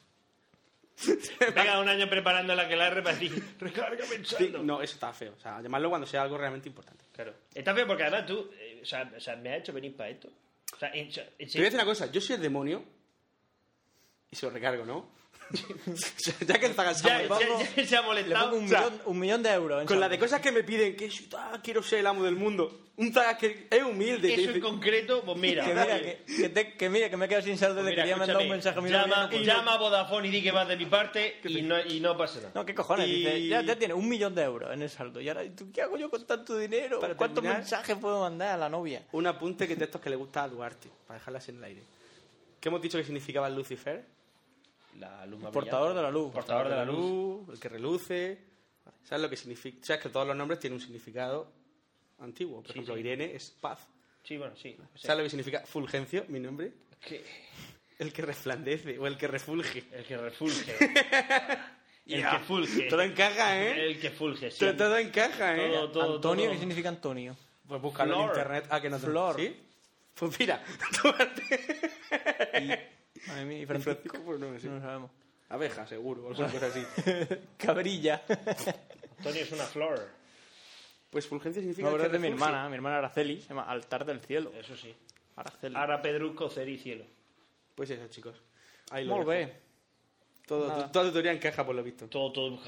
Venga, 1.55 1.81
un 1.81 1.89
año 1.91 2.09
preparando 2.09 2.55
la 2.55 2.67
que 2.67 2.75
la 2.75 2.89
para 2.89 3.13
decir, 3.13 3.57
recarga 3.61 4.05
Sí, 4.07 4.15
pensando. 4.15 4.63
no, 4.63 4.81
eso 4.81 4.95
está 4.95 5.13
feo. 5.13 5.35
O 5.37 5.41
sea, 5.41 5.61
llamarlo 5.61 5.91
cuando 5.91 6.07
sea 6.07 6.23
algo 6.23 6.39
realmente 6.39 6.67
importante. 6.69 7.05
Claro. 7.13 7.35
Está 7.55 7.75
feo 7.75 7.87
porque 7.87 8.05
además 8.05 8.25
tú, 8.25 8.51
eh, 8.59 8.81
o, 8.83 8.87
sea, 8.87 9.13
o 9.15 9.21
sea, 9.21 9.37
me 9.37 9.53
has 9.53 9.59
hecho 9.61 9.75
venir 9.75 9.95
para 9.95 10.09
esto. 10.09 10.29
O 10.75 10.79
sea, 10.79 10.89
en, 10.95 11.09
en 11.09 11.13
Te 11.13 11.21
voy 11.23 11.37
a 11.43 11.65
decir 11.65 11.75
una 11.75 11.85
cosa, 11.85 12.11
yo 12.11 12.21
soy 12.23 12.37
el 12.37 12.43
demonio 12.43 12.83
y 14.31 14.35
se 14.35 14.47
lo 14.47 14.51
recargo, 14.53 14.85
¿no? 14.87 15.11
Ya 16.47 16.59
que 16.59 16.67
está 16.67 16.83
ya, 16.85 16.85
cansado. 16.85 17.41
ya- 17.41 17.75
ya 17.77 17.87
se 17.87 17.97
ha 17.97 18.01
Le 18.01 18.07
molestado. 18.07 18.51
pongo 18.51 18.59
un, 18.59 18.65
O 18.65 18.69
sea, 18.69 18.81
millón, 18.81 19.03
un 19.07 19.19
millón 19.19 19.43
de 19.43 19.51
euros. 19.51 19.85
Con 19.87 20.01
la 20.01 20.09
de 20.09 20.19
cosas 20.19 20.41
que 20.41 20.53
me 20.53 20.63
piden, 20.63 20.97
que 20.97 21.11
ah, 21.37 21.59
quiero 21.63 21.83
ser 21.83 22.01
el 22.01 22.07
amo 22.07 22.25
del 22.25 22.37
mundo. 22.37 22.85
Un 22.97 23.13
zagas 23.13 23.39
que 23.39 23.69
es 23.71 23.83
humilde. 23.85 24.27
que 24.35 24.43
Eso 24.43 24.51
en 24.51 24.61
concreto, 24.61 25.23
pues 25.25 25.39
mira. 25.39 25.65
Que 25.65 25.71
mira, 25.71 26.01
que, 26.01 26.25
que, 26.37 26.49
te- 26.49 26.73
que 26.77 26.91
mira, 26.91 27.09
que 27.09 27.17
me 27.17 27.27
he 27.27 27.29
quedado 27.29 27.45
sin 27.45 27.57
saldo 27.57 27.77
Pues 27.77 27.85
de 27.87 27.91
mira, 27.93 28.03
quería 28.03 28.17
mandar 28.17 28.37
un 28.39 28.49
mensaje 28.49 28.77
a 28.77 28.83
mi 28.83 28.91
llama, 28.91 29.31
llama 29.31 29.75
a 29.75 29.79
Vodafone 29.79 30.27
y 30.27 30.31
di 30.33 30.43
que 30.43 30.51
vas 30.51 30.67
de 30.67 30.77
mi 30.77 30.87
parte 30.87 31.37
y 31.45 31.63
no, 31.63 31.81
y 31.81 32.01
no 32.01 32.17
pasa 32.17 32.39
nada. 32.39 32.51
No, 32.57 32.67
¿qué 32.67 32.75
cojones? 32.75 33.07
Y- 33.07 33.15
Dice, 33.25 33.47
ya, 33.47 33.63
ya 33.63 33.77
tiene 33.77 33.95
un 33.95 34.09
millón 34.09 34.35
de 34.35 34.43
euros 34.43 34.73
en 34.75 34.83
el 34.83 34.91
saldo. 34.91 35.21
¿Y 35.21 35.29
ahora 35.29 35.45
¿y 35.45 35.51
tú 35.51 35.71
qué 35.73 35.83
hago 35.83 35.97
yo 35.97 36.11
con 36.11 36.27
tanto 36.27 36.59
dinero? 36.59 36.99
Para 36.99 37.15
¿Cuántos 37.17 37.37
terminar- 37.37 37.59
mensajes 37.61 37.97
puedo 37.99 38.19
mandar 38.21 38.49
a 38.55 38.57
la 38.57 38.69
novia? 38.69 39.05
Un 39.13 39.29
apunte 39.29 39.69
que 39.69 39.77
de 39.77 39.85
estos 39.85 40.01
que 40.01 40.11
le 40.11 40.17
gusta 40.17 40.43
a 40.43 40.49
Duarte, 40.49 40.89
para 41.07 41.21
dejarlas 41.21 41.49
en 41.51 41.59
el 41.59 41.65
aire. 41.65 41.83
¿Qué 42.61 42.69
hemos 42.69 42.83
dicho 42.83 42.99
que 42.99 43.05
significaba 43.05 43.47
el 43.47 43.55
Lucifer? 43.55 44.05
La 44.99 45.25
luz 45.27 45.41
más 45.41 45.53
Portador 45.53 45.93
brillante. 45.93 45.97
de 45.99 46.03
la 46.03 46.11
luz. 46.11 46.33
Portador 46.33 46.69
de 46.69 46.75
la 46.77 46.85
luz. 46.85 47.49
el 47.51 47.61
que 47.61 47.69
reluce. 47.69 48.39
¿Sabes 49.05 49.23
lo 49.23 49.31
que 49.31 49.37
significa? 49.37 49.79
Sabes 49.87 50.03
que 50.03 50.09
todos 50.09 50.27
los 50.27 50.37
nombres 50.37 50.59
tienen 50.61 50.75
un 50.79 50.81
significado 50.83 51.51
antiguo. 52.19 52.57
Por 52.63 52.67
Sí, 52.67 52.73
ejemplo, 52.73 52.95
sí. 52.95 53.01
Irene 53.01 53.35
es 53.35 53.51
paz. 53.61 53.87
Sí, 54.23 54.37
bueno, 54.37 54.55
sí. 54.57 54.77
O 54.95 54.99
sea, 54.99 55.09
¿Sabes 55.09 55.19
lo 55.19 55.23
que 55.25 55.31
significa 55.31 55.61
Fulgencio, 55.67 56.25
mi 56.29 56.41
nombre? 56.41 56.73
que- 57.01 57.25
El 57.99 58.13
que 58.13 58.23
resplandece 58.23 58.99
o 58.99 59.07
el 59.07 59.17
que 59.17 59.27
refulge. 59.29 59.85
el 59.93 60.05
que 60.05 60.17
refulge. 60.17 60.75
el 62.07 62.21
Ya. 62.21 62.31
que 62.33 62.39
fulge. 62.45 62.83
Todo 62.89 63.03
encaja, 63.03 63.61
¿eh? 63.63 63.87
El 63.91 64.01
que 64.01 64.11
fulge, 64.11 64.51
sí. 64.51 64.59
Todo, 64.59 64.77
todo 64.77 64.99
encaja, 64.99 65.57
¿eh? 65.57 65.71
Todo, 65.73 65.91
todo, 65.91 66.15
Antonio, 66.17 66.45
todo. 66.45 66.53
¿qué 66.55 66.59
significa 66.59 66.89
Antonio? 66.89 67.37
Pues 67.67 67.81
búscalo 67.83 68.15
en 68.15 68.21
Flor. 68.25 68.37
internet. 68.37 68.67
Ah, 68.71 68.81
que 68.81 68.91
no 68.91 68.99
te... 68.99 69.07
Flor. 69.07 69.37
¿Sí? 69.37 69.57
Pues 70.19 70.39
mira, 70.39 70.63
Duarte. 71.03 72.81
Madre 73.27 73.45
mía, 73.45 73.61
y 73.61 73.67
Francisco. 73.67 73.93
Francisco, 74.01 74.23
pues 74.25 74.41
no, 74.41 74.59
sí. 74.59 74.67
No 74.67 74.75
lo 74.75 74.81
sabemos. 74.81 75.11
Abeja, 75.49 75.87
seguro, 75.87 76.25
o 76.25 76.29
alguna 76.31 76.51
cosa 76.51 76.67
así. 76.67 76.85
Cabrilla. 77.57 78.23
Antonio 79.19 79.43
es 79.43 79.53
una 79.53 79.65
flor. 79.65 80.09
Pues 81.11 81.27
fulgencia 81.27 81.63
significa 81.63 81.89
No, 81.89 81.97
es 81.97 82.03
que 82.03 82.09
de 82.09 82.19
mi 82.19 82.29
hermana, 82.29 82.69
mi 82.69 82.75
hermana 82.75 82.99
Araceli, 82.99 83.41
se 83.41 83.49
llama 83.49 83.63
Altar 83.63 84.05
del 84.05 84.21
Cielo. 84.21 84.53
Eso 84.59 84.77
sí. 84.77 84.95
Araceli. 85.37 85.75
Ara 85.77 86.03
Pedrusco, 86.03 86.51
cer 86.51 86.69
y 86.69 86.79
cielo. 86.79 87.05
Pues 87.75 87.91
eso, 87.91 88.07
chicos. 88.09 88.37
Ahí 88.91 89.05
lo 89.05 89.17
Molt 89.17 89.29
bé. 89.29 89.61
Todo, 90.47 90.69
Nada. 90.69 90.91
toda 90.91 91.07
tu 91.07 91.13
teoría 91.13 91.33
encaja, 91.33 91.65
por 91.65 91.75
lo 91.75 91.83
visto. 91.83 92.09
Todo, 92.09 92.33
todo. 92.33 92.59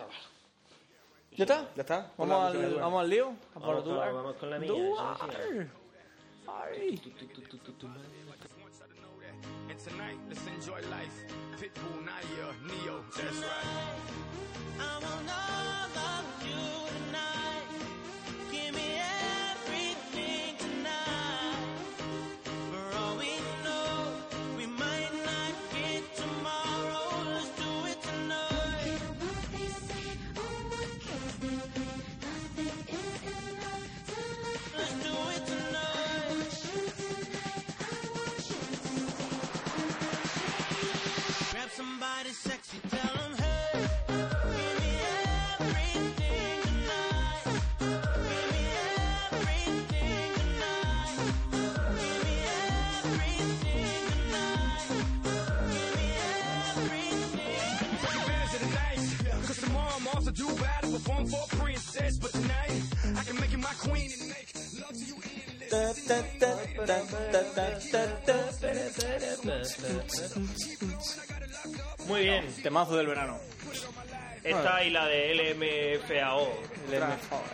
¿Ya 1.33 1.45
está? 1.45 1.71
¿Ya 1.75 1.83
está? 1.83 2.13
Vamos 2.17 2.37
Hola, 2.37 2.67
al, 2.67 2.75
vamos 2.75 3.01
al 3.03 3.11
lío. 3.11 3.35
A 3.55 3.61
por 3.61 3.85
Vamos 3.85 4.15
vamos 4.15 4.37
con 4.37 4.51
la 4.51 4.59
mía, 4.59 4.71
Duar. 6.51 6.75
sí, 6.75 6.99
sí. 6.99 7.07
Ay. 7.07 8.41
And 9.71 9.79
tonight, 9.79 10.19
let's 10.29 10.47
enjoy 10.47 10.81
life. 10.91 11.25
Pitbull, 11.59 12.05
Naya, 12.05 12.55
Neo, 12.67 13.05
that's 13.17 13.37
right. 13.37 14.01
Grab 14.77 16.40
Muy 72.07 72.23
bien. 72.23 72.45
Temazo 72.63 72.97
del 72.97 73.07
verano. 73.07 73.39
Esta 74.43 74.83
y 74.85 74.91
la 74.91 75.07
de 75.07 75.35
LMFAO. 75.35 76.49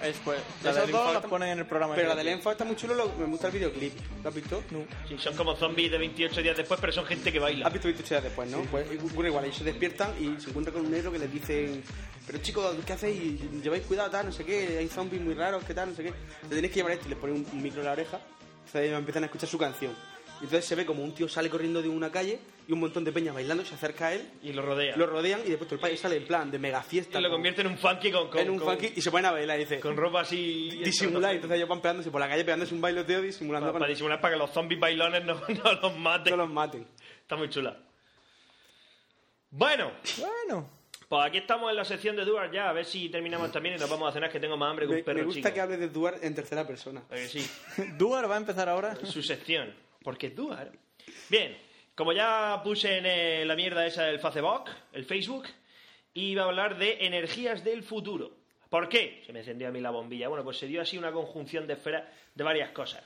Es, 0.02 0.16
pues, 0.24 0.38
La 0.62 0.70
esas 0.70 0.82
del 0.84 0.92
dos 0.92 1.12
las 1.14 1.24
ponen 1.24 1.48
en 1.50 1.58
el 1.58 1.66
programa. 1.66 1.94
Pero 1.94 2.08
la 2.08 2.14
del 2.14 2.28
Enfo 2.28 2.50
está 2.52 2.64
muy 2.64 2.76
chulo, 2.76 2.94
lo- 2.94 3.12
me 3.18 3.26
gusta 3.26 3.48
el 3.48 3.52
videoclip. 3.54 3.92
¿Lo 4.22 4.28
has 4.28 4.34
visto? 4.34 4.62
Sí, 5.08 5.16
son 5.18 5.34
como 5.36 5.54
zombies 5.56 5.90
de 5.90 5.98
28 5.98 6.42
días 6.42 6.56
después, 6.56 6.80
pero 6.80 6.92
son 6.92 7.04
gente 7.06 7.32
que 7.32 7.38
baila. 7.38 7.66
Has 7.66 7.72
visto 7.72 7.88
28 7.88 8.14
días 8.14 8.24
después, 8.24 8.48
¿no? 8.50 8.62
Pues 8.70 8.86
ocurre 9.12 9.28
igual, 9.28 9.44
ellos 9.44 9.56
se 9.58 9.64
despiertan 9.64 10.12
y 10.20 10.40
se 10.40 10.48
encuentran 10.50 10.74
con 10.74 10.86
un 10.86 10.90
negro 10.92 11.12
que 11.12 11.18
les 11.18 11.32
dicen 11.32 11.82
pero 12.26 12.38
chicos, 12.38 12.74
¿qué 12.84 12.92
hacéis? 12.92 13.40
Lleváis 13.62 13.84
cuidado, 13.84 14.10
tal, 14.10 14.26
no 14.26 14.32
sé 14.32 14.44
qué, 14.44 14.78
hay 14.78 14.88
zombies 14.88 15.22
muy 15.22 15.34
raros, 15.34 15.62
¿qué 15.64 15.74
tal? 15.74 15.90
No 15.90 15.94
sé 15.94 16.02
qué. 16.02 16.12
Te 16.48 16.56
tenéis 16.56 16.72
que 16.72 16.80
llevar 16.80 16.92
esto 16.92 17.06
y 17.06 17.10
les 17.10 17.18
ponen 17.18 17.36
un, 17.36 17.46
un 17.52 17.62
micro 17.62 17.80
en 17.80 17.86
la 17.86 17.92
oreja, 17.92 18.18
entonces 18.66 18.90
empiezan 18.92 19.22
a 19.22 19.26
escuchar 19.26 19.48
su 19.48 19.58
canción. 19.58 19.94
Y 20.40 20.44
entonces 20.44 20.64
se 20.66 20.74
ve 20.74 20.84
como 20.84 21.02
un 21.02 21.14
tío 21.14 21.28
sale 21.28 21.48
corriendo 21.48 21.80
de 21.80 21.88
una 21.88 22.10
calle 22.12 22.38
y 22.68 22.72
un 22.72 22.80
montón 22.80 23.04
de 23.04 23.12
peña 23.12 23.32
bailando, 23.32 23.64
se 23.64 23.74
acerca 23.74 24.08
a 24.08 24.14
él, 24.14 24.28
Y 24.42 24.52
lo 24.52 24.60
rodea. 24.62 24.96
lo 24.96 25.06
rodean 25.06 25.40
y 25.46 25.48
después 25.48 25.66
todo 25.68 25.76
el 25.76 25.80
país 25.80 25.98
sale 26.00 26.16
en 26.16 26.26
plan 26.26 26.50
de 26.50 26.58
mega 26.58 26.82
fiesta. 26.82 27.18
y 27.18 27.22
lo 27.22 27.28
con- 27.28 27.36
convierte 27.38 27.60
en 27.62 27.68
un 27.68 27.78
funky 27.78 28.10
con, 28.12 28.28
con, 28.28 28.40
en 28.40 28.50
un 28.50 28.58
con- 28.58 28.68
funky 28.76 28.92
y 28.96 29.00
se 29.00 29.10
ponen 29.10 29.26
a 29.26 29.32
bailar 29.32 29.56
y 29.58 29.64
dice, 29.64 29.80
con 29.80 29.96
ropa 29.96 30.20
así. 30.20 30.70
disimular. 30.84 31.32
Y 31.32 31.36
entonces 31.36 31.56
ellos 31.56 31.68
van 31.68 31.80
pegándose 31.80 32.10
por 32.10 32.20
la 32.20 32.28
calle, 32.28 32.44
pegándose 32.44 32.74
un 32.74 32.80
bailoteo, 32.80 33.22
disimulando 33.22 33.66
Para, 33.68 33.72
para 33.74 33.82
para 33.84 33.90
disimular 33.90 34.20
para 34.20 34.34
que 34.34 34.38
los 34.38 34.50
zombies 34.50 34.80
bailones 34.80 35.24
no, 35.24 35.34
no 35.64 35.72
los 35.80 35.96
maten. 35.96 36.30
no 36.32 36.36
los 36.36 36.50
maten. 36.50 36.86
Está 37.22 37.36
muy 37.36 37.48
chula. 37.48 37.76
Bueno, 39.50 39.92
Bueno. 40.18 40.68
pues 41.08 41.24
aquí 41.26 41.38
estamos 41.38 41.70
en 41.70 41.76
la 41.76 41.84
sección 41.84 42.16
de 42.16 42.24
Duar 42.24 42.50
ya. 42.52 42.68
A 42.68 42.72
ver 42.72 42.84
si 42.84 43.08
terminamos 43.08 43.50
también 43.52 43.76
y 43.76 43.78
nos 43.78 43.88
vamos 43.88 44.08
a 44.10 44.12
cenar, 44.12 44.30
que 44.30 44.40
tengo 44.40 44.56
más 44.56 44.70
hambre 44.70 44.86
que 44.86 44.92
Me, 44.92 44.98
un 44.98 45.04
perro 45.04 45.18
me 45.20 45.24
gusta 45.24 45.40
chico. 45.40 45.54
que 45.54 45.60
hables 45.60 45.78
de 45.80 45.88
Duar 45.88 46.16
en 46.20 46.34
tercera 46.34 46.66
persona. 46.66 47.02
Que 47.08 47.28
sí. 47.28 47.48
Duar 47.96 48.28
va 48.30 48.34
a 48.34 48.38
empezar 48.38 48.68
ahora. 48.68 48.96
su 49.04 49.22
sección. 49.22 49.72
Porque 50.06 50.30
Duar. 50.30 50.70
Bien, 51.28 51.58
como 51.96 52.12
ya 52.12 52.60
puse 52.62 52.98
en 52.98 53.06
eh, 53.06 53.44
la 53.44 53.56
mierda 53.56 53.84
esa 53.84 54.04
del 54.04 54.20
Facebook, 54.20 54.70
el 54.92 55.04
Facebook, 55.04 55.48
iba 56.14 56.44
a 56.44 56.46
hablar 56.46 56.78
de 56.78 57.04
energías 57.04 57.64
del 57.64 57.82
futuro. 57.82 58.30
¿Por 58.70 58.88
qué? 58.88 59.24
Se 59.26 59.32
me 59.32 59.40
encendió 59.40 59.66
a 59.66 59.72
mí 59.72 59.80
la 59.80 59.90
bombilla. 59.90 60.28
Bueno, 60.28 60.44
pues 60.44 60.58
se 60.58 60.68
dio 60.68 60.80
así 60.80 60.96
una 60.96 61.10
conjunción 61.10 61.66
de 61.66 61.72
esferas 61.72 62.04
de 62.36 62.44
varias 62.44 62.70
cosas. 62.70 63.02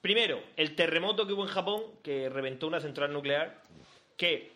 Primero, 0.00 0.42
el 0.56 0.74
terremoto 0.74 1.26
que 1.26 1.34
hubo 1.34 1.42
en 1.42 1.50
Japón, 1.50 1.82
que 2.02 2.30
reventó 2.30 2.66
una 2.66 2.80
central 2.80 3.12
nuclear, 3.12 3.60
que, 4.16 4.52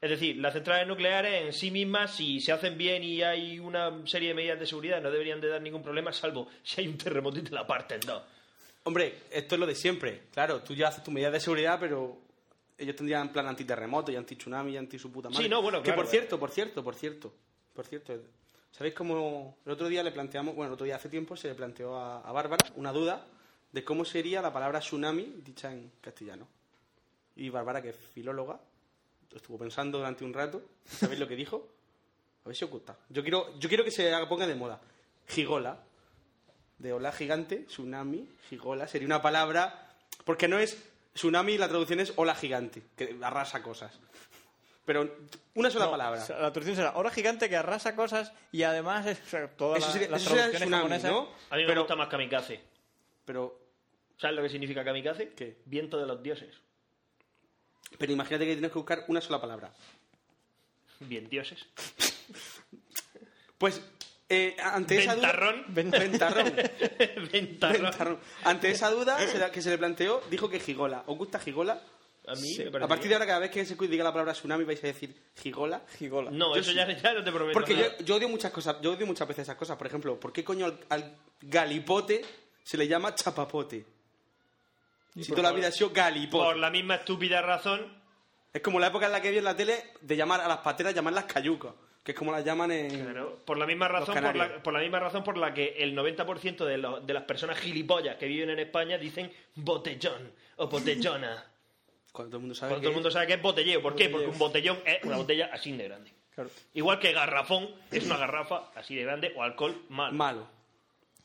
es 0.00 0.08
decir, 0.08 0.38
las 0.38 0.54
centrales 0.54 0.88
nucleares 0.88 1.42
en 1.42 1.52
sí 1.52 1.70
mismas, 1.70 2.16
si 2.16 2.40
se 2.40 2.52
hacen 2.52 2.78
bien 2.78 3.04
y 3.04 3.20
hay 3.20 3.58
una 3.58 4.06
serie 4.06 4.28
de 4.28 4.34
medidas 4.34 4.58
de 4.58 4.64
seguridad, 4.64 5.02
no 5.02 5.10
deberían 5.10 5.42
de 5.42 5.48
dar 5.48 5.60
ningún 5.60 5.82
problema, 5.82 6.10
salvo 6.10 6.48
si 6.62 6.80
hay 6.80 6.88
un 6.88 6.96
terremoto 6.96 7.38
y 7.38 7.42
te 7.42 7.50
la 7.50 7.66
parten 7.66 8.00
dos. 8.00 8.22
Hombre, 8.86 9.22
esto 9.30 9.56
es 9.56 9.60
lo 9.60 9.66
de 9.66 9.74
siempre. 9.74 10.22
Claro, 10.32 10.62
tú 10.62 10.72
ya 10.74 10.88
haces 10.88 11.02
tus 11.02 11.12
medidas 11.12 11.32
de 11.32 11.40
seguridad, 11.40 11.78
pero 11.80 12.16
ellos 12.78 12.94
tendrían 12.94 13.32
plan 13.32 13.46
antiterremoto 13.48 14.12
y 14.12 14.16
anti-tsunami 14.16 14.72
y 14.72 14.76
anti 14.76 14.98
su 14.98 15.10
puta 15.10 15.28
madre. 15.28 15.42
Sí, 15.44 15.48
no, 15.50 15.60
bueno, 15.60 15.78
Que 15.78 15.86
claro, 15.86 16.02
por 16.02 16.10
cierto, 16.10 16.38
por 16.38 16.50
cierto, 16.50 16.84
por 16.84 16.94
cierto, 16.94 17.32
por 17.74 17.84
cierto, 17.84 18.14
¿sabéis 18.70 18.94
cómo 18.94 19.56
el 19.66 19.72
otro 19.72 19.88
día 19.88 20.02
le 20.04 20.12
planteamos, 20.12 20.54
bueno, 20.54 20.68
el 20.68 20.74
otro 20.74 20.84
día 20.86 20.96
hace 20.96 21.08
tiempo 21.08 21.36
se 21.36 21.48
le 21.48 21.54
planteó 21.54 21.96
a, 21.96 22.20
a 22.20 22.30
Bárbara 22.32 22.64
una 22.76 22.92
duda 22.92 23.26
de 23.72 23.84
cómo 23.84 24.04
sería 24.04 24.40
la 24.40 24.52
palabra 24.52 24.78
tsunami 24.80 25.40
dicha 25.44 25.72
en 25.72 25.90
castellano. 26.00 26.46
Y 27.34 27.48
Bárbara, 27.50 27.82
que 27.82 27.88
es 27.90 27.96
filóloga, 27.96 28.60
estuvo 29.34 29.58
pensando 29.58 29.98
durante 29.98 30.24
un 30.24 30.32
rato. 30.32 30.62
¿Sabéis 30.86 31.18
lo 31.20 31.26
que 31.28 31.34
dijo? 31.36 31.68
A 32.44 32.48
ver 32.48 32.56
si 32.56 32.64
os 32.64 32.70
gusta. 32.70 32.96
Yo 33.08 33.22
quiero, 33.22 33.58
yo 33.58 33.68
quiero 33.68 33.82
que 33.84 33.90
se 33.90 34.14
haga- 34.14 34.28
ponga 34.28 34.46
de 34.46 34.54
moda. 34.54 34.80
Gigola. 35.26 35.82
De 36.78 36.92
ola 36.92 37.10
gigante, 37.12 37.64
tsunami, 37.68 38.28
gigola. 38.48 38.86
Sería 38.88 39.06
una 39.06 39.22
palabra... 39.22 39.88
Porque 40.24 40.48
no 40.48 40.58
es... 40.58 40.76
Tsunami, 41.14 41.56
la 41.56 41.68
traducción 41.68 42.00
es 42.00 42.12
ola 42.16 42.34
gigante, 42.34 42.82
que 42.96 43.16
arrasa 43.22 43.62
cosas. 43.62 43.98
Pero 44.84 45.16
una 45.54 45.70
sola 45.70 45.86
No, 45.86 45.90
palabra. 45.92 46.20
la 46.20 46.52
traducción 46.52 46.76
será 46.76 46.92
ola 46.96 47.10
gigante 47.10 47.48
que 47.48 47.56
arrasa 47.56 47.96
cosas 47.96 48.32
y 48.52 48.62
además 48.62 49.06
es, 49.06 49.18
o 49.20 49.28
sea, 49.28 49.48
todas 49.48 49.78
Eso 49.78 49.86
la- 49.88 49.92
sería- 49.94 50.08
las 50.10 50.20
eso 50.20 50.30
sería 50.30 50.44
traducciones 50.50 50.68
tsunami, 50.68 51.00
japonesas. 51.00 51.10
¿no? 51.10 51.28
A 51.50 51.56
mí 51.56 51.62
me 51.62 51.68
Pero- 51.68 51.80
gusta 51.80 51.96
más 51.96 52.08
kamikaze. 52.08 52.60
Pero, 53.24 53.58
¿Sabes 54.18 54.36
lo 54.36 54.42
que 54.42 54.48
significa 54.50 54.84
kamikaze? 54.84 55.30
¿Qué? 55.34 55.56
Viento 55.64 55.98
de 55.98 56.06
los 56.06 56.22
dioses. 56.22 56.54
pero 57.98 58.12
imagínate 58.12 58.44
que 58.46 58.52
tienes 58.52 58.70
que 58.72 58.78
buscar 58.78 59.04
una 59.08 59.20
sola 59.20 59.40
palabra. 59.40 59.72
Bien 61.00 61.28
dioses. 61.28 61.66
Pues, 63.58 63.80
eh, 64.28 64.56
ante 64.62 64.98
esa 64.98 65.14
duda... 65.14 65.32
Ventarrón. 65.32 65.64
Ventarrón. 65.68 66.54
Ventarrón. 67.32 67.82
Ventarrón. 67.82 68.18
Ante 68.44 68.70
esa 68.70 68.90
duda 68.90 69.18
que 69.52 69.62
se 69.62 69.70
le 69.70 69.78
planteó, 69.78 70.22
dijo 70.30 70.48
que 70.48 70.60
gigola. 70.60 71.04
¿Os 71.06 71.16
gusta 71.16 71.38
gigola? 71.38 71.82
A 72.26 72.34
mí 72.34 72.54
Sí. 72.54 72.64
A 72.64 72.88
partir 72.88 73.08
de 73.08 73.14
ahora, 73.14 73.26
cada 73.26 73.38
vez 73.38 73.50
que 73.50 73.64
se 73.64 73.76
diga 73.76 74.02
la 74.02 74.10
palabra 74.12 74.32
tsunami, 74.32 74.64
vais 74.64 74.82
a 74.82 74.88
decir 74.88 75.14
gigola. 75.36 75.82
Gigola. 75.96 76.30
No, 76.32 76.54
Yo 76.54 76.60
eso 76.60 76.70
sí. 76.70 76.76
ya, 76.76 76.90
ya 76.90 77.14
no 77.14 77.22
te 77.22 77.30
prometo 77.30 77.52
Porque 77.52 77.76
yo, 77.76 77.84
yo 78.04 78.16
odio 78.16 78.28
muchas 78.28 78.50
cosas, 78.50 78.76
yo 78.82 78.92
odio 78.92 79.06
muchas 79.06 79.28
veces 79.28 79.42
esas 79.42 79.56
cosas. 79.56 79.76
Por 79.76 79.86
ejemplo, 79.86 80.18
¿por 80.18 80.32
qué 80.32 80.42
coño 80.42 80.66
al, 80.66 80.78
al 80.88 81.16
galipote 81.42 82.24
se 82.64 82.76
le 82.76 82.88
llama 82.88 83.14
chapapote? 83.14 83.86
Si 85.14 85.30
toda 85.30 85.44
la 85.44 85.52
vida 85.52 85.68
ha 85.68 85.72
sido 85.72 85.90
galipote. 85.90 86.44
Por 86.44 86.56
la 86.56 86.70
misma 86.70 86.96
estúpida 86.96 87.40
razón 87.40 87.90
Es 88.52 88.60
como 88.60 88.78
la 88.78 88.88
época 88.88 89.06
en 89.06 89.12
la 89.12 89.22
que 89.22 89.30
vi 89.30 89.38
en 89.38 89.44
la 89.44 89.56
tele 89.56 89.92
de 90.00 90.16
llamar 90.16 90.40
a 90.40 90.48
las 90.48 90.58
pateras, 90.58 90.94
llamarlas 90.94 91.24
cayucas, 91.24 91.72
que 92.06 92.12
es 92.12 92.18
como 92.18 92.30
las 92.30 92.44
llaman 92.44 92.70
en... 92.70 92.88
Claro, 93.02 93.40
por 93.44 93.58
la 93.58 93.66
misma 93.66 93.88
razón 93.88 94.14
por 94.14 94.36
la, 94.36 94.62
por 94.62 94.72
la 94.72 94.78
misma 94.78 95.00
razón 95.00 95.24
por 95.24 95.36
la 95.36 95.52
que 95.52 95.74
el 95.78 95.92
90% 95.96 96.64
de, 96.64 96.78
lo- 96.78 97.00
de 97.00 97.12
las 97.12 97.24
personas 97.24 97.58
gilipollas 97.58 98.14
que 98.14 98.26
viven 98.26 98.50
en 98.50 98.60
España 98.60 98.96
dicen 98.96 99.28
botellón 99.56 100.30
o 100.54 100.68
botellona. 100.68 101.44
Cuando 102.12 102.30
todo 102.30 102.36
el 102.36 102.40
mundo 102.42 102.54
sabe 102.54 102.70
Cuando 102.70 102.80
que 102.80 102.84
todo 102.84 102.90
el 102.90 102.94
mundo 102.94 103.10
sabe 103.10 103.26
que 103.26 103.32
es 103.34 103.42
botelleo. 103.42 103.82
¿Por 103.82 103.96
qué? 103.96 104.08
Porque 104.08 104.28
un 104.28 104.38
botellón 104.38 104.78
es 104.86 105.02
una 105.02 105.16
botella 105.16 105.50
así 105.52 105.72
de 105.76 105.82
grande. 105.82 106.12
Claro. 106.32 106.48
Igual 106.74 107.00
que 107.00 107.12
garrafón 107.12 107.68
es 107.90 108.06
una 108.06 108.16
garrafa 108.18 108.70
así 108.76 108.94
de 108.94 109.02
grande 109.02 109.32
o 109.34 109.42
alcohol 109.42 109.82
mal. 109.88 110.12
malo. 110.12 110.46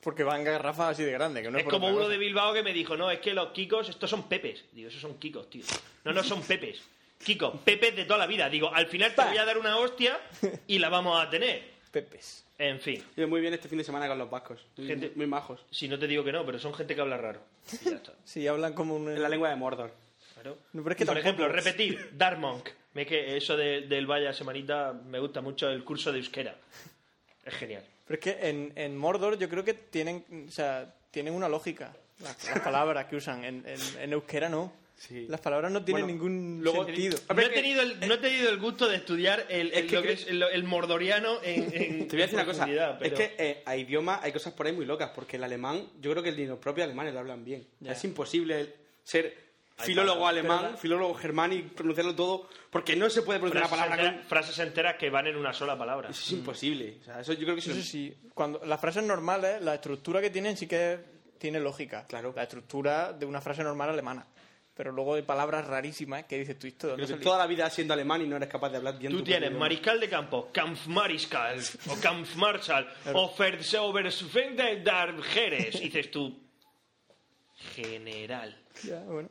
Porque 0.02 0.24
van 0.24 0.42
garrafas 0.42 0.90
así 0.90 1.04
de 1.04 1.12
grande, 1.12 1.42
que 1.42 1.50
no 1.52 1.58
es, 1.58 1.64
como 1.64 1.86
uno 1.86 1.98
cosa. 1.98 2.08
de 2.08 2.18
Bilbao 2.18 2.52
que 2.52 2.64
me 2.64 2.72
dijo, 2.72 2.96
no, 2.96 3.08
es 3.08 3.20
que 3.20 3.32
los 3.34 3.50
kikos, 3.52 3.88
estos 3.88 4.10
son 4.10 4.24
pepes. 4.28 4.64
Digo, 4.72 4.88
esos 4.88 5.00
son 5.00 5.16
kikos, 5.16 5.48
tío. 5.48 5.62
No, 6.02 6.12
no 6.12 6.24
son 6.24 6.42
pepes. 6.42 6.82
Kikos, 7.24 7.60
pepes 7.64 7.94
de 7.96 8.04
toda 8.04 8.18
la 8.18 8.26
vida. 8.26 8.48
Digo, 8.48 8.72
al 8.74 8.86
final 8.86 9.14
te 9.14 9.24
voy 9.24 9.36
a 9.38 9.44
dar 9.44 9.58
una 9.58 9.76
hostia 9.78 10.18
y 10.66 10.78
la 10.78 10.88
vamos 10.88 11.20
a 11.24 11.28
tener. 11.30 11.70
Pepes. 11.90 12.44
En 12.58 12.80
fin. 12.80 13.02
Muy 13.16 13.40
bien 13.40 13.52
este 13.54 13.68
fin 13.68 13.78
de 13.78 13.84
semana 13.84 14.08
con 14.08 14.18
los 14.18 14.30
vascos. 14.30 14.60
Muy, 14.76 14.86
Gente- 14.86 15.12
muy 15.16 15.26
majos. 15.26 15.60
Si 15.70 15.88
no 15.88 15.98
te 15.98 16.06
digo 16.06 16.22
que 16.24 16.32
no, 16.32 16.44
pero 16.46 16.58
son 16.58 16.72
gente 16.74 16.94
que 16.94 17.00
habla 17.00 17.16
raro. 17.16 17.40
Y 17.72 17.90
ya 17.90 17.96
está. 17.96 18.12
Sí, 18.24 18.46
hablan 18.46 18.72
como 18.72 18.94
un... 18.96 19.08
En 19.10 19.20
la 19.22 19.28
lengua 19.28 19.48
de 19.50 19.56
Mordor. 19.56 19.92
Claro. 20.34 20.58
No, 20.72 20.82
pero 20.82 20.92
es 20.92 20.98
que 20.98 21.06
Por 21.06 21.14
tampoco- 21.14 21.18
ejemplo, 21.20 21.48
repetir, 21.48 22.10
Darmonk. 22.16 22.68
Es 22.94 23.06
que 23.06 23.36
eso 23.36 23.56
de- 23.56 23.82
del 23.82 24.06
Vaya 24.06 24.32
Semanita 24.32 24.92
me 24.92 25.18
gusta 25.18 25.40
mucho 25.40 25.68
el 25.70 25.82
curso 25.84 26.12
de 26.12 26.18
euskera. 26.18 26.56
Es 27.44 27.54
genial. 27.54 27.84
Pero 28.06 28.18
es 28.18 28.24
que 28.24 28.48
en, 28.48 28.72
en 28.76 28.96
Mordor 28.96 29.38
yo 29.38 29.48
creo 29.48 29.64
que 29.64 29.74
tienen, 29.74 30.24
o 30.48 30.50
sea, 30.50 30.92
tienen 31.10 31.34
una 31.34 31.48
lógica. 31.48 31.92
Las, 32.20 32.44
las 32.48 32.60
palabras 32.60 33.06
que 33.06 33.16
usan. 33.16 33.44
En, 33.44 33.64
en, 33.66 33.80
en 34.00 34.12
euskera 34.12 34.48
no. 34.48 34.72
Sí. 35.08 35.26
Las 35.28 35.40
palabras 35.40 35.72
no 35.72 35.84
tienen 35.84 36.04
Bueno, 36.06 36.16
ningún 36.28 36.62
luego- 36.62 36.84
sentido. 36.84 37.18
No 37.34 37.40
he, 37.40 37.48
que- 37.48 37.54
tenido 37.54 37.82
el, 37.82 37.98
no 38.06 38.14
he 38.14 38.18
tenido 38.18 38.48
el 38.50 38.58
gusto 38.58 38.88
de 38.88 38.96
estudiar 38.96 39.46
el, 39.48 39.72
el- 39.72 39.72
es 39.72 39.84
que 39.90 39.96
lo 39.96 40.02
que 40.02 40.08
cre- 40.10 40.12
es 40.12 40.26
el, 40.28 40.42
el 40.44 40.62
mordoriano 40.64 41.38
en, 41.42 41.64
en 41.74 42.06
Te 42.08 42.14
voy 42.16 42.22
a 42.22 42.26
decir 42.26 42.34
una 42.36 42.44
cosa. 42.46 42.66
pero- 42.66 42.96
Es 43.00 43.12
que 43.12 43.34
eh, 43.36 43.62
a 43.66 43.76
idioma 43.76 44.20
hay 44.22 44.30
cosas 44.32 44.52
por 44.52 44.66
ahí 44.66 44.72
muy 44.72 44.86
locas, 44.86 45.10
porque 45.12 45.36
el 45.38 45.42
alemán, 45.44 45.88
yo 46.00 46.12
creo 46.12 46.22
que 46.22 46.30
ni 46.30 46.46
los 46.46 46.58
propios 46.58 46.84
alemanes 46.84 47.12
lo 47.14 47.18
hablan 47.20 47.44
bien. 47.44 47.66
Es 47.84 48.04
imposible 48.04 48.74
ser 49.02 49.36
filólogo 49.78 50.28
alemán, 50.28 50.78
filólogo 50.78 51.14
germán 51.14 51.52
y 51.52 51.62
pronunciarlo 51.62 52.14
todo, 52.14 52.48
porque 52.70 52.94
no 52.94 53.10
se 53.10 53.22
puede 53.22 53.40
pronunciar 53.40 53.64
frases, 53.66 53.78
una 53.78 53.84
palabra 53.86 54.04
enteras, 54.04 54.20
con... 54.20 54.28
frases 54.28 54.58
enteras 54.60 54.96
que 54.96 55.10
van 55.10 55.26
en 55.26 55.36
una 55.36 55.52
sola 55.52 55.76
palabra. 55.76 56.10
Eso 56.10 56.22
es 56.24 56.30
imposible. 56.32 56.98
O 57.00 57.04
sea, 57.04 57.20
eso 57.20 57.32
yo 57.32 57.40
creo 57.40 57.54
que 57.56 57.60
Eso 57.60 57.72
eso 57.72 57.82
sí, 57.82 58.14
cuando 58.34 58.60
las 58.64 58.80
frases 58.80 59.02
normales, 59.02 59.60
la 59.62 59.74
estructura 59.74 60.20
que 60.20 60.30
tienen 60.30 60.56
sí 60.56 60.68
que 60.68 60.98
tiene 61.38 61.58
lógica. 61.58 62.06
Claro. 62.06 62.32
La 62.36 62.44
estructura 62.44 63.12
de 63.12 63.26
una 63.26 63.40
frase 63.40 63.64
normal 63.64 63.90
alemana. 63.90 64.24
Pero 64.74 64.90
luego 64.90 65.14
hay 65.16 65.22
palabras 65.22 65.66
rarísimas 65.66 66.24
que 66.24 66.38
dices 66.38 66.58
tú, 66.58 66.66
¿esto 66.66 66.86
de 66.86 66.96
dónde 66.96 67.16
toda 67.18 67.36
la 67.38 67.46
vida 67.46 67.68
siendo 67.68 67.92
alemán 67.92 68.22
y 68.22 68.26
no 68.26 68.36
eres 68.36 68.48
capaz 68.48 68.70
de 68.70 68.78
hablar 68.78 68.98
bien 68.98 69.12
Tú 69.12 69.18
tu 69.18 69.24
tienes 69.24 69.50
propio 69.50 69.58
mariscal 69.60 70.00
de 70.00 70.08
campo, 70.08 70.48
Kampfmariscal 70.50 71.60
o 71.90 72.00
Kampfmarschall 72.00 72.88
o 73.12 73.28
Jerez. 75.22 75.74
Y 75.74 75.80
dices 75.80 76.10
tú, 76.10 76.40
general. 77.74 78.58
Ya, 78.82 79.00
bueno. 79.00 79.28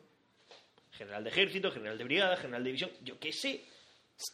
General 0.92 1.24
de 1.24 1.30
ejército, 1.32 1.72
general 1.72 1.98
de 1.98 2.04
brigada, 2.04 2.38
general 2.38 2.64
de 2.64 2.68
división, 2.68 2.92
yo 3.02 3.20
qué 3.20 3.34
sé. 3.34 3.66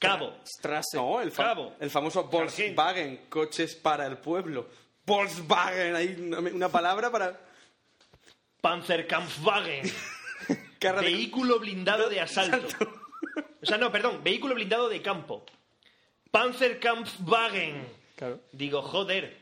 Cabo. 0.02 0.36
Strasse. 0.46 0.98
No, 0.98 1.22
el, 1.22 1.32
fa- 1.32 1.44
Cabo. 1.46 1.74
el 1.80 1.90
famoso. 1.90 2.26
Volkswagen, 2.26 3.28
coches 3.30 3.76
para 3.76 4.06
el 4.06 4.18
pueblo. 4.18 4.68
Volkswagen, 5.06 5.96
hay 5.96 6.08
una, 6.20 6.40
una 6.40 6.68
palabra 6.70 7.10
para... 7.10 7.40
Panzerkampfwagen. 8.60 9.90
Carra 10.80 11.02
de- 11.02 11.08
Vehículo 11.08 11.60
blindado 11.60 12.10
de 12.10 12.22
asalto. 12.22 12.68
O 13.62 13.66
sea, 13.66 13.78
no, 13.78 13.92
perdón, 13.92 14.24
vehículo 14.24 14.56
blindado 14.56 14.88
de 14.90 15.02
campo. 15.02 15.44
Panzerkampfwagen. 16.32 17.86
Claro. 18.16 18.40
Digo, 18.52 18.82
joder. 18.82 19.38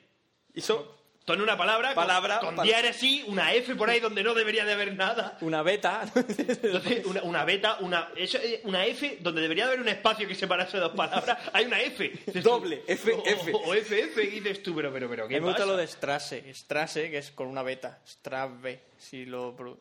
Hizo 0.54 0.94
Pone 1.26 1.42
una 1.42 1.58
palabra, 1.58 1.88
con- 1.96 2.04
Palabra, 2.04 2.40
con, 2.40 2.56
pal- 2.56 3.24
una 3.26 3.52
F 3.54 3.74
por 3.74 3.90
ahí 3.90 4.00
donde 4.00 4.22
no 4.22 4.36
debería 4.36 4.64
de 4.64 4.74
haber 4.74 4.94
nada. 4.96 5.40
Una 5.42 5.64
beta. 5.64 6.04
Entonces, 6.16 7.04
una, 7.08 7.24
una 7.24 7.44
beta, 7.44 7.78
una, 7.80 8.10
eso, 8.16 8.38
eh, 8.38 8.62
una 8.64 8.86
F 8.86 9.18
donde 9.22 9.42
debería 9.42 9.66
haber 9.66 9.80
un 9.82 9.88
espacio 9.88 10.28
que 10.28 10.36
separase 10.36 10.78
dos 10.78 10.92
palabras. 10.96 11.40
Hay 11.52 11.66
una 11.66 11.82
F. 11.82 12.10
Dices 12.28 12.44
tú, 12.44 12.50
Doble, 12.50 12.84
F, 12.86 13.12
o, 13.12 13.24
F. 13.26 13.52
O, 13.54 13.58
o 13.58 13.74
F, 13.74 14.00
F, 14.00 14.24
y 14.24 14.40
dices 14.40 14.62
tú, 14.62 14.76
pero, 14.76 14.94
pero, 14.94 15.10
pero, 15.10 15.28
¿qué 15.28 15.40
me 15.42 15.48
gusta 15.48 15.64
pasa? 15.64 15.66
lo 15.72 15.78
de 15.78 15.88
Strasse. 15.88 16.54
Strasse, 16.54 17.10
que 17.10 17.18
es 17.18 17.32
con 17.32 17.48
una 17.48 17.64
beta. 17.64 18.00
Strave, 18.08 18.82
si 19.00 19.26
lo... 19.26 19.56
pro- 19.56 19.80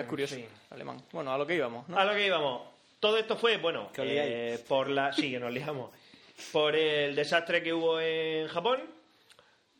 Es 0.00 0.06
curioso. 0.06 0.34
fin. 0.36 0.46
Alemán. 0.70 1.02
Bueno, 1.12 1.32
a 1.32 1.38
lo 1.38 1.46
que 1.46 1.54
íbamos, 1.56 1.88
¿no? 1.88 1.98
A 1.98 2.04
lo 2.04 2.12
que 2.14 2.26
íbamos. 2.26 2.62
Todo 3.00 3.18
esto 3.18 3.36
fue, 3.36 3.56
bueno, 3.58 3.90
eh, 3.98 4.58
por 4.68 4.88
la. 4.88 5.12
Sí, 5.12 5.30
que 5.32 5.38
nos 5.40 5.52
liamos. 5.52 5.90
Por 6.52 6.74
el 6.76 7.14
desastre 7.14 7.62
que 7.62 7.72
hubo 7.72 8.00
en 8.00 8.48
Japón. 8.48 8.80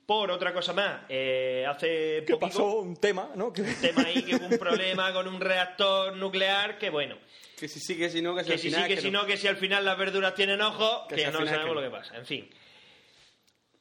Por 0.04 0.30
otra 0.32 0.52
cosa 0.52 0.72
más, 0.72 1.02
eh, 1.08 1.64
hace 1.66 2.24
¿Qué 2.26 2.32
poquito, 2.34 2.38
pasó? 2.40 2.66
Un 2.80 2.96
tema, 2.96 3.30
¿no? 3.36 3.52
Que- 3.52 3.62
un 3.62 3.74
tema 3.80 4.02
ahí 4.02 4.22
que 4.24 4.34
hubo 4.34 4.46
un 4.46 4.58
problema 4.58 5.12
con 5.12 5.28
un 5.28 5.40
reactor 5.40 6.16
nuclear 6.16 6.76
que 6.76 6.90
bueno, 6.90 7.16
Que 7.58 7.68
si 7.68 7.78
sí, 7.78 7.96
que 7.96 8.10
si 8.10 8.20
no, 8.20 8.34
que 8.34 8.42
si 8.42 8.48
que 8.48 8.52
al 8.54 8.58
si 8.58 8.68
sí, 8.68 8.74
final 8.74 8.88
que 8.88 8.96
si 9.00 9.10
no, 9.12 9.24
que 9.26 9.36
si 9.36 9.46
al 9.46 9.56
final 9.56 9.84
las 9.84 9.96
verduras 9.96 10.34
tienen 10.34 10.60
ojos, 10.60 11.06
Que 11.08 11.14
que, 11.14 11.26
no 11.28 11.46
sabemos 11.46 11.68
que 11.68 11.74
lo 11.74 11.80
que 11.82 11.90
pasa. 11.90 12.16
En 12.16 12.26
fin. 12.26 12.50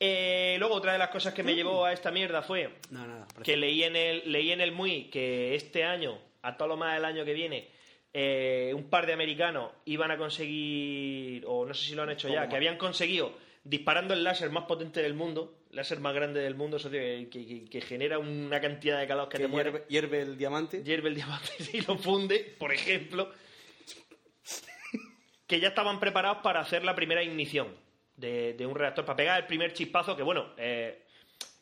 Eh, 0.04 0.56
luego 0.58 0.74
otra 0.74 0.94
de 0.94 0.98
las 0.98 1.10
cosas 1.10 1.32
que 1.32 1.44
me 1.44 1.54
llevó 1.54 1.86
a 1.86 1.94
esta 1.94 2.10
mierda 2.10 2.42
fue 2.42 2.74
No, 2.90 3.28
que 3.44 3.56
leí 3.56 3.84
en 3.84 3.96
el 3.96 4.24
leí 4.32 4.52
en 4.52 4.60
el 4.60 4.72
MUI 4.72 5.12
que 5.12 5.54
este 5.54 5.84
año, 5.84 6.18
a 6.42 6.58
todo 6.58 6.70
lo 6.70 6.78
más 6.78 6.98
el 6.98 7.06
año 7.06 7.24
que 7.24 7.34
viene, 7.36 7.68
eh, 8.12 8.72
un 8.76 8.90
par 8.90 9.06
de 9.06 9.14
americanos 9.14 9.70
iban 9.86 10.10
a 10.10 10.18
conseguir, 10.18 11.44
o 11.46 11.68
no 11.68 11.74
sé 11.76 11.86
si 11.90 11.94
lo 11.96 12.02
han 12.02 12.10
hecho 12.10 12.28
ya, 12.30 12.50
que 12.50 12.56
habían 12.56 12.78
conseguido, 12.78 13.32
disparando 13.64 14.16
el 14.16 14.24
láser 14.24 14.50
más 14.50 14.64
potente 14.64 15.04
del 15.04 15.14
mundo, 15.14 15.60
láser 15.70 16.00
más 16.00 16.16
grande 16.16 16.40
del 16.42 16.56
mundo, 16.56 16.78
que, 16.80 17.28
que- 17.32 17.66
que 17.70 17.82
genera 17.82 18.18
una 18.18 18.60
cantidad 18.60 19.00
de 19.00 19.06
calor 19.08 19.30
que, 19.30 19.38
que 19.38 19.44
te 19.44 19.48
muere, 19.48 19.84
hierve 19.88 20.24
el 20.24 20.36
diamante. 20.36 20.84
hierve 20.84 21.10
el 21.10 21.16
diamante 21.16 21.52
y 21.74 21.82
lo 21.82 21.96
funde, 22.00 22.56
por 22.58 22.74
ejemplo, 22.74 23.32
que 25.46 25.60
ya 25.60 25.68
estaban 25.68 26.00
preparados 26.00 26.40
para 26.42 26.60
hacer 26.62 26.84
la 26.84 26.96
primera 26.96 27.22
ignición 27.24 27.68
de, 28.22 28.54
de 28.54 28.66
un 28.66 28.76
reactor, 28.76 29.04
para 29.04 29.18
pegar 29.18 29.42
el 29.42 29.48
primer 29.48 29.74
chispazo, 29.74 30.16
que 30.16 30.24
bueno, 30.24 30.54
eh, 30.58 31.02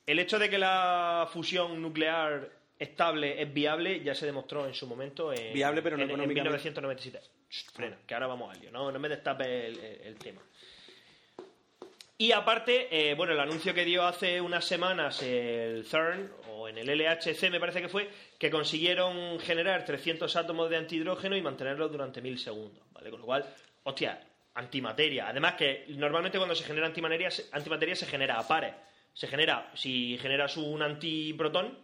el 0.05 0.19
hecho 0.19 0.37
de 0.37 0.49
que 0.49 0.57
la 0.59 1.27
fusión 1.31 1.81
nuclear 1.81 2.49
estable 2.77 3.41
es 3.41 3.51
viable 3.53 4.01
ya 4.03 4.13
se 4.15 4.25
demostró 4.25 4.65
en 4.67 4.73
su 4.73 4.85
momento 4.87 5.33
en, 5.33 5.53
Viable, 5.53 5.81
pero 5.81 5.97
no 5.97 6.03
en- 6.03 6.09
en 6.09 6.15
económicamente. 6.15 6.49
1997. 6.59 7.25
Shh, 7.49 7.71
frena, 7.73 7.97
que 8.05 8.13
ahora 8.13 8.27
vamos 8.27 8.53
al 8.55 8.61
lío, 8.61 8.71
no, 8.71 8.91
no 8.91 8.99
me 8.99 9.09
destapes 9.09 9.47
el, 9.47 9.79
el- 9.79 10.01
el 10.07 10.15
tema. 10.19 10.41
Y 12.17 12.33
aparte, 12.33 12.87
eh, 12.91 13.15
bueno, 13.15 13.31
el 13.33 13.39
anuncio 13.39 13.73
que 13.73 13.85
dio 13.85 14.03
hace 14.05 14.41
unas 14.41 14.65
semanas 14.65 15.21
el 15.23 15.85
CERN, 15.85 16.29
o 16.49 16.67
en 16.67 16.77
el 16.77 16.89
LHC 16.89 17.49
me 17.49 17.61
parece 17.61 17.81
que 17.81 17.87
fue, 17.87 18.09
que 18.37 18.49
consiguieron 18.49 19.39
generar 19.39 19.85
300 19.85 20.35
átomos 20.35 20.69
de 20.69 20.75
antihidrógeno 20.77 21.37
y 21.37 21.41
mantenerlos 21.41 21.89
durante 21.91 22.21
1000 22.21 22.37
segundos, 22.37 22.83
¿vale? 22.91 23.09
Con 23.09 23.21
lo 23.21 23.25
cual, 23.25 23.45
hostia, 23.83 24.19
antimateria. 24.55 25.27
Además 25.29 25.53
que 25.55 25.85
normalmente 25.89 26.37
cuando 26.37 26.55
se 26.55 26.63
genera 26.63 26.87
antimateria, 26.87 27.29
antimateria 27.51 27.95
se 27.95 28.05
genera 28.05 28.39
a 28.39 28.47
pares. 28.47 28.73
Se 29.13 29.27
genera, 29.27 29.71
si 29.73 30.17
generas 30.21 30.55
un 30.57 30.81
antiprotón, 30.81 31.77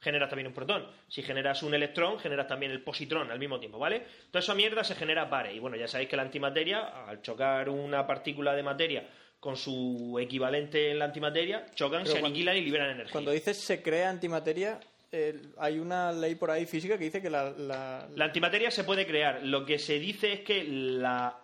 generas 0.00 0.28
también 0.28 0.46
un 0.48 0.52
protón. 0.54 0.86
Si 1.08 1.22
generas 1.22 1.62
un 1.62 1.74
electrón, 1.74 2.18
generas 2.18 2.46
también 2.48 2.72
el 2.72 2.82
positrón 2.82 3.30
al 3.30 3.38
mismo 3.38 3.58
tiempo, 3.58 3.78
¿vale? 3.78 4.04
Toda 4.30 4.40
esa 4.40 4.54
mierda 4.54 4.84
se 4.84 4.94
genera 4.94 5.22
a 5.22 5.30
pares. 5.30 5.54
Y 5.54 5.58
bueno, 5.58 5.76
ya 5.76 5.88
sabéis 5.88 6.08
que 6.08 6.16
la 6.16 6.22
antimateria, 6.22 7.06
al 7.08 7.22
chocar 7.22 7.68
una 7.68 8.06
partícula 8.06 8.54
de 8.54 8.62
materia 8.62 9.08
con 9.40 9.56
su 9.56 10.18
equivalente 10.20 10.90
en 10.90 10.98
la 10.98 11.04
antimateria, 11.06 11.66
chocan, 11.74 12.00
Pero 12.02 12.06
se 12.14 12.20
cuando- 12.20 12.28
aniquilan 12.28 12.56
y 12.56 12.60
liberan 12.62 12.90
energía. 12.90 13.12
Cuando 13.12 13.30
dices 13.30 13.56
se 13.58 13.82
crea 13.82 14.10
antimateria, 14.10 14.80
eh, 15.12 15.40
hay 15.58 15.78
una 15.78 16.10
ley 16.12 16.34
por 16.34 16.50
ahí 16.50 16.66
física 16.66 16.98
que 16.98 17.04
dice 17.04 17.22
que 17.22 17.30
la... 17.30 17.50
la- 17.50 18.08
La 18.14 18.24
antimateria 18.24 18.70
se 18.70 18.84
puede 18.84 19.06
crear. 19.06 19.42
Lo 19.44 19.64
que 19.64 19.78
se 19.78 19.98
dice 19.98 20.32
es 20.32 20.40
que 20.40 20.64
la 20.64 21.38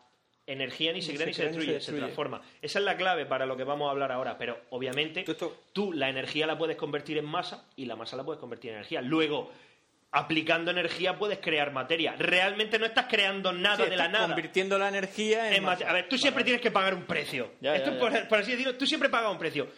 energía 0.52 0.92
ni 0.92 1.02
se 1.02 1.14
crea 1.14 1.26
ni 1.26 1.34
se 1.34 1.42
crea 1.42 1.50
ni 1.50 1.54
se 1.54 1.58
destruye, 1.58 1.66
se 1.66 1.72
destruye. 1.74 2.00
transforma. 2.00 2.42
Esa 2.60 2.78
es 2.78 2.84
la 2.84 2.96
clave 2.96 3.26
para 3.26 3.46
lo 3.46 3.56
que 3.56 3.64
vamos 3.64 3.88
a 3.88 3.90
hablar 3.90 4.12
ahora. 4.12 4.38
Pero 4.38 4.60
obviamente 4.70 5.24
tú 5.72 5.92
la 5.92 6.08
energía 6.08 6.46
la 6.46 6.56
puedes 6.58 6.76
convertir 6.76 7.18
en 7.18 7.24
masa 7.24 7.66
y 7.76 7.86
la 7.86 7.96
masa 7.96 8.16
la 8.16 8.24
puedes 8.24 8.40
convertir 8.40 8.70
en 8.70 8.76
energía. 8.76 9.00
Luego, 9.02 9.50
aplicando 10.12 10.70
energía 10.70 11.18
puedes 11.18 11.38
crear 11.38 11.72
materia. 11.72 12.14
Realmente 12.18 12.78
no 12.78 12.86
estás 12.86 13.06
creando 13.08 13.52
nada 13.52 13.84
Sí, 13.84 13.90
de 13.90 13.96
la 13.96 14.08
nada. 14.08 14.26
Convirtiendo 14.26 14.78
la 14.78 14.88
energía 14.88 15.48
en... 15.48 15.54
En 15.54 15.68
A 15.68 15.92
ver, 15.92 16.08
tú 16.08 16.18
siempre 16.18 16.44
tienes 16.44 16.60
que 16.62 16.70
pagar 16.70 16.94
un 16.94 17.04
precio. 17.04 17.52
Ya, 17.60 17.74
Esto 17.74 17.92
ya. 17.92 17.98
Por, 17.98 18.28
por 18.28 18.38
así 18.38 18.52
decirlo, 18.52 18.76
tú 18.76 18.86
siempre 18.86 19.08
pagas 19.08 19.32
un 19.32 19.38
precio. 19.38 19.68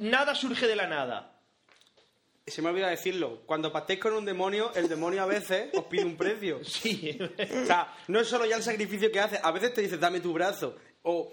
Nada 0.00 0.34
surge 0.34 0.66
de 0.66 0.76
la 0.76 0.86
nada. 0.86 1.39
Se 2.46 2.62
me 2.62 2.68
ha 2.68 2.70
olvidado 2.72 2.90
decirlo. 2.90 3.42
Cuando 3.46 3.72
pactéis 3.72 4.00
con 4.00 4.14
un 4.14 4.24
demonio, 4.24 4.72
el 4.74 4.88
demonio 4.88 5.22
a 5.22 5.26
veces 5.26 5.70
os 5.74 5.84
pide 5.84 6.04
un 6.04 6.16
precio. 6.16 6.60
Sí. 6.64 7.18
O 7.20 7.66
sea, 7.66 7.94
no 8.08 8.20
es 8.20 8.28
solo 8.28 8.46
ya 8.46 8.56
el 8.56 8.62
sacrificio 8.62 9.12
que 9.12 9.20
hace. 9.20 9.38
A 9.42 9.50
veces 9.52 9.74
te 9.74 9.82
dice, 9.82 9.98
dame 9.98 10.20
tu 10.20 10.32
brazo. 10.32 10.76
O, 11.02 11.32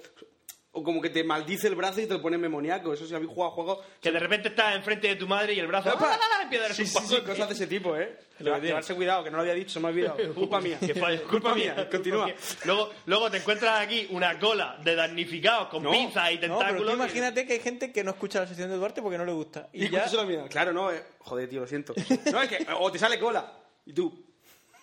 o 0.72 0.84
como 0.84 1.02
que 1.02 1.10
te 1.10 1.24
maldice 1.24 1.68
el 1.68 1.76
brazo 1.76 2.02
y 2.02 2.06
te 2.06 2.14
lo 2.14 2.22
pone 2.22 2.38
memoniaco. 2.38 2.94
Eso 2.94 3.08
si 3.08 3.16
habéis 3.16 3.32
jugado 3.32 3.52
juegos... 3.54 3.80
Que 4.00 4.12
de 4.12 4.20
repente 4.20 4.50
estás 4.50 4.76
enfrente 4.76 5.08
de 5.08 5.16
tu 5.16 5.28
madre 5.28 5.54
y 5.54 5.60
el 5.60 5.66
brazo. 5.68 5.90
¡ah! 5.98 6.20
empieza 6.44 6.66
a 6.66 6.68
darse 6.68 6.86
Sí, 6.86 6.96
un 6.98 7.02
sí, 7.04 7.08
sí, 7.10 7.16
poco. 7.16 7.28
cosas 7.32 7.48
de 7.50 7.54
ese 7.56 7.68
tipo, 7.68 7.98
¿eh? 7.98 8.16
Lo. 8.40 8.60
Llevarse 8.60 8.94
cuidado, 8.94 9.24
que 9.24 9.32
no 9.32 9.38
lo 9.38 9.42
había 9.42 9.56
dicho, 9.56 9.72
se 9.72 9.80
me 9.80 9.88
ha 9.88 9.90
olvidado. 9.90 10.18
Culpa 10.36 10.62
mía. 10.62 10.78
Que 10.80 10.94
fallo, 10.94 11.24
Culpa 11.28 11.56
mía. 11.56 11.90
Continúa. 11.90 12.32
Luego, 12.66 12.92
luego 13.08 13.32
te 13.32 13.38
encuentras 13.38 13.80
aquí 13.82 14.08
una 14.12 14.38
cola 14.38 14.78
de 14.84 14.94
damnificados 14.96 15.70
con 15.70 15.82
No, 15.82 15.90
pinzas 15.92 16.32
y 16.32 16.36
No, 16.36 16.42
pero 16.42 16.58
tentáculos. 16.60 16.94
imagínate 16.94 17.48
que 17.48 17.54
hay 17.54 17.60
gente 17.60 17.92
que 17.92 18.04
no 18.04 18.12
escucha 18.12 18.42
la 18.42 18.48
sesión 18.48 18.70
de 18.70 18.76
Duarte 18.76 19.02
porque 19.02 19.18
no 19.18 19.26
le 19.26 19.32
gusta. 19.34 19.70
Y, 19.74 19.86
Y 19.86 19.90
ya... 19.90 20.06
la 20.14 20.26
mía. 20.26 20.46
Claro, 20.48 20.74
no. 20.74 20.92
eh, 20.92 21.04
Joder, 21.20 21.50
tío, 21.50 21.62
lo 21.62 21.68
siento. 21.68 21.94
No, 22.32 22.42
es 22.42 22.50
que... 22.50 22.68
O 22.80 22.92
te 22.92 23.00
sale 23.00 23.18
cola. 23.20 23.52
Y 23.86 23.94
tú... 23.94 24.27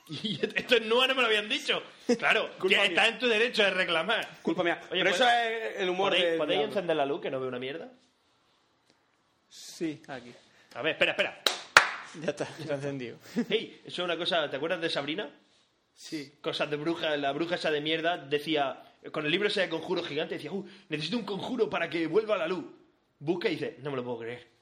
Y 0.22 0.38
esto 0.42 0.76
en 0.76 0.88
Nua 0.88 1.06
no 1.06 1.14
me 1.14 1.22
lo 1.22 1.28
habían 1.28 1.48
dicho. 1.48 1.82
Claro, 2.18 2.50
mía. 2.64 2.84
estás 2.84 3.08
en 3.08 3.18
tu 3.18 3.26
derecho 3.26 3.62
de 3.62 3.70
reclamar. 3.70 4.28
Culpa 4.42 4.62
mía. 4.62 4.80
Oye, 4.90 5.02
Pero 5.02 5.10
pues- 5.10 5.20
eso 5.20 5.28
es 5.30 5.80
el 5.80 5.88
humor 5.88 6.10
¿Podéis, 6.10 6.24
del 6.30 6.38
podéis 6.38 6.60
encender 6.64 6.96
la 6.96 7.06
luz 7.06 7.20
que 7.22 7.30
no 7.30 7.40
veo 7.40 7.48
una 7.48 7.58
mierda? 7.58 7.90
Sí, 9.48 10.02
aquí. 10.08 10.32
A 10.74 10.82
ver, 10.82 10.92
espera, 10.92 11.12
espera. 11.12 11.42
Ya 12.20 12.30
está, 12.30 12.44
ha 12.70 12.74
encendido. 12.74 13.18
Hey, 13.48 13.80
eso 13.84 14.02
es 14.02 14.04
una 14.04 14.16
cosa, 14.16 14.48
¿te 14.50 14.56
acuerdas 14.56 14.80
de 14.80 14.90
Sabrina? 14.90 15.30
Sí. 15.94 16.34
Cosas 16.40 16.70
de 16.70 16.76
bruja, 16.76 17.16
la 17.16 17.32
bruja 17.32 17.54
esa 17.54 17.70
de 17.70 17.80
mierda 17.80 18.16
decía, 18.18 18.82
con 19.12 19.24
el 19.24 19.30
libro 19.30 19.48
ese 19.48 19.62
de 19.62 19.68
conjuro 19.68 20.02
gigante, 20.02 20.34
decía, 20.34 20.52
uh, 20.52 20.66
necesito 20.88 21.16
un 21.16 21.24
conjuro 21.24 21.70
para 21.70 21.88
que 21.88 22.06
vuelva 22.06 22.36
la 22.36 22.46
luz. 22.48 22.64
Busca 23.20 23.48
y 23.48 23.52
dice, 23.52 23.76
no 23.80 23.90
me 23.90 23.96
lo 23.96 24.04
puedo 24.04 24.18
creer. 24.18 24.53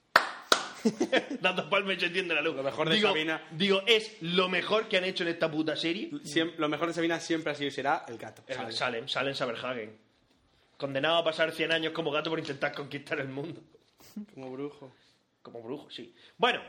Dando 1.40 1.68
palmas 1.70 1.96
y 1.96 2.00
se 2.00 2.06
enciende 2.06 2.34
la 2.34 2.40
luz. 2.42 2.56
Lo 2.56 2.62
mejor 2.62 2.88
de 2.88 2.96
digo, 2.96 3.08
Sabina- 3.08 3.42
Digo, 3.50 3.82
es 3.86 4.16
lo 4.22 4.48
mejor 4.48 4.88
que 4.88 4.96
han 4.96 5.04
hecho 5.04 5.22
en 5.24 5.30
esta 5.30 5.50
puta 5.50 5.76
serie. 5.76 6.10
Siem- 6.24 6.54
lo 6.56 6.68
mejor 6.68 6.88
de 6.88 6.94
Sabina 6.94 7.20
siempre 7.20 7.52
ha 7.52 7.54
sido 7.54 7.68
y 7.68 7.70
será 7.72 8.04
el 8.08 8.18
gato. 8.18 8.42
Salem, 8.70 9.08
Salem 9.08 9.34
Saberhagen. 9.34 9.96
Condenado 10.76 11.16
a 11.18 11.24
pasar 11.24 11.52
100 11.52 11.72
años 11.72 11.92
como 11.92 12.10
gato 12.10 12.30
por 12.30 12.38
intentar 12.38 12.72
conquistar 12.72 13.20
el 13.20 13.28
mundo. 13.28 13.60
Como 14.34 14.50
brujo. 14.50 14.92
Como 15.42 15.62
brujo, 15.62 15.90
sí. 15.90 16.14
Bueno, 16.38 16.60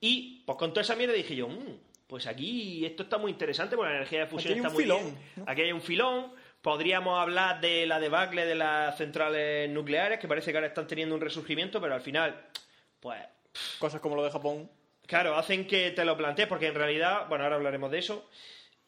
y 0.00 0.42
pues 0.44 0.58
con 0.58 0.70
toda 0.70 0.82
esa 0.82 0.96
mierda 0.96 1.14
dije 1.14 1.36
yo, 1.36 1.48
"Mm, 1.48 1.78
pues 2.06 2.26
aquí 2.26 2.84
esto 2.84 3.04
está 3.04 3.18
muy 3.18 3.30
interesante 3.30 3.76
porque 3.76 3.90
la 3.90 3.96
energía 3.98 4.20
de 4.20 4.26
fusión 4.26 4.52
Aquí 4.52 4.60
hay 4.60 4.66
está 4.66 4.68
un 4.68 4.74
muy 4.74 4.82
filón, 4.84 5.02
bien. 5.36 5.48
Aquí 5.48 5.60
hay 5.62 5.72
un 5.72 5.80
filón. 5.82 6.32
Podríamos 6.60 7.18
hablar 7.18 7.60
de 7.60 7.86
la 7.86 7.98
debacle 7.98 8.44
de 8.46 8.54
las 8.54 8.96
centrales 8.96 9.68
nucleares, 9.70 10.18
que 10.20 10.28
parece 10.28 10.50
que 10.52 10.58
ahora 10.58 10.68
están 10.68 10.86
teniendo 10.86 11.14
un 11.14 11.20
resurgimiento, 11.20 11.80
pero 11.80 11.94
al 11.94 12.00
final, 12.02 12.46
pues 13.02 13.20
Cosas 13.78 14.00
como 14.00 14.16
lo 14.16 14.24
de 14.24 14.30
Japón. 14.30 14.70
Claro, 15.06 15.36
hacen 15.36 15.66
que 15.66 15.90
te 15.90 16.06
lo 16.06 16.16
plantees 16.16 16.48
porque 16.48 16.68
en 16.68 16.74
realidad, 16.74 17.26
bueno, 17.28 17.44
ahora 17.44 17.56
hablaremos 17.56 17.90
de 17.90 17.98
eso. 17.98 18.30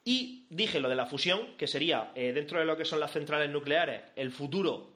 Y 0.04 0.46
dije 0.48 0.80
lo 0.80 0.88
de 0.88 0.94
la 0.94 1.04
fusión, 1.06 1.56
que 1.58 1.66
sería 1.66 2.12
eh, 2.14 2.32
dentro 2.32 2.58
de 2.58 2.64
lo 2.64 2.76
que 2.76 2.84
son 2.86 3.00
las 3.00 3.10
centrales 3.12 3.50
nucleares, 3.50 4.00
el 4.16 4.30
futuro, 4.30 4.90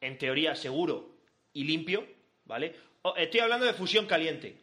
en 0.00 0.18
teoría, 0.18 0.54
seguro 0.56 1.10
y 1.52 1.64
limpio, 1.64 2.04
¿vale? 2.46 2.74
O- 3.02 3.14
estoy 3.16 3.40
hablando 3.40 3.66
de 3.66 3.74
fusión 3.74 4.06
caliente, 4.06 4.56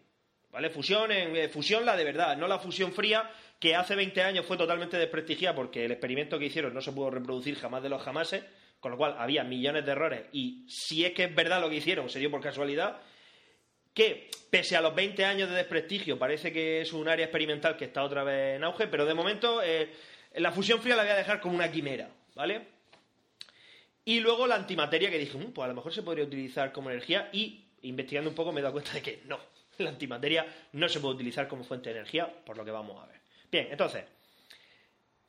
¿vale? 0.51 0.69
Fusión, 0.69 1.11
en, 1.11 1.35
eh, 1.35 1.47
fusión 1.49 1.85
la 1.85 1.95
de 1.95 2.03
verdad, 2.05 2.35
no 2.37 2.47
la 2.47 2.59
fusión 2.59 2.91
fría 2.91 3.29
que 3.59 3.75
hace 3.75 3.95
20 3.95 4.21
años 4.21 4.45
fue 4.45 4.57
totalmente 4.57 4.97
desprestigiada 4.97 5.55
porque 5.55 5.85
el 5.85 5.91
experimento 5.91 6.39
que 6.39 6.45
hicieron 6.45 6.73
no 6.73 6.81
se 6.81 6.91
pudo 6.93 7.09
reproducir 7.11 7.55
jamás 7.55 7.83
de 7.83 7.89
los 7.89 8.01
jamases, 8.01 8.43
con 8.79 8.91
lo 8.91 8.97
cual 8.97 9.15
había 9.19 9.43
millones 9.43 9.85
de 9.85 9.91
errores 9.91 10.23
y 10.31 10.65
si 10.69 11.03
es 11.05 11.11
que 11.13 11.25
es 11.25 11.35
verdad 11.35 11.59
lo 11.61 11.69
que 11.69 11.75
hicieron, 11.77 12.09
se 12.09 12.19
dio 12.19 12.31
por 12.31 12.39
casualidad 12.41 13.01
que 13.99 14.31
pese 14.49 14.77
a 14.77 14.81
los 14.81 14.95
20 14.95 15.25
años 15.25 15.49
de 15.49 15.57
desprestigio 15.57 16.17
parece 16.17 16.53
que 16.53 16.79
es 16.79 16.93
un 16.93 17.09
área 17.09 17.25
experimental 17.25 17.75
que 17.75 17.83
está 17.83 18.01
otra 18.01 18.23
vez 18.23 18.55
en 18.55 18.63
auge, 18.63 18.87
pero 18.87 19.05
de 19.05 19.13
momento 19.13 19.61
eh, 19.61 19.89
la 20.35 20.53
fusión 20.53 20.81
fría 20.81 20.95
la 20.95 21.03
voy 21.03 21.11
a 21.11 21.17
dejar 21.17 21.41
como 21.41 21.55
una 21.55 21.69
quimera, 21.69 22.09
¿vale? 22.33 22.61
Y 24.05 24.21
luego 24.21 24.47
la 24.47 24.55
antimateria 24.55 25.09
que 25.09 25.17
dije, 25.17 25.37
"Mm, 25.37 25.51
pues 25.51 25.65
a 25.65 25.67
lo 25.67 25.73
mejor 25.73 25.93
se 25.93 26.01
podría 26.01 26.23
utilizar 26.23 26.71
como 26.71 26.89
energía 26.89 27.29
y 27.33 27.65
investigando 27.81 28.29
un 28.29 28.37
poco 28.37 28.53
me 28.53 28.61
he 28.61 28.63
dado 28.63 28.71
cuenta 28.71 28.93
de 28.93 29.01
que 29.01 29.19
no, 29.25 29.37
la 29.79 29.89
antimateria 29.89 30.47
no 30.71 30.87
se 30.87 31.01
puede 31.01 31.15
utilizar 31.15 31.49
como 31.49 31.65
fuente 31.65 31.89
de 31.89 31.97
energía, 31.97 32.33
por 32.45 32.55
lo 32.55 32.63
que 32.63 32.71
vamos 32.71 33.03
a 33.03 33.05
ver. 33.05 33.19
Bien, 33.51 33.67
entonces, 33.69 34.05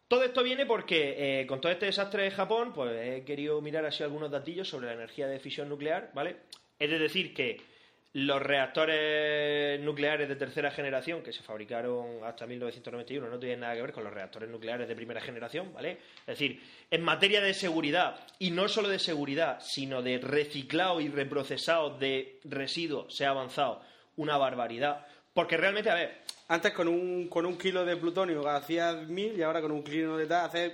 todo 0.07 0.23
esto 0.23 0.45
viene 0.45 0.65
porque 0.65 1.41
eh, 1.41 1.47
con 1.49 1.61
todo 1.61 1.73
este 1.73 1.87
desastre 1.87 2.23
de 2.23 2.31
Japón, 2.31 2.73
pues 2.73 2.93
he 2.93 3.25
querido 3.25 3.61
mirar 3.61 3.85
así 3.85 4.05
algunos 4.05 4.31
datillos 4.31 4.69
sobre 4.69 4.87
la 4.87 4.93
energía 4.93 5.27
de 5.27 5.41
fisión 5.41 5.69
nuclear, 5.69 6.13
¿vale? 6.15 6.37
Es 6.79 6.89
de 6.89 7.01
decir 7.01 7.35
que 7.35 7.70
los 8.13 8.43
reactores 8.43 9.81
nucleares 9.81 10.29
de 10.29 10.35
tercera 10.37 10.71
generación 10.71 11.23
que 11.23 11.33
se 11.33 11.43
fabricaron 11.43 12.25
hasta 12.25 12.47
1991 12.47 13.29
no 13.29 13.39
tienen 13.39 13.61
nada 13.61 13.75
que 13.75 13.83
ver 13.83 13.93
con 13.93 14.03
los 14.05 14.13
reactores 14.13 14.49
nucleares 14.51 14.89
de 14.89 14.97
primera 14.97 15.21
generación, 15.21 15.73
¿vale? 15.73 15.99
Es 16.21 16.27
decir, 16.39 16.61
en 16.91 17.03
materia 17.03 17.41
de 17.41 17.55
seguridad, 17.55 18.19
y 18.39 18.51
no 18.51 18.67
solo 18.69 18.89
de 18.89 18.99
seguridad, 18.99 19.61
sino 19.61 20.03
de 20.03 20.19
reciclado 20.19 21.01
y 21.01 21.09
reprocesado 21.09 21.99
de 21.99 22.41
residuos, 22.45 23.15
se 23.17 23.27
ha 23.27 23.31
avanzado 23.31 23.81
una 24.17 24.37
barbaridad. 24.37 25.07
Porque 25.33 25.57
realmente, 25.57 25.91
a 25.91 25.95
ver, 25.95 26.19
Antes 26.49 26.73
con 26.73 26.89
un, 26.89 27.29
con 27.29 27.47
un 27.47 27.57
kilo 27.57 27.85
de 27.85 27.97
plutonio 27.97 28.45
hacías 28.49 29.07
mil 29.07 29.39
y 29.39 29.43
ahora 29.43 29.61
con 29.63 29.71
un 29.71 29.85
kilo 29.85 30.17
de 30.17 30.27
tal 30.27 30.47
haces 30.47 30.73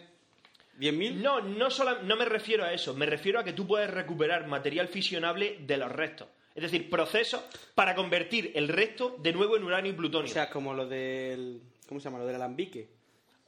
diez 0.78 0.94
mil. 0.94 1.22
No, 1.22 1.42
no, 1.42 1.68
sola- 1.70 1.98
no 2.02 2.16
me 2.16 2.24
refiero 2.24 2.64
a 2.64 2.72
eso. 2.72 2.94
Me 2.94 3.04
refiero 3.04 3.38
a 3.40 3.44
que 3.44 3.52
tú 3.52 3.66
puedes 3.66 3.90
recuperar 3.90 4.46
material 4.46 4.88
fisionable 4.88 5.58
de 5.60 5.76
los 5.76 5.92
restos. 5.92 6.28
Es 6.56 6.62
decir, 6.62 6.88
procesos 6.90 7.42
para 7.74 7.94
convertir 7.94 8.50
el 8.54 8.68
resto 8.68 9.16
de 9.20 9.32
nuevo 9.32 9.56
en 9.56 9.64
uranio 9.64 9.92
y 9.92 9.94
O 9.94 9.98
plutonio. 9.98 10.32
sea, 10.32 10.48
como 10.50 10.72
lo 10.74 10.86
del... 10.88 11.60
¿Cómo 11.88 12.00
se 12.00 12.04
llama? 12.04 12.18
Lo 12.18 12.26
del 12.26 12.36
alambique. 12.36 12.88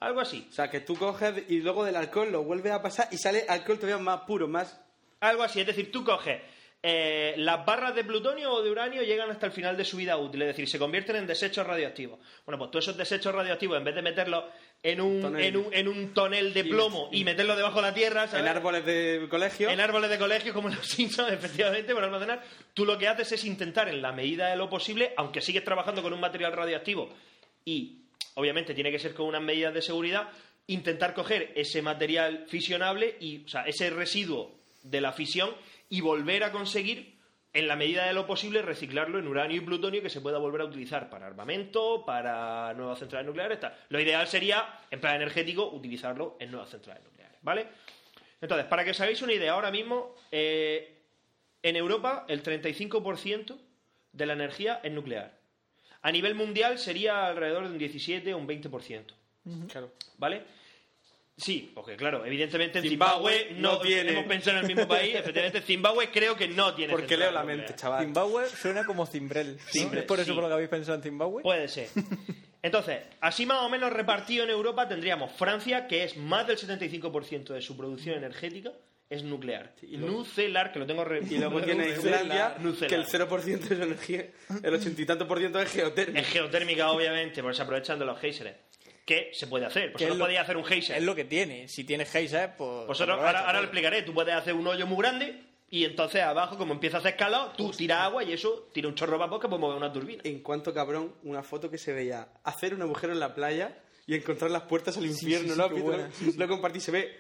Algo 0.01 0.21
así. 0.21 0.47
O 0.49 0.53
sea, 0.53 0.71
que 0.71 0.81
tú 0.81 0.95
coges 0.97 1.45
y 1.49 1.61
luego 1.61 1.85
del 1.85 1.97
alcohol 1.97 2.31
lo 2.31 2.45
vuelves 2.45 2.71
a 2.71 2.83
pasar 2.83 3.09
y 3.11 3.17
sale 3.19 3.47
alcohol 3.49 3.79
todavía 3.79 3.99
más 4.03 4.21
puro, 4.21 4.47
más... 4.47 4.81
Algo 5.21 5.43
así. 5.43 5.61
Es 5.61 5.67
decir, 5.67 5.91
tú 5.91 6.05
coges 6.05 6.41
eh, 6.83 7.35
las 7.39 7.67
barras 7.67 7.95
de 7.97 8.05
plutonio 8.05 8.53
o 8.53 8.63
de 8.63 8.71
uranio 8.71 9.03
llegan 9.03 9.31
hasta 9.31 9.47
el 9.47 9.53
final 9.53 9.77
de 9.77 9.85
su 9.85 9.97
vida 9.97 10.17
útil. 10.17 10.43
Es 10.43 10.49
decir, 10.49 10.69
se 10.69 10.79
convierten 10.79 11.17
en 11.17 11.27
desechos 11.27 11.67
radioactivos. 11.67 12.21
Bueno, 12.47 12.59
pues 12.59 12.71
todos 12.71 12.85
esos 12.85 12.97
desechos 12.97 13.35
radioactivos, 13.35 13.77
en 13.79 13.85
vez 13.85 13.95
de 13.97 14.03
meterlos 14.03 14.45
en 14.83 15.01
un, 15.01 15.21
Tonel. 15.21 15.45
en 15.45 15.57
un, 15.57 15.67
en 15.75 15.89
un 15.89 16.15
tonel 16.15 16.55
de 16.55 16.65
plomo 16.65 17.09
y, 17.13 17.21
y- 17.21 17.25
meterlos 17.25 17.57
debajo 17.57 17.77
de 17.77 17.83
la 17.89 17.95
tierra, 17.95 18.27
¿sabes? 18.29 18.43
En 18.43 18.49
árboles 18.49 18.85
de 18.87 19.27
colegio. 19.29 19.69
En 19.71 19.81
árboles 19.81 20.09
de 20.11 20.19
colegio, 20.19 20.53
como 20.55 20.69
los 20.69 20.87
Simpsons, 20.87 21.33
efectivamente, 21.33 21.93
para 21.95 22.07
almacenar, 22.07 22.43
tú 22.75 22.85
lo 22.87 22.97
que 22.97 23.09
haces 23.09 23.33
es 23.33 23.45
intentar, 23.45 23.89
en 23.89 24.01
la 24.01 24.13
medida 24.13 24.49
de 24.49 24.57
lo 24.57 24.71
posible, 24.71 25.13
aunque 25.17 25.41
sigues 25.41 25.65
trabajando 25.65 26.03
con 26.03 26.13
un 26.13 26.21
material 26.21 26.53
radioactivo 26.53 27.11
y 27.65 28.03
obviamente 28.35 28.73
tiene 28.73 28.93
que 28.93 28.99
ser 29.01 29.15
con 29.15 29.27
unas 29.27 29.43
medidas 29.43 29.75
de 29.75 29.83
seguridad, 29.83 30.29
intentar 30.69 31.13
coger 31.13 31.53
ese 31.57 31.83
material 31.83 32.45
fisionable 32.49 33.17
y, 33.21 33.45
o 33.45 33.49
sea, 33.49 33.63
ese 33.63 33.91
residuo 33.91 34.55
de 34.85 35.01
la 35.01 35.13
fisión 35.13 35.51
y 35.91 36.01
volver 36.03 36.45
a 36.45 36.53
conseguir, 36.53 37.18
en 37.59 37.67
la 37.67 37.75
medida 37.75 38.07
de 38.07 38.13
lo 38.13 38.25
posible, 38.25 38.63
reciclarlo 38.63 39.19
en 39.19 39.27
uranio 39.27 39.57
y 39.57 39.65
plutonio 39.65 40.01
que 40.01 40.11
se 40.11 40.21
pueda 40.21 40.39
volver 40.39 40.61
a 40.61 40.65
utilizar 40.67 41.11
para 41.11 41.27
armamento, 41.27 42.05
para 42.07 42.73
nuevas 42.75 43.01
centrales 43.01 43.27
nucleares. 43.27 43.59
Tal. 43.59 43.77
Lo 43.89 44.01
ideal 44.01 44.29
sería, 44.29 44.79
en 44.91 45.01
plan 45.01 45.17
energético, 45.17 45.69
utilizarlo 45.69 46.37
en 46.39 46.53
nuevas 46.53 46.71
centrales 46.71 47.03
nucleares, 47.03 47.39
¿vale? 47.43 47.67
Entonces, 48.41 48.67
para 48.67 48.85
que 48.85 48.93
os 48.93 49.01
hagáis 49.01 49.21
una 49.23 49.33
idea, 49.33 49.55
ahora 49.55 49.73
mismo 49.73 50.15
eh, 50.31 50.99
en 51.61 51.75
Europa 51.75 52.27
el 52.29 52.45
35% 52.45 53.59
de 54.13 54.27
la 54.27 54.35
energía 54.35 54.81
es 54.85 54.93
nuclear. 54.93 55.37
A 56.03 56.13
nivel 56.13 56.37
mundial 56.37 56.79
sería 56.79 57.27
alrededor 57.27 57.65
de 57.65 57.71
un 57.71 57.79
17 57.79 58.35
o 58.35 58.39
un 58.39 58.47
20%. 58.47 59.05
Claro. 59.69 59.93
¿Vale? 60.19 60.45
Sí, 61.39 61.71
porque 61.75 61.97
claro, 61.97 62.25
evidentemente 62.27 62.81
en 62.81 62.85
Zimbabue 62.89 63.33
Zimbabue, 63.47 63.61
no, 63.61 63.73
no 63.75 63.79
tiene. 63.81 64.11
hemos 64.13 64.25
pensado 64.27 64.59
en 64.59 64.65
el 64.65 64.67
mismo 64.75 64.89
país, 64.89 65.15
efectivamente 65.15 65.61
Zimbabue 65.63 66.11
creo 66.11 66.35
que 66.37 66.49
no 66.49 66.75
tiene 66.75 66.93
Porque 66.93 67.17
leo 67.17 67.31
la 67.31 67.45
mente, 67.45 67.75
chaval. 67.77 68.05
Zimbabue 68.05 68.47
suena 68.49 68.85
como. 68.85 69.07
Cimbrel, 69.07 69.59
¿Es 69.73 70.05
por 70.05 70.19
eso 70.19 70.27
sí. 70.31 70.33
por 70.35 70.43
lo 70.43 70.49
que 70.49 70.55
habéis 70.55 70.69
pensado 70.69 70.97
en 70.97 71.03
Zimbabue? 71.03 71.43
Puede 71.43 71.69
ser. 71.69 71.89
Entonces, 72.61 72.99
así 73.21 73.47
más 73.47 73.63
o 73.63 73.69
menos 73.69 73.93
repartido 73.93 74.43
en 74.45 74.51
Europa 74.51 74.89
tendríamos 74.89 75.31
Francia, 75.33 75.87
que 75.87 76.03
es 76.05 76.17
más 76.17 76.47
del 76.47 76.59
75% 76.59 77.55
de 77.55 77.63
su 77.63 77.77
producción 77.77 78.17
energética 78.17 78.73
es 79.09 79.23
nuclear. 79.23 79.75
Nucelar, 79.83 80.71
que 80.73 80.81
lo 80.81 80.87
tengo 80.87 81.03
re- 81.05 81.23
Y 81.31 81.39
luego 81.39 81.63
tiene 81.63 81.89
Islandia, 81.89 82.57
que 82.89 82.95
el 82.95 83.07
0% 83.07 83.59
de 83.61 83.77
su 83.77 83.83
energía, 83.83 84.27
el 84.63 84.75
ochenta 84.75 85.01
y 85.01 85.07
tanto 85.07 85.27
por 85.27 85.39
ciento 85.39 85.59
es 85.61 85.71
geotérmica. 85.73 86.21
Es 86.21 86.27
geotérmica, 86.29 86.91
obviamente, 86.91 87.41
porque 87.43 87.57
se 87.57 87.63
aprovechan 87.63 87.99
de 87.99 88.05
los 88.05 88.19
geysers. 88.19 88.55
¿Qué 89.09 89.31
se 89.33 89.47
puede 89.47 89.65
hacer? 89.65 89.91
Pues 89.93 90.03
Que 90.05 90.09
no 90.09 90.15
lo- 90.17 90.21
podéis 90.25 90.41
hacer 90.41 90.57
un 90.59 90.65
geyser. 90.67 90.99
Es 90.99 91.03
lo 91.03 91.15
que 91.15 91.25
tiene. 91.25 91.67
Si 91.67 91.85
tienes 91.85 92.11
geyser, 92.13 92.55
pues... 92.59 92.87
Vosotros, 92.87 93.15
aprovecha 93.17 93.27
ahora, 93.27 93.41
ahora 93.41 93.53
todo. 93.53 93.61
lo 93.63 93.65
explicaré. 93.69 94.03
Tú 94.03 94.13
puedes 94.13 94.35
hacer 94.35 94.53
un 94.53 94.67
hoyo 94.67 94.87
muy 94.87 94.99
grande 94.99 95.43
y 95.71 95.85
entonces 95.85 96.21
abajo, 96.23 96.59
como 96.59 96.75
empieza 96.75 96.99
a 96.99 97.01
hacer 97.01 97.17
calor, 97.17 97.53
tú 97.57 97.71
tiras 97.71 98.03
agua 98.03 98.23
y 98.23 98.35
eso 98.35 98.69
tira 98.75 98.87
un 98.87 98.95
chorro 98.95 99.13
de 99.13 99.19
vapor 99.21 99.41
que 99.41 99.49
puede 99.49 99.61
mover 99.63 99.79
una 99.79 99.91
turbina. 99.91 100.21
En 100.25 100.41
cuanto 100.43 100.75
cabrón, 100.75 101.15
una 101.25 101.43
foto 101.43 101.71
que 101.71 101.79
se 101.79 101.95
veía 101.95 102.29
hacer 102.45 102.75
un 102.75 102.83
agujero 102.83 103.15
en 103.15 103.21
la 103.21 103.35
playa 103.35 103.79
y 104.07 104.15
encontrar 104.15 104.51
las 104.51 104.63
puertas 104.65 104.97
al 104.99 105.07
infierno, 105.07 105.55
sí, 105.55 105.59
¿no? 105.59 105.69
pues 105.69 105.73
qué 105.73 105.79
Lo- 105.79 105.85
buena, 105.97 106.11
Lo 106.37 106.49
compartí, 106.49 106.81
se 106.81 106.91
ve 106.93 107.17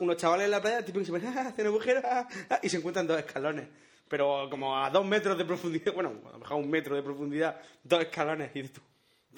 unos 0.00 0.16
chavales 0.16 0.46
en 0.46 0.50
la 0.50 0.60
playa, 0.60 0.84
tipo 0.84 0.98
que 0.98 1.04
se 1.04 1.12
ven, 1.12 1.26
ah, 1.28 1.48
hacen 1.48 1.66
agujero, 1.66 2.00
ah, 2.04 2.26
ah, 2.50 2.58
y 2.62 2.68
se 2.68 2.76
encuentran 2.78 3.06
dos 3.06 3.18
escalones. 3.18 3.68
Pero 4.08 4.48
como 4.50 4.76
a 4.76 4.90
dos 4.90 5.06
metros 5.06 5.38
de 5.38 5.44
profundidad, 5.44 5.92
bueno, 5.94 6.12
a 6.28 6.32
lo 6.32 6.38
mejor 6.38 6.52
a 6.54 6.56
un 6.56 6.68
metro 6.68 6.96
de 6.96 7.02
profundidad, 7.02 7.60
dos 7.84 8.00
escalones. 8.00 8.50
Y 8.54 8.62
dices 8.62 8.74
tú, 8.74 8.80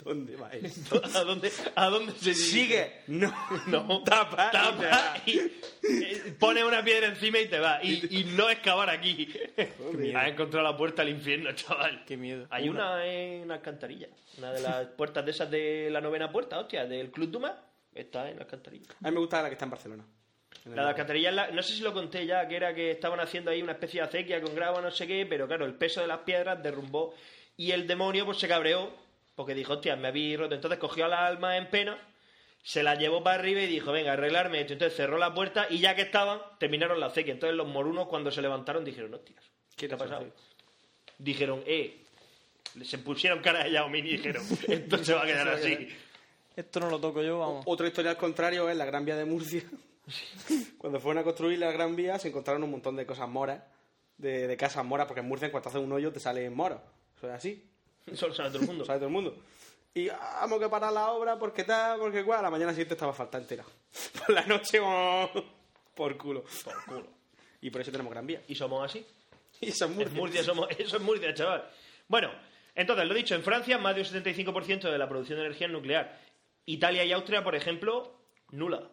¿dónde 0.04 0.36
va 0.36 0.50
esto? 0.52 1.00
¿A 1.14 1.20
dónde, 1.24 1.52
a 1.74 1.86
dónde 1.88 2.12
se 2.12 2.30
dirige? 2.30 2.42
Sigue, 2.44 2.92
no, 3.08 3.32
No, 3.66 4.02
tapa, 4.02 4.50
tapa 4.50 5.16
y, 5.26 5.38
eh, 5.38 6.34
pone 6.38 6.64
una 6.64 6.82
piedra 6.84 7.06
encima 7.08 7.38
y 7.38 7.46
te 7.48 7.58
va. 7.58 7.80
Y, 7.82 8.18
y 8.20 8.24
no 8.24 8.48
excavar 8.50 8.90
aquí. 8.90 9.28
Has 10.16 10.28
encontrado 10.28 10.62
la 10.70 10.76
puerta 10.76 11.02
al 11.02 11.08
infierno, 11.10 11.52
chaval. 11.52 12.04
Qué 12.06 12.16
miedo. 12.16 12.46
Hay 12.50 12.68
una 12.68 13.04
en 13.06 13.50
Alcantarilla. 13.50 14.08
Una 14.38 14.52
de 14.52 14.60
las 14.60 14.86
puertas 14.88 15.24
de 15.24 15.30
esas 15.30 15.50
de 15.50 15.88
la 15.90 16.00
novena 16.00 16.30
puerta, 16.32 16.58
hostia, 16.58 16.86
del 16.86 17.10
Club 17.10 17.30
Dumas. 17.30 17.52
Está 17.94 18.30
en 18.30 18.38
Alcantarilla. 18.38 18.86
A 19.02 19.08
mí 19.08 19.14
me 19.14 19.20
gusta 19.20 19.42
la 19.42 19.48
que 19.48 19.54
está 19.54 19.66
en 19.66 19.70
Barcelona. 19.70 20.04
La 20.64 20.82
de 20.84 20.88
Alcantarilla, 20.90 21.30
la- 21.32 21.50
no 21.50 21.62
sé 21.62 21.74
si 21.74 21.82
lo 21.82 21.92
conté 21.92 22.24
ya, 22.24 22.46
que 22.48 22.56
era 22.56 22.74
que 22.74 22.92
estaban 22.92 23.18
haciendo 23.20 23.50
ahí 23.50 23.62
una 23.62 23.72
especie 23.72 24.00
de 24.00 24.06
acequia 24.06 24.40
con 24.40 24.54
grava, 24.54 24.80
no 24.80 24.90
sé 24.90 25.06
qué, 25.06 25.26
pero 25.28 25.46
claro, 25.48 25.66
el 25.66 25.74
peso 25.74 26.00
de 26.00 26.06
las 26.06 26.20
piedras 26.20 26.62
derrumbó 26.62 27.14
y 27.56 27.72
el 27.72 27.86
demonio 27.86 28.24
pues 28.24 28.38
se 28.38 28.46
cabreó 28.48 28.90
porque 29.42 29.56
dijo, 29.56 29.72
hostia, 29.72 29.96
me 29.96 30.06
habéis 30.06 30.38
roto. 30.38 30.54
Entonces 30.54 30.78
cogió 30.78 31.06
a 31.06 31.08
la 31.08 31.26
alma 31.26 31.56
en 31.56 31.68
pena, 31.68 31.98
se 32.62 32.84
la 32.84 32.94
llevó 32.94 33.24
para 33.24 33.40
arriba 33.40 33.60
y 33.60 33.66
dijo, 33.66 33.90
venga, 33.90 34.12
arreglarme 34.12 34.60
esto. 34.60 34.74
Entonces 34.74 34.96
cerró 34.96 35.18
la 35.18 35.34
puerta 35.34 35.66
y 35.68 35.80
ya 35.80 35.96
que 35.96 36.02
estaban, 36.02 36.40
terminaron 36.60 37.00
la 37.00 37.06
acequia. 37.06 37.32
Entonces 37.32 37.56
los 37.56 37.66
morunos 37.66 38.06
cuando 38.06 38.30
se 38.30 38.40
levantaron 38.40 38.84
dijeron, 38.84 39.12
hostias, 39.14 39.42
¿qué 39.76 39.88
te 39.88 39.96
ha 39.96 39.98
pasado? 39.98 40.26
Dijeron, 41.18 41.64
eh, 41.66 42.04
se 42.84 42.98
pusieron 42.98 43.40
cara 43.40 43.64
de 43.64 43.72
Yao 43.72 43.88
Ming 43.88 44.06
y 44.06 44.12
dijeron, 44.12 44.44
esto 44.68 45.04
se 45.04 45.12
va 45.12 45.24
a 45.24 45.26
quedar 45.26 45.48
así. 45.48 45.88
Esto 46.54 46.78
no 46.78 46.88
lo 46.88 47.00
toco 47.00 47.20
yo, 47.20 47.40
vamos. 47.40 47.64
Otra 47.66 47.88
historia 47.88 48.12
al 48.12 48.16
contrario 48.16 48.70
es 48.70 48.76
la 48.76 48.84
Gran 48.84 49.04
Vía 49.04 49.16
de 49.16 49.24
Murcia. 49.24 49.64
Cuando 50.78 51.00
fueron 51.00 51.20
a 51.20 51.24
construir 51.24 51.58
la 51.58 51.72
Gran 51.72 51.96
Vía 51.96 52.16
se 52.20 52.28
encontraron 52.28 52.62
un 52.62 52.70
montón 52.70 52.94
de 52.94 53.06
cosas 53.06 53.28
moras, 53.28 53.60
de, 54.18 54.46
de 54.46 54.56
casas 54.56 54.84
moras, 54.84 55.08
porque 55.08 55.18
en 55.18 55.26
Murcia 55.26 55.46
en 55.46 55.50
cuanto 55.50 55.68
haces 55.68 55.80
un 55.80 55.90
hoyo 55.90 56.12
te 56.12 56.20
salen 56.20 56.54
moros. 56.54 56.78
Eso 57.16 57.26
es 57.26 57.32
así, 57.32 57.71
Eso 58.06 58.28
lo 58.28 58.34
sabe 58.34 58.50
todo 58.50 58.60
el 58.60 58.66
mundo. 58.66 58.84
sabe 58.84 58.98
todo 58.98 59.08
el 59.08 59.12
mundo. 59.12 59.36
Y 59.94 60.08
vamos 60.08 60.58
que 60.58 60.68
parar 60.68 60.92
la 60.92 61.10
obra 61.10 61.38
porque 61.38 61.64
tal, 61.64 61.98
porque 61.98 62.24
cual. 62.24 62.40
A 62.40 62.42
la 62.42 62.50
mañana 62.50 62.72
siguiente 62.72 62.94
estaba 62.94 63.12
falta 63.12 63.38
entera. 63.38 63.64
Por 64.18 64.34
la 64.34 64.44
noche, 64.46 64.78
oh, 64.80 65.30
por 65.94 66.16
culo. 66.16 66.44
Por 66.64 66.84
culo. 66.84 67.06
Y 67.60 67.70
por 67.70 67.82
eso 67.82 67.92
tenemos 67.92 68.10
Gran 68.10 68.26
Vía. 68.26 68.42
Y 68.48 68.54
somos 68.54 68.84
así. 68.84 69.04
Y 69.60 69.68
eso 69.68 69.84
es 69.84 69.98
En 69.98 70.14
Murcia. 70.14 70.42
Somos, 70.42 70.68
eso 70.78 70.96
es 70.96 71.02
Murcia, 71.02 71.34
chaval. 71.34 71.68
Bueno, 72.08 72.32
entonces, 72.74 73.06
lo 73.06 73.14
dicho, 73.14 73.34
en 73.34 73.42
Francia 73.42 73.78
más 73.78 73.94
de 73.94 74.00
un 74.00 74.06
75% 74.06 74.90
de 74.90 74.98
la 74.98 75.08
producción 75.08 75.38
de 75.38 75.44
energía 75.44 75.66
es 75.66 75.72
nuclear. 75.72 76.18
Italia 76.64 77.04
y 77.04 77.12
Austria, 77.12 77.44
por 77.44 77.54
ejemplo, 77.54 78.18
nula. 78.50 78.88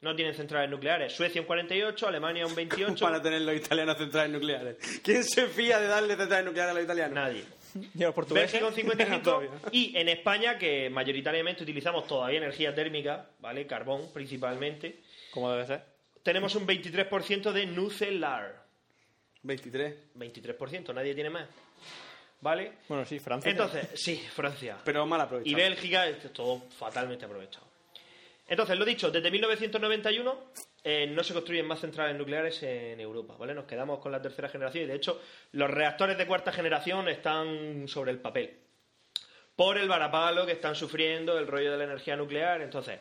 No 0.00 0.14
tienen 0.14 0.34
centrales 0.34 0.70
nucleares. 0.70 1.12
Suecia 1.12 1.40
un 1.40 1.46
48, 1.46 2.06
Alemania 2.06 2.46
un 2.46 2.54
28. 2.54 3.04
Para 3.04 3.20
tener 3.20 3.42
los 3.42 3.56
italianos 3.56 3.98
centrales 3.98 4.32
nucleares. 4.32 5.00
¿Quién 5.02 5.24
se 5.24 5.46
fía 5.46 5.78
de 5.78 5.88
darle 5.88 6.16
centrales 6.16 6.46
nucleares 6.46 6.70
a 6.70 6.74
los 6.74 6.84
italianos? 6.84 7.14
Nadie. 7.14 7.44
Y 7.94 7.98
los 8.02 8.14
portugueses. 8.14 8.52
Bélgica 8.52 8.66
un 8.68 8.74
55 8.74 9.20
Todavía. 9.22 9.50
y 9.72 9.96
en 9.96 10.08
España, 10.08 10.58
que 10.58 10.90
mayoritariamente 10.90 11.62
utilizamos 11.62 12.06
todavía 12.06 12.38
energía 12.38 12.74
térmica, 12.74 13.26
¿vale? 13.40 13.66
Carbón 13.66 14.12
principalmente, 14.12 15.00
Como 15.32 15.50
debe 15.52 15.66
ser. 15.66 15.84
tenemos 16.22 16.54
un 16.54 16.66
23% 16.66 17.52
de 17.52 17.66
nucelar. 17.66 18.64
23. 19.42 19.94
23%, 20.16 20.94
nadie 20.94 21.14
tiene 21.14 21.30
más. 21.30 21.48
¿Vale? 22.42 22.72
Bueno, 22.88 23.04
sí, 23.04 23.18
Francia. 23.18 23.50
Entonces, 23.50 23.88
sí, 23.94 24.16
Francia. 24.34 24.78
Pero 24.84 25.06
mal 25.06 25.20
aprovechado. 25.20 25.50
Y 25.50 25.54
Bélgica, 25.54 26.06
todo 26.32 26.62
fatalmente 26.70 27.24
aprovechado. 27.26 27.66
Entonces, 28.48 28.78
lo 28.78 28.84
dicho, 28.84 29.10
desde 29.10 29.30
1991 29.30 30.38
eh, 30.84 31.06
no 31.08 31.22
se 31.22 31.34
construyen 31.34 31.66
más 31.66 31.80
centrales 31.80 32.16
nucleares 32.16 32.62
en 32.62 32.98
Europa, 33.00 33.34
¿vale? 33.38 33.54
Nos 33.54 33.64
quedamos 33.66 33.98
con 33.98 34.12
la 34.12 34.20
tercera 34.22 34.48
generación 34.48 34.84
y, 34.84 34.86
de 34.86 34.94
hecho, 34.96 35.20
los 35.52 35.70
reactores 35.70 36.16
de 36.16 36.26
cuarta 36.26 36.52
generación 36.52 37.08
están 37.08 37.86
sobre 37.88 38.10
el 38.12 38.18
papel. 38.18 38.56
Por 39.56 39.76
el 39.76 39.88
varapalo 39.88 40.46
que 40.46 40.52
están 40.52 40.74
sufriendo, 40.74 41.38
el 41.38 41.46
rollo 41.46 41.72
de 41.72 41.78
la 41.78 41.84
energía 41.84 42.16
nuclear. 42.16 42.62
Entonces, 42.62 42.98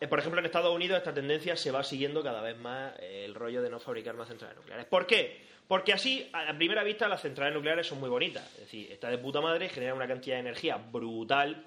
eh, 0.00 0.08
por 0.08 0.18
ejemplo, 0.18 0.40
en 0.40 0.46
Estados 0.46 0.74
Unidos 0.74 0.98
esta 0.98 1.14
tendencia 1.14 1.56
se 1.56 1.70
va 1.70 1.84
siguiendo 1.84 2.20
cada 2.22 2.40
vez 2.42 2.56
más 2.58 2.94
eh, 2.98 3.24
el 3.24 3.34
rollo 3.34 3.62
de 3.62 3.70
no 3.70 3.78
fabricar 3.78 4.16
más 4.16 4.26
centrales 4.26 4.56
nucleares. 4.56 4.86
¿Por 4.86 5.06
qué? 5.06 5.52
Porque 5.68 5.92
así, 5.92 6.28
a 6.32 6.52
primera 6.56 6.82
vista, 6.82 7.06
las 7.06 7.22
centrales 7.22 7.54
nucleares 7.54 7.86
son 7.86 8.00
muy 8.00 8.08
bonitas. 8.10 8.44
Es 8.54 8.60
decir, 8.62 8.90
está 8.90 9.08
de 9.08 9.18
puta 9.18 9.40
madre, 9.40 9.68
genera 9.68 9.94
una 9.94 10.08
cantidad 10.08 10.34
de 10.36 10.40
energía 10.40 10.76
brutal, 10.76 11.64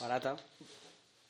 Barata. 0.00 0.36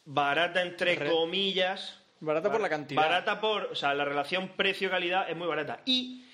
barata 0.04 0.62
entre 0.62 0.94
Re- 0.94 1.10
comillas. 1.10 1.99
Barata 2.20 2.50
por 2.52 2.60
la 2.60 2.68
cantidad. 2.68 3.00
Barata 3.00 3.40
por, 3.40 3.64
o 3.64 3.74
sea, 3.74 3.94
la 3.94 4.04
relación 4.04 4.48
precio-calidad 4.50 5.28
es 5.30 5.36
muy 5.36 5.46
barata. 5.48 5.80
Y 5.86 6.24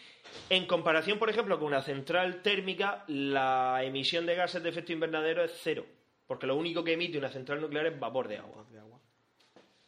en 0.51 0.67
comparación, 0.67 1.19
por 1.19 1.31
ejemplo, 1.31 1.59
con 1.59 1.69
una 1.69 1.83
central 1.83 2.43
térmica, 2.43 3.05
la 3.07 3.81
emisión 3.85 4.27
de 4.27 4.35
gases 4.35 4.63
de 4.63 4.69
efecto 4.69 4.93
invernadero 4.93 5.45
es 5.45 5.53
cero. 5.63 5.87
Porque 6.27 6.47
lo 6.49 6.57
único 6.57 6.83
que 6.83 6.95
emite 6.95 7.19
una 7.19 7.29
central 7.31 7.61
nuclear 7.61 7.87
es 7.87 7.99
vapor 8.01 8.27
de 8.27 8.39
agua. 8.39 8.65
De 8.71 8.79
agua. 8.81 8.99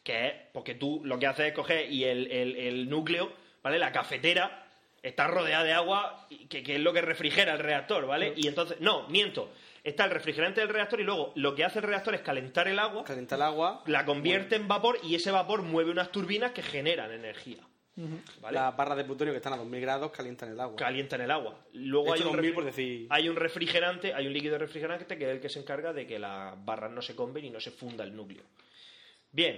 Que 0.03 0.27
es 0.27 0.33
porque 0.53 0.75
tú 0.75 1.01
lo 1.03 1.19
que 1.19 1.27
haces 1.27 1.47
es 1.47 1.53
coger 1.53 1.91
y 1.91 2.05
el, 2.05 2.31
el- 2.31 2.55
el 2.55 2.89
núcleo, 2.89 3.31
¿vale? 3.61 3.77
La 3.77 3.91
cafetera 3.91 4.65
está 5.03 5.27
rodeada 5.27 5.63
de 5.65 5.73
agua, 5.73 6.25
y 6.29 6.47
que, 6.47 6.63
que 6.63 6.75
es 6.75 6.81
lo 6.81 6.91
que 6.93 7.01
refrigera 7.01 7.53
el 7.53 7.59
reactor, 7.59 8.05
¿vale? 8.07 8.33
Y 8.37 8.47
entonces, 8.47 8.79
no, 8.81 9.07
miento. 9.09 9.51
Está 9.83 10.05
el 10.05 10.11
refrigerante 10.11 10.59
del 10.61 10.69
reactor 10.69 10.99
y 10.99 11.03
luego 11.03 11.31
lo 11.35 11.55
que 11.55 11.63
hace 11.63 11.79
el 11.79 11.83
reactor 11.85 12.13
es 12.15 12.21
calentar 12.21 12.67
el 12.67 12.79
agua, 12.79 13.03
el 13.07 13.41
agua. 13.41 13.83
la 13.85 14.05
convierte 14.05 14.55
en 14.55 14.67
vapor 14.67 14.99
y 15.03 15.15
ese 15.15 15.31
vapor 15.31 15.61
mueve 15.61 15.91
unas 15.91 16.11
turbinas 16.11 16.51
que 16.51 16.61
generan 16.61 17.11
energía. 17.11 17.59
¿Vale? 18.41 18.55
Las 18.57 18.77
barras 18.77 18.95
de 18.97 19.03
plutonio 19.03 19.33
que 19.33 19.37
están 19.37 19.51
a 19.51 19.57
2000 19.57 19.81
grados 19.81 20.11
calientan 20.11 20.49
el 20.51 20.59
agua. 20.61 20.77
Calientan 20.77 21.19
el 21.19 21.31
agua. 21.31 21.59
Luego 21.73 22.13
hay 22.13 22.21
un, 22.21 22.27
2000 22.31 22.51
refri- 22.51 22.53
por 22.55 22.63
decir- 22.65 23.07
hay 23.09 23.27
un 23.27 23.35
refrigerante, 23.35 24.13
hay 24.13 24.25
un 24.25 24.31
líquido 24.31 24.57
refrigerante 24.57 25.17
que 25.17 25.25
es 25.25 25.31
el 25.31 25.41
que 25.41 25.49
se 25.49 25.59
encarga 25.59 25.91
de 25.91 26.07
que 26.07 26.17
las 26.17 26.63
barras 26.63 26.91
no 26.91 27.01
se 27.01 27.13
comben 27.13 27.43
y 27.43 27.49
no 27.49 27.59
se 27.59 27.71
funda 27.71 28.05
el 28.05 28.15
núcleo. 28.15 28.43
Bien. 29.33 29.55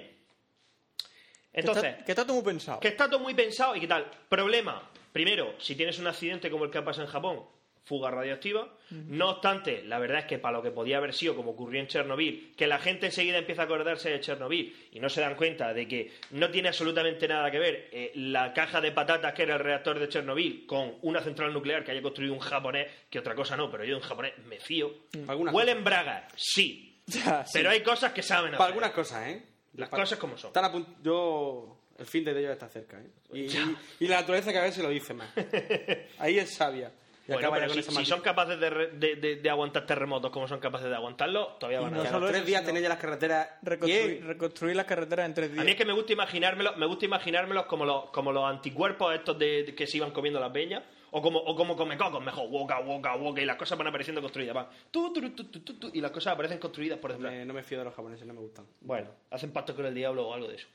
Que 1.54 1.60
Entonces, 1.60 1.84
está, 1.84 2.06
que 2.06 2.12
está 2.14 2.24
todo 2.26 2.36
muy 2.36 2.44
pensado. 2.45 2.80
que 2.80 2.88
está 2.88 3.08
todo 3.10 3.20
muy 3.20 3.34
pensado 3.36 3.76
y 3.76 3.80
qué 3.82 3.88
tal. 3.88 4.10
Problema. 4.30 4.90
Primero, 5.12 5.54
si 5.60 5.76
tienes 5.76 6.00
un 6.00 6.08
accidente 6.08 6.50
como 6.50 6.64
el 6.66 6.72
que 6.72 6.78
ha 6.80 6.86
pasado 6.86 7.06
en 7.06 7.12
Japón, 7.12 7.41
fuga 7.84 8.12
radioactiva. 8.12 8.68
No 8.91 9.30
obstante, 9.30 9.84
la 9.84 9.99
verdad 9.99 10.20
es 10.20 10.26
que 10.26 10.38
para 10.38 10.58
lo 10.58 10.64
que 10.64 10.72
podía 10.72 10.98
haber 10.98 11.14
sido, 11.14 11.36
como 11.36 11.52
ocurrió 11.52 11.80
en 11.80 11.88
Chernobyl, 11.88 12.53
que 12.58 12.68
la 12.68 12.78
gente 12.78 13.06
enseguida 13.08 13.38
empieza 13.38 13.62
a 13.62 13.66
acordarse 13.66 14.10
de 14.10 14.20
Chernobyl 14.20 14.76
y 14.91 14.99
no 14.99 15.08
se 15.10 15.22
dan 15.22 15.36
cuenta 15.36 15.74
de 15.74 15.88
que 15.88 16.12
no 16.32 16.49
tiene 16.52 16.68
absolutamente 16.68 17.28
nada 17.28 17.49
que 17.49 17.60
ver 17.60 17.90
eh, 17.91 18.12
la 18.16 18.53
caja 18.53 18.82
de 18.82 18.91
patatas 18.91 19.34
que 19.34 19.44
era 19.44 19.53
el 19.56 19.62
reactor 19.62 19.98
de 19.98 20.10
Chernobyl 20.10 20.66
con 20.66 20.95
una 21.03 21.22
central 21.22 21.53
nuclear 21.53 21.84
que 21.86 21.91
haya 21.91 22.02
construido 22.02 22.34
un 22.34 22.40
japonés, 22.40 22.88
que 23.10 23.20
otra 23.20 23.34
cosa 23.34 23.56
no, 23.56 23.72
pero 23.72 23.84
yo 23.86 23.95
en 23.95 24.02
japonés 24.02 24.34
me 24.45 24.60
fío. 24.60 24.94
Algunas 25.28 25.53
¿Huelen 25.53 25.84
bragas? 25.84 26.32
Sí. 26.36 26.88
Ya, 27.08 27.44
sí. 27.45 27.52
Pero 27.53 27.72
hay 27.72 27.82
cosas 27.82 28.14
que 28.14 28.22
saben 28.22 28.49
hacer. 28.49 28.58
Para 28.58 28.68
algunas 28.68 28.91
cosas, 28.91 29.28
¿eh? 29.28 29.44
Las 29.74 29.90
Para- 29.90 30.03
cosas 30.03 30.20
como 30.20 30.38
son. 30.38 30.49
Están 30.49 30.66
a 30.66 30.72
punto- 30.72 30.91
Yo... 31.02 31.78
El 31.98 32.06
fin 32.06 32.24
de 32.24 32.32
ellos 32.32 32.52
está 32.52 32.68
cerca, 32.70 32.99
¿eh? 33.02 33.08
Y, 33.34 33.40
y- 33.45 33.78
y 34.02 34.08
la 34.08 34.18
naturaleza 34.22 34.52
cada 34.53 34.66
vez 34.66 34.76
se 34.76 34.84
lo 34.84 34.90
dice 34.90 35.14
más. 35.14 35.30
Ahí 36.20 36.38
es 36.38 36.53
sabia. 36.53 36.91
Y 37.27 37.34
Bueno, 37.34 37.52
pero 37.52 37.69
si, 37.72 37.80
esa 37.80 37.91
si 37.91 37.95
maldita- 37.98 38.15
son 38.15 38.22
capaces 38.22 38.60
de, 38.60 38.69
re- 38.69 38.88
de- 38.93 39.15
de- 39.15 39.35
de 39.38 39.49
aguantar 39.49 39.85
terremotos 39.85 40.31
como 40.31 40.48
son 40.48 40.60
capaces 40.60 40.89
de 40.89 40.95
aguantarlos, 40.95 41.60
todavía 41.60 41.80
van 41.80 41.93
a 41.93 41.98
no 41.98 42.02
Que 42.03 42.10
a 42.10 42.11
ganar. 42.14 42.30
tres 42.30 42.45
días 42.45 42.64
tenéis 42.65 42.84
ya 42.84 42.89
las 42.89 42.98
carreteras 42.98 43.48
Reconstruir, 43.61 44.76
las 44.76 44.85
carreteras 44.85 45.26
en 45.27 45.34
tres 45.34 45.52
días. 45.52 45.61
A 45.61 45.64
mí 45.65 45.72
es 45.72 45.77
que 45.77 45.85
me 45.85 45.93
gusta 45.93 46.14
imaginármelo, 46.14 46.76
me 46.77 46.85
gusta 46.85 47.06
imaginármelos 47.06 47.65
como 47.65 47.85
los, 47.85 48.10
como 48.10 48.31
los 48.31 48.43
anticuerpos 48.43 49.14
estos 49.15 49.38
de, 49.38 49.64
de 49.64 49.76
que 49.76 49.88
se 49.88 49.98
iban 49.98 50.11
comiendo 50.11 50.39
las 50.39 50.52
peñas, 50.52 50.84
o 51.11 51.22
como, 51.22 51.39
o 51.39 51.56
como 51.56 51.76
come 51.76 51.98
cocos, 51.98 52.23
mejor, 52.23 52.48
woka, 52.49 52.80
woka, 52.80 53.15
woka, 53.15 53.41
y 53.41 53.45
las 53.45 53.57
cosas 53.57 53.77
van 53.77 53.88
apareciendo 53.88 54.22
construidas, 54.22 54.56
van, 54.56 54.68
tu, 54.89 55.11
tu, 55.14 55.22
tu, 55.31 55.43
tu, 55.45 55.60
tu, 55.60 55.73
tu, 55.76 55.91
y 55.93 56.02
las 56.02 56.11
cosas 56.11 56.34
aparecen 56.34 56.57
construidas 56.57 56.98
por 56.99 57.11
detrás. 57.11 57.31
Me- 57.34 57.45
no 57.45 57.53
me 57.53 57.64
fío 57.64 57.77
de 57.80 57.85
los 57.85 57.93
japoneses, 57.93 58.26
no 58.26 58.34
me 58.34 58.39
gustan. 58.39 58.65
Bueno, 58.81 59.10
hacen 59.30 59.52
pacto 59.52 59.76
con 59.76 59.85
el 59.85 59.93
diablo 59.93 60.27
o 60.27 60.34
algo 60.34 60.48
de 60.48 60.56
eso. 60.56 60.68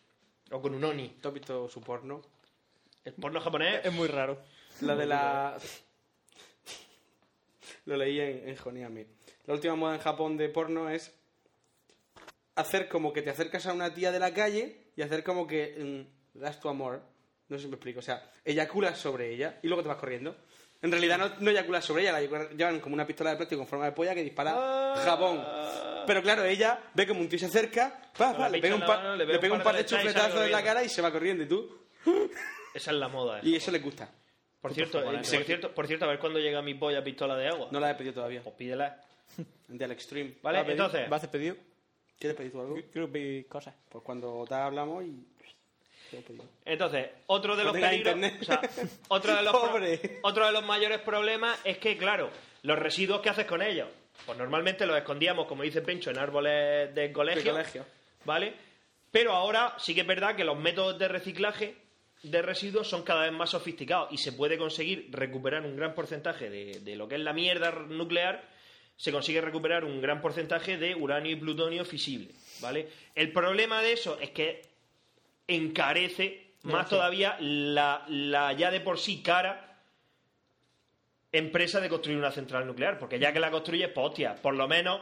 O 0.51 0.61
con 0.63 0.75
un 0.75 0.85
oni. 0.85 1.09
¿Tú 1.21 1.29
has 1.29 1.35
visto 1.35 1.69
su 1.69 1.81
porno? 1.81 2.23
El 3.05 3.15
porno 3.15 3.41
japonés 3.41 3.81
Es 3.85 3.93
muy 3.93 4.09
raro. 4.09 4.39
La 4.83 4.95
de 4.95 5.07
la... 5.07 5.57
Lo 7.87 7.97
leí 7.97 8.21
en, 8.21 8.49
en 8.49 8.57
Joniami. 8.57 9.07
La 9.47 9.55
última 9.55 9.75
moda 9.75 9.95
en 9.95 10.01
Japón 10.01 10.37
de 10.37 10.49
porno 10.49 10.89
es 10.91 11.13
hacer 12.55 12.89
como 12.89 13.13
que 13.13 13.23
te 13.23 13.31
acercas 13.31 13.67
a 13.67 13.73
una 13.73 13.93
tía 13.95 14.13
de 14.13 14.19
la 14.19 14.33
calle 14.33 14.91
y 14.97 15.03
hacer 15.03 15.23
como 15.23 15.47
que 15.47 16.07
mm, 16.35 16.39
das 16.41 16.61
tu 16.61 16.69
amor. 16.69 17.01
No 17.49 17.57
sé 17.57 17.63
si 17.65 17.69
me 17.69 17.77
explico. 17.77 18.01
O 18.01 18.03
sea, 18.03 18.31
eyaculas 18.45 18.99
sobre 18.99 19.33
ella 19.33 19.59
y 19.63 19.69
luego 19.69 19.83
te 19.83 19.89
vas 19.89 19.99
corriendo. 19.99 20.37
En 20.83 20.91
realidad 20.91 21.17
no, 21.19 21.31
no 21.41 21.51
eyaculas 21.51 21.85
sobre 21.85 22.03
ella, 22.03 22.13
la 22.13 22.49
llevan 22.51 22.81
como 22.81 22.95
una 22.95 23.07
pistola 23.07 23.31
de 23.31 23.37
plástico 23.37 23.61
con 23.61 23.69
forma 23.69 23.87
de 23.87 23.93
polla 23.93 24.15
que 24.15 24.23
dispara 24.23 24.53
jabón. 25.05 25.45
Pero 26.07 26.23
claro, 26.23 26.45
ella 26.45 26.79
ve 26.95 27.07
como 27.07 27.21
un 27.21 27.29
tío 27.29 27.39
se 27.39 27.47
acerca, 27.47 28.01
pa, 28.17 28.33
le 28.49 28.61
pega 28.61 28.75
un, 28.75 28.81
pa- 28.87 29.17
le 29.17 29.39
pega 29.39 29.55
un 29.55 29.63
par 29.63 29.75
de 29.77 29.87
chufletazos 29.87 30.41
en 30.47 30.53
la 30.53 30.63
cara 30.63 30.85
y 30.85 30.89
se 30.89 31.03
va 31.03 31.11
corriendo 31.11 31.43
y 31.45 31.49
tú. 31.49 31.79
Esa 32.75 32.91
es 32.91 32.97
la 32.97 33.09
moda. 33.09 33.39
¿eh? 33.43 33.43
Y 33.45 33.57
eso 33.57 33.71
le 33.71 33.79
gusta. 33.79 34.09
Por 34.69 34.75
cierto, 34.75 35.01
eh, 35.01 35.17
por 35.17 35.25
cierto, 35.45 35.75
por 35.75 35.87
cierto, 35.87 36.05
a 36.05 36.09
ver 36.09 36.19
cuándo 36.19 36.39
llega 36.39 36.63
mi 36.63 36.75
polla 36.75 37.03
pistola 37.03 37.37
de 37.37 37.49
agua. 37.49 37.69
No 37.71 37.81
la 37.81 37.91
he 37.91 37.95
pedido 37.95 38.15
todavía. 38.15 38.43
Pues 38.43 38.55
pídela. 38.57 39.01
Del 39.69 39.91
Extreme. 39.93 40.35
¿Vale? 40.43 40.59
¿Va 40.59 40.63
a 40.63 40.67
pedir? 40.67 40.81
Entonces, 40.81 41.11
¿Va 41.11 41.15
a 41.15 41.19
hacer 41.19 41.31
pedido? 41.31 41.57
¿Quieres 42.19 42.37
pedir 42.37 42.53
tú 42.53 42.61
algo? 42.61 42.77
Quiero 42.93 43.11
pedir 43.11 43.47
cosas. 43.49 43.75
Pues 43.89 44.03
cuando 44.05 44.45
te 44.49 44.55
hablamos 44.55 45.05
y... 45.05 45.27
entonces, 46.65 47.09
otro 47.27 47.57
de 47.57 47.65
los 47.65 47.73
peligros, 47.73 48.15
o 48.41 48.45
sea, 48.45 48.61
otro 49.09 49.35
de 49.37 49.43
los 49.43 49.53
pro- 49.53 50.19
otro 50.23 50.47
de 50.47 50.53
los 50.53 50.65
mayores 50.65 51.01
problemas 51.01 51.59
es 51.65 51.79
que, 51.79 51.97
claro, 51.99 52.31
los 52.63 52.79
residuos 52.79 53.21
que 53.21 53.29
haces 53.29 53.45
con 53.47 53.61
ellos, 53.61 53.89
pues 54.25 54.39
normalmente 54.39 54.87
los 54.87 54.97
escondíamos, 54.97 55.47
como 55.47 55.63
dice 55.63 55.83
Pencho, 55.83 56.11
en 56.11 56.19
árboles 56.19 56.95
de 56.95 57.13
colegio, 57.13 57.43
De 57.43 57.51
colegio. 57.51 57.87
¿vale? 58.25 58.55
Pero 59.11 59.33
ahora 59.33 59.75
sí 59.79 59.95
que 59.95 60.03
es 60.03 60.07
verdad 60.07 60.37
que 60.37 60.45
los 60.45 60.59
métodos 60.59 60.99
de 60.99 61.09
reciclaje 61.09 61.75
de 62.23 62.43
residuos 62.43 62.89
son 62.89 63.03
cada 63.03 63.23
vez 63.23 63.33
más 63.33 63.51
sofisticados 63.51 64.13
y 64.13 64.19
se 64.19 64.33
puede 64.33 64.59
conseguir 64.59 65.09
recuperar 65.11 65.63
un 65.65 65.77
gran 65.77 65.95
porcentaje 65.95 66.51
de, 66.51 66.81
de 66.81 66.97
lo 66.97 67.09
que 67.09 67.17
es 67.17 67.21
la 67.21 67.33
mierda 67.33 67.71
nuclear, 67.71 68.49
se 68.97 69.13
consigue 69.13 69.41
recuperar 69.41 69.85
un 69.85 70.01
gran 70.01 70.21
porcentaje 70.21 70.79
de 70.79 70.95
uranio 70.95 71.33
y 71.33 71.37
plutonio 71.37 71.85
fisible, 71.85 72.31
¿vale? 72.61 72.89
El 73.15 73.33
problema 73.33 73.83
de 73.83 73.93
eso 73.93 74.19
es 74.21 74.31
que 74.31 74.63
encarece 75.47 76.47
más 76.63 76.89
todavía 76.89 77.37
la, 77.41 78.05
la 78.09 78.53
ya 78.55 78.71
de 78.71 78.81
por 78.81 78.99
sí 78.99 79.23
cara 79.23 79.79
empresa 81.31 81.81
de 81.81 81.89
construir 81.89 82.19
una 82.19 82.33
central 82.33 82.67
nuclear, 82.67 82.99
porque 82.99 83.19
ya 83.19 83.33
que 83.33 83.41
la 83.41 83.51
construyes, 83.51 83.91
pues 83.91 84.07
hostia, 84.09 84.35
por 84.37 84.55
lo 84.55 84.67
menos 84.67 85.01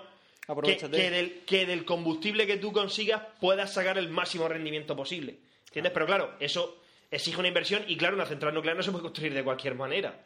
que, 0.62 0.89
del, 0.89 1.45
que 1.47 1.65
del 1.65 1.85
combustible 1.85 2.47
que 2.47 2.57
tú 2.57 2.73
consigas 2.73 3.23
puedas 3.41 3.73
sacar 3.73 3.97
el 3.97 4.09
máximo 4.09 4.49
rendimiento 4.49 4.97
posible. 4.97 5.39
¿Entiendes? 5.66 5.93
Pero 5.93 6.07
claro, 6.07 6.35
eso 6.41 6.82
exige 7.16 7.39
una 7.39 7.49
inversión 7.49 7.85
y 7.89 7.97
claro, 7.97 8.16
una 8.16 8.27
central 8.27 8.55
nuclear 8.55 8.77
no 8.77 8.82
se 8.82 8.91
puede 8.91 9.03
construir 9.03 9.35
de 9.35 9.45
cualquier 9.45 9.74
manera. 9.74 10.23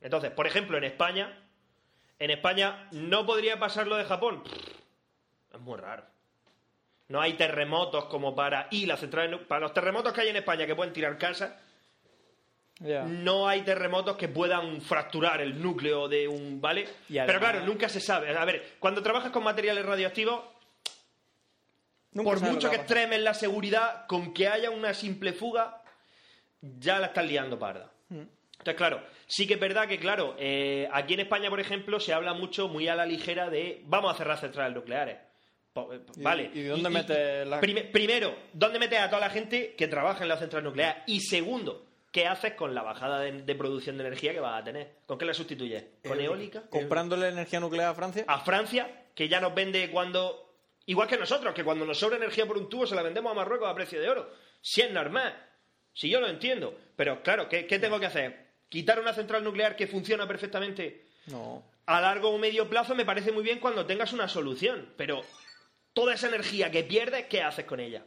Entonces, 0.00 0.30
por 0.30 0.46
ejemplo, 0.46 0.76
en 0.78 0.84
España, 0.84 1.38
en 2.18 2.30
España 2.30 2.88
no 2.92 3.24
podría 3.26 3.58
pasar 3.58 3.86
lo 3.86 3.96
de 3.96 4.04
Japón. 4.04 4.42
Es 5.52 5.60
muy 5.60 5.78
raro. 5.78 6.04
No 7.08 7.20
hay 7.20 7.34
terremotos 7.34 8.06
como 8.06 8.34
para 8.34 8.66
y 8.70 8.86
las 8.86 9.00
centrales 9.00 9.30
nu- 9.30 9.46
para 9.46 9.60
los 9.60 9.74
terremotos 9.74 10.12
que 10.12 10.22
hay 10.22 10.28
en 10.28 10.36
España 10.36 10.66
que 10.66 10.74
pueden 10.74 10.92
tirar 10.92 11.16
casas, 11.18 11.52
no 13.06 13.46
hay 13.46 13.62
terremotos 13.62 14.16
que 14.16 14.28
puedan 14.28 14.80
fracturar 14.80 15.40
el 15.40 15.60
núcleo 15.62 16.08
de 16.08 16.26
un, 16.26 16.60
¿vale? 16.60 16.88
Además- 17.18 17.26
Pero 17.26 17.38
claro, 17.40 17.66
nunca 17.66 17.88
se 17.88 18.00
sabe. 18.00 18.36
A 18.36 18.44
ver, 18.44 18.74
cuando 18.80 19.02
trabajas 19.02 19.30
con 19.30 19.44
materiales 19.44 19.84
radioactivos, 19.86 20.40
por 22.24 22.40
mucho 22.40 22.70
que 22.70 22.76
pasar. 22.78 22.80
extremen 22.80 23.22
la 23.24 23.34
seguridad, 23.34 24.06
con 24.06 24.32
que 24.34 24.48
haya 24.48 24.70
una 24.70 24.92
simple 24.94 25.32
fuga, 25.32 25.82
ya 26.78 26.98
la 26.98 27.06
estás 27.08 27.26
liando 27.26 27.58
parda. 27.58 27.90
Mm. 28.08 28.20
Entonces, 28.58 28.74
claro, 28.76 29.02
sí 29.26 29.46
que 29.46 29.54
es 29.54 29.60
verdad 29.60 29.86
que, 29.88 29.98
claro, 29.98 30.36
eh, 30.38 30.88
aquí 30.92 31.14
en 31.14 31.20
España, 31.20 31.50
por 31.50 31.60
ejemplo, 31.60 32.00
se 32.00 32.12
habla 32.14 32.32
mucho, 32.34 32.68
muy 32.68 32.88
a 32.88 32.94
la 32.94 33.04
ligera, 33.04 33.50
de 33.50 33.82
vamos 33.86 34.14
a 34.14 34.16
cerrar 34.16 34.38
centrales 34.38 34.74
nucleares. 34.74 35.16
Eh, 35.76 36.00
¿Y- 36.16 36.22
vale. 36.22 36.50
y 36.54 36.62
dónde 36.62 36.88
metes 36.88 37.46
la- 37.46 37.60
prime- 37.60 37.84
primero, 37.84 38.34
¿dónde 38.52 38.78
metes 38.78 39.00
a 39.00 39.08
toda 39.10 39.20
la 39.20 39.30
gente 39.30 39.74
que 39.76 39.88
trabaja 39.88 40.22
en 40.22 40.28
la 40.28 40.36
central 40.38 40.62
nuclear? 40.64 41.02
Y 41.06 41.20
segundo, 41.20 41.84
¿qué 42.12 42.26
haces 42.26 42.54
con 42.54 42.74
la 42.74 42.82
bajada 42.82 43.20
de, 43.20 43.42
de 43.42 43.54
producción 43.56 43.98
de 43.98 44.06
energía 44.06 44.32
que 44.32 44.40
vas 44.40 44.60
a 44.60 44.64
tener? 44.64 44.92
¿Con 45.04 45.18
qué 45.18 45.24
la 45.26 45.34
sustituyes? 45.34 45.84
¿Con 46.06 46.20
eólica? 46.20 46.62
Comprándole 46.70 47.28
energía 47.28 47.58
nuclear 47.60 47.88
a 47.90 47.94
Francia. 47.94 48.24
a 48.28 48.38
Francia, 48.40 49.02
que 49.14 49.28
ya 49.28 49.40
nos 49.40 49.54
vende 49.54 49.90
cuando. 49.90 50.40
Igual 50.86 51.08
que 51.08 51.16
nosotros, 51.18 51.52
que 51.54 51.64
cuando 51.64 51.84
nos 51.84 51.98
sobra 51.98 52.16
energía 52.18 52.46
por 52.46 52.56
un 52.56 52.68
tubo 52.68 52.86
se 52.86 52.94
la 52.94 53.02
vendemos 53.02 53.32
a 53.32 53.34
Marruecos 53.34 53.68
a 53.68 53.74
precio 53.74 54.00
de 54.00 54.08
oro. 54.08 54.30
Si 54.60 54.80
es 54.80 54.90
normal. 54.92 55.34
Si 55.94 56.10
yo 56.10 56.20
lo 56.20 56.28
entiendo. 56.28 56.76
Pero 56.96 57.22
claro, 57.22 57.48
¿qué, 57.48 57.66
qué 57.66 57.78
tengo 57.78 57.98
que 57.98 58.06
hacer? 58.06 58.44
¿Quitar 58.68 59.00
una 59.00 59.12
central 59.14 59.42
nuclear 59.42 59.76
que 59.76 59.86
funciona 59.86 60.26
perfectamente 60.28 61.06
No. 61.26 61.62
a 61.86 62.00
largo 62.00 62.30
o 62.30 62.38
medio 62.38 62.68
plazo? 62.68 62.94
Me 62.94 63.04
parece 63.06 63.32
muy 63.32 63.42
bien 63.42 63.60
cuando 63.60 63.86
tengas 63.86 64.12
una 64.12 64.28
solución. 64.28 64.92
Pero 64.96 65.22
toda 65.92 66.14
esa 66.14 66.28
energía 66.28 66.70
que 66.70 66.84
pierdes, 66.84 67.26
¿qué 67.26 67.42
haces 67.42 67.64
con 67.64 67.80
ella? 67.80 68.04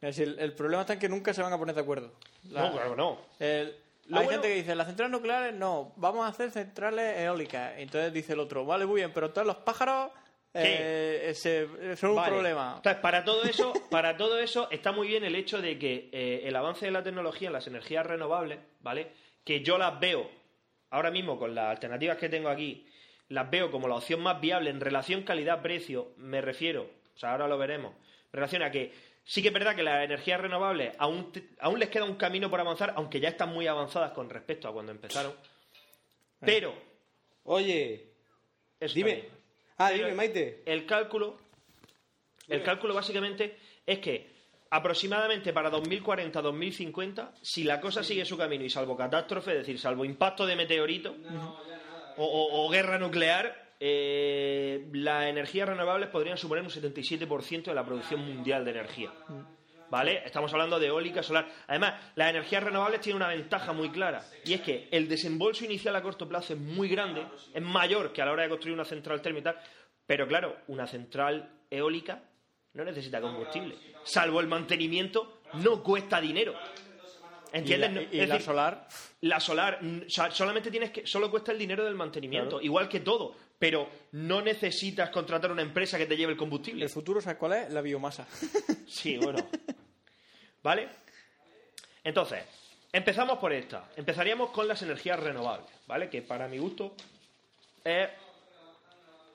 Es 0.00 0.16
decir, 0.16 0.36
el 0.38 0.52
problema 0.54 0.82
está 0.82 0.94
en 0.94 0.98
que 0.98 1.08
nunca 1.08 1.32
se 1.32 1.42
van 1.42 1.52
a 1.52 1.58
poner 1.58 1.74
de 1.76 1.80
acuerdo. 1.80 2.12
La- 2.50 2.62
No, 2.68 2.72
claro, 2.72 2.96
no. 2.96 3.20
el- 3.38 3.76
Lo 4.08 4.18
hay 4.18 4.24
bueno- 4.24 4.30
gente 4.42 4.48
que 4.48 4.54
dice, 4.60 4.74
las 4.74 4.88
centrales 4.88 5.12
nucleares 5.12 5.54
no, 5.54 5.92
vamos 5.96 6.24
a 6.26 6.28
hacer 6.28 6.50
centrales 6.50 7.18
eólicas. 7.20 7.74
Entonces 7.78 8.12
dice 8.12 8.32
el 8.32 8.40
otro, 8.40 8.66
vale, 8.66 8.84
muy 8.84 8.96
bien, 9.00 9.12
pero 9.12 9.30
todos 9.30 9.46
los 9.46 9.56
pájaros 9.58 10.10
eh, 10.54 11.26
ese- 11.30 11.96
son 11.96 12.10
un 12.10 12.16
Vale. 12.16 12.32
problema. 12.32 12.74
Entonces, 12.76 13.00
para 13.00 13.24
todo 13.24 13.44
eso, 13.44 13.72
para 13.90 14.16
todo 14.16 14.38
eso 14.38 14.70
está 14.70 14.92
muy 14.92 15.08
bien 15.08 15.24
el 15.24 15.34
hecho 15.34 15.60
de 15.62 15.78
que 15.78 16.10
eh, 16.12 16.42
el 16.44 16.54
avance 16.56 16.84
de 16.86 16.92
la 16.92 17.02
tecnología 17.02 17.48
en 17.48 17.54
las 17.54 17.66
energías 17.66 18.04
renovables, 18.06 18.58
¿vale? 18.80 19.12
Que 19.44 19.62
yo 19.62 19.78
las 19.78 19.98
veo 19.98 20.30
ahora 20.90 21.10
mismo 21.10 21.38
con 21.38 21.54
las 21.54 21.70
alternativas 21.70 22.18
que 22.18 22.28
tengo 22.28 22.48
aquí, 22.50 22.86
las 23.28 23.50
veo 23.50 23.70
como 23.70 23.88
la 23.88 23.94
opción 23.96 24.20
más 24.20 24.40
viable 24.40 24.68
en 24.70 24.80
relación 24.80 25.22
calidad-precio, 25.22 26.12
me 26.18 26.40
refiero, 26.42 26.90
o 27.14 27.18
sea, 27.18 27.32
ahora 27.32 27.48
lo 27.48 27.56
veremos, 27.56 27.94
en 27.94 28.32
relación 28.32 28.62
a 28.62 28.70
que 28.70 28.92
sí 29.24 29.40
que 29.40 29.48
es 29.48 29.54
verdad 29.54 29.74
que 29.74 29.82
las 29.82 30.04
energías 30.04 30.38
renovables 30.40 30.94
aún, 30.98 31.32
te- 31.32 31.48
aún 31.60 31.78
les 31.80 31.88
queda 31.88 32.04
un 32.04 32.16
camino 32.16 32.50
por 32.50 32.60
avanzar, 32.60 32.92
aunque 32.96 33.20
ya 33.20 33.30
están 33.30 33.48
muy 33.48 33.66
avanzadas 33.66 34.12
con 34.12 34.28
respecto 34.28 34.68
a 34.68 34.72
cuando 34.74 34.92
empezaron, 34.92 35.32
pero 36.40 36.74
Oye, 37.44 38.12
dime. 38.94 39.24
Ah, 39.78 39.88
Pero 39.92 40.04
dime, 40.04 40.16
Maite. 40.16 40.62
El 40.66 40.86
cálculo, 40.86 41.36
el 42.48 42.62
cálculo 42.62 42.94
básicamente 42.94 43.56
es 43.86 43.98
que 43.98 44.30
aproximadamente 44.70 45.52
para 45.52 45.70
2040-2050, 45.70 47.30
si 47.42 47.64
la 47.64 47.80
cosa 47.80 48.02
sigue 48.02 48.24
su 48.24 48.36
camino 48.38 48.64
y 48.64 48.70
salvo 48.70 48.96
catástrofe, 48.96 49.52
es 49.52 49.58
decir, 49.58 49.78
salvo 49.78 50.04
impacto 50.04 50.46
de 50.46 50.56
meteorito 50.56 51.14
o, 52.16 52.24
o- 52.24 52.66
o 52.66 52.70
guerra 52.70 52.98
nuclear, 52.98 53.74
eh, 53.80 54.86
las 54.92 55.26
energías 55.26 55.68
renovables 55.68 56.08
podrían 56.08 56.38
suponer 56.38 56.62
un 56.64 56.70
77% 56.70 57.64
de 57.64 57.74
la 57.74 57.84
producción 57.84 58.20
mundial 58.24 58.64
de 58.64 58.70
energía. 58.70 59.12
¿Vale? 59.92 60.22
Estamos 60.24 60.50
hablando 60.54 60.80
de 60.80 60.86
eólica, 60.86 61.22
solar. 61.22 61.46
Además, 61.66 62.00
las 62.14 62.30
energías 62.30 62.62
renovables 62.62 63.02
tienen 63.02 63.16
una 63.16 63.28
ventaja 63.28 63.74
muy 63.74 63.90
clara. 63.90 64.24
Y 64.42 64.54
es 64.54 64.62
que 64.62 64.88
el 64.90 65.06
desembolso 65.06 65.66
inicial 65.66 65.94
a 65.94 66.00
corto 66.00 66.26
plazo 66.26 66.54
es 66.54 66.58
muy 66.58 66.88
grande, 66.88 67.26
es 67.52 67.60
mayor 67.60 68.10
que 68.10 68.22
a 68.22 68.24
la 68.24 68.32
hora 68.32 68.44
de 68.44 68.48
construir 68.48 68.72
una 68.72 68.86
central 68.86 69.20
térmica. 69.20 69.54
Pero 70.06 70.26
claro, 70.26 70.56
una 70.68 70.86
central 70.86 71.66
eólica 71.68 72.22
no 72.72 72.84
necesita 72.84 73.20
combustible. 73.20 73.76
Salvo 74.02 74.40
el 74.40 74.46
mantenimiento, 74.46 75.42
no 75.62 75.82
cuesta 75.82 76.22
dinero. 76.22 76.54
y 77.52 77.58
¿Entiendes? 77.58 77.92
la, 77.92 78.02
y 78.02 78.16
la 78.16 78.34
decir, 78.34 78.46
solar, 78.46 78.88
la 79.20 79.40
solar, 79.40 79.78
solamente 80.08 80.70
tienes 80.70 80.90
que, 80.90 81.06
solo 81.06 81.30
cuesta 81.30 81.52
el 81.52 81.58
dinero 81.58 81.84
del 81.84 81.96
mantenimiento, 81.96 82.62
igual 82.62 82.88
que 82.88 83.00
todo, 83.00 83.36
pero 83.58 83.90
no 84.12 84.40
necesitas 84.40 85.10
contratar 85.10 85.52
una 85.52 85.60
empresa 85.60 85.98
que 85.98 86.06
te 86.06 86.16
lleve 86.16 86.32
el 86.32 86.38
combustible. 86.38 86.82
el 86.82 86.90
futuro, 86.90 87.20
¿sabes 87.20 87.36
cuál 87.36 87.52
es? 87.52 87.70
La 87.70 87.82
biomasa. 87.82 88.26
Sí, 88.86 89.18
bueno. 89.18 89.46
¿Vale? 90.62 90.88
Entonces, 92.04 92.44
empezamos 92.92 93.38
por 93.38 93.52
esta. 93.52 93.90
Empezaríamos 93.96 94.50
con 94.50 94.68
las 94.68 94.82
energías 94.82 95.18
renovables, 95.18 95.70
¿vale? 95.86 96.08
Que 96.08 96.22
para 96.22 96.48
mi 96.48 96.58
gusto 96.58 96.94
es 97.84 98.08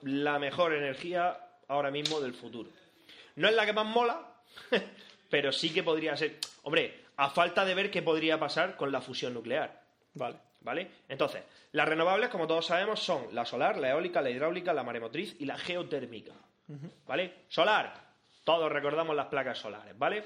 la 0.02 0.38
mejor 0.38 0.74
energía 0.74 1.36
ahora 1.68 1.90
mismo 1.90 2.20
del 2.20 2.34
futuro. 2.34 2.70
No 3.36 3.48
es 3.48 3.54
la 3.54 3.66
que 3.66 3.72
más 3.72 3.86
mola, 3.86 4.20
pero 5.30 5.52
sí 5.52 5.72
que 5.72 5.82
podría 5.82 6.16
ser. 6.16 6.38
Hombre, 6.62 7.04
a 7.16 7.30
falta 7.30 7.64
de 7.64 7.74
ver 7.74 7.90
qué 7.90 8.02
podría 8.02 8.38
pasar 8.38 8.76
con 8.76 8.92
la 8.92 9.00
fusión 9.00 9.34
nuclear. 9.34 9.82
Vale. 10.14 10.36
¿Vale? 10.60 10.90
Entonces, 11.08 11.44
las 11.72 11.88
renovables, 11.88 12.30
como 12.30 12.46
todos 12.46 12.66
sabemos, 12.66 13.00
son 13.00 13.28
la 13.32 13.44
solar, 13.44 13.78
la 13.78 13.90
eólica, 13.90 14.20
la 14.20 14.30
hidráulica, 14.30 14.72
la 14.72 14.82
maremotriz 14.82 15.36
y 15.38 15.44
la 15.44 15.56
geotérmica. 15.56 16.32
¿Vale? 17.06 17.44
Solar, 17.48 17.94
todos 18.44 18.70
recordamos 18.70 19.14
las 19.14 19.26
placas 19.26 19.58
solares, 19.58 19.96
¿vale? 19.96 20.24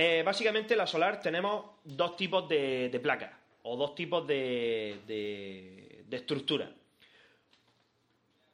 Eh, 0.00 0.22
básicamente, 0.22 0.76
la 0.76 0.86
solar 0.86 1.20
tenemos 1.20 1.70
dos 1.82 2.14
tipos 2.14 2.48
de, 2.48 3.00
placas 3.02 3.32
o 3.64 3.76
dos 3.76 3.96
tipos 3.96 4.24
de, 4.28 5.00
de. 5.08 6.64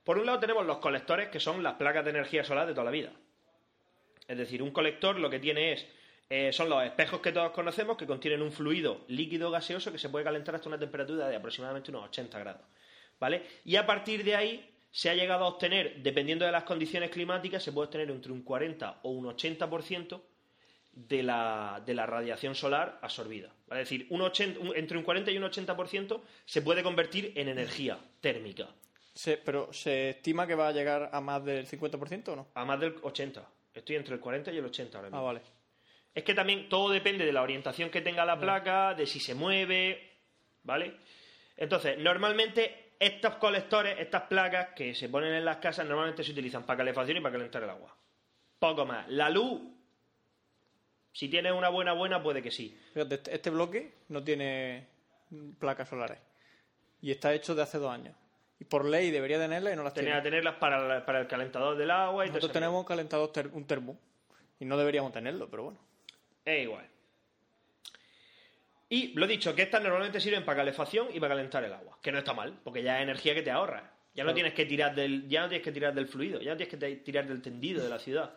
Por 0.03 0.17
un 0.17 0.25
lado 0.25 0.39
tenemos 0.39 0.65
los 0.65 0.79
colectores, 0.79 1.29
que 1.29 1.41
son 1.41 1.63
las 1.63 1.75
placas 1.75 2.03
de 2.03 2.13
energía 2.13 2.45
solar 2.45 2.67
de 2.67 2.73
toda 2.73 2.87
la 2.87 2.91
vida. 2.91 3.13
Es 4.27 4.39
decir, 4.39 4.63
un 4.63 4.71
colector 4.71 5.19
lo 5.19 5.29
que 5.29 5.39
tiene 5.39 5.75
es 5.75 5.87
eh, 6.31 6.51
son 6.51 6.71
los 6.71 6.83
espejos 6.83 7.21
que 7.21 7.31
todos 7.31 7.51
conocemos 7.51 7.99
que 7.99 8.07
contienen 8.07 8.41
un 8.41 8.51
fluido 8.51 9.05
líquido 9.09 9.51
gaseoso 9.51 9.93
que 9.93 9.99
se 9.99 10.09
puede 10.09 10.25
calentar 10.25 10.55
hasta 10.55 10.71
una 10.71 10.79
temperatura 10.79 11.29
de 11.29 11.37
aproximadamente 11.37 11.91
unos 11.91 12.05
80 12.05 12.39
grados. 12.39 12.63
¿Vale? 13.21 13.43
Y 13.67 13.77
a 13.77 13.85
partir 13.85 14.25
de 14.25 14.35
ahí 14.35 14.71
se 14.91 15.11
ha 15.11 15.15
llegado 15.15 15.45
a 15.45 15.49
obtener, 15.49 16.03
dependiendo 16.03 16.47
de 16.47 16.53
las 16.53 16.65
condiciones 16.65 17.11
climáticas, 17.11 17.63
se 17.63 17.71
puede 17.71 17.89
obtener 17.89 18.11
entre 18.11 18.33
un 18.33 18.41
40 18.41 19.01
o 19.03 19.11
un 19.11 19.27
80% 19.27 20.23
de 20.97 21.23
la, 21.23 21.83
de 21.85 21.95
la 21.95 22.07
radiación 22.07 22.55
solar 22.55 22.99
absorbida. 23.03 23.53
¿Vale? 23.67 23.83
Es 23.83 23.89
decir, 23.91 24.07
un 24.11 24.21
80 24.23 24.61
un- 24.61 24.77
entre 24.77 24.97
un 24.99 25.05
40 25.05 25.31
y 25.31 25.37
un 25.39 25.45
80% 25.45 26.21
se 26.45 26.63
puede 26.63 26.83
convertir 26.83 27.33
en 27.37 27.49
energía 27.49 27.99
térmica. 28.21 28.69
Se- 29.15 29.37
pero 29.39 29.73
¿se 29.73 30.11
estima 30.11 30.47
que 30.47 30.55
va 30.55 30.69
a 30.69 30.73
llegar 30.73 31.11
a 31.13 31.21
más 31.21 31.45
del 31.45 31.67
50% 31.67 32.29
o 32.33 32.37
no? 32.37 32.49
A 32.55 32.65
más 32.65 32.79
del 32.81 32.95
80. 33.03 33.49
Estoy 33.73 33.97
entre 33.97 34.15
el 34.15 34.21
40 34.21 34.53
y 34.53 34.59
el 34.59 34.65
80 34.65 34.99
ahora 34.99 35.09
mismo. 35.11 35.21
Ah, 35.21 35.25
vale. 35.25 35.41
Es 36.15 36.23
que 36.23 36.35
también 36.35 36.69
todo 36.69 36.91
depende 36.91 37.25
de 37.27 37.33
la 37.33 37.43
orientación 37.43 37.91
que 37.91 38.01
tenga 38.01 38.25
la 38.25 38.39
placa, 38.39 38.95
de 38.95 39.05
si 39.07 39.19
se 39.19 39.35
mueve, 39.35 40.13
¿vale? 40.63 40.95
Entonces, 41.57 41.99
normalmente 41.99 42.93
estos 43.01 43.35
colectores, 43.35 43.99
estas 43.99 44.23
placas 44.23 44.69
que 44.77 44.95
se 44.95 45.09
ponen 45.09 45.35
en 45.35 45.45
las 45.45 45.57
casas, 45.57 45.87
normalmente 45.87 46.23
se 46.23 46.31
utilizan 46.31 46.65
para 46.65 46.77
calefacción 46.79 47.17
y 47.19 47.21
para 47.21 47.33
calentar 47.33 47.63
el 47.65 47.71
agua. 47.71 47.97
Poco 48.61 48.87
más. 48.87 49.09
La 49.09 49.29
luz, 49.29 49.61
si 51.15 51.29
tienes 51.29 51.53
una 51.53 51.71
buena 51.71 51.93
buena, 51.95 52.23
puede 52.23 52.43
que 52.43 52.51
sí. 52.51 52.77
Fíjate, 52.93 53.15
este, 53.15 53.35
este 53.35 53.49
bloque 53.51 53.95
no 54.09 54.23
tiene 54.23 54.87
placas 55.59 55.89
solares. 55.89 56.19
Y 57.01 57.11
está 57.11 57.33
hecho 57.33 57.55
de 57.55 57.63
hace 57.63 57.79
dos 57.79 57.91
años. 57.91 58.15
Y 58.61 58.65
por 58.65 58.85
ley 58.85 59.11
debería 59.11 59.39
tenerlas 59.39 59.73
y 59.73 59.77
no 59.77 59.83
las 59.83 59.95
Tenía 59.95 60.11
tiene. 60.13 60.23
que 60.23 60.31
tenerlas 60.31 60.55
para, 60.57 61.05
para 61.07 61.21
el 61.21 61.27
calentador 61.27 61.77
del 61.77 61.91
agua 61.91 62.25
y 62.25 62.29
Nosotros 62.29 62.53
tenemos 62.53 62.79
un 62.81 62.85
calentador 62.87 63.33
ter- 63.33 63.49
un 63.53 63.65
termo. 63.67 63.99
Y 64.61 64.65
no 64.65 64.77
deberíamos 64.77 65.13
tenerlo, 65.13 65.49
pero 65.51 65.65
bueno. 65.65 65.79
Es 66.45 66.63
igual. 66.65 66.87
Y 68.89 69.09
lo 69.15 69.27
dicho, 69.27 69.55
que 69.55 69.63
estas 69.63 69.83
normalmente 69.83 70.21
sirven 70.21 70.45
para 70.45 70.59
calefacción 70.59 71.09
y 71.13 71.19
para 71.19 71.35
calentar 71.35 71.65
el 71.65 71.73
agua, 71.73 71.99
que 72.03 72.13
no 72.13 72.19
está 72.19 72.33
mal, 72.33 72.59
porque 72.63 72.83
ya 72.83 72.99
es 72.99 73.03
energía 73.03 73.35
que 73.35 73.43
te 73.43 73.51
ahorra. 73.51 73.91
Ya 74.15 74.23
no 74.23 74.29
Claro. 74.29 74.35
tienes 74.35 74.55
que 74.55 74.67
tirar 74.67 74.95
del, 74.95 75.27
ya 75.29 75.41
no 75.43 75.49
tienes 75.49 75.65
que 75.65 75.73
tirar 75.73 75.93
del 75.95 76.07
fluido, 76.07 76.41
ya 76.41 76.53
no 76.53 76.57
tienes 76.57 76.75
que 76.79 76.97
tirar 76.97 77.27
del 77.27 77.43
tendido 77.43 77.83
de 77.83 77.89
la 77.89 77.99
ciudad. 77.99 78.35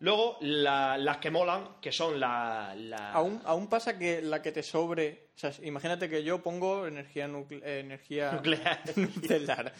Luego, 0.00 0.36
la- 0.40 0.98
las 0.98 1.16
que 1.18 1.30
molan, 1.30 1.76
que 1.80 1.90
son 1.90 2.20
la, 2.20 2.74
la- 2.76 3.12
Aún, 3.12 3.40
aún 3.44 3.68
pasa 3.68 3.98
que 3.98 4.20
la 4.20 4.42
que 4.42 4.52
te 4.52 4.62
sobre. 4.62 5.28
O 5.34 5.38
sea, 5.38 5.52
imagínate 5.62 6.08
que 6.10 6.22
yo 6.22 6.42
pongo 6.42 6.86
energía, 6.86 7.26
nucle- 7.28 7.62
eh, 7.64 7.80
energía 7.80 8.32
Nuclear. 8.32 8.80
nuclear, 8.96 9.72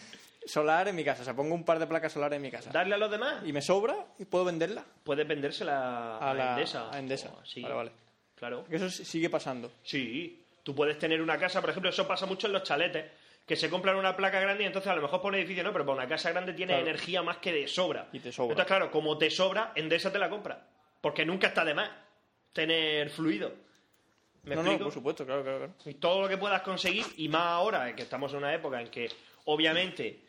solar 0.45 0.87
en 0.87 0.95
mi 0.95 1.03
casa. 1.03 1.21
O 1.21 1.25
sea, 1.25 1.35
pongo 1.35 1.53
un 1.53 1.63
par 1.63 1.77
de 1.79 1.85
placas 1.87 2.13
solares 2.13 2.37
en 2.37 2.41
mi 2.41 2.49
casa. 2.51 2.71
darle 2.71 2.95
a 2.95 2.97
los 2.97 3.11
demás. 3.11 3.43
Y 3.45 3.53
me 3.53 3.61
sobra 3.61 3.95
y 4.17 4.25
puedo 4.25 4.45
venderla 4.45 4.83
Puedes 5.03 5.27
vendérsela 5.27 6.17
a, 6.17 6.31
a, 6.31 6.33
la, 6.33 6.49
Endesa. 6.53 6.89
a 6.91 6.99
Endesa. 6.99 7.29
o 7.29 7.39
así. 7.41 7.61
Vale, 7.61 7.75
vale. 7.75 7.91
Claro. 8.35 8.61
Porque 8.61 8.77
eso 8.77 8.89
sí- 8.89 9.05
sigue 9.05 9.29
pasando. 9.29 9.71
Sí, 9.83 10.43
tú 10.63 10.73
puedes 10.73 10.97
tener 10.97 11.21
una 11.21 11.37
casa, 11.37 11.61
por 11.61 11.69
ejemplo, 11.69 11.89
eso 11.91 12.07
pasa 12.07 12.25
mucho 12.25 12.47
en 12.47 12.53
los 12.53 12.63
chaletes, 12.63 13.05
que 13.47 13.55
se 13.55 13.69
compran 13.69 13.95
una 13.95 14.15
placa 14.17 14.39
grande 14.41 14.63
y 14.63 14.67
entonces 14.67 14.91
a 14.91 14.95
lo 14.95 15.01
mejor 15.01 15.21
por 15.21 15.29
un 15.31 15.39
edificio 15.39 15.63
no, 15.63 15.71
pero 15.71 15.85
para 15.85 15.97
una 15.99 16.07
casa 16.07 16.29
grande 16.31 16.53
tiene 16.53 16.73
Claro. 16.73 16.85
energía 16.87 17.23
más 17.23 17.37
que 17.37 17.53
de 17.53 17.67
sobra. 17.67 18.09
Y 18.11 18.19
te 18.19 18.31
sobra. 18.31 18.51
Entonces, 18.51 18.67
claro, 18.67 18.91
como 18.91 19.17
te 19.17 19.29
sobra, 19.29 19.71
Endesa 19.75 20.11
te 20.11 20.19
la 20.19 20.29
compra. 20.29 20.67
Porque 21.01 21.25
nunca 21.25 21.47
está 21.47 21.63
de 21.63 21.73
más 21.73 21.89
tener 22.51 23.09
fluido. 23.09 23.53
¿Me 24.43 24.55
no, 24.55 24.63
no, 24.63 24.69
explico? 24.71 24.83
por 24.85 24.93
supuesto, 24.93 25.25
claro, 25.25 25.43
claro. 25.43 25.57
claro. 25.59 25.73
Y 25.85 25.93
todo 25.95 26.21
lo 26.21 26.27
que 26.29 26.37
puedas 26.37 26.61
conseguir, 26.61 27.05
y 27.17 27.27
más 27.29 27.41
ahora, 27.43 27.95
que 27.95 28.01
estamos 28.03 28.31
en 28.33 28.39
una 28.39 28.53
época 28.53 28.81
en 28.81 28.89
que 28.89 29.09
obviamente 29.45 30.19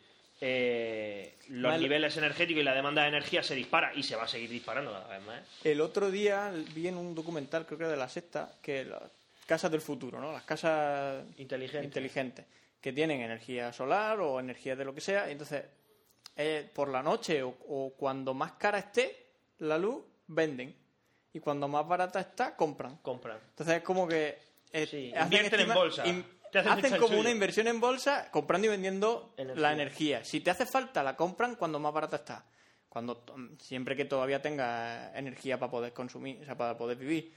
eh, 0.40 1.34
los 1.48 1.80
niveles 1.80 2.16
energéticos 2.16 2.60
y 2.60 2.64
la 2.64 2.74
demanda 2.74 3.02
de 3.02 3.08
energía 3.08 3.42
se 3.42 3.54
dispara 3.54 3.92
y 3.94 4.02
se 4.04 4.14
va 4.16 4.24
a 4.24 4.28
seguir 4.28 4.50
disparando 4.50 4.92
cada 4.92 5.08
vez 5.08 5.26
más. 5.26 5.40
El 5.64 5.80
otro 5.80 6.10
día 6.10 6.52
vi 6.74 6.86
en 6.88 6.96
un 6.96 7.14
documental, 7.14 7.66
creo 7.66 7.78
que 7.78 7.84
era 7.84 7.90
de 7.92 7.98
la 7.98 8.08
sexta, 8.08 8.52
que 8.62 8.84
las 8.84 9.02
casas 9.46 9.70
del 9.70 9.80
futuro, 9.80 10.20
¿no? 10.20 10.32
Las 10.32 10.44
casas 10.44 11.24
Inteligente. 11.38 11.84
inteligentes, 11.86 12.44
que 12.80 12.92
tienen 12.92 13.20
energía 13.20 13.72
solar 13.72 14.20
o 14.20 14.38
energía 14.40 14.76
de 14.76 14.84
lo 14.84 14.94
que 14.94 15.00
sea, 15.00 15.28
y 15.28 15.32
entonces 15.32 15.64
eh, 16.36 16.70
por 16.74 16.88
la 16.88 17.02
noche 17.02 17.42
o, 17.42 17.48
o 17.68 17.94
cuando 17.96 18.34
más 18.34 18.52
cara 18.52 18.78
esté 18.78 19.26
la 19.59 19.76
luz, 19.78 20.02
venden. 20.28 20.74
Y 21.32 21.40
cuando 21.40 21.68
más 21.68 21.86
barata 21.86 22.20
está, 22.20 22.56
compran. 22.56 22.96
Compran. 22.98 23.38
Entonces 23.50 23.76
es 23.76 23.82
como 23.82 24.06
que... 24.09 24.38
eh, 24.72 24.86
Sí, 24.86 25.12
invierten 25.20 25.60
en 25.60 25.74
bolsa. 25.74 26.06
in- 26.06 26.24
hacen 26.55 26.98
como 26.98 27.18
una 27.18 27.30
inversión 27.30 27.66
en 27.68 27.78
bolsa 27.80 28.30
comprando 28.30 28.66
y 28.66 28.70
vendiendo 28.70 29.34
Energía. 29.36 29.60
la 29.62 29.72
energía. 29.72 30.24
Si 30.24 30.40
te 30.40 30.50
hace 30.50 30.64
falta, 30.64 31.02
la 31.02 31.16
compran 31.16 31.56
cuando 31.56 31.78
más 31.78 31.92
barata 31.92 32.16
está. 32.16 32.44
Cuando 32.88 33.24
siempre 33.60 33.94
que 33.94 34.06
todavía 34.06 34.40
tenga 34.40 35.12
energía 35.18 35.59
para 35.59 35.70
poder 35.70 35.92
consumir, 35.92 36.40
o 36.40 36.44
sea, 36.46 36.56
para 36.56 36.76
poder 36.78 36.96
vivir. 36.96 37.34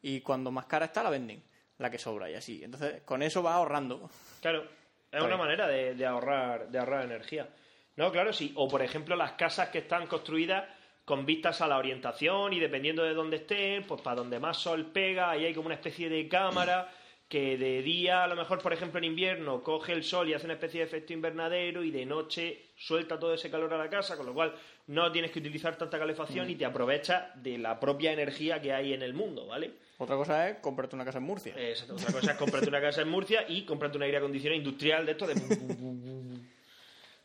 Y 0.00 0.20
cuando 0.22 0.50
más 0.50 0.64
cara 0.66 0.86
está, 0.86 1.02
la 1.02 1.10
venden, 1.10 1.42
la 1.78 1.90
que 1.90 1.98
sobra 1.98 2.30
y 2.30 2.34
así. 2.34 2.64
Entonces, 2.64 3.02
con 3.02 3.22
eso 3.22 3.42
va 3.42 3.54
ahorrando. 3.56 4.08
Claro, 4.40 4.66
es 5.14 5.22
una 5.22 5.36
manera 5.36 5.66
de, 5.66 5.94
de 5.94 6.06
ahorrar 6.06 6.68
de 6.68 6.78
ahorrar 6.78 7.04
energía. 7.04 7.48
No, 7.96 8.10
claro, 8.10 8.32
sí. 8.32 8.52
O 8.56 8.68
por 8.68 8.82
ejemplo 8.82 9.16
las 9.16 9.32
casas 9.32 9.68
que 9.68 9.78
están 9.78 10.06
construidas 10.06 10.64
con 11.04 11.26
vistas 11.26 11.60
a 11.60 11.68
la 11.68 11.76
orientación 11.76 12.52
y 12.52 12.60
dependiendo 12.60 13.02
de 13.02 13.14
dónde 13.14 13.36
estén, 13.36 13.84
pues 13.84 14.00
para 14.00 14.16
donde 14.16 14.38
más 14.38 14.56
sol 14.56 14.86
pega, 14.86 15.30
ahí 15.30 15.44
hay 15.44 15.54
como 15.54 15.66
una 15.66 15.74
especie 15.74 16.08
de 16.08 16.26
cámara 16.28 16.90
que 17.34 17.58
de 17.58 17.82
día, 17.82 18.22
a 18.22 18.28
lo 18.28 18.36
mejor 18.36 18.62
por 18.62 18.72
ejemplo 18.72 18.98
en 18.98 19.06
invierno, 19.06 19.60
coge 19.60 19.92
el 19.92 20.04
sol 20.04 20.28
y 20.28 20.34
hace 20.34 20.44
una 20.44 20.54
especie 20.54 20.78
de 20.78 20.86
efecto 20.86 21.12
invernadero 21.12 21.82
y 21.82 21.90
de 21.90 22.06
noche 22.06 22.66
suelta 22.76 23.18
todo 23.18 23.34
ese 23.34 23.50
calor 23.50 23.74
a 23.74 23.76
la 23.76 23.90
casa, 23.90 24.16
con 24.16 24.26
lo 24.26 24.32
cual 24.32 24.54
no 24.86 25.10
tienes 25.10 25.32
que 25.32 25.40
utilizar 25.40 25.76
tanta 25.76 25.98
calefacción 25.98 26.48
y 26.48 26.54
te 26.54 26.64
aprovechas 26.64 27.42
de 27.42 27.58
la 27.58 27.80
propia 27.80 28.12
energía 28.12 28.62
que 28.62 28.72
hay 28.72 28.92
en 28.92 29.02
el 29.02 29.14
mundo, 29.14 29.48
¿vale? 29.48 29.72
Otra 29.98 30.14
cosa 30.14 30.48
es 30.48 30.58
comprarte 30.58 30.94
una 30.94 31.04
casa 31.04 31.18
en 31.18 31.24
Murcia. 31.24 31.54
Exacto. 31.56 31.94
Otra 31.94 32.12
cosa 32.12 32.30
es 32.30 32.38
comprarte 32.38 32.68
una 32.68 32.80
casa 32.80 33.02
en 33.02 33.08
Murcia 33.08 33.44
y 33.48 33.64
comprarte 33.64 33.96
un 33.96 34.04
aire 34.04 34.18
acondicionado 34.18 34.56
industrial 34.56 35.04
de 35.04 35.10
esto 35.10 35.26
de... 35.26 35.34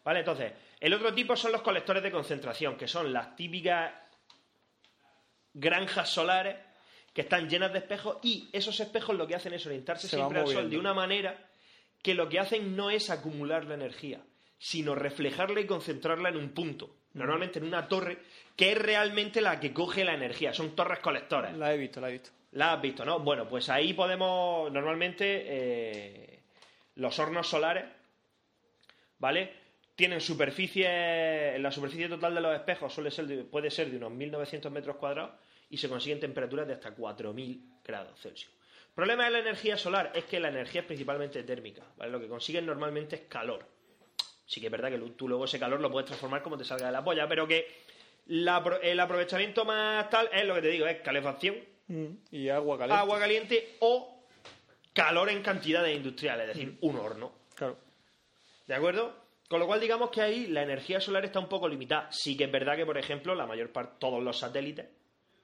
Vale, 0.03 0.19
entonces, 0.21 0.53
el 0.79 0.91
otro 0.91 1.13
tipo 1.13 1.35
son 1.35 1.51
los 1.51 1.61
colectores 1.61 2.01
de 2.01 2.09
concentración, 2.09 2.77
que 2.77 2.87
son 2.87 3.13
las 3.13 3.35
típicas 3.35 3.91
granjas 5.53 6.09
solares 6.09 6.55
que 7.19 7.23
están 7.23 7.49
llenas 7.49 7.73
de 7.73 7.79
espejos 7.79 8.17
y 8.23 8.47
esos 8.53 8.79
espejos 8.79 9.13
lo 9.17 9.27
que 9.27 9.35
hacen 9.35 9.51
es 9.51 9.65
orientarse 9.65 10.07
Se 10.07 10.15
siempre 10.15 10.39
al 10.39 10.45
sol 10.47 10.69
de 10.69 10.77
una 10.77 10.93
manera 10.93 11.37
que 12.01 12.13
lo 12.13 12.29
que 12.29 12.39
hacen 12.39 12.77
no 12.77 12.89
es 12.89 13.09
acumular 13.09 13.65
la 13.65 13.73
energía, 13.73 14.21
sino 14.57 14.95
reflejarla 14.95 15.59
y 15.59 15.65
concentrarla 15.65 16.29
en 16.29 16.37
un 16.37 16.51
punto, 16.53 16.95
normalmente 17.11 17.59
en 17.59 17.65
una 17.65 17.89
torre, 17.89 18.19
que 18.55 18.71
es 18.71 18.77
realmente 18.77 19.41
la 19.41 19.59
que 19.59 19.73
coge 19.73 20.05
la 20.05 20.13
energía, 20.13 20.53
son 20.53 20.77
torres 20.77 20.99
colectoras. 20.99 21.57
La 21.57 21.73
he 21.73 21.77
visto, 21.77 21.99
la 21.99 22.07
he 22.07 22.13
visto. 22.13 22.29
La 22.53 22.71
has 22.71 22.81
visto, 22.81 23.03
¿no? 23.03 23.19
Bueno, 23.19 23.49
pues 23.49 23.67
ahí 23.67 23.93
podemos, 23.93 24.71
normalmente, 24.71 25.25
eh, 25.45 26.39
los 26.95 27.19
hornos 27.19 27.49
solares, 27.49 27.83
¿vale? 29.17 29.51
Tienen 29.93 30.21
superficie, 30.21 31.59
la 31.59 31.69
superficie 31.69 32.07
total 32.07 32.33
de 32.35 32.39
los 32.39 32.55
espejos 32.55 32.93
suele 32.93 33.11
ser 33.11 33.27
de- 33.27 33.43
puede 33.43 33.69
ser 33.69 33.91
de 33.91 33.97
unos 33.97 34.11
1900 34.11 34.71
metros 34.71 34.95
cuadrados 34.95 35.31
y 35.69 35.77
se 35.77 35.89
consiguen 35.89 36.19
temperaturas 36.19 36.67
de 36.67 36.73
hasta 36.73 36.91
4000 36.91 37.63
grados 37.83 38.19
Celsius. 38.19 38.51
El 38.89 38.93
problema 38.95 39.25
de 39.25 39.31
la 39.31 39.39
energía 39.39 39.77
solar 39.77 40.11
es 40.13 40.25
que 40.25 40.39
la 40.39 40.49
energía 40.49 40.81
es 40.81 40.87
principalmente 40.87 41.43
térmica, 41.43 41.83
¿vale? 41.97 42.11
Lo 42.11 42.19
que 42.19 42.27
consiguen 42.27 42.65
normalmente 42.65 43.15
es 43.15 43.21
calor. 43.23 43.65
Sí 44.45 44.59
que 44.59 44.67
es 44.67 44.71
verdad 44.71 44.89
que 44.89 44.97
tú 45.11 45.27
luego 45.27 45.45
ese 45.45 45.59
calor 45.59 45.79
lo 45.79 45.91
puedes 45.91 46.07
transformar 46.07 46.41
como 46.41 46.57
te 46.57 46.63
salga 46.65 46.87
de 46.87 46.91
la 46.91 47.03
polla, 47.03 47.27
pero 47.27 47.47
que 47.47 47.67
la 48.27 48.63
el 48.81 48.99
aprovechamiento 48.99 49.63
más 49.63 50.09
tal 50.09 50.29
es 50.33 50.43
lo 50.45 50.55
que 50.55 50.61
te 50.61 50.67
digo, 50.69 50.85
es 50.87 51.01
calefacción, 51.01 51.55
Mm, 51.91 52.17
Y 52.29 52.49
agua 52.49 52.77
caliente. 52.77 53.01
agua 53.01 53.19
caliente 53.19 53.77
o 53.79 54.23
calor 54.93 55.29
en 55.31 55.41
cantidades 55.41 55.95
industriales, 55.97 56.49
es 56.49 56.55
decir, 56.55 56.77
un 56.81 56.97
horno. 56.97 57.31
Claro. 57.55 57.77
¿De 58.67 58.75
acuerdo? 58.75 59.15
Con 59.49 59.59
lo 59.59 59.65
cual, 59.65 59.79
digamos 59.79 60.11
que 60.11 60.21
ahí 60.21 60.45
la 60.45 60.61
energía 60.61 61.01
solar 61.01 61.25
está 61.25 61.39
un 61.39 61.49
poco 61.49 61.67
limitada. 61.67 62.07
Sí 62.11 62.37
que 62.37 62.43
es 62.43 62.51
verdad 62.51 62.75
que, 62.75 62.85
por 62.85 62.99
ejemplo, 62.99 63.33
la 63.33 63.47
mayor 63.47 63.71
parte, 63.71 63.95
todos 63.97 64.21
los 64.21 64.37
satélites 64.37 64.85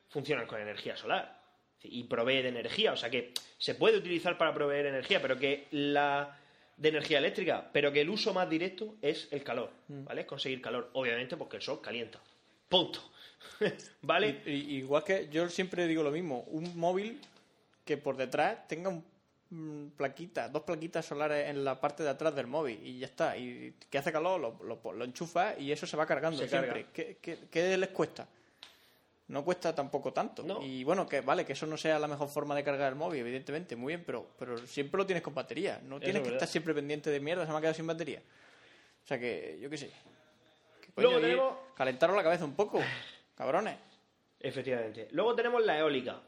funcionan 0.10 0.48
con 0.48 0.60
energía 0.62 0.96
solar 0.96 1.42
y 1.84 2.04
provee 2.06 2.42
de 2.42 2.50
energía. 2.50 2.94
O 2.94 2.98
sea 2.98 3.10
que 3.10 3.32
se 3.58 3.76
puede 3.76 3.98
utilizar 3.98 4.38
para 4.38 4.54
proveer 4.54 4.88
energía, 4.88 5.22
pero 5.22 5.38
que 5.38 5.68
la 5.72 6.38
de 6.78 6.90
energía 6.90 7.20
eléctrica, 7.20 7.70
pero 7.72 7.92
que 7.92 8.02
el 8.02 8.10
uso 8.10 8.34
más 8.34 8.50
directo 8.50 8.96
es 9.02 9.28
el 9.32 9.44
calor, 9.44 9.72
¿vale? 9.88 10.22
Es 10.22 10.28
conseguir 10.28 10.62
calor, 10.62 10.90
obviamente, 10.94 11.38
porque 11.38 11.56
el 11.58 11.62
sol 11.62 11.80
calienta. 11.82 12.20
Punto. 12.68 13.00
¿Vale? 14.02 14.42
Y- 14.46 14.50
y- 14.52 14.76
igual 14.78 15.04
que 15.04 15.30
yo 15.30 15.48
siempre 15.50 15.88
digo 15.88 16.04
lo 16.04 16.12
mismo, 16.12 16.40
un 16.48 16.78
móvil 16.78 17.22
que 17.86 17.96
por 17.98 18.18
detrás 18.18 18.68
tenga 18.68 18.90
un 18.90 19.06
mm, 19.52 19.90
plaquitas, 19.96 20.52
dos 20.52 20.64
plaquitas 20.64 21.06
solares 21.06 21.50
en 21.50 21.64
la 21.64 21.80
parte 21.80 22.04
de 22.04 22.10
atrás 22.10 22.36
del 22.36 22.48
móvil 22.48 22.80
y 22.84 23.00
ya 23.00 23.06
está. 23.06 23.38
Y 23.38 23.74
que 23.90 23.98
hace 23.98 24.12
calor, 24.12 24.42
lo, 24.42 24.60
lo, 24.64 24.92
lo 24.94 25.06
enchufas 25.06 25.56
y 25.60 25.72
eso 25.72 25.86
se 25.88 25.96
va 25.96 26.06
cargando 26.06 26.40
Se 26.42 26.50
siempre. 26.50 26.70
carga. 26.72 26.90
¿Qué, 26.92 27.18
qué, 27.22 27.38
qué 27.50 27.78
les 27.78 27.90
cuesta? 27.90 28.28
No 29.28 29.44
cuesta 29.44 29.74
tampoco 29.74 30.14
tanto. 30.14 30.44
No. 30.44 30.62
Y 30.62 30.84
bueno, 30.84 31.08
que 31.08 31.22
vale, 31.22 31.46
que 31.46 31.54
eso 31.54 31.66
no 31.66 31.78
sea 31.78 31.98
la 31.98 32.08
mejor 32.08 32.28
forma 32.30 32.54
de 32.56 32.64
cargar 32.64 32.90
el 32.90 32.96
móvil, 32.96 33.22
evidentemente, 33.22 33.76
muy 33.76 33.94
bien, 33.94 34.04
pero, 34.06 34.28
pero 34.38 34.58
siempre 34.68 35.00
lo 35.00 35.06
tienes 35.06 35.24
con 35.24 35.34
batería. 35.34 35.80
No 35.84 36.00
tienes 36.00 36.18
es 36.18 36.22
que 36.22 36.30
verdad. 36.30 36.36
estar 36.44 36.48
siempre 36.48 36.74
pendiente 36.76 37.10
de 37.10 37.20
mierda, 37.20 37.46
se 37.46 37.52
me 37.52 37.58
ha 37.58 37.62
quedado 37.62 37.74
sin 37.74 37.88
batería. 37.88 38.22
O 39.04 39.08
sea 39.08 39.18
que, 39.20 39.58
yo 39.60 39.70
qué 39.70 39.78
sé. 39.78 39.90
Que, 40.82 41.02
Luego 41.02 41.20
tenemos- 41.20 41.56
Calentaros 41.76 42.16
la 42.16 42.22
cabeza 42.24 42.46
un 42.46 42.56
poco, 42.56 42.80
cabrones. 43.36 43.78
Efectivamente. 44.40 45.08
Luego 45.12 45.34
tenemos 45.36 45.66
la 45.66 45.80
eólica. 45.80 46.22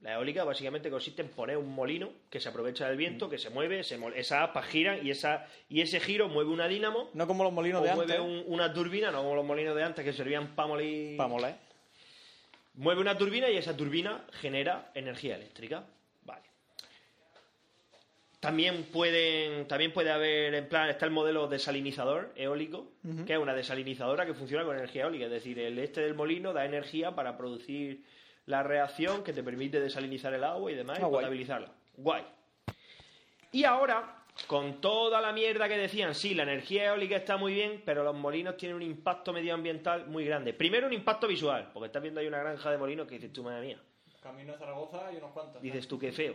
La 0.00 0.14
eólica 0.14 0.42
básicamente 0.44 0.90
consiste 0.90 1.22
en 1.22 1.28
poner 1.28 1.56
un 1.56 1.72
molino 1.72 2.10
que 2.28 2.40
se 2.40 2.48
aprovecha 2.48 2.88
del 2.88 2.96
viento, 2.96 3.30
que 3.30 3.38
se 3.38 3.50
mueve, 3.50 3.84
se 3.84 3.98
mol- 3.98 4.12
esas 4.16 4.42
aspas 4.48 4.66
giran 4.66 5.06
y, 5.06 5.10
esa, 5.12 5.46
y 5.68 5.80
ese 5.80 6.00
giro 6.00 6.28
mueve 6.28 6.50
una 6.50 6.66
dínamo 6.66 7.08
No 7.14 7.26
como 7.28 7.44
los 7.44 7.52
molinos 7.52 7.84
de 7.84 7.94
mueve 7.94 8.16
antes, 8.16 8.28
un- 8.46 8.52
una 8.52 8.72
turbina, 8.74 9.12
no 9.12 9.18
como 9.22 9.36
los 9.36 9.44
molinos 9.46 9.76
de 9.76 9.84
antes 9.84 10.04
que 10.04 10.12
servían 10.12 10.56
para 10.56 10.68
moler. 10.68 11.16
para 11.16 11.28
moler. 11.28 11.54
Mueve 12.74 13.00
una 13.00 13.16
turbina 13.18 13.48
y 13.50 13.56
esa 13.56 13.76
turbina 13.76 14.24
genera 14.32 14.90
energía 14.94 15.36
eléctrica. 15.36 15.84
Vale. 16.24 16.42
También 18.40 18.84
pueden, 18.84 19.68
también 19.68 19.92
puede 19.92 20.10
haber, 20.10 20.54
en 20.54 20.68
plan, 20.68 20.88
está 20.88 21.04
el 21.04 21.12
modelo 21.12 21.46
desalinizador 21.48 22.32
eólico, 22.34 22.92
que 23.26 23.34
es 23.34 23.38
una 23.38 23.54
desalinizadora 23.54 24.26
que 24.26 24.34
funciona 24.34 24.64
con 24.64 24.76
energía 24.76 25.02
eólica. 25.02 25.26
Es 25.26 25.30
decir, 25.30 25.58
el 25.58 25.78
este 25.78 26.00
del 26.00 26.14
molino 26.14 26.52
da 26.52 26.64
energía 26.64 27.14
para 27.14 27.36
producir 27.36 28.04
la 28.46 28.62
reacción 28.62 29.22
que 29.22 29.32
te 29.32 29.42
permite 29.42 29.78
desalinizar 29.78 30.32
el 30.34 30.42
agua 30.42 30.72
y 30.72 30.74
demás 30.74 30.98
Ah, 30.98 31.02
y 31.02 31.04
guay. 31.04 31.12
potabilizarla. 31.24 31.68
Guay. 31.98 32.24
Y 33.52 33.64
ahora, 33.64 34.21
con 34.46 34.80
toda 34.80 35.20
la 35.20 35.32
mierda 35.32 35.68
que 35.68 35.78
decían, 35.78 36.14
sí, 36.14 36.34
la 36.34 36.42
energía 36.42 36.86
eólica 36.86 37.16
está 37.16 37.36
muy 37.36 37.54
bien, 37.54 37.82
pero 37.84 38.02
los 38.02 38.14
molinos 38.14 38.56
tienen 38.56 38.76
un 38.76 38.82
impacto 38.82 39.32
medioambiental 39.32 40.06
muy 40.06 40.24
grande. 40.24 40.52
Primero, 40.54 40.86
un 40.86 40.92
impacto 40.92 41.26
visual, 41.26 41.70
porque 41.72 41.86
estás 41.86 42.02
viendo 42.02 42.20
ahí 42.20 42.26
una 42.26 42.38
granja 42.40 42.70
de 42.70 42.78
molinos 42.78 43.06
que 43.06 43.14
dices 43.16 43.32
tú, 43.32 43.42
madre 43.42 43.66
mía, 43.66 43.78
Camino 44.22 44.54
a 44.54 44.58
Zaragoza 44.58 45.12
y 45.12 45.16
unos 45.16 45.32
cuantos. 45.32 45.60
dices 45.60 45.86
tú, 45.88 45.98
qué 45.98 46.12
feo. 46.12 46.34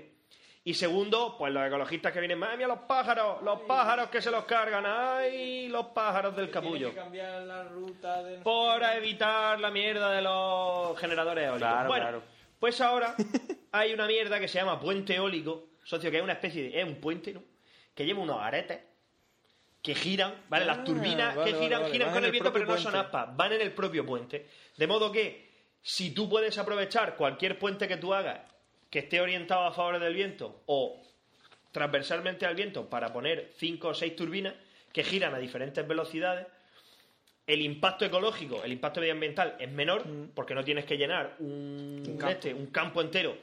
Y 0.63 0.73
segundo, 0.73 1.37
pues 1.37 1.53
los 1.53 1.65
ecologistas 1.65 2.11
que 2.11 2.19
vienen, 2.19 2.37
madre 2.37 2.57
mía, 2.57 2.67
los 2.67 2.79
pájaros, 2.79 3.41
los 3.41 3.61
pájaros 3.61 4.09
que 4.09 4.21
se 4.21 4.29
los 4.29 4.43
cargan, 4.43 4.83
ay, 4.85 5.69
los 5.69 5.87
pájaros 5.87 6.35
del 6.35 6.49
capullo. 6.49 6.93
cambiar 6.93 7.43
la 7.43 7.63
ruta 7.63 8.21
de... 8.21 8.39
Por 8.39 8.83
evitar 8.83 9.59
la 9.61 9.71
mierda 9.71 10.11
de 10.11 10.21
los 10.21 10.99
generadores 10.99 11.45
eólicos. 11.45 11.69
Claro, 11.69 11.87
bueno, 11.87 12.03
claro. 12.03 12.23
pues 12.59 12.81
ahora 12.81 13.15
hay 13.71 13.93
una 13.93 14.07
mierda 14.07 14.41
que 14.41 14.49
se 14.49 14.59
llama 14.59 14.77
puente 14.77 15.15
eólico, 15.15 15.69
socio, 15.83 16.11
que 16.11 16.17
es 16.17 16.23
una 16.23 16.33
especie 16.33 16.63
de. 16.63 16.81
es 16.81 16.85
un 16.85 16.95
puente, 16.95 17.33
¿no? 17.33 17.41
Que 17.97 18.05
lleva 18.05 18.21
unos 18.21 18.39
aretes 18.39 18.79
que 19.81 19.95
giran, 19.95 20.33
¿vale? 20.49 20.65
Las 20.65 20.79
Ah, 20.79 20.83
turbinas 20.83 21.35
vale, 21.35 21.51
que 21.51 21.57
giran, 21.59 21.81
vale. 21.81 21.93
giran 21.93 22.13
con 22.13 22.23
el 22.25 22.31
viento, 22.31 22.53
pero 22.53 22.65
no 22.65 22.77
son 22.77 22.95
aspas, 22.95 23.35
van 23.35 23.53
en 23.53 23.61
el 23.61 23.71
propio 23.73 24.05
puente. 24.05 24.45
De 24.75 24.85
modo 24.87 25.11
que, 25.11 25.49
si 25.81 26.11
tú 26.11 26.29
puedes 26.29 26.57
aprovechar 26.57 27.15
cualquier 27.15 27.57
puente 27.57 27.87
que 27.87 27.97
tú 27.97 28.13
hagas 28.13 28.39
que 28.89 28.99
esté 28.99 29.19
orientado 29.19 29.65
a 29.65 29.71
favor 29.71 29.99
del 29.99 30.13
viento 30.13 30.61
o 30.67 31.01
transversalmente 31.71 32.45
al 32.45 32.55
viento 32.55 32.89
para 32.89 33.11
poner 33.11 33.51
cinco 33.57 33.89
o 33.89 33.93
seis 33.93 34.15
turbinas 34.15 34.53
que 34.93 35.03
giran 35.03 35.33
a 35.35 35.39
diferentes 35.39 35.87
velocidades, 35.87 36.47
el 37.45 37.61
impacto 37.61 38.03
ecológico, 38.05 38.63
el 38.63 38.73
impacto 38.73 38.99
medioambiental 38.99 39.55
es 39.59 39.71
menor 39.71 40.03
porque 40.33 40.53
no 40.53 40.63
tienes 40.63 40.85
que 40.85 40.97
llenar 40.97 41.35
un, 41.39 42.03
campo. 42.19 42.27
este, 42.29 42.53
un 42.53 42.67
campo 42.67 43.01
entero 43.01 43.37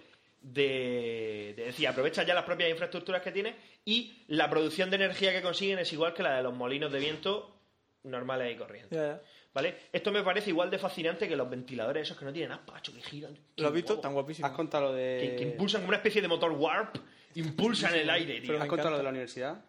de, 0.45 1.55
de 1.57 1.65
decir, 1.65 1.89
aprovechas 1.89 2.27
ya 2.27 2.35
las 2.35 2.45
propias 2.45 2.71
infraestructuras 2.71 3.23
que 3.23 3.33
tienes 3.33 3.55
y 3.85 4.25
la 4.29 4.49
producción 4.49 4.91
de 4.91 4.97
energía 4.97 5.33
que 5.33 5.43
consiguen 5.43 5.79
es 5.79 5.93
igual 5.93 6.13
que 6.13 6.23
la 6.23 6.37
de 6.37 6.43
los 6.43 6.55
molinos 6.55 6.93
de 6.93 6.99
viento 6.99 7.51
normales 8.05 8.55
y 8.55 8.59
corrientes. 8.59 9.19
¿Vale? 9.55 9.77
Esto 9.93 10.11
me 10.11 10.23
parece 10.23 10.51
igual 10.51 10.71
de 10.71 10.79
fascinante 10.79 11.29
que 11.29 11.37
los 11.37 11.49
ventiladores 11.49 12.03
esos 12.03 12.19
que 12.19 12.25
no 12.25 12.33
tienen 12.33 12.53
aspacho, 12.53 12.93
que 12.93 13.01
giran. 13.01 13.39
¿Lo 13.57 13.69
has 13.69 13.73
visto? 13.73 13.99
Tan 14.01 14.13
guapísimo. 14.13 14.47
¿Has 14.47 14.53
contado 14.53 14.89
lo 14.89 14.93
de. 14.93 15.19
Que, 15.21 15.37
que 15.37 15.43
impulsan 15.45 15.81
como 15.81 15.89
una 15.91 15.99
especie 15.99 16.21
de 16.21 16.29
motor 16.29 16.51
warp, 16.51 16.97
impulsan 17.37 17.95
el 17.95 18.11
aire, 18.11 18.41
tío. 18.41 18.49
Pero 18.49 18.63
¿Has 18.63 18.69
contado 18.69 18.91
lo 18.91 18.97
de 18.99 19.03
la 19.05 19.11
universidad? 19.11 19.65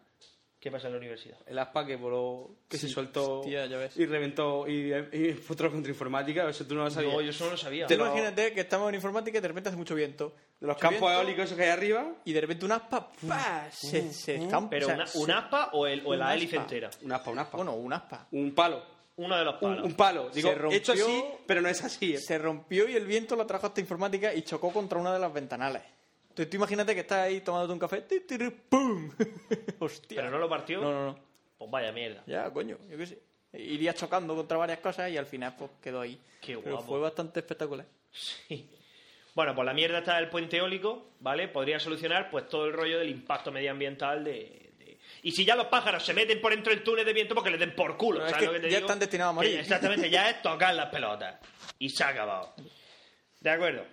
¿Qué 0.58 0.70
pasa 0.70 0.86
en 0.88 0.94
la 0.94 0.98
universidad? 0.98 1.36
El 1.46 1.58
aspa 1.58 1.86
que 1.86 1.96
voló, 1.96 2.50
que 2.68 2.78
se 2.78 2.88
soltó 2.88 3.40
hostia, 3.40 3.66
ya 3.66 3.76
ves. 3.76 3.96
y 3.96 4.06
reventó 4.06 4.66
y, 4.66 4.92
y 5.12 5.32
fue 5.34 5.54
otro 5.54 5.70
contra 5.70 5.90
informática. 5.92 6.48
Eso 6.48 6.66
tú 6.66 6.74
no 6.74 6.84
lo 6.84 6.90
sabías. 6.90 7.12
No, 7.12 7.20
yo 7.20 7.30
eso 7.30 7.44
no 7.44 7.50
lo 7.52 7.56
sabía. 7.56 7.86
Lo- 7.88 7.94
imagínate 7.94 8.52
que 8.52 8.60
estamos 8.62 8.88
en 8.88 8.94
informática 8.96 9.38
y 9.38 9.40
de 9.40 9.48
repente 9.48 9.68
hace 9.68 9.76
mucho 9.78 9.94
viento. 9.94 10.34
De 10.58 10.66
los 10.66 10.76
Mucho 10.76 10.80
campos 10.80 11.00
viento, 11.10 11.20
eólicos 11.20 11.44
esos 11.44 11.56
que 11.58 11.64
hay 11.64 11.70
arriba, 11.70 12.14
Y 12.24 12.32
de 12.32 12.40
repente 12.40 12.64
un 12.64 12.72
aspa 12.72 13.10
¡pa! 13.28 13.68
se, 13.70 14.10
se 14.12 14.36
escampa. 14.36 14.70
Pero 14.70 14.86
o 14.86 14.88
sea, 14.88 14.94
una, 14.96 15.06
un 15.14 15.30
aspa 15.30 15.70
o, 15.74 15.86
el, 15.86 16.04
o 16.06 16.10
un 16.10 16.18
la 16.18 16.34
hélice 16.34 16.56
entera. 16.56 16.90
un 17.02 17.12
aspa, 17.12 17.30
un 17.30 17.38
aspa. 17.38 17.56
Bueno, 17.58 17.74
un 17.74 17.92
aspa. 17.92 18.26
un 18.32 18.54
palo. 18.54 18.82
Uno 19.18 19.36
de 19.38 19.44
los 19.44 19.54
palos. 19.56 19.84
un 19.84 19.94
palo. 19.94 20.30
Digo, 20.30 20.48
Se 20.50 20.54
rompió- 20.54 20.76
hecho 20.78 20.92
así, 20.92 21.24
pero 21.46 21.60
no 21.62 21.68
es 21.68 21.82
así. 21.84 22.14
¿eh? 22.14 22.18
Se 22.18 22.36
rompió 22.38 22.88
y 22.88 22.96
el 22.96 23.06
viento 23.06 23.34
lo 23.36 23.46
trajo 23.46 23.66
hasta 23.66 23.80
informática 23.80 24.34
y 24.34 24.42
chocó 24.42 24.70
contra 24.72 24.98
una 24.98 25.12
de 25.12 25.18
las 25.20 25.32
ventanales. 25.32 25.82
Entonces 26.36 26.50
tú 26.50 26.56
imagínate 26.58 26.92
que 26.94 27.00
estás 27.00 27.20
ahí 27.20 27.40
tomándote 27.40 27.72
un 27.72 27.78
café. 27.78 28.02
ti, 28.02 28.20
¡Pum! 28.68 29.10
Hostia. 29.78 30.16
Pero 30.20 30.30
no 30.30 30.38
lo 30.38 30.50
partió. 30.50 30.82
No, 30.82 30.92
no, 30.92 31.06
no. 31.06 31.18
Pues 31.56 31.70
vaya 31.70 31.90
mierda. 31.92 32.22
Ya, 32.26 32.50
coño, 32.52 32.76
yo 32.90 32.98
qué 32.98 33.06
sé. 33.06 33.18
Iría 33.54 33.94
chocando 33.94 34.36
contra 34.36 34.58
varias 34.58 34.80
cosas 34.80 35.10
y 35.10 35.16
al 35.16 35.24
final 35.24 35.54
pues 35.58 35.70
quedó 35.82 36.02
ahí. 36.02 36.20
Qué 36.42 36.58
Pero 36.58 36.76
guapo. 36.76 36.88
fue 36.88 37.00
bastante 37.00 37.40
espectacular. 37.40 37.86
Sí. 38.12 38.68
Bueno, 39.34 39.54
pues 39.54 39.64
la 39.64 39.72
mierda 39.72 40.00
está 40.00 40.16
del 40.16 40.28
puente 40.28 40.58
eólico, 40.58 41.12
¿vale? 41.20 41.48
Podría 41.48 41.80
solucionar 41.80 42.30
pues 42.30 42.46
todo 42.50 42.66
el 42.66 42.74
rollo 42.74 42.98
del 42.98 43.08
impacto 43.08 43.50
medioambiental 43.50 44.22
de... 44.22 44.72
de- 44.78 44.98
Y 45.22 45.32
si 45.32 45.46
ya 45.46 45.56
los 45.56 45.68
pájaros 45.68 46.04
se 46.04 46.12
meten 46.12 46.38
por 46.42 46.52
dentro 46.52 46.70
del 46.74 46.82
túnel 46.84 47.06
de 47.06 47.14
viento, 47.14 47.34
porque 47.34 47.48
les 47.50 47.60
den 47.60 47.74
por 47.74 47.96
culo, 47.96 48.18
Pero 48.18 48.26
es 48.26 48.30
¿sabes 48.32 48.42
que 48.42 48.46
lo 48.46 48.52
que 48.52 48.60
te 48.66 48.70
ya 48.70 48.76
digo? 48.76 48.86
están 48.88 48.98
destinados 48.98 49.30
a 49.30 49.34
morir. 49.36 49.52
Que 49.54 49.60
exactamente, 49.60 50.10
ya 50.10 50.28
es 50.28 50.42
tocar 50.42 50.74
las 50.74 50.90
pelotas. 50.90 51.36
Y 51.78 51.88
se 51.88 52.04
ha 52.04 52.08
acabado. 52.08 52.52
De 53.40 53.50
acuerdo. 53.50 53.84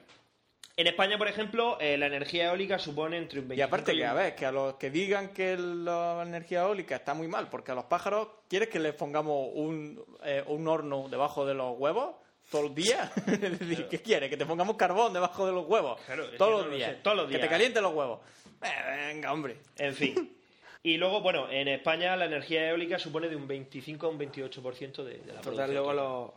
En 0.76 0.88
España, 0.88 1.20
por 1.20 1.28
ejemplo, 1.28 1.78
eh, 1.80 1.98
la 1.98 2.08
energía 2.08 2.45
eólica 2.50 2.80
supone 2.80 3.18
entre 3.18 3.40
un 3.40 3.48
25 3.48 3.60
Y 3.60 3.62
aparte 3.62 3.94
y 3.94 3.98
que, 3.98 4.06
a 4.06 4.14
ver, 4.14 4.34
que 4.36 4.45
a 4.48 4.52
los 4.52 4.74
que 4.76 4.90
digan 4.90 5.30
que 5.30 5.56
la 5.56 6.24
energía 6.26 6.62
eólica 6.64 6.95
está 6.95 7.14
muy 7.14 7.28
mal, 7.28 7.48
porque 7.50 7.72
a 7.72 7.76
los 7.76 7.86
pájaros, 7.86 8.28
¿quieres 8.50 8.70
que 8.70 8.80
les 8.80 8.95
pongamos 8.95 9.50
un, 9.54 10.04
eh, 10.24 10.44
un 10.48 10.68
horno 10.68 11.08
debajo 11.10 11.45
de 11.45 11.54
los 11.54 11.78
huevos 11.78 12.16
todos 12.50 12.66
los 12.66 12.76
días? 12.76 13.12
es 13.28 13.60
decir, 13.60 13.88
¿qué 13.88 14.00
quieres? 14.02 14.32
¿Que 14.32 14.38
te 14.38 14.48
pongamos 14.48 14.76
carbón 14.76 15.14
debajo 15.14 15.45
de 15.45 15.52
los 15.52 15.68
huevos? 15.68 16.02
Claro, 16.08 16.28
todos 16.40 16.62
los 16.64 16.68
lo 16.72 16.76
días. 16.76 16.90
sé, 16.90 16.95
todos 17.04 17.18
los 17.18 17.26
Que 17.28 17.34
te 17.34 17.38
días. 17.40 17.50
calienten 17.50 17.84
los 17.84 17.94
huevos. 17.94 18.20
Eh, 18.64 19.08
venga, 19.14 19.32
hombre. 19.32 19.58
En 19.78 19.94
fin. 19.94 20.36
Y 20.82 20.98
luego, 20.98 21.22
bueno, 21.22 21.50
en 21.52 21.68
España 21.68 22.16
la 22.16 22.26
energía 22.26 22.68
eólica 22.70 22.98
supone 22.98 23.30
de 23.30 23.36
un 23.36 23.48
25 23.48 24.08
a 24.08 24.10
un 24.10 24.18
28% 24.20 25.04
de, 25.04 25.20
de 25.20 25.34
la 25.34 25.40
Total, 25.41 25.41
producción 25.44 25.74
luego 25.74 25.94
los, 25.94 26.32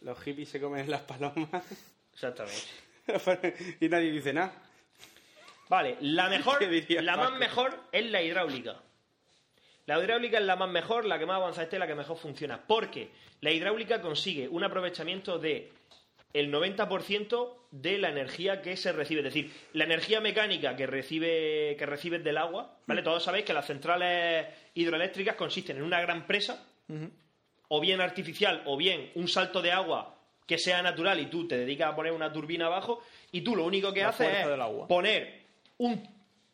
los 0.00 0.18
hippies 0.24 0.48
se 0.48 0.60
comen 0.60 0.90
las 0.90 1.02
palomas 1.02 1.62
Exactamente. 2.12 2.58
y 3.80 3.88
nadie 3.88 4.10
dice 4.10 4.32
nada. 4.32 4.52
Vale, 5.68 5.96
la 6.00 6.28
mejor, 6.30 6.58
¿Qué 6.58 6.68
diría 6.68 7.02
la 7.02 7.16
más 7.16 7.32
mejor 7.38 7.78
es 7.92 8.04
la 8.10 8.22
hidráulica. 8.22 8.76
La 9.86 9.98
hidráulica 9.98 10.38
es 10.38 10.44
la 10.44 10.56
más 10.56 10.70
mejor, 10.70 11.04
la 11.04 11.18
que 11.18 11.26
más 11.26 11.36
avanzada 11.36 11.64
esté, 11.64 11.78
la 11.78 11.86
que 11.86 11.94
mejor 11.94 12.16
funciona. 12.16 12.60
Porque 12.66 13.10
la 13.40 13.50
hidráulica 13.50 14.00
consigue 14.00 14.48
un 14.48 14.62
aprovechamiento 14.62 15.38
de 15.38 15.72
el 16.32 16.52
90% 16.52 17.56
de 17.70 17.98
la 17.98 18.08
energía 18.08 18.62
que 18.62 18.76
se 18.76 18.92
recibe. 18.92 19.20
Es 19.20 19.34
decir, 19.34 19.52
la 19.72 19.84
energía 19.84 20.20
mecánica 20.20 20.76
que 20.76 20.86
recibe 20.86 21.76
que 21.78 21.86
recibes 21.86 22.22
del 22.22 22.38
agua, 22.38 22.78
¿vale? 22.86 23.02
Todos 23.02 23.24
sabéis 23.24 23.44
que 23.44 23.52
las 23.52 23.66
centrales 23.66 24.46
hidroeléctricas 24.74 25.36
consisten 25.36 25.76
en 25.78 25.82
una 25.82 26.00
gran 26.00 26.26
presa, 26.26 26.66
o 27.68 27.80
bien 27.80 28.00
artificial, 28.00 28.62
o 28.66 28.76
bien 28.76 29.10
un 29.14 29.28
salto 29.28 29.60
de 29.62 29.72
agua 29.72 30.11
que 30.46 30.58
sea 30.58 30.82
natural 30.82 31.20
y 31.20 31.26
tú 31.26 31.46
te 31.46 31.56
dedicas 31.56 31.92
a 31.92 31.96
poner 31.96 32.12
una 32.12 32.32
turbina 32.32 32.66
abajo 32.66 33.02
y 33.30 33.42
tú 33.42 33.56
lo 33.56 33.64
único 33.64 33.92
que 33.92 34.00
La 34.00 34.08
haces 34.08 34.28
es 34.28 34.46
poner 34.88 35.42
un, 35.78 36.08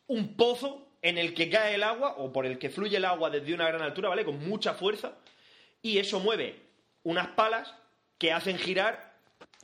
un 0.07 0.35
pozo 0.35 0.87
en 1.01 1.17
el 1.17 1.33
que 1.33 1.49
cae 1.49 1.75
el 1.75 1.83
agua 1.83 2.15
o 2.17 2.31
por 2.31 2.45
el 2.45 2.57
que 2.57 2.69
fluye 2.69 2.97
el 2.97 3.05
agua 3.05 3.29
desde 3.29 3.53
una 3.53 3.67
gran 3.67 3.81
altura, 3.81 4.09
¿vale? 4.09 4.25
Con 4.25 4.47
mucha 4.47 4.73
fuerza 4.73 5.13
y 5.81 5.97
eso 5.97 6.19
mueve 6.19 6.59
unas 7.03 7.27
palas 7.29 7.73
que 8.17 8.31
hacen 8.31 8.57
girar 8.57 9.13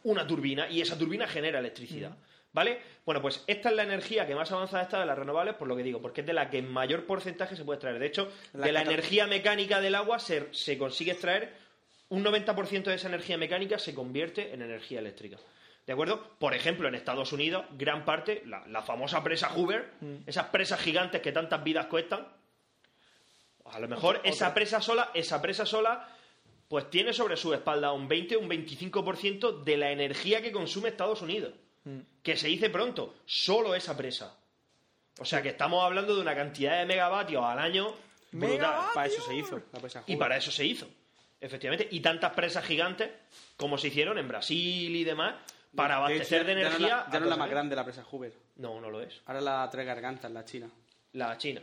una 0.04 0.26
turbina 0.26 0.70
y 0.70 0.82
esa 0.82 0.98
turbina 0.98 1.28
genera 1.28 1.60
electricidad. 1.60 2.16
¿Vale? 2.54 2.80
Bueno, 3.06 3.22
pues 3.22 3.44
esta 3.48 3.68
es 3.70 3.76
la 3.76 3.84
energía 3.84 4.26
que 4.26 4.34
más 4.34 4.50
avanzada 4.50 4.84
está 4.84 5.02
de 5.02 5.06
las 5.06 5.18
renovables, 5.18 5.56
por 5.56 5.68
lo 5.68 5.76
que 5.76 5.84
digo, 5.84 6.02
porque 6.02 6.22
es 6.22 6.28
de 6.28 6.32
la 6.32 6.50
que 6.50 6.60
en 6.60 6.72
mayor 6.72 7.06
porcentaje 7.06 7.58
se 7.58 7.66
puede 7.66 7.76
extraer. 7.76 8.00
De 8.00 8.06
hecho, 8.06 8.32
La 8.54 8.68
de 8.68 8.72
la 8.72 8.82
energía 8.82 9.28
mecánica 9.28 9.82
del 9.82 9.94
agua 9.94 10.20
se, 10.20 10.48
se 10.54 10.78
consigue 10.78 11.12
extraer 11.12 11.52
un 12.10 12.24
90% 12.24 12.84
de 12.84 12.96
esa 12.96 13.08
energía 13.08 13.38
mecánica 13.38 13.80
se 13.80 13.94
convierte 13.94 14.54
en 14.54 14.62
energía 14.62 15.00
eléctrica. 15.00 15.38
¿De 15.86 15.94
acuerdo? 15.94 16.36
Por 16.40 16.54
ejemplo, 16.54 16.88
en 16.88 16.96
Estados 16.96 17.32
Unidos, 17.32 17.66
gran 17.78 18.06
parte, 18.06 18.42
la, 18.46 18.66
la 18.68 18.82
famosa 18.82 19.24
presa 19.24 19.50
Hoover, 19.50 19.94
esas 20.26 20.48
presas 20.48 20.80
gigantes 20.80 21.22
que 21.22 21.32
tantas 21.32 21.64
vidas 21.64 21.86
cuestan, 21.88 22.28
a 23.66 23.80
lo 23.80 23.88
mejor 23.88 24.22
esa 24.24 24.54
presa 24.54 24.82
sola, 24.82 25.12
esa 25.14 25.42
presa 25.42 25.66
sola, 25.66 26.08
pues 26.68 26.90
tiene 26.90 27.14
sobre 27.14 27.38
su 27.38 27.54
espalda 27.54 27.92
un 27.92 28.08
20 28.08 28.36
o 28.36 28.40
un 28.40 28.50
25% 28.50 29.64
de 29.64 29.78
la 29.78 29.92
energía 29.92 30.42
que 30.42 30.52
consume 30.52 30.90
Estados 30.90 31.22
Unidos. 31.22 31.54
Que 32.24 32.36
se 32.36 32.48
dice 32.48 32.72
pronto, 32.72 33.14
solo 33.26 33.76
esa 33.76 33.96
presa. 33.96 34.36
O 35.20 35.26
sea 35.26 35.44
que 35.44 35.50
estamos 35.50 35.84
hablando 35.84 36.16
de 36.16 36.22
una 36.22 36.36
cantidad 36.36 36.80
de 36.80 36.86
megavatios 36.86 37.44
al 37.44 37.60
año 37.60 37.94
brutal. 38.32 38.86
Para 38.94 39.08
eso 39.08 39.22
se 39.22 39.36
hizo 39.36 39.62
la 39.72 39.80
presa 39.80 40.04
Y 40.08 40.16
para 40.16 40.36
eso 40.36 40.52
se 40.52 40.66
hizo, 40.66 40.88
efectivamente. 41.42 41.88
Y 41.92 42.00
tantas 42.02 42.34
presas 42.34 42.66
gigantes 42.66 43.10
como 43.58 43.78
se 43.78 43.88
hicieron 43.88 44.18
en 44.18 44.28
Brasil 44.28 44.96
y 44.96 45.04
demás 45.04 45.36
para 45.76 45.96
De 45.96 46.00
abastecer 46.00 46.42
hecho, 46.42 46.48
de 46.48 46.54
ya 46.56 46.60
no 46.62 46.68
energía. 46.76 46.88
la- 46.96 47.02
a 47.04 47.12
Ya 47.12 47.20
no 47.20 47.26
es 47.26 47.30
la 47.30 47.38
más 47.38 47.50
grande 47.50 47.76
la 47.76 47.84
presa 47.84 48.04
Hoover. 48.04 48.34
No, 48.58 48.80
no 48.80 48.90
lo 48.90 49.02
es. 49.02 49.22
Ahora 49.26 49.42
la 49.42 49.70
tres 49.72 49.86
gargantas, 49.86 50.32
la 50.32 50.46
China. 50.46 50.70
La 51.14 51.38
China. 51.38 51.62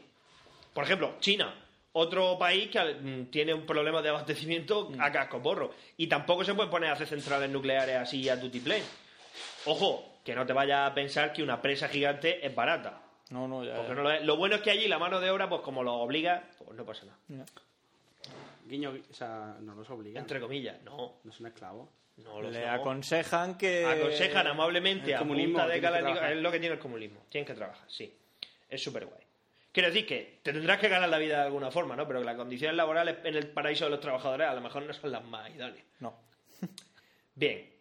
Por 0.74 0.84
ejemplo, 0.84 1.14
China, 1.20 1.54
otro 1.92 2.38
país 2.38 2.70
que 2.70 2.80
mm, 2.80 3.30
tiene 3.30 3.52
un 3.54 3.64
problema 3.66 4.00
de 4.02 4.08
abastecimiento 4.10 4.90
Mm. 4.90 5.00
a 5.00 5.10
casco 5.12 5.42
porro. 5.42 5.74
Y 5.96 6.06
tampoco 6.06 6.44
se 6.44 6.54
puede 6.54 6.68
poner 6.70 6.90
a 6.90 6.92
hacer 6.94 7.06
centrales 7.06 7.50
nucleares 7.50 7.96
así 7.96 8.28
a 8.28 8.40
tutiplén. 8.40 8.82
Ojo, 9.66 10.18
que 10.24 10.34
no 10.34 10.44
te 10.46 10.52
vayas 10.52 10.90
a 10.90 10.94
pensar 10.94 11.32
que 11.32 11.42
una 11.42 11.60
presa 11.60 11.88
gigante 11.88 12.46
es 12.46 12.54
barata. 12.54 13.00
No, 13.30 13.48
no, 13.48 13.64
ya. 13.64 13.74
No 13.82 13.94
lo, 14.02 14.10
es. 14.10 14.22
Lo 14.24 14.36
bueno 14.36 14.56
es 14.56 14.62
que 14.62 14.70
allí 14.70 14.88
la 14.88 14.98
mano 14.98 15.20
de 15.20 15.30
obra, 15.30 15.48
pues 15.48 15.62
como 15.62 15.82
lo 15.82 15.94
obliga, 15.94 16.44
pues 16.58 16.76
no 16.76 16.84
pasa 16.84 17.06
nada. 17.06 17.46
Guiño, 18.64 18.94
o 19.10 19.14
sea, 19.14 19.56
no 19.60 19.74
los 19.74 19.89
obliga. 19.90 20.20
Entre 20.20 20.40
comillas, 20.40 20.80
no. 20.82 21.20
No 21.24 21.32
son 21.32 21.47
esclavos. 21.47 21.89
No 22.16 22.40
lo 22.40 22.51
Le 22.51 22.68
aconsejan 22.68 23.56
que. 23.56 23.84
Aconsejan 23.84 24.47
amablemente 24.47 25.10
el 25.10 25.16
a 25.16 25.18
comunismo 25.18 25.59
punta 25.59 25.68
de. 25.68 26.32
Es 26.32 26.40
lo 26.40 26.52
que 26.52 26.60
tiene 26.60 26.74
el 26.74 26.80
comunismo. 26.80 27.26
Tienen 27.28 27.47
que 27.47 27.55
trabajar, 27.55 27.90
sí. 27.90 28.14
Es 28.68 28.82
súper 28.82 29.06
guay. 29.06 29.22
Quiero 29.72 29.89
decir 29.89 30.06
que 30.06 30.40
te 30.43 30.52
tendrás 30.52 30.78
que 30.78 30.89
ganar 30.89 31.09
la 31.09 31.18
vida 31.18 31.39
de 31.39 31.44
alguna 31.44 31.70
forma, 31.70 31.97
¿no? 31.97 32.06
Pero 32.06 32.20
que 32.20 32.26
las 32.26 32.36
condiciones 32.36 32.76
laborales 32.76 33.16
en 33.24 33.34
el 33.34 33.48
paraíso 33.48 33.86
de 33.86 33.90
los 33.90 34.01
trabajadores 34.01 34.47
a 34.47 34.55
lo 34.55 34.60
mejor 34.60 34.82
no 34.82 34.93
son 34.93 35.10
las 35.10 35.24
más 35.24 35.48
idóneas. 35.48 35.86
No. 36.01 36.14
Bien. 37.34 37.72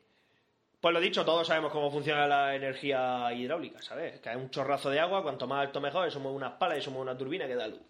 Pues 0.80 0.94
lo 0.94 0.99
dicho, 0.99 1.26
todos 1.26 1.45
sabemos 1.45 1.72
cómo 1.72 1.91
funciona 1.91 2.26
la 2.28 2.56
energía 2.56 3.32
hidráulica, 3.34 3.82
¿sabes? 3.82 4.20
Que 4.20 4.30
hay 4.30 4.38
un 4.38 4.49
chorrazo 4.49 4.90
de 4.90 4.99
agua, 4.99 5.22
cuanto 5.22 5.45
más 5.48 5.68
alto 5.68 5.80
mejor, 5.80 6.08
eso 6.08 6.20
mueve 6.20 6.38
unas 6.38 6.53
palas 6.53 6.78
y 6.78 6.80
eso 6.80 6.91
mueve 6.91 7.12
una 7.12 7.18
turbina 7.18 7.45
que 7.45 7.56
da 7.56 7.68
luz. 7.68 7.82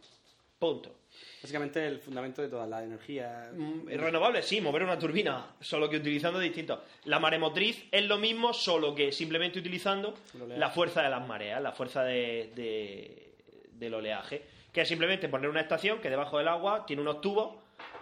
Punto. 0.59 1.00
Básicamente 1.41 1.85
el 1.87 1.99
fundamento 1.99 2.41
de 2.41 2.49
toda 2.49 2.67
la 2.67 2.83
energía. 2.83 3.49
Mm, 3.53 3.87
Renovable, 3.87 4.43
sí, 4.43 4.61
mover 4.61 4.83
una 4.83 4.99
turbina, 4.99 5.55
solo 5.59 5.89
que 5.89 5.97
utilizando 5.97 6.39
distintos. 6.39 6.79
La 7.05 7.19
maremotriz 7.19 7.85
es 7.91 8.05
lo 8.05 8.17
mismo, 8.17 8.53
solo 8.53 8.93
que 8.93 9.11
simplemente 9.11 9.57
utilizando 9.59 10.13
la 10.57 10.69
fuerza 10.69 11.01
de 11.01 11.09
las 11.09 11.27
mareas, 11.27 11.61
la 11.61 11.71
fuerza 11.71 12.03
de, 12.03 12.51
de- 12.55 13.33
del 13.73 13.93
oleaje. 13.95 14.43
Que 14.71 14.81
es 14.81 14.87
simplemente 14.87 15.27
poner 15.29 15.49
una 15.49 15.61
estación 15.61 15.99
que 15.99 16.09
debajo 16.09 16.37
del 16.37 16.47
agua 16.47 16.85
tiene 16.85 17.01
unos 17.01 17.19
tubos 17.21 17.55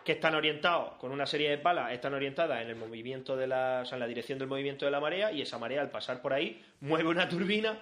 que 0.03 0.11
están 0.13 0.35
orientados 0.35 0.93
con 0.97 1.11
una 1.11 1.25
serie 1.25 1.49
de 1.49 1.57
palas, 1.57 1.91
están 1.93 2.13
orientadas 2.13 2.61
en 2.61 2.69
el 2.69 2.75
movimiento 2.75 3.35
de 3.37 3.47
la, 3.47 3.79
o 3.83 3.85
sea, 3.85 3.95
en 3.95 3.99
la 4.01 4.07
dirección 4.07 4.37
del 4.39 4.47
movimiento 4.47 4.85
de 4.85 4.91
la 4.91 4.99
marea 4.99 5.31
y 5.31 5.41
esa 5.41 5.57
marea 5.57 5.81
al 5.81 5.89
pasar 5.91 6.21
por 6.21 6.33
ahí 6.33 6.63
mueve 6.81 7.09
una 7.09 7.27
turbina. 7.29 7.77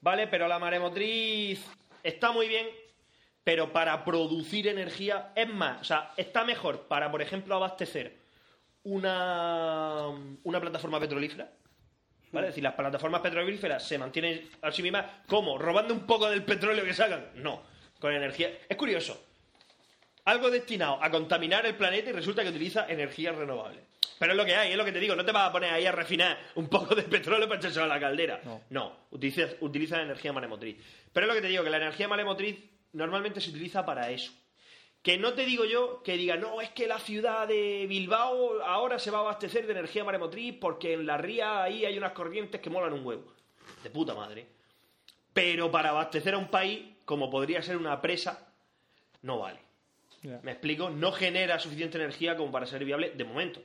¿Vale? 0.00 0.26
Pero 0.28 0.46
la 0.48 0.58
maremotriz 0.58 1.64
está 2.02 2.30
muy 2.32 2.46
bien, 2.48 2.66
pero 3.48 3.72
para 3.72 4.04
producir 4.04 4.68
energía 4.68 5.32
es 5.34 5.48
más, 5.48 5.80
o 5.80 5.84
sea, 5.84 6.12
está 6.18 6.44
mejor 6.44 6.82
para, 6.86 7.10
por 7.10 7.22
ejemplo, 7.22 7.54
abastecer 7.54 8.14
una, 8.82 10.08
una 10.44 10.60
plataforma 10.60 11.00
petrolífera. 11.00 11.50
¿Vale? 12.30 12.48
Es 12.48 12.50
decir, 12.50 12.62
las 12.62 12.74
plataformas 12.74 13.22
petrolíferas 13.22 13.88
se 13.88 13.96
mantienen 13.96 14.50
a 14.60 14.70
sí 14.70 14.82
mismas, 14.82 15.06
¿cómo? 15.26 15.56
¿Robando 15.56 15.94
un 15.94 16.00
poco 16.00 16.28
del 16.28 16.44
petróleo 16.44 16.84
que 16.84 16.92
sacan? 16.92 17.30
No, 17.36 17.62
con 17.98 18.12
energía. 18.12 18.50
Es 18.68 18.76
curioso. 18.76 19.18
Algo 20.26 20.50
destinado 20.50 21.02
a 21.02 21.10
contaminar 21.10 21.64
el 21.64 21.74
planeta 21.74 22.10
y 22.10 22.12
resulta 22.12 22.42
que 22.42 22.50
utiliza 22.50 22.84
energías 22.86 23.34
renovables. 23.34 23.82
Pero 24.18 24.32
es 24.32 24.36
lo 24.36 24.44
que 24.44 24.56
hay, 24.56 24.72
es 24.72 24.76
lo 24.76 24.84
que 24.84 24.92
te 24.92 25.00
digo. 25.00 25.16
No 25.16 25.24
te 25.24 25.32
vas 25.32 25.48
a 25.48 25.52
poner 25.52 25.72
ahí 25.72 25.86
a 25.86 25.92
refinar 25.92 26.38
un 26.56 26.68
poco 26.68 26.94
de 26.94 27.04
petróleo 27.04 27.48
para 27.48 27.60
echárselo 27.60 27.86
a 27.86 27.88
la 27.88 27.98
caldera. 27.98 28.42
No. 28.68 29.06
utiliza, 29.10 29.46
utiliza 29.60 30.02
energía 30.02 30.34
maremotriz. 30.34 30.76
Pero 31.14 31.24
es 31.24 31.28
lo 31.28 31.34
que 31.34 31.40
te 31.40 31.48
digo, 31.48 31.64
que 31.64 31.70
la 31.70 31.78
energía 31.78 32.08
maremotriz 32.08 32.76
normalmente 32.92 33.40
se 33.40 33.50
utiliza 33.50 33.84
para 33.84 34.10
eso. 34.10 34.32
Que 35.02 35.16
no 35.16 35.32
te 35.34 35.44
digo 35.46 35.64
yo 35.64 36.02
que 36.02 36.16
diga, 36.16 36.36
no, 36.36 36.60
es 36.60 36.70
que 36.70 36.86
la 36.86 36.98
ciudad 36.98 37.46
de 37.46 37.86
Bilbao 37.88 38.60
ahora 38.62 38.98
se 38.98 39.10
va 39.10 39.18
a 39.18 39.20
abastecer 39.22 39.66
de 39.66 39.72
energía 39.72 40.04
maremotriz 40.04 40.56
porque 40.60 40.94
en 40.94 41.06
la 41.06 41.16
ría 41.16 41.62
ahí 41.62 41.84
hay 41.84 41.96
unas 41.96 42.12
corrientes 42.12 42.60
que 42.60 42.70
molan 42.70 42.92
un 42.92 43.06
huevo. 43.06 43.32
De 43.82 43.90
puta 43.90 44.14
madre. 44.14 44.46
Pero 45.32 45.70
para 45.70 45.90
abastecer 45.90 46.34
a 46.34 46.38
un 46.38 46.48
país, 46.48 46.96
como 47.04 47.30
podría 47.30 47.62
ser 47.62 47.76
una 47.76 48.00
presa, 48.00 48.52
no 49.22 49.38
vale. 49.38 49.60
¿Me 50.42 50.50
explico? 50.52 50.90
No 50.90 51.12
genera 51.12 51.58
suficiente 51.60 51.96
energía 51.96 52.36
como 52.36 52.50
para 52.50 52.66
ser 52.66 52.84
viable 52.84 53.10
de 53.10 53.24
momento. 53.24 53.62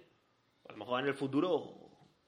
A 0.69 0.73
lo 0.73 0.77
mejor 0.77 1.01
en 1.01 1.07
el 1.07 1.15
futuro, 1.15 1.82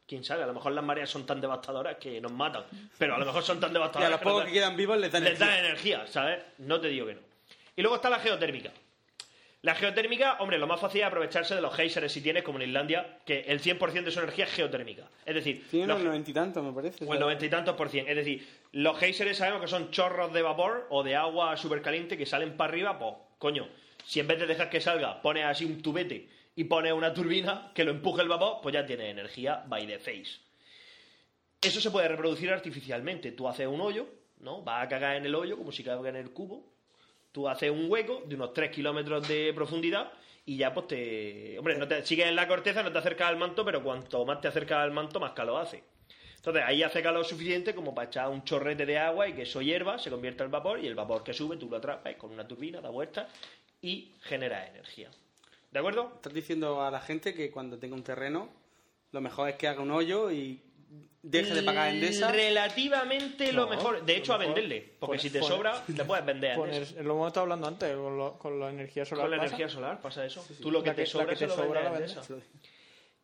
quién 0.07 0.23
sabe, 0.23 0.44
a 0.44 0.48
lo 0.48 0.53
mejor 0.53 0.72
las 0.72 0.84
mareas 0.84 1.10
son 1.10 1.26
tan 1.26 1.41
devastadoras 1.41 1.98
que 1.98 2.22
nos 2.22 2.32
matan. 2.32 2.64
Pero 2.98 3.15
a 3.15 3.18
lo 3.18 3.26
mejor 3.26 3.44
son 3.44 3.60
tan 3.60 3.69
Y 3.69 3.72
a 3.72 3.73
devastadoras 3.73 4.11
los 4.11 4.19
que 4.19 4.23
pocos 4.23 4.40
dan- 4.44 4.48
que 4.48 4.53
quedan 4.53 4.76
vivos 4.77 4.98
les 4.98 5.11
dan 5.11 5.23
les 5.23 5.40
energía. 5.41 5.60
energía, 5.60 6.07
¿sabes? 6.07 6.40
No 6.60 6.80
te 6.80 6.88
digo 6.90 7.07
que 7.07 7.15
no. 7.15 7.22
Y 7.76 7.82
luego 7.82 7.95
está 7.95 8.10
la 8.10 8.19
geotérmica. 8.19 8.72
La 9.61 9.73
geotérmica, 9.73 10.38
hombre, 10.41 10.60
lo 10.60 10.68
más 10.68 10.80
fácil 10.80 11.02
es 11.02 11.07
aprovecharse 11.07 11.56
de 11.56 11.61
los 11.61 11.73
geysers 11.76 12.11
si 12.14 12.22
tienes, 12.22 12.44
como 12.44 12.60
en 12.60 12.68
Islandia, 12.69 13.18
que 13.26 13.40
el 13.48 13.60
100% 13.60 14.03
de 14.06 14.11
su 14.11 14.19
energía 14.19 14.45
es 14.45 14.52
geotérmica. 14.53 15.10
Es 15.26 15.34
decir, 15.34 15.65
Tiene 15.72 15.88
los- 15.88 16.03
noventa 16.03 16.30
y 16.30 16.34
tantos, 16.34 16.64
me 16.64 16.72
parece. 16.72 17.03
o 17.03 17.11
el 17.14 17.19
noventa 17.19 17.45
y 17.45 17.49
tantos 17.49 17.76
por 17.76 17.90
cien. 17.90 18.07
Es 18.07 18.15
decir, 18.15 18.48
los 18.73 18.95
geysers 18.99 19.38
sabemos 19.38 19.61
que 19.61 19.68
son 19.68 19.90
chorros 19.90 20.32
de 20.34 20.44
vapor 20.44 20.86
o 20.91 21.02
de 21.02 21.15
agua 21.15 21.57
súper 21.57 21.82
caliente 21.82 22.15
que 22.15 22.27
salen 22.27 22.56
para 22.56 22.69
arriba, 22.72 22.99
pues, 22.99 23.15
coño, 23.40 23.68
si 24.06 24.19
en 24.19 24.27
vez 24.27 24.38
de 24.40 24.45
dejar 24.45 24.69
que 24.69 24.80
salga, 24.80 25.19
pones 25.23 25.45
así 25.45 25.65
un 25.65 25.82
tubete 25.82 26.30
y 26.56 26.64
pones 26.65 26.94
una 26.94 27.14
turbina 27.14 27.72
que 27.73 27.84
lo 27.84 27.91
empuje 27.91 28.22
el 28.22 28.30
vapor, 28.30 28.60
pues 28.61 28.73
ya 28.73 28.86
tienes 28.86 29.11
energía 29.11 29.64
by 29.68 29.86
the 29.86 29.99
face. 29.99 30.40
Eso 31.61 31.82
se 31.82 31.91
puede 31.91 32.07
reproducir 32.07 32.52
artificialmente. 32.52 33.32
Tú 33.32 33.48
haces 33.48 33.68
un 33.68 33.82
hoyo, 33.82 34.07
¿no? 34.40 34.61
Vas 34.61 34.84
a 34.84 34.88
cagar 34.88 35.15
en 35.15 35.26
el 35.26 35.36
hoyo 35.36 35.57
como 35.57 35.72
si 35.72 35.84
caga 35.84 36.07
en 36.10 36.15
el 36.15 36.32
cubo. 36.32 36.65
Tú 37.32 37.49
haces 37.49 37.72
un 37.72 37.90
hueco 37.90 38.23
de 38.26 38.36
unos 38.36 38.53
3 38.53 38.72
kilómetros 38.72 39.27
de 39.27 39.52
profundidad 39.53 40.11
y 40.45 40.57
ya 40.57 40.73
pues 40.73 40.88
te... 40.88 41.57
Hombre, 41.60 41.77
no 41.77 41.88
te 41.88 42.06
sigues 42.06 42.27
en 42.27 42.36
la 42.36 42.48
corteza, 42.48 42.84
no 42.84 42.91
te 42.91 42.99
acercas 42.99 43.30
al 43.30 43.38
manto, 43.38 43.65
pero 43.65 43.84
cuanto 43.84 44.26
más 44.26 44.40
te 44.40 44.48
acercas 44.48 44.77
al 44.77 44.91
manto, 44.91 45.19
más 45.19 45.34
calor 45.34 45.61
hace. 45.61 45.84
Entonces 46.38 46.64
ahí 46.65 46.84
hace 46.84 47.02
calor 47.02 47.26
suficiente 47.26 47.73
como 47.73 47.95
para 47.95 48.07
echar 48.07 48.30
un 48.30 48.44
chorrete 48.44 48.86
de 48.86 48.99
agua 48.99 49.27
y 49.27 49.34
que 49.34 49.41
eso 49.41 49.61
hierva, 49.61 49.98
se 49.98 50.11
convierta 50.11 50.44
en 50.44 50.52
vapor 50.52 50.80
y 50.80 50.86
el 50.86 50.94
vapor 50.94 51.23
que 51.23 51.34
sube 51.34 51.57
tú 51.57 51.68
lo 51.68 51.77
atrapas 51.77 52.15
con 52.15 52.32
una 52.32 52.48
turbina, 52.48 52.80
da 52.80 52.91
vueltas 52.91 53.27
y 53.82 54.14
genera 54.22 54.68
energía. 54.68 55.10
¿De 55.76 55.80
acuerdo? 55.80 56.10
Estás 56.15 56.34
diciendo 56.34 56.81
a 56.81 56.89
la 56.89 57.02
gente 57.02 57.34
que 57.34 57.52
cuando 57.52 57.77
tenga 57.77 57.95
un 57.95 58.03
terreno, 58.03 58.47
lo 59.11 59.19
mejor 59.19 59.49
es 59.49 59.56
que 59.56 59.68
haga 59.68 59.81
un 59.81 59.91
hoyo 59.91 60.31
y 60.31 60.61
deje 61.22 61.53
de 61.53 61.64
pagar 61.64 61.89
Endesa. 61.89 62.31
Relativamente 62.31 63.52
lo 63.52 63.68
mejor. 63.68 64.06
De 64.06 64.15
hecho, 64.15 64.34
a 64.34 64.38
mejor 64.38 64.56
venderle. 64.56 64.95
Porque 64.97 65.18
poner- 65.18 65.22
si 65.22 65.30
te 65.31 65.39
poner- 65.41 65.57
sobra, 65.57 65.84
le 65.85 66.06
puedes 66.06 66.26
vender 66.26 66.56
Poner- 66.57 67.03
lo 67.03 67.14
hemos 67.15 67.27
estado 67.27 67.41
hablando 67.41 67.68
antes 67.68 67.93
con, 67.93 68.18
lo- 68.18 68.39
con 68.39 68.57
la 68.57 68.69
energía 68.69 69.03
solar. 69.03 69.26
Con 69.26 69.31
la 69.31 69.38
pasa. 69.38 69.47
energía 69.49 69.68
solar 69.68 69.99
pasa 70.02 70.26
eso. 70.26 70.45
Tú 70.61 70.72
lo 70.72 70.81
que, 70.81 70.91
te 70.91 71.06
sobra, 71.06 71.26
que 71.27 71.35
se 71.35 71.39
te 71.45 71.47
lo 71.47 71.56
sobra 71.57 71.89
vendes 71.89 72.15
la 72.15 72.22
a. 72.22 72.26
Endesa. 72.26 72.45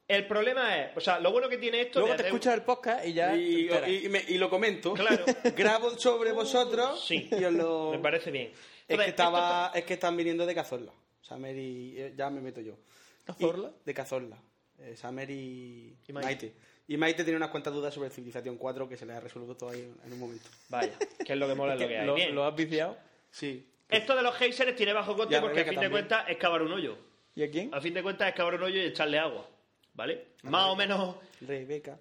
El 0.10 0.28
problema 0.28 0.78
es, 0.78 0.98
o 0.98 1.00
sea, 1.00 1.22
lo 1.22 1.32
bueno 1.32 1.48
que 1.48 1.58
tiene 1.58 1.80
esto... 1.84 2.02
Luego 2.02 2.18
te 2.18 2.24
escuchas 2.26 2.54
el 2.56 2.64
podcast 2.64 3.06
y 3.08 3.14
ya. 3.14 3.34
Y, 3.34 3.40
te 3.40 3.62
enteras. 3.62 3.90
y- 3.90 4.06
y 4.08 4.10
me- 4.10 4.26
y 4.28 4.38
lo 4.38 4.50
comento. 4.50 4.94
Claro. 4.94 5.24
Grabo 5.56 5.92
sobre 5.98 6.34
vosotros 6.34 7.02
Sí, 7.08 7.30
y 7.32 7.46
os 7.46 7.54
lo... 7.54 7.92
me 7.92 8.00
parece 8.00 8.30
bien. 8.30 8.52
Es 8.90 9.00
que, 9.00 9.06
estaba, 9.06 9.72
es 9.74 9.86
que 9.86 9.94
están 9.94 10.18
viniendo 10.18 10.46
de 10.46 10.54
Cazorla. 10.54 10.92
Samer 11.22 11.58
y... 11.58 11.96
eh, 12.00 12.14
Ya 12.16 12.30
me 12.30 12.42
meto 12.42 12.62
yo. 12.62 12.78
¿Cazorla? 13.24 13.70
Y- 13.70 13.86
de 13.86 13.94
Cazorla. 13.94 14.38
Eh, 14.80 14.96
Samer 14.96 15.30
y, 15.30 15.96
Y 16.08 16.14
Maite. 16.14 16.26
Maite. 16.28 16.54
Y 16.88 16.98
Maite 16.98 17.24
tiene 17.24 17.38
unas 17.38 17.50
cuantas 17.50 17.74
dudas 17.74 17.94
sobre 17.94 18.10
Civilización 18.10 18.58
4 18.58 18.90
que 18.90 18.98
se 18.98 19.06
le 19.06 19.14
ha 19.14 19.20
resuelto 19.20 19.56
todo 19.56 19.70
ahí 19.70 19.82
en 20.06 20.14
un 20.14 20.20
momento. 20.20 20.50
Vaya, 20.70 20.94
que 21.26 21.34
es 21.34 21.40
lo 21.40 21.48
que 21.48 21.56
mola, 21.56 21.76
es 21.76 21.82
lo 21.82 21.88
que 21.88 21.98
hay. 21.98 22.06
¿Lo, 22.08 22.16
Bien. 22.16 22.34
lo 22.36 22.44
has 22.46 22.56
viciado? 22.56 22.98
Sí. 23.30 23.68
Esto 23.88 24.16
de 24.16 24.24
los 24.24 24.36
geysers 24.36 24.76
tiene 24.76 24.92
bajo 24.94 25.12
Y 25.14 25.16
coste 25.16 25.36
a 25.36 25.42
porque 25.42 25.60
a 25.62 25.64
Rebeca 25.64 25.70
fin 25.72 25.80
de 25.80 25.86
también. 25.86 25.92
cuentas 26.08 26.30
es 26.30 26.38
cavar 26.38 26.62
un 26.64 26.72
hoyo. 26.74 26.98
¿Y 27.36 27.44
a 27.44 27.52
quién? 27.52 27.74
A 27.74 27.80
fin 27.80 27.94
de 27.94 28.02
cuentas 28.04 28.28
es 28.30 28.36
cavar 28.36 28.56
un 28.56 28.64
hoyo 28.64 28.82
y 28.82 28.86
echarle 28.86 29.20
agua. 29.20 29.48
¿Vale? 29.94 30.28
Más 30.44 30.68
o 30.68 30.76
menos 30.76 31.16
Rebeca. 31.42 32.00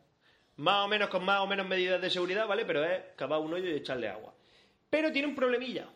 más 0.56 0.84
o 0.84 0.88
menos 0.88 1.08
con 1.08 1.24
más 1.24 1.40
o 1.40 1.46
menos 1.46 1.66
medidas 1.66 2.00
de 2.00 2.08
seguridad, 2.10 2.46
¿vale? 2.46 2.64
Pero 2.64 2.84
es 2.84 3.00
cavar 3.16 3.40
un 3.40 3.52
hoyo 3.52 3.68
y 3.68 3.74
echarle 3.74 4.08
agua. 4.08 4.32
Pero 4.88 5.12
tiene 5.12 5.28
un 5.28 5.34
problemilla. 5.34 5.88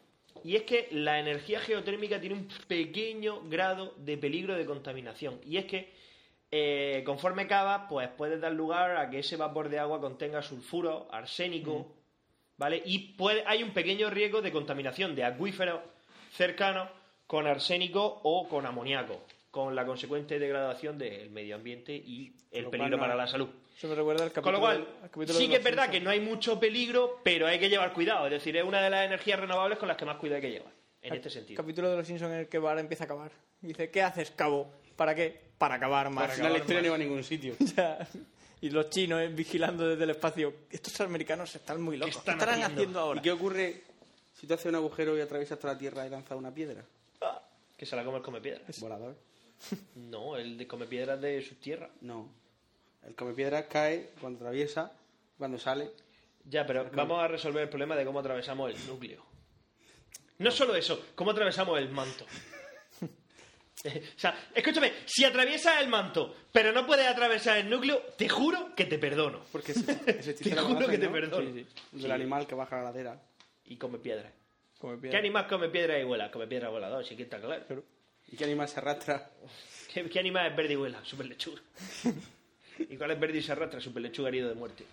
Y 0.44 0.56
es 0.56 0.64
que 0.64 0.88
la 0.90 1.18
energía 1.18 1.58
geotérmica 1.58 2.20
tiene 2.20 2.36
un 2.36 2.46
pequeño 2.68 3.40
grado 3.48 3.94
de 3.96 4.18
peligro 4.18 4.54
de 4.54 4.66
contaminación. 4.66 5.40
Y 5.44 5.56
es 5.56 5.64
que 5.64 5.90
eh, 6.50 7.02
conforme 7.04 7.46
cavas, 7.46 7.86
pues 7.88 8.08
puedes 8.10 8.40
dar 8.40 8.52
lugar 8.52 8.96
a 8.98 9.08
que 9.08 9.20
ese 9.20 9.36
vapor 9.36 9.70
de 9.70 9.78
agua 9.78 10.00
contenga 10.00 10.42
sulfuro, 10.42 11.08
arsénico, 11.10 11.96
¿vale? 12.58 12.82
Y 12.84 13.14
puede, 13.14 13.42
hay 13.46 13.62
un 13.62 13.70
pequeño 13.70 14.10
riesgo 14.10 14.42
de 14.42 14.52
contaminación 14.52 15.16
de 15.16 15.24
acuíferos 15.24 15.80
cercanos 16.30 16.90
con 17.26 17.46
arsénico 17.46 18.20
o 18.22 18.46
con 18.46 18.66
amoníaco, 18.66 19.22
con 19.50 19.74
la 19.74 19.86
consecuente 19.86 20.38
degradación 20.38 20.98
del 20.98 21.30
medio 21.30 21.56
ambiente 21.56 21.94
y 21.96 22.34
el 22.50 22.64
Lo 22.64 22.70
peligro 22.70 22.98
para 22.98 23.16
la 23.16 23.26
salud. 23.26 23.48
Eso 23.76 23.88
me 23.88 23.94
recuerda 23.94 24.24
al 24.24 24.32
capítulo. 24.32 24.44
Con 24.44 24.52
lo 24.52 24.60
cual, 24.60 24.88
al 25.02 25.10
capítulo 25.10 25.38
sí 25.38 25.48
que 25.48 25.56
es 25.56 25.64
verdad 25.64 25.90
que 25.90 26.00
no 26.00 26.10
hay 26.10 26.20
mucho 26.20 26.58
peligro, 26.60 27.20
pero 27.22 27.46
hay 27.46 27.58
que 27.58 27.68
llevar 27.68 27.92
cuidado. 27.92 28.26
Es 28.26 28.32
decir, 28.32 28.56
es 28.56 28.64
una 28.64 28.80
de 28.80 28.90
las 28.90 29.04
energías 29.06 29.40
renovables 29.40 29.78
con 29.78 29.88
las 29.88 29.96
que 29.96 30.04
más 30.04 30.16
cuidado 30.16 30.36
hay 30.36 30.42
que 30.42 30.50
llevar, 30.50 30.72
en 31.02 31.12
Al 31.12 31.18
este 31.18 31.30
sentido. 31.30 31.56
capítulo 31.60 31.90
de 31.90 31.96
los 31.96 32.06
Simpsons 32.06 32.32
en 32.32 32.38
el 32.40 32.48
que 32.48 32.58
Bar 32.58 32.78
empieza 32.78 33.04
a 33.04 33.08
cavar. 33.08 33.32
Y 33.62 33.68
dice, 33.68 33.90
¿qué 33.90 34.02
haces, 34.02 34.30
cabo? 34.30 34.72
¿Para 34.96 35.14
qué? 35.14 35.40
Para 35.58 35.74
acabar 35.76 36.10
más. 36.10 36.38
La 36.38 36.56
historia 36.56 36.80
no 36.80 36.86
iba 36.86 36.94
a 36.94 36.98
ningún 36.98 37.24
sitio. 37.24 37.56
Ya. 37.76 38.06
Y 38.60 38.70
los 38.70 38.88
chinos 38.88 39.20
eh, 39.20 39.28
vigilando 39.28 39.86
desde 39.88 40.04
el 40.04 40.10
espacio. 40.10 40.54
Estos 40.70 40.98
americanos 41.02 41.54
están 41.54 41.82
muy 41.82 41.98
locos. 41.98 42.14
¿Qué, 42.14 42.18
están 42.20 42.34
estarán 42.36 42.54
haciendo? 42.62 42.80
haciendo 42.80 43.00
ahora? 43.00 43.20
¿Y 43.20 43.22
qué 43.22 43.32
ocurre 43.32 43.82
si 44.32 44.46
tú 44.46 44.54
haces 44.54 44.66
un 44.66 44.76
agujero 44.76 45.18
y 45.18 45.20
atraviesas 45.20 45.58
toda 45.58 45.74
la 45.74 45.78
Tierra 45.78 46.06
y 46.06 46.10
lanzas 46.10 46.38
una 46.38 46.54
piedra? 46.54 46.82
Que 47.76 47.84
se 47.84 47.94
la 47.96 48.04
come 48.04 48.18
el 48.18 48.22
come 48.22 48.40
piedras. 48.40 48.80
Volador. 48.80 49.16
No, 49.96 50.36
el 50.36 50.56
de 50.56 50.66
come 50.66 50.86
piedras 50.86 51.20
de 51.20 51.42
sus 51.42 51.58
tierras. 51.58 51.90
No. 52.00 52.28
El 53.06 53.14
come 53.14 53.34
piedras 53.34 53.66
cae 53.68 54.12
cuando 54.20 54.38
atraviesa, 54.38 54.92
cuando 55.38 55.58
sale. 55.58 55.90
Ya, 56.44 56.66
pero 56.66 56.90
vamos 56.92 57.22
a 57.22 57.28
resolver 57.28 57.62
el 57.62 57.68
problema 57.68 57.96
de 57.96 58.04
cómo 58.04 58.20
atravesamos 58.20 58.70
el 58.74 58.86
núcleo. 58.86 59.24
No 60.38 60.50
solo 60.50 60.74
eso, 60.74 61.06
cómo 61.14 61.30
atravesamos 61.30 61.78
el 61.78 61.88
manto. 61.90 62.24
o 63.02 64.18
sea, 64.18 64.48
escúchame, 64.54 64.92
si 65.06 65.24
atraviesas 65.24 65.80
el 65.80 65.88
manto, 65.88 66.34
pero 66.52 66.72
no 66.72 66.86
puedes 66.86 67.06
atravesar 67.06 67.58
el 67.58 67.70
núcleo, 67.70 68.00
te 68.16 68.28
juro 68.28 68.74
que 68.74 68.84
te 68.86 68.98
perdono. 68.98 69.44
Porque 69.52 69.72
ese, 69.72 69.92
ese 70.06 70.34
chiste 70.34 70.50
Te 70.54 70.60
juro 70.60 70.86
que 70.88 70.98
te 70.98 71.06
¿no? 71.06 71.12
perdono. 71.12 71.52
Sí, 71.52 71.66
sí. 71.92 72.02
Del 72.02 72.12
animal 72.12 72.46
que 72.46 72.54
baja 72.54 72.76
la 72.76 72.84
ladera. 72.84 73.22
Y 73.66 73.76
come 73.76 73.98
piedras. 73.98 74.32
Come 74.78 74.96
¿Qué 74.96 75.02
piedra. 75.02 75.18
animal 75.18 75.46
come 75.46 75.68
piedra 75.68 75.98
y 75.98 76.04
vuela? 76.04 76.30
Come 76.30 76.46
piedra 76.46 76.68
volador, 76.68 77.04
sí 77.04 77.16
que 77.16 77.22
está 77.22 77.40
claro. 77.40 77.64
¿Y 78.28 78.36
qué 78.36 78.44
animal 78.44 78.68
se 78.68 78.80
arrastra? 78.80 79.30
¿Qué, 79.92 80.08
qué 80.10 80.18
animal 80.18 80.50
es 80.50 80.56
verde 80.56 80.72
y 80.72 80.76
vuela? 80.76 81.04
Super 81.04 81.26
lechuga. 81.26 81.60
¿Y 82.78 82.96
cuál 82.96 83.12
es 83.12 83.20
verde 83.20 83.38
y 83.38 83.42
se 83.42 83.52
arrastra? 83.52 83.80
Super 83.80 84.02
lechuga 84.02 84.28
herido 84.28 84.48
de 84.48 84.54
muerte. 84.54 84.84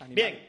Animal. 0.00 0.14
Bien, 0.14 0.48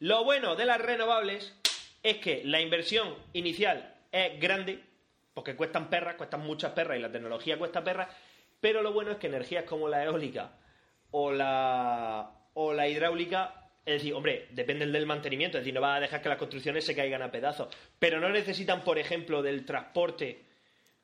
lo 0.00 0.24
bueno 0.24 0.56
de 0.56 0.66
las 0.66 0.80
renovables 0.80 1.54
es 2.02 2.18
que 2.18 2.42
la 2.44 2.60
inversión 2.60 3.14
inicial 3.32 3.94
es 4.12 4.38
grande, 4.38 4.80
porque 5.32 5.56
cuestan 5.56 5.88
perras, 5.88 6.16
cuestan 6.16 6.40
muchas 6.40 6.72
perras 6.72 6.98
y 6.98 7.00
la 7.00 7.10
tecnología 7.10 7.58
cuesta 7.58 7.82
perras, 7.82 8.08
pero 8.60 8.82
lo 8.82 8.92
bueno 8.92 9.12
es 9.12 9.18
que 9.18 9.28
energías 9.28 9.64
como 9.64 9.88
la 9.88 10.04
eólica 10.04 10.52
o 11.10 11.32
la, 11.32 12.30
o 12.54 12.72
la 12.72 12.88
hidráulica, 12.88 13.70
es 13.86 13.94
decir, 13.94 14.14
hombre, 14.14 14.48
dependen 14.50 14.92
del 14.92 15.06
mantenimiento, 15.06 15.58
es 15.58 15.64
decir, 15.64 15.74
no 15.74 15.80
vas 15.80 15.98
a 15.98 16.00
dejar 16.00 16.20
que 16.20 16.28
las 16.28 16.38
construcciones 16.38 16.84
se 16.84 16.94
caigan 16.94 17.22
a 17.22 17.30
pedazos, 17.30 17.74
pero 17.98 18.20
no 18.20 18.28
necesitan, 18.28 18.84
por 18.84 18.98
ejemplo, 18.98 19.42
del 19.42 19.64
transporte 19.64 20.44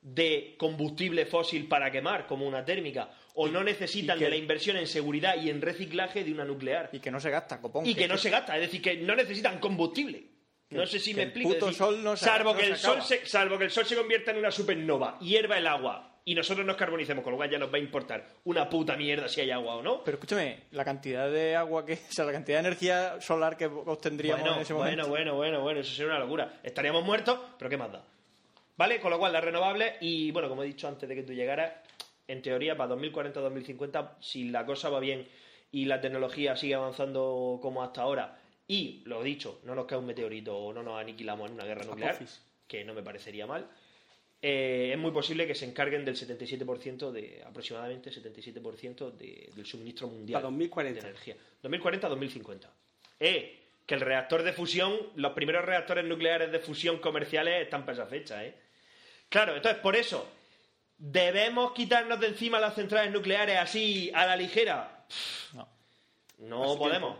de 0.02 0.54
combustible 0.58 1.26
fósil 1.26 1.68
para 1.68 1.90
quemar, 1.90 2.26
como 2.26 2.46
una 2.46 2.64
térmica, 2.64 3.10
o 3.34 3.48
no 3.48 3.62
necesitan 3.62 4.18
que- 4.18 4.24
de 4.24 4.30
la 4.30 4.36
inversión 4.36 4.76
en 4.76 4.86
seguridad 4.86 5.36
y 5.40 5.50
en 5.50 5.60
reciclaje 5.60 6.24
de 6.24 6.32
una 6.32 6.44
nuclear 6.44 6.88
Y 6.92 7.00
que 7.00 7.10
no 7.10 7.20
se 7.20 7.30
gasta, 7.30 7.60
copón. 7.60 7.86
y 7.86 7.94
que 7.94 8.08
no 8.08 8.16
se 8.16 8.30
gasta, 8.30 8.54
es 8.56 8.62
decir, 8.62 8.80
que 8.82 8.96
no 8.96 9.14
necesitan 9.14 9.58
combustible. 9.58 10.24
No 10.70 10.86
sé 10.86 11.00
si 11.00 11.14
me 11.14 11.24
explico. 11.24 11.48
puto 11.50 11.66
es 11.68 11.72
decir, 11.72 11.78
sol 11.78 12.04
no 12.04 12.16
se- 12.16 12.24
salvo, 12.24 12.52
no 12.52 12.58
que 12.58 12.64
se 12.66 12.70
el 12.70 12.76
sol 12.76 13.02
se, 13.02 13.26
salvo 13.26 13.58
que 13.58 13.64
el 13.64 13.70
sol 13.72 13.84
se 13.84 13.96
convierta 13.96 14.30
en 14.30 14.38
una 14.38 14.50
supernova, 14.52 15.18
hierva 15.20 15.58
el 15.58 15.66
agua 15.66 16.20
y 16.24 16.34
nosotros 16.34 16.64
nos 16.64 16.76
carbonicemos, 16.76 17.24
con 17.24 17.32
lo 17.32 17.36
cual 17.38 17.50
ya 17.50 17.58
nos 17.58 17.72
va 17.72 17.76
a 17.76 17.80
importar 17.80 18.24
una 18.44 18.68
puta 18.70 18.96
mierda 18.96 19.28
si 19.28 19.40
hay 19.40 19.50
agua 19.50 19.74
o 19.76 19.82
no. 19.82 20.04
Pero 20.04 20.16
escúchame, 20.16 20.60
la 20.70 20.84
cantidad 20.84 21.28
de 21.28 21.56
agua 21.56 21.84
que. 21.84 21.94
O 22.08 22.12
sea, 22.12 22.24
la 22.24 22.32
cantidad 22.32 22.58
de 22.62 22.68
energía 22.68 23.20
solar 23.20 23.56
que 23.56 23.66
obtendríamos 23.66 24.40
Bueno, 24.42 24.56
en 24.56 24.62
ese 24.62 24.72
bueno, 24.72 24.90
momento. 24.90 25.08
bueno, 25.10 25.34
bueno, 25.34 25.60
bueno, 25.60 25.80
eso 25.80 25.92
sería 25.92 26.12
una 26.12 26.20
locura. 26.20 26.60
Estaríamos 26.62 27.04
muertos, 27.04 27.38
pero 27.58 27.68
¿qué 27.68 27.76
más 27.76 27.90
da? 27.90 28.04
¿Vale? 28.76 29.00
Con 29.00 29.10
lo 29.10 29.18
cual, 29.18 29.32
las 29.32 29.44
renovables, 29.44 29.94
y 30.00 30.30
bueno, 30.30 30.48
como 30.48 30.62
he 30.62 30.66
dicho 30.66 30.88
antes 30.88 31.08
de 31.08 31.14
que 31.14 31.22
tú 31.22 31.32
llegaras, 31.34 31.72
en 32.28 32.40
teoría, 32.42 32.76
para 32.76 32.94
2040-2050, 32.94 34.16
si 34.20 34.48
la 34.50 34.64
cosa 34.64 34.88
va 34.88 35.00
bien 35.00 35.26
y 35.72 35.84
la 35.84 36.00
tecnología 36.00 36.56
sigue 36.56 36.74
avanzando 36.74 37.58
como 37.60 37.82
hasta 37.82 38.02
ahora, 38.02 38.38
y, 38.66 39.02
lo 39.04 39.22
dicho, 39.22 39.60
no 39.64 39.74
nos 39.74 39.86
cae 39.86 39.98
un 39.98 40.06
meteorito 40.06 40.56
o 40.56 40.72
no 40.72 40.82
nos 40.82 40.98
aniquilamos 41.00 41.48
en 41.48 41.54
una 41.56 41.64
guerra 41.64 41.84
nuclear, 41.84 42.18
que 42.68 42.84
no 42.84 42.94
me 42.94 43.02
parecería 43.02 43.46
mal, 43.46 43.66
eh, 44.42 44.90
es 44.92 44.98
muy 44.98 45.10
posible 45.10 45.46
que 45.46 45.54
se 45.54 45.66
encarguen 45.66 46.04
del 46.04 46.16
77%, 46.16 47.10
de 47.12 47.42
aproximadamente 47.44 48.10
77% 48.10 49.10
de- 49.10 49.50
del 49.54 49.66
suministro 49.66 50.06
mundial 50.08 50.38
Para 50.40 50.44
2040. 50.50 51.00
de 51.02 51.08
energía. 51.08 51.36
2040-2050. 51.62 52.70
Eh, 53.18 53.59
que 53.90 53.96
el 53.96 54.02
reactor 54.02 54.44
de 54.44 54.52
fusión, 54.52 54.96
los 55.16 55.32
primeros 55.32 55.64
reactores 55.64 56.04
nucleares 56.04 56.52
de 56.52 56.60
fusión 56.60 56.98
comerciales 56.98 57.60
están 57.60 57.80
para 57.84 57.94
esa 57.94 58.06
fecha, 58.06 58.44
¿eh? 58.44 58.54
Claro, 59.28 59.56
entonces 59.56 59.82
por 59.82 59.96
eso, 59.96 60.30
¿debemos 60.96 61.72
quitarnos 61.72 62.20
de 62.20 62.28
encima 62.28 62.60
las 62.60 62.76
centrales 62.76 63.12
nucleares 63.12 63.58
así 63.58 64.12
a 64.14 64.26
la 64.26 64.36
ligera? 64.36 65.06
No. 65.54 65.68
No 66.38 66.78
podemos. 66.78 67.18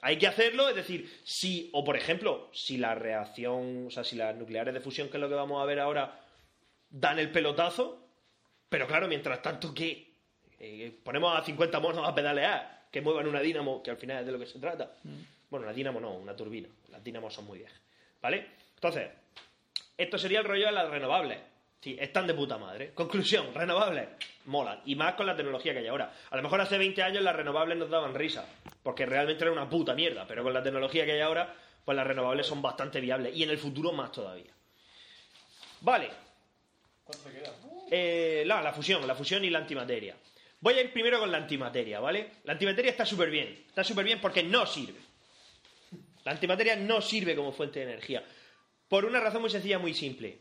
Hay 0.00 0.18
que 0.18 0.26
hacerlo, 0.26 0.68
es 0.68 0.74
decir, 0.74 1.20
si, 1.22 1.70
o 1.72 1.84
por 1.84 1.96
ejemplo, 1.96 2.50
si 2.52 2.78
la 2.78 2.96
reacción, 2.96 3.86
o 3.86 3.90
sea, 3.92 4.02
si 4.02 4.16
las 4.16 4.34
nucleares 4.34 4.74
de 4.74 4.80
fusión, 4.80 5.08
que 5.08 5.18
es 5.18 5.20
lo 5.20 5.28
que 5.28 5.36
vamos 5.36 5.62
a 5.62 5.66
ver 5.66 5.78
ahora, 5.78 6.20
dan 6.90 7.20
el 7.20 7.30
pelotazo, 7.30 8.08
pero 8.68 8.88
claro, 8.88 9.06
mientras 9.06 9.40
tanto, 9.40 9.72
¿qué? 9.72 10.14
Eh, 10.58 10.98
ponemos 11.04 11.38
a 11.38 11.44
50 11.44 11.78
monos 11.78 12.08
a 12.08 12.12
pedalear, 12.12 12.88
que 12.90 13.00
muevan 13.00 13.28
una 13.28 13.38
dínamo, 13.40 13.84
que 13.84 13.92
al 13.92 13.98
final 13.98 14.18
es 14.18 14.26
de 14.26 14.32
lo 14.32 14.40
que 14.40 14.46
se 14.46 14.58
trata. 14.58 14.96
Bueno, 15.52 15.66
una 15.66 15.74
dínamo 15.74 16.00
no, 16.00 16.14
una 16.14 16.34
turbina. 16.34 16.66
Las 16.88 17.04
dínamos 17.04 17.34
son 17.34 17.44
muy 17.44 17.58
viejas. 17.58 17.78
¿Vale? 18.22 18.46
Entonces, 18.74 19.10
esto 19.98 20.16
sería 20.16 20.38
el 20.38 20.46
rollo 20.46 20.64
de 20.64 20.72
las 20.72 20.88
renovables. 20.88 21.40
Sí, 21.78 21.94
están 22.00 22.26
de 22.26 22.32
puta 22.32 22.56
madre. 22.56 22.92
Conclusión, 22.94 23.52
renovables, 23.52 24.08
molan. 24.46 24.80
Y 24.86 24.94
más 24.96 25.12
con 25.12 25.26
la 25.26 25.36
tecnología 25.36 25.74
que 25.74 25.80
hay 25.80 25.88
ahora. 25.88 26.10
A 26.30 26.36
lo 26.36 26.42
mejor 26.42 26.62
hace 26.62 26.78
20 26.78 27.02
años 27.02 27.22
las 27.22 27.36
renovables 27.36 27.76
nos 27.76 27.90
daban 27.90 28.14
risa, 28.14 28.48
porque 28.82 29.04
realmente 29.04 29.44
era 29.44 29.52
una 29.52 29.68
puta 29.68 29.94
mierda. 29.94 30.26
Pero 30.26 30.42
con 30.42 30.54
la 30.54 30.62
tecnología 30.62 31.04
que 31.04 31.12
hay 31.12 31.20
ahora, 31.20 31.54
pues 31.84 31.94
las 31.94 32.06
renovables 32.06 32.46
son 32.46 32.62
bastante 32.62 33.02
viables. 33.02 33.36
Y 33.36 33.42
en 33.42 33.50
el 33.50 33.58
futuro 33.58 33.92
más 33.92 34.10
todavía. 34.10 34.54
Vale. 35.82 36.08
Eh, 37.90 38.42
la, 38.46 38.62
la 38.62 38.72
fusión, 38.72 39.06
la 39.06 39.14
fusión 39.14 39.44
y 39.44 39.50
la 39.50 39.58
antimateria. 39.58 40.16
Voy 40.60 40.72
a 40.78 40.80
ir 40.80 40.94
primero 40.94 41.20
con 41.20 41.30
la 41.30 41.36
antimateria, 41.36 42.00
¿vale? 42.00 42.36
La 42.44 42.54
antimateria 42.54 42.90
está 42.90 43.04
súper 43.04 43.28
bien. 43.28 43.64
Está 43.68 43.84
súper 43.84 44.06
bien 44.06 44.18
porque 44.18 44.42
no 44.42 44.64
sirve. 44.64 45.11
La 46.24 46.32
antimateria 46.32 46.76
no 46.76 47.00
sirve 47.00 47.34
como 47.34 47.52
fuente 47.52 47.80
de 47.80 47.86
energía. 47.92 48.24
Por 48.88 49.04
una 49.04 49.20
razón 49.20 49.40
muy 49.40 49.50
sencilla, 49.50 49.78
muy 49.78 49.94
simple. 49.94 50.38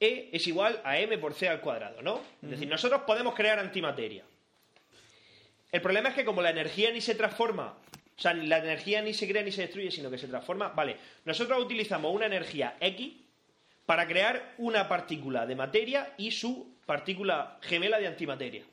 E 0.00 0.30
es 0.32 0.46
igual 0.46 0.80
a 0.84 0.98
m 0.98 1.16
por 1.18 1.34
c 1.34 1.48
al 1.48 1.60
cuadrado, 1.60 2.02
¿no? 2.02 2.20
Es 2.42 2.50
decir, 2.50 2.68
nosotros 2.68 3.02
podemos 3.02 3.34
crear 3.34 3.58
antimateria. 3.58 4.24
El 5.70 5.80
problema 5.80 6.10
es 6.10 6.14
que 6.14 6.24
como 6.24 6.42
la 6.42 6.50
energía 6.50 6.90
ni 6.90 7.00
se 7.00 7.14
transforma, 7.14 7.78
o 8.16 8.20
sea, 8.20 8.34
la 8.34 8.58
energía 8.58 9.00
ni 9.00 9.14
se 9.14 9.28
crea 9.28 9.42
ni 9.42 9.52
se 9.52 9.62
destruye, 9.62 9.90
sino 9.90 10.10
que 10.10 10.18
se 10.18 10.28
transforma, 10.28 10.68
vale, 10.68 10.96
nosotros 11.24 11.62
utilizamos 11.62 12.14
una 12.14 12.26
energía 12.26 12.76
X 12.80 13.12
para 13.86 14.06
crear 14.06 14.54
una 14.58 14.88
partícula 14.88 15.46
de 15.46 15.56
materia 15.56 16.14
y 16.18 16.30
su 16.30 16.76
partícula 16.86 17.58
gemela 17.62 17.98
de 17.98 18.06
antimateria. 18.06 18.64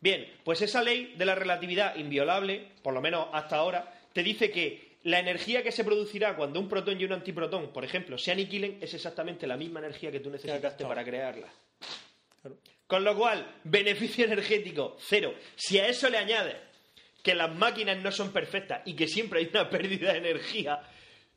Bien, 0.00 0.28
pues 0.44 0.62
esa 0.62 0.82
ley 0.82 1.14
de 1.16 1.24
la 1.24 1.34
relatividad 1.34 1.96
inviolable, 1.96 2.68
por 2.82 2.94
lo 2.94 3.00
menos 3.00 3.28
hasta 3.32 3.56
ahora, 3.56 3.92
te 4.12 4.22
dice 4.22 4.50
que 4.50 4.87
la 5.04 5.18
energía 5.18 5.62
que 5.62 5.72
se 5.72 5.84
producirá 5.84 6.36
cuando 6.36 6.60
un 6.60 6.68
protón 6.68 7.00
y 7.00 7.04
un 7.04 7.12
antiprotón, 7.12 7.72
por 7.72 7.84
ejemplo, 7.84 8.18
se 8.18 8.32
aniquilen, 8.32 8.78
es 8.80 8.94
exactamente 8.94 9.46
la 9.46 9.56
misma 9.56 9.80
energía 9.80 10.10
que 10.10 10.20
tú 10.20 10.30
necesitaste 10.30 10.84
para 10.84 11.04
crearla. 11.04 11.48
Con 12.86 13.04
lo 13.04 13.16
cual, 13.16 13.46
beneficio 13.64 14.24
energético, 14.24 14.96
cero. 14.98 15.34
Si 15.56 15.78
a 15.78 15.86
eso 15.86 16.08
le 16.08 16.18
añades 16.18 16.56
que 17.22 17.34
las 17.34 17.54
máquinas 17.54 17.98
no 17.98 18.10
son 18.10 18.32
perfectas 18.32 18.82
y 18.86 18.94
que 18.94 19.06
siempre 19.06 19.40
hay 19.40 19.50
una 19.52 19.68
pérdida 19.68 20.12
de 20.12 20.18
energía, 20.18 20.80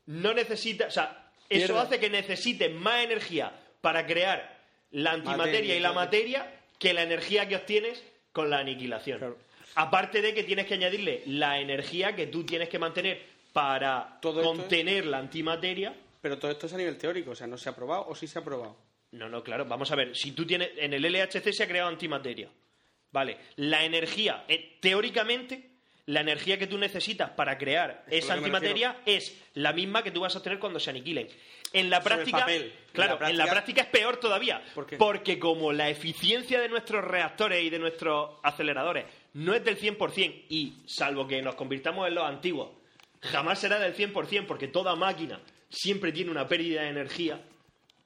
no 0.06 0.32
necesita, 0.32 0.86
o 0.86 0.90
sea, 0.90 1.30
eso 1.48 1.78
hace 1.78 2.00
que 2.00 2.08
necesites 2.08 2.72
más 2.72 3.04
energía 3.04 3.52
para 3.80 4.06
crear 4.06 4.60
la 4.90 5.12
antimateria 5.12 5.52
Materia, 5.52 5.76
y 5.76 5.80
la 5.80 5.88
claro. 5.88 5.94
materia 5.94 6.60
que 6.78 6.94
la 6.94 7.02
energía 7.02 7.48
que 7.48 7.56
obtienes 7.56 8.02
con 8.32 8.50
la 8.50 8.58
aniquilación. 8.58 9.36
Aparte 9.74 10.20
de 10.20 10.34
que 10.34 10.44
tienes 10.44 10.66
que 10.66 10.74
añadirle 10.74 11.22
la 11.26 11.60
energía 11.60 12.14
que 12.14 12.26
tú 12.26 12.44
tienes 12.44 12.68
que 12.68 12.78
mantener 12.78 13.31
para 13.52 14.18
Todo 14.20 14.42
contener 14.42 15.06
la 15.06 15.18
antimateria. 15.18 15.94
Pero 16.20 16.38
todo 16.38 16.50
esto 16.50 16.66
es 16.66 16.72
a 16.72 16.76
nivel 16.76 16.96
teórico, 16.98 17.32
o 17.32 17.34
sea, 17.34 17.46
no 17.46 17.58
se 17.58 17.68
ha 17.68 17.74
probado 17.74 18.06
o 18.08 18.14
sí 18.14 18.26
se 18.26 18.38
ha 18.38 18.44
probado. 18.44 18.76
No, 19.12 19.28
no, 19.28 19.42
claro, 19.42 19.64
vamos 19.66 19.90
a 19.90 19.96
ver. 19.96 20.16
Si 20.16 20.32
tú 20.32 20.46
tienes. 20.46 20.70
En 20.76 20.94
el 20.94 21.02
LHC 21.02 21.52
se 21.52 21.64
ha 21.64 21.68
creado 21.68 21.88
antimateria. 21.88 22.48
Vale. 23.10 23.36
La 23.56 23.84
energía, 23.84 24.44
eh, 24.48 24.78
teóricamente, 24.80 25.68
la 26.06 26.20
energía 26.20 26.58
que 26.58 26.66
tú 26.66 26.78
necesitas 26.78 27.30
para 27.30 27.58
crear 27.58 28.04
Es 28.08 28.24
esa 28.24 28.34
antimateria 28.34 28.98
es 29.04 29.36
la 29.54 29.72
misma 29.72 30.02
que 30.02 30.10
tú 30.10 30.20
vas 30.20 30.34
a 30.34 30.38
obtener 30.38 30.58
cuando 30.58 30.80
se 30.80 30.90
aniquilen. 30.90 31.28
En 31.74 31.90
la 31.90 32.00
Sobre 32.00 32.14
práctica. 32.16 32.38
papel. 32.38 32.62
En 32.62 32.92
Claro, 32.92 33.18
la 33.20 33.30
en 33.30 33.36
la 33.36 33.46
práctica- 33.46 33.82
es 33.82 33.88
peor 33.88 34.16
todavía. 34.18 34.62
¿Por 34.74 34.86
qué? 34.86 34.96
Porque 34.96 35.38
como 35.38 35.72
la 35.72 35.90
eficiencia 35.90 36.60
de 36.60 36.68
nuestros 36.68 37.04
reactores 37.04 37.62
y 37.62 37.68
de 37.70 37.78
nuestros 37.78 38.30
aceleradores 38.42 39.04
no 39.34 39.54
es 39.54 39.64
del 39.64 39.76
100%, 39.76 40.44
y 40.48 40.74
salvo 40.86 41.26
que 41.26 41.42
nos 41.42 41.54
convirtamos 41.54 42.08
en 42.08 42.14
los 42.14 42.24
antiguos, 42.24 42.70
jamás 43.22 43.58
será 43.58 43.78
del 43.78 43.94
100%, 43.96 44.46
porque 44.46 44.68
toda 44.68 44.94
máquina 44.96 45.40
siempre 45.70 46.12
tiene 46.12 46.30
una 46.30 46.46
pérdida 46.48 46.82
de 46.82 46.88
energía 46.88 47.40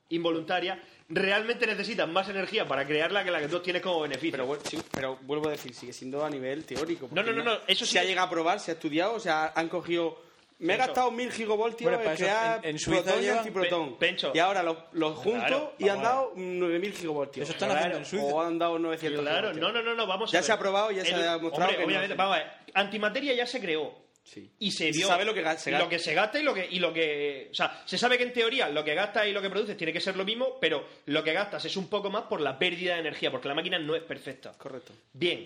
involuntaria, 0.08 0.80
realmente 1.08 1.66
necesitas 1.66 2.08
más 2.08 2.28
energía 2.28 2.66
para 2.66 2.86
crearla 2.86 3.24
que 3.24 3.30
la 3.30 3.40
que 3.40 3.48
tú 3.48 3.60
tienes 3.60 3.82
como 3.82 4.00
beneficio. 4.00 4.32
Pero, 4.46 4.58
sí, 4.64 4.78
pero 4.92 5.18
vuelvo 5.22 5.48
a 5.48 5.52
decir, 5.52 5.74
sigue 5.74 5.92
siendo 5.92 6.24
a 6.24 6.30
nivel 6.30 6.64
teórico. 6.64 7.08
No, 7.10 7.22
no, 7.22 7.32
no, 7.32 7.42
no, 7.42 7.52
eso 7.66 7.84
se 7.84 7.92
sí 7.92 7.98
ha 7.98 8.02
que- 8.02 8.08
llegado 8.08 8.26
a 8.28 8.30
probar, 8.30 8.60
se 8.60 8.70
ha 8.70 8.74
estudiado, 8.74 9.14
o 9.14 9.20
sea, 9.20 9.52
han 9.54 9.68
cogido 9.68 10.24
Me 10.58 10.72
he 10.72 10.76
Pencho. 10.78 10.86
gastado 10.86 11.10
mil 11.10 11.30
gigavoltios 11.30 11.90
Bueno, 11.92 12.10
en 12.10 12.16
crear 12.16 12.60
en- 12.64 12.70
en 12.70 12.78
Suiza 12.78 13.02
protón 13.02 13.22
y 13.24 13.28
antiprotón. 13.28 13.90
Pe- 13.98 14.06
Pencho. 14.06 14.32
Y 14.34 14.38
ahora 14.38 14.62
los, 14.62 14.78
los 14.92 15.14
junto 15.18 15.38
Claro, 15.46 15.74
y 15.76 15.88
han 15.90 16.00
dado 16.02 16.32
9000 16.34 16.94
gigavoltios. 16.94 17.42
Eso 17.44 17.52
están 17.52 17.68
Claro, 17.68 17.78
haciendo 17.80 17.98
en 17.98 18.04
Suiza. 18.06 18.24
O 18.24 18.40
han 18.40 18.58
dado 18.58 18.78
900 18.78 19.20
Claro, 19.20 19.36
gigavoltios. 19.52 19.72
no, 19.74 19.82
no, 19.82 19.82
no, 19.82 19.94
no, 19.94 20.06
vamos 20.06 20.32
Ya 20.32 20.38
a 20.38 20.40
ver. 20.40 20.46
se 20.46 20.52
ha 20.52 20.58
probado, 20.58 20.90
ya 20.92 21.04
se 21.04 21.12
ha 21.14 21.34
demostrado 21.34 21.52
hombre, 21.56 21.76
que 21.76 21.82
no. 21.82 21.86
obviamente, 21.88 22.14
vamos 22.14 22.36
a 22.36 22.38
ver. 22.38 22.46
Antimateria 22.72 23.34
ya 23.34 23.46
se 23.46 23.60
creó. 23.60 24.05
Sí. 24.26 24.50
Y 24.58 24.72
se 24.72 24.90
vio 24.90 25.06
sabe 25.06 25.24
lo 25.24 25.32
que 25.32 25.38
se 25.40 25.44
gasta. 25.70 25.78
lo 25.78 25.88
que 25.88 25.98
se 26.00 26.12
gasta 26.12 26.40
y 26.40 26.42
lo 26.42 26.52
que 26.52 26.66
y 26.68 26.80
lo 26.80 26.92
que 26.92 27.46
o 27.52 27.54
sea 27.54 27.80
se 27.86 27.96
sabe 27.96 28.18
que 28.18 28.24
en 28.24 28.32
teoría 28.32 28.68
lo 28.68 28.82
que 28.84 28.92
gastas 28.94 29.28
y 29.28 29.32
lo 29.32 29.40
que 29.40 29.48
produces 29.48 29.76
tiene 29.76 29.92
que 29.92 30.00
ser 30.00 30.16
lo 30.16 30.24
mismo 30.24 30.58
pero 30.60 30.84
lo 31.06 31.22
que 31.22 31.32
gastas 31.32 31.64
es 31.64 31.76
un 31.76 31.88
poco 31.88 32.10
más 32.10 32.24
por 32.24 32.40
la 32.40 32.58
pérdida 32.58 32.94
de 32.94 33.00
energía 33.00 33.30
porque 33.30 33.46
la 33.46 33.54
máquina 33.54 33.78
no 33.78 33.94
es 33.94 34.02
perfecta 34.02 34.52
Correcto. 34.58 34.92
bien 35.12 35.44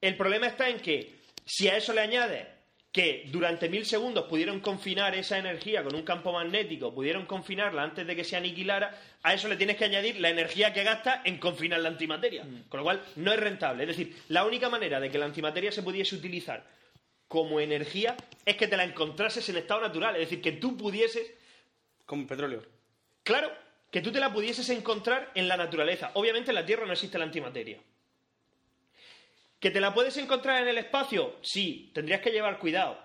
el 0.00 0.16
problema 0.16 0.46
está 0.46 0.68
en 0.68 0.78
que 0.78 1.14
si 1.44 1.68
a 1.68 1.76
eso 1.76 1.92
le 1.92 2.02
añades 2.02 2.46
que 2.92 3.24
durante 3.26 3.68
mil 3.68 3.84
segundos 3.84 4.26
pudieron 4.26 4.60
confinar 4.60 5.16
esa 5.16 5.36
energía 5.36 5.82
con 5.82 5.96
un 5.96 6.04
campo 6.04 6.32
magnético, 6.32 6.94
pudieron 6.94 7.26
confinarla 7.26 7.82
antes 7.82 8.06
de 8.06 8.14
que 8.14 8.22
se 8.22 8.36
aniquilara, 8.36 8.96
a 9.20 9.34
eso 9.34 9.48
le 9.48 9.56
tienes 9.56 9.76
que 9.76 9.86
añadir 9.86 10.20
la 10.20 10.28
energía 10.28 10.72
que 10.72 10.84
gasta 10.84 11.22
en 11.24 11.38
confinar 11.38 11.80
la 11.80 11.88
antimateria. 11.88 12.44
Con 12.68 12.78
lo 12.78 12.84
cual, 12.84 13.02
no 13.16 13.32
es 13.32 13.40
rentable. 13.40 13.82
Es 13.82 13.88
decir, 13.88 14.14
la 14.28 14.44
única 14.44 14.68
manera 14.68 15.00
de 15.00 15.10
que 15.10 15.18
la 15.18 15.24
antimateria 15.24 15.72
se 15.72 15.82
pudiese 15.82 16.14
utilizar 16.14 16.64
como 17.28 17.60
energía 17.60 18.16
es 18.44 18.56
que 18.56 18.68
te 18.68 18.76
la 18.76 18.84
encontrases 18.84 19.48
en 19.48 19.56
estado 19.56 19.80
natural. 19.80 20.14
Es 20.16 20.22
decir, 20.22 20.42
que 20.42 20.52
tú 20.52 20.76
pudieses 20.76 21.32
Como 22.06 22.26
petróleo. 22.26 22.62
Claro, 23.22 23.50
que 23.90 24.02
tú 24.02 24.12
te 24.12 24.20
la 24.20 24.32
pudieses 24.32 24.68
encontrar 24.70 25.30
en 25.34 25.48
la 25.48 25.56
naturaleza. 25.56 26.10
Obviamente 26.14 26.50
en 26.50 26.56
la 26.56 26.66
Tierra 26.66 26.84
no 26.84 26.92
existe 26.92 27.18
la 27.18 27.24
antimateria. 27.24 27.78
¿Que 29.58 29.70
te 29.70 29.80
la 29.80 29.94
puedes 29.94 30.16
encontrar 30.18 30.60
en 30.60 30.68
el 30.68 30.78
espacio? 30.78 31.36
Sí, 31.40 31.90
tendrías 31.94 32.20
que 32.20 32.30
llevar 32.30 32.58
cuidado 32.58 32.98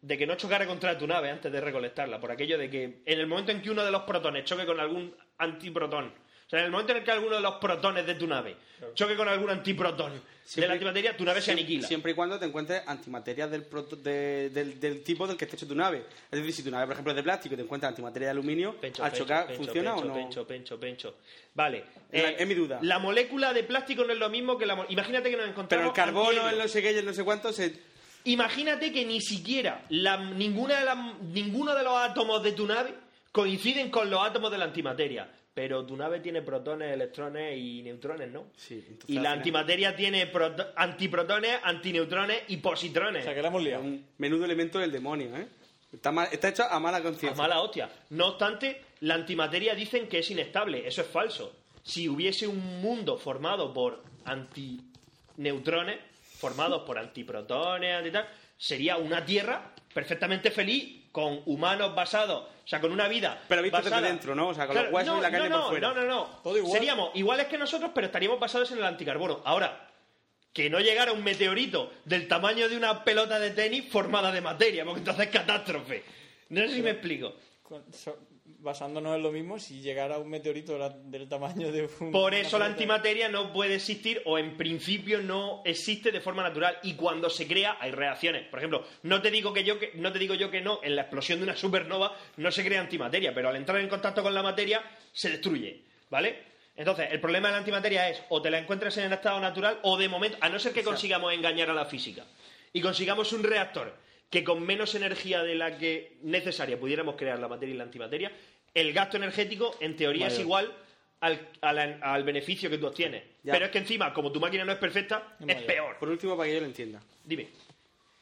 de 0.00 0.16
que 0.16 0.26
no 0.26 0.34
chocara 0.36 0.66
contra 0.66 0.96
tu 0.96 1.06
nave 1.06 1.30
antes 1.30 1.52
de 1.52 1.60
recolectarla, 1.60 2.18
por 2.20 2.30
aquello 2.32 2.56
de 2.56 2.70
que 2.70 2.84
en 3.04 3.18
el 3.18 3.26
momento 3.26 3.52
en 3.52 3.60
que 3.60 3.70
uno 3.70 3.84
de 3.84 3.90
los 3.90 4.02
protones 4.02 4.44
choque 4.44 4.64
con 4.64 4.80
algún 4.80 5.14
antiprotón, 5.36 6.14
o 6.50 6.52
sea, 6.52 6.58
en 6.58 6.64
el 6.64 6.70
momento 6.72 6.90
en 6.90 6.98
el 6.98 7.04
que 7.04 7.12
alguno 7.12 7.36
de 7.36 7.42
los 7.42 7.54
protones 7.56 8.04
de 8.04 8.16
tu 8.16 8.26
nave 8.26 8.56
choque 8.94 9.14
con 9.14 9.28
algún 9.28 9.50
antiprotón 9.50 10.14
de 10.14 10.20
Siempre- 10.42 10.66
la 10.68 10.72
antimateria, 10.74 11.16
tu 11.16 11.24
nave 11.24 11.40
se 11.40 11.52
aniquila. 11.52 11.86
Siempre 11.86 12.10
y 12.10 12.14
cuando 12.16 12.36
te 12.40 12.46
encuentres 12.46 12.82
antimateria 12.88 13.46
del, 13.46 13.62
proto- 13.68 13.94
de- 13.94 14.50
del, 14.50 14.80
del 14.80 15.04
tipo 15.04 15.26
del 15.28 15.36
que 15.36 15.44
esté 15.44 15.56
hecho 15.56 15.68
tu 15.68 15.76
nave. 15.76 16.06
Es 16.28 16.38
decir, 16.40 16.52
si 16.52 16.62
tu 16.64 16.70
nave, 16.72 16.86
por 16.86 16.94
ejemplo, 16.94 17.12
es 17.12 17.16
de 17.16 17.22
plástico 17.22 17.54
y 17.54 17.56
te 17.58 17.62
encuentras 17.62 17.90
antimateria 17.90 18.26
de 18.28 18.30
aluminio, 18.32 18.74
Pencho, 18.80 19.04
al 19.04 19.10
pencho, 19.12 19.24
chocar, 19.24 19.46
pencho, 19.46 19.62
¿funciona 19.62 19.94
o 19.94 20.04
no? 20.04 20.14
Pencho, 20.14 20.44
pencho, 20.46 20.80
pencho. 20.80 21.14
Vale. 21.54 21.84
eh, 22.10 22.34
Es 22.34 22.40
la- 22.40 22.46
mi 22.46 22.54
duda. 22.54 22.78
La 22.82 22.98
molécula 22.98 23.52
de 23.52 23.62
plástico 23.62 24.02
no 24.04 24.12
es 24.12 24.18
lo 24.18 24.28
mismo 24.28 24.58
que 24.58 24.66
la... 24.66 24.84
Imagínate 24.88 25.30
que 25.30 25.36
nos 25.36 25.44
Pero 25.44 25.52
encontramos... 25.52 25.86
el 25.88 25.94
carbono, 25.94 26.48
el 26.48 26.58
no 26.58 26.66
sé 26.66 26.82
qué 26.82 26.98
el 26.98 27.04
no 27.06 27.12
sé 27.12 27.22
cuánto, 27.22 27.52
se... 27.52 27.72
Imagínate 28.24 28.92
que 28.92 29.04
ni 29.04 29.20
siquiera 29.20 29.84
la- 29.90 30.16
ninguna 30.16 30.80
de 30.80 30.84
las- 30.84 31.18
ninguno 31.20 31.74
de 31.76 31.84
los 31.84 31.96
átomos 31.96 32.42
de 32.42 32.52
tu 32.52 32.66
nave 32.66 32.92
coinciden 33.30 33.90
con 33.90 34.10
los 34.10 34.20
átomos 34.26 34.50
de 34.50 34.58
la 34.58 34.64
antimateria. 34.64 35.28
Pero 35.60 35.84
tu 35.84 35.94
nave 35.94 36.20
tiene 36.20 36.40
protones, 36.40 36.90
electrones 36.90 37.54
y 37.58 37.82
neutrones, 37.82 38.30
¿no? 38.30 38.46
Sí, 38.56 38.76
entonces 38.88 39.10
y 39.10 39.14
la 39.16 39.20
final- 39.20 39.36
antimateria 39.40 39.94
tiene 39.94 40.26
proto- 40.32 40.68
antiprotones, 40.74 41.58
antineutrones 41.62 42.44
y 42.48 42.56
O 42.56 42.62
positrones. 42.62 43.24
sea, 43.24 43.34
que 43.34 43.42
la 43.42 43.48
hemos 43.48 43.62
liado. 43.62 43.82
Un 43.84 44.06
menudo 44.16 44.46
elemento 44.46 44.78
del 44.78 44.90
demonio, 44.90 45.36
¿eh? 45.36 45.46
Está, 45.92 46.12
mal- 46.12 46.28
está 46.32 46.48
hecho 46.48 46.62
a 46.64 46.80
mala 46.80 46.96
A 46.96 47.02
conciencia. 47.02 47.36
mala 47.36 47.60
hostia. 47.60 47.90
No 48.08 48.28
obstante, 48.28 48.80
la 49.00 49.16
antimateria 49.16 49.74
dicen 49.74 50.08
que 50.08 50.20
es 50.20 50.30
inestable. 50.30 50.88
Eso 50.88 51.02
es 51.02 51.08
falso. 51.08 51.54
Si 51.82 52.08
hubiese 52.08 52.46
un 52.46 52.80
mundo 52.80 53.18
formado 53.18 53.74
por 53.74 54.02
antineutrones, 54.24 55.98
formados 56.38 56.84
por 56.84 56.96
antiprotones, 56.98 57.96
anti 57.96 58.10
tal, 58.10 58.26
sería 58.56 58.96
una 58.96 59.22
Tierra 59.26 59.74
perfectamente 59.92 60.50
feliz 60.50 60.99
con 61.12 61.42
humanos 61.46 61.94
basados, 61.94 62.44
o 62.64 62.68
sea, 62.68 62.80
con 62.80 62.92
una 62.92 63.08
vida 63.08 63.42
Pero 63.48 63.62
visto 63.62 63.78
basada- 63.78 64.00
desde 64.00 64.12
dentro, 64.12 64.34
¿no? 64.34 64.48
O 64.48 64.54
sea, 64.54 64.66
con 64.66 64.76
los 64.76 64.92
huesos 64.92 65.14
no, 65.14 65.18
y 65.18 65.22
la 65.22 65.30
carne 65.30 65.48
no, 65.48 65.54
por 65.56 65.64
no, 65.64 65.70
fuera. 65.70 65.88
No, 65.88 65.94
no, 65.94 66.06
no. 66.06 66.24
Todo 66.42 66.56
igual. 66.56 66.72
Seríamos 66.72 67.10
iguales 67.14 67.46
que 67.46 67.58
nosotros, 67.58 67.90
pero 67.94 68.06
estaríamos 68.06 68.38
basados 68.38 68.70
en 68.70 68.78
el 68.78 68.84
anticarbono. 68.84 69.42
Ahora, 69.44 69.88
que 70.52 70.70
no 70.70 70.80
llegara 70.80 71.12
un 71.12 71.22
meteorito 71.22 71.92
del 72.04 72.28
tamaño 72.28 72.68
de 72.68 72.76
una 72.76 73.04
pelota 73.04 73.38
de 73.38 73.50
tenis 73.50 73.90
formada 73.90 74.30
de 74.32 74.40
materia, 74.40 74.84
porque 74.84 75.00
entonces 75.00 75.26
es 75.26 75.32
catástrofe. 75.32 76.04
No 76.48 76.60
sé 76.62 76.74
si 76.74 76.82
me 76.82 76.90
explico. 76.90 77.34
Basándonos 78.62 79.16
en 79.16 79.22
lo 79.22 79.32
mismo, 79.32 79.58
si 79.58 79.80
llegara 79.80 80.18
un 80.18 80.28
meteorito 80.28 80.78
del 81.04 81.28
tamaño 81.28 81.72
de 81.72 81.88
un... 82.00 82.12
Por 82.12 82.34
eso 82.34 82.58
la 82.58 82.66
antimateria 82.66 83.30
no 83.30 83.54
puede 83.54 83.76
existir 83.76 84.20
o 84.26 84.38
en 84.38 84.58
principio 84.58 85.22
no 85.22 85.62
existe 85.64 86.12
de 86.12 86.20
forma 86.20 86.42
natural 86.42 86.78
y 86.82 86.94
cuando 86.94 87.30
se 87.30 87.48
crea 87.48 87.78
hay 87.80 87.90
reacciones. 87.90 88.46
Por 88.48 88.58
ejemplo, 88.58 88.84
no 89.04 89.22
te 89.22 89.30
digo 89.30 89.54
que 89.54 89.64
yo 89.64 89.78
que 89.78 89.92
no 89.94 90.12
te 90.12 90.18
digo 90.18 90.34
yo 90.34 90.50
que 90.50 90.60
no, 90.60 90.80
en 90.82 90.94
la 90.94 91.02
explosión 91.02 91.38
de 91.38 91.44
una 91.44 91.56
supernova 91.56 92.14
no 92.36 92.50
se 92.52 92.62
crea 92.62 92.82
antimateria, 92.82 93.32
pero 93.32 93.48
al 93.48 93.56
entrar 93.56 93.80
en 93.80 93.88
contacto 93.88 94.22
con 94.22 94.34
la 94.34 94.42
materia 94.42 94.84
se 95.10 95.30
destruye, 95.30 95.82
¿vale? 96.10 96.50
Entonces, 96.76 97.08
el 97.10 97.20
problema 97.20 97.48
de 97.48 97.52
la 97.52 97.58
antimateria 97.58 98.10
es 98.10 98.22
o 98.28 98.42
te 98.42 98.50
la 98.50 98.58
encuentras 98.58 98.96
en 98.98 99.04
el 99.04 99.12
estado 99.14 99.40
natural 99.40 99.78
o 99.82 99.96
de 99.96 100.08
momento, 100.08 100.36
a 100.40 100.50
no 100.50 100.58
ser 100.58 100.74
que 100.74 100.82
consigamos 100.82 101.32
engañar 101.32 101.70
a 101.70 101.74
la 101.74 101.86
física 101.86 102.26
y 102.74 102.82
consigamos 102.82 103.32
un 103.32 103.42
reactor 103.42 103.96
que 104.30 104.44
con 104.44 104.62
menos 104.62 104.94
energía 104.94 105.42
de 105.42 105.56
la 105.56 105.76
que 105.76 106.16
necesaria 106.22 106.78
pudiéramos 106.78 107.16
crear 107.16 107.38
la 107.38 107.48
materia 107.48 107.74
y 107.74 107.78
la 107.78 107.84
antimateria, 107.84 108.32
el 108.74 108.92
gasto 108.92 109.16
energético 109.16 109.74
en 109.80 109.96
teoría 109.96 110.28
es 110.28 110.38
igual 110.38 110.74
al, 111.20 111.48
a 111.60 111.72
la- 111.72 111.98
al 112.02 112.24
beneficio 112.24 112.70
que 112.70 112.78
tú 112.78 112.86
obtienes. 112.86 113.22
Ya. 113.42 113.52
Pero 113.52 113.66
es 113.66 113.70
que 113.70 113.78
encima, 113.78 114.12
como 114.14 114.30
tu 114.32 114.40
máquina 114.40 114.64
no 114.64 114.72
es 114.72 114.78
perfecta, 114.78 115.36
Es 115.46 115.62
peor. 115.62 115.98
Por 115.98 116.08
último, 116.08 116.36
para 116.36 116.48
que 116.48 116.54
yo 116.54 116.60
lo 116.60 116.66
entienda. 116.66 117.00
Dime. 117.24 117.48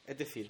Es 0.05 0.17
decir, 0.17 0.49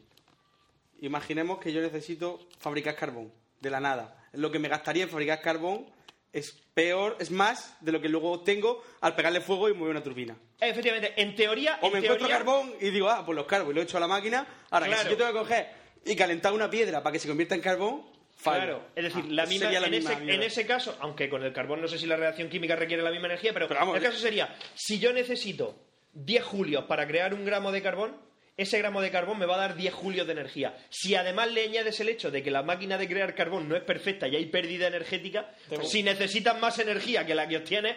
imaginemos 1.01 1.59
que 1.59 1.71
yo 1.71 1.81
necesito 1.81 2.47
fabricar 2.59 2.95
carbón 2.95 3.31
de 3.59 3.69
la 3.69 3.80
nada. 3.80 4.15
Lo 4.34 4.51
que 4.51 4.59
me 4.59 4.67
gastaría 4.69 5.03
en 5.03 5.09
fabricar 5.09 5.41
carbón 5.41 5.85
es 6.31 6.51
peor, 6.73 7.17
es 7.19 7.31
más 7.31 7.76
de 7.81 7.91
lo 7.91 7.99
que 8.01 8.07
luego 8.09 8.31
obtengo 8.31 8.84
al 9.01 9.15
pegarle 9.15 9.41
fuego 9.41 9.67
y 9.69 9.73
mover 9.73 9.91
una 9.91 10.03
turbina. 10.03 10.38
Efectivamente, 10.59 11.13
en 11.21 11.35
teoría. 11.35 11.80
O 11.81 11.88
en 11.88 11.93
me 11.93 11.99
encuentro 11.99 12.27
carbón 12.27 12.73
y 12.80 12.89
digo, 12.91 13.09
ah, 13.09 13.23
pues 13.26 13.35
los 13.35 13.45
carbo 13.47 13.71
y 13.71 13.73
lo 13.73 13.81
echo 13.81 13.97
a 13.97 13.99
la 13.99 14.07
máquina. 14.07 14.45
Ahora, 14.69 14.85
que 14.85 14.91
Claro. 14.93 15.09
si 15.09 15.15
yo 15.15 15.17
tengo 15.17 15.34
que 15.34 15.39
coger 15.39 15.67
y 16.05 16.15
calentar 16.15 16.53
una 16.53 16.69
piedra 16.69 17.01
para 17.01 17.13
que 17.13 17.19
se 17.19 17.27
convierta 17.27 17.55
en 17.55 17.61
carbón, 17.61 18.05
fallo. 18.41 18.57
Claro, 18.64 18.82
es 18.95 19.03
decir, 19.03 19.24
Ah, 19.26 19.32
la 19.32 19.44
eso 19.44 19.52
misma, 19.52 19.72
la 19.72 19.86
en, 19.86 19.91
misma 19.91 20.14
ese, 20.14 20.34
en 20.34 20.44
ese 20.44 20.66
caso, 20.66 20.98
aunque 21.02 21.30
con 21.30 21.44
el 21.44 21.52
carbón 21.53 21.82
no 21.82 21.88
sé 21.88 21.98
si 21.99 22.06
la 22.06 22.16
reacción 22.16 22.49
química 22.49 22.76
requiere 22.76 23.03
la 23.03 23.11
misma 23.11 23.28
energía, 23.28 23.52
pero, 23.53 23.68
Pero 23.68 23.80
vamos, 23.82 23.98
el 23.98 24.03
caso 24.03 24.18
sería, 24.18 24.56
si 24.76 24.98
yo 24.99 25.11
necesito 25.14 25.76
10 26.14 26.44
julios 26.44 26.86
para 26.86 27.06
crear 27.07 27.34
un 27.34 27.44
gramo 27.45 27.72
de 27.72 27.82
carbón, 27.82 28.16
ese 28.57 28.78
gramo 28.78 28.99
de 29.02 29.10
carbón 29.11 29.40
me 29.40 29.45
va 29.45 29.56
a 29.56 29.60
dar 29.60 29.76
10 29.76 29.94
julios 29.94 30.26
de 30.28 30.34
energía. 30.34 30.76
Si 30.90 31.16
además 31.16 31.52
le 31.52 31.64
añades 31.64 31.99
el 32.02 32.10
hecho 32.10 32.30
de 32.32 32.44
que 32.44 32.52
la 32.52 32.61
máquina 32.64 32.98
de 32.98 33.07
crear 33.07 33.34
carbón 33.34 33.70
no 33.70 33.76
es 33.78 33.84
perfecta 33.84 34.28
y 34.28 34.36
hay 34.36 34.45
pérdida 34.48 34.88
energética, 34.88 35.49
Te- 35.70 35.84
si 35.86 36.03
necesitas 36.03 36.60
más 36.60 36.78
energía 36.80 37.26
que 37.26 37.36
la 37.36 37.48
que 37.48 37.57
obtienes, 37.57 37.95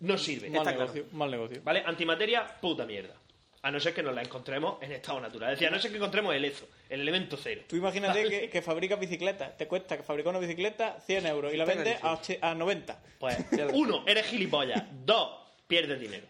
no 0.00 0.18
sirve. 0.18 0.50
Mal 0.50 0.58
Está 0.66 0.72
negocio, 0.72 1.02
claro. 1.04 1.16
mal 1.16 1.30
negocio. 1.30 1.60
¿Vale? 1.62 1.82
Antimateria, 1.86 2.44
puta 2.60 2.84
mierda. 2.84 3.14
A 3.62 3.70
no 3.70 3.78
ser 3.78 3.94
que 3.94 4.02
nos 4.02 4.12
la 4.14 4.22
encontremos 4.22 4.82
en 4.82 4.90
estado 4.92 5.20
natural. 5.20 5.52
Es 5.52 5.58
decir, 5.60 5.68
a 5.68 5.70
no 5.70 5.78
ser 5.80 5.92
que 5.92 5.96
encontremos 5.98 6.34
el 6.34 6.44
EZO, 6.44 6.66
el 6.88 7.00
elemento 7.00 7.36
cero. 7.36 7.62
Tú 7.68 7.76
imagínate 7.76 8.24
Vale. 8.24 8.40
que, 8.40 8.50
que 8.50 8.60
fabricas 8.62 8.98
bicicletas. 8.98 9.56
Te 9.56 9.68
cuesta 9.68 9.96
que 9.96 10.02
fabricar 10.02 10.30
una 10.30 10.40
bicicleta 10.40 10.98
100 11.06 11.26
euros 11.26 11.54
y 11.54 11.56
la 11.56 11.64
vendes 11.64 12.02
a, 12.02 12.14
och- 12.14 12.38
a 12.42 12.54
90. 12.56 13.02
Pues, 13.20 13.36
uno, 13.72 14.02
eres 14.06 14.26
gilipollas. 14.26 14.82
Dos, 15.06 15.38
pierdes 15.68 16.00
dinero. 16.00 16.26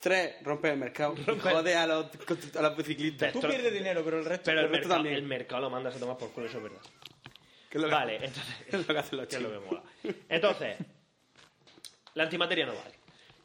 Tres, 0.00 0.34
rompe 0.42 0.68
el 0.70 0.76
mercado. 0.76 1.14
Jode 1.42 1.74
a 1.76 1.86
los, 1.86 2.06
a 2.56 2.60
los 2.62 2.76
biciclistas. 2.76 3.32
Tú 3.32 3.40
pierdes 3.40 3.72
dinero, 3.72 4.02
pero 4.04 4.18
el 4.18 4.26
resto... 4.26 4.44
Pero 4.44 4.60
el 4.60 4.68
mercado, 4.68 4.94
también. 4.96 5.14
el 5.16 5.22
mercado 5.22 5.62
lo 5.62 5.70
mandas 5.70 5.96
a 5.96 5.98
tomar 5.98 6.18
por 6.18 6.30
culo, 6.32 6.46
eso 6.46 6.58
es 6.58 6.62
verdad. 6.62 6.80
Que 7.70 7.78
es 7.78 7.82
lo 7.82 7.88
que- 7.88 7.94
Vale, 7.94 8.16
entonces. 8.16 8.54
es 8.68 8.86
lo 8.86 8.94
que 8.94 8.98
hacen 9.00 9.18
los 9.18 9.26
que 9.28 9.36
es 9.36 9.42
lo 9.42 9.50
que 9.50 9.58
mola. 9.66 9.82
Entonces, 10.28 10.76
la 12.12 12.24
antimateria 12.24 12.66
no 12.66 12.74
vale. 12.74 12.95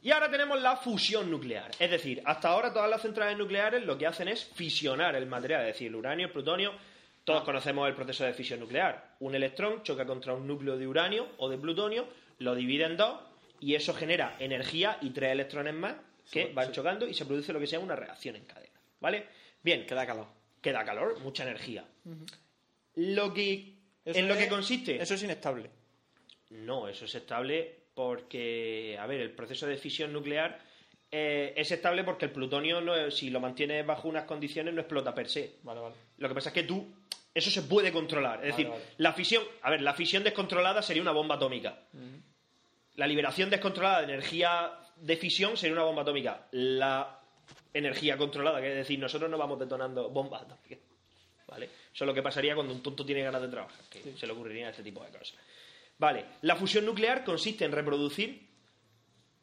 Y 0.04 0.12
ahora 0.12 0.32
tenemos 0.32 0.60
la 0.60 0.76
fusión 0.78 1.30
nuclear. 1.30 1.70
Es 1.80 1.92
decir, 1.92 2.22
hasta 2.26 2.50
ahora 2.50 2.74
todas 2.74 2.90
las 2.90 3.02
centrales 3.02 3.38
nucleares 3.38 3.84
lo 3.86 3.98
que 3.98 4.08
hacen 4.08 4.28
es 4.28 4.44
fisionar 4.46 5.16
el 5.16 5.28
material, 5.28 5.62
es 5.62 5.68
decir, 5.68 5.88
el 5.88 5.96
uranio, 5.96 6.26
el 6.28 6.32
plutonio. 6.32 6.74
Todos 7.24 7.44
conocemos 7.44 7.88
el 7.88 7.94
proceso 7.94 8.24
de 8.24 8.34
fisión 8.34 8.60
nuclear. 8.60 9.16
Un 9.20 9.36
electrón 9.36 9.84
choca 9.84 10.06
contra 10.08 10.34
un 10.34 10.48
núcleo 10.48 10.76
de 10.78 10.88
uranio 10.88 11.28
o 11.38 11.50
de 11.50 11.58
plutonio, 11.60 12.08
lo 12.40 12.56
divide 12.56 12.86
en 12.86 12.98
dos 12.98 13.20
y 13.60 13.76
eso 13.76 13.94
genera 13.94 14.36
energía 14.40 14.98
y 15.02 15.12
tres 15.12 15.32
electrones 15.34 15.76
más 15.76 15.96
que 16.32 16.52
van 16.52 16.72
chocando 16.72 17.08
y 17.08 17.14
se 17.14 17.26
produce 17.26 17.54
lo 17.54 17.60
que 17.60 17.68
sea 17.68 17.80
una 17.80 17.96
reacción 17.96 18.36
en 18.36 18.46
cadena. 18.46 18.80
¿Vale? 19.00 19.28
Bien, 19.62 19.86
Que 19.86 19.94
da 19.94 20.08
calor. 20.08 20.28
que 20.62 20.72
da 20.72 20.84
calor, 20.84 21.20
mucha 21.20 21.44
energía. 21.44 21.86
Lo 22.96 23.32
que 23.34 23.76
Eso 24.04 24.18
en 24.20 24.28
lo 24.28 24.36
que 24.36 24.48
consiste 24.48 25.00
Eso 25.02 25.14
es 25.14 25.22
inestable. 25.24 25.70
no, 26.50 26.88
eso 26.88 27.06
es 27.06 27.14
estable 27.14 27.81
porque, 27.94 28.98
a 29.00 29.06
ver, 29.06 29.22
el 29.22 29.32
proceso 29.32 29.68
de 29.68 29.78
fisión 29.78 30.14
nuclear 30.14 30.60
eh, 31.12 31.54
es 31.56 31.72
estable 31.72 32.04
porque 32.04 32.26
el 32.26 32.32
plutonio, 32.32 32.82
no, 32.82 33.12
si 33.12 33.30
lo 33.30 33.40
mantienes 33.40 33.86
bajo 33.86 34.08
unas 34.08 34.26
condiciones, 34.26 34.74
no 34.74 34.82
explota 34.82 35.14
per 35.14 35.28
se. 35.30 35.58
Vale, 35.64 35.82
vale. 35.82 35.96
Lo 36.18 36.30
que 36.30 36.36
pasa 36.36 36.50
es 36.50 36.54
que 36.54 36.64
tú, 36.64 36.88
eso 37.34 37.52
se 37.52 37.64
puede 37.64 37.92
controlar. 37.92 38.40
Es 38.40 38.56
decir, 38.56 38.70
vale. 38.70 38.84
la 38.98 39.14
fisión, 39.14 39.44
a 39.62 39.72
ver, 39.72 39.82
la 39.82 39.94
fisión 39.94 40.24
descontrolada 40.24 40.82
sería 40.82 41.02
una 41.02 41.12
bomba 41.12 41.36
atómica. 41.36 41.80
La 42.96 43.08
liberación 43.08 43.50
descontrolada 43.50 44.00
de 44.00 44.14
energía 44.14 44.74
de 44.96 45.18
fisión 45.18 45.58
sería 45.58 45.74
una 45.74 45.84
bomba 45.84 46.04
atómica. 46.04 46.48
La 46.52 47.20
energía 47.74 48.18
controlada, 48.18 48.62
que 48.62 48.70
es 48.70 48.76
decir, 48.76 49.00
nosotros 49.00 49.30
no 49.30 49.38
vamos 49.38 49.60
detonando 49.60 50.10
bombas 50.10 50.44
atómicas. 50.44 50.80
¿vale? 51.48 51.66
Eso 51.66 52.06
es 52.06 52.08
lo 52.08 52.14
que 52.14 52.24
pasaría 52.24 52.56
cuando 52.56 52.74
un 52.74 52.82
tonto 52.82 53.06
tiene 53.06 53.22
ganas 53.22 53.42
de 53.42 53.50
trabajar, 53.50 53.86
que 53.90 54.16
se 54.18 54.26
le 54.26 54.34
ocurrirían 54.34 54.70
este 54.70 54.84
tipo 54.84 55.04
de 55.04 55.12
cosas. 55.12 55.38
Vale, 56.02 56.26
la 56.42 56.56
fusión 56.56 56.84
nuclear 56.84 57.24
consiste 57.24 57.64
en 57.64 57.74
reproducir 57.74 58.48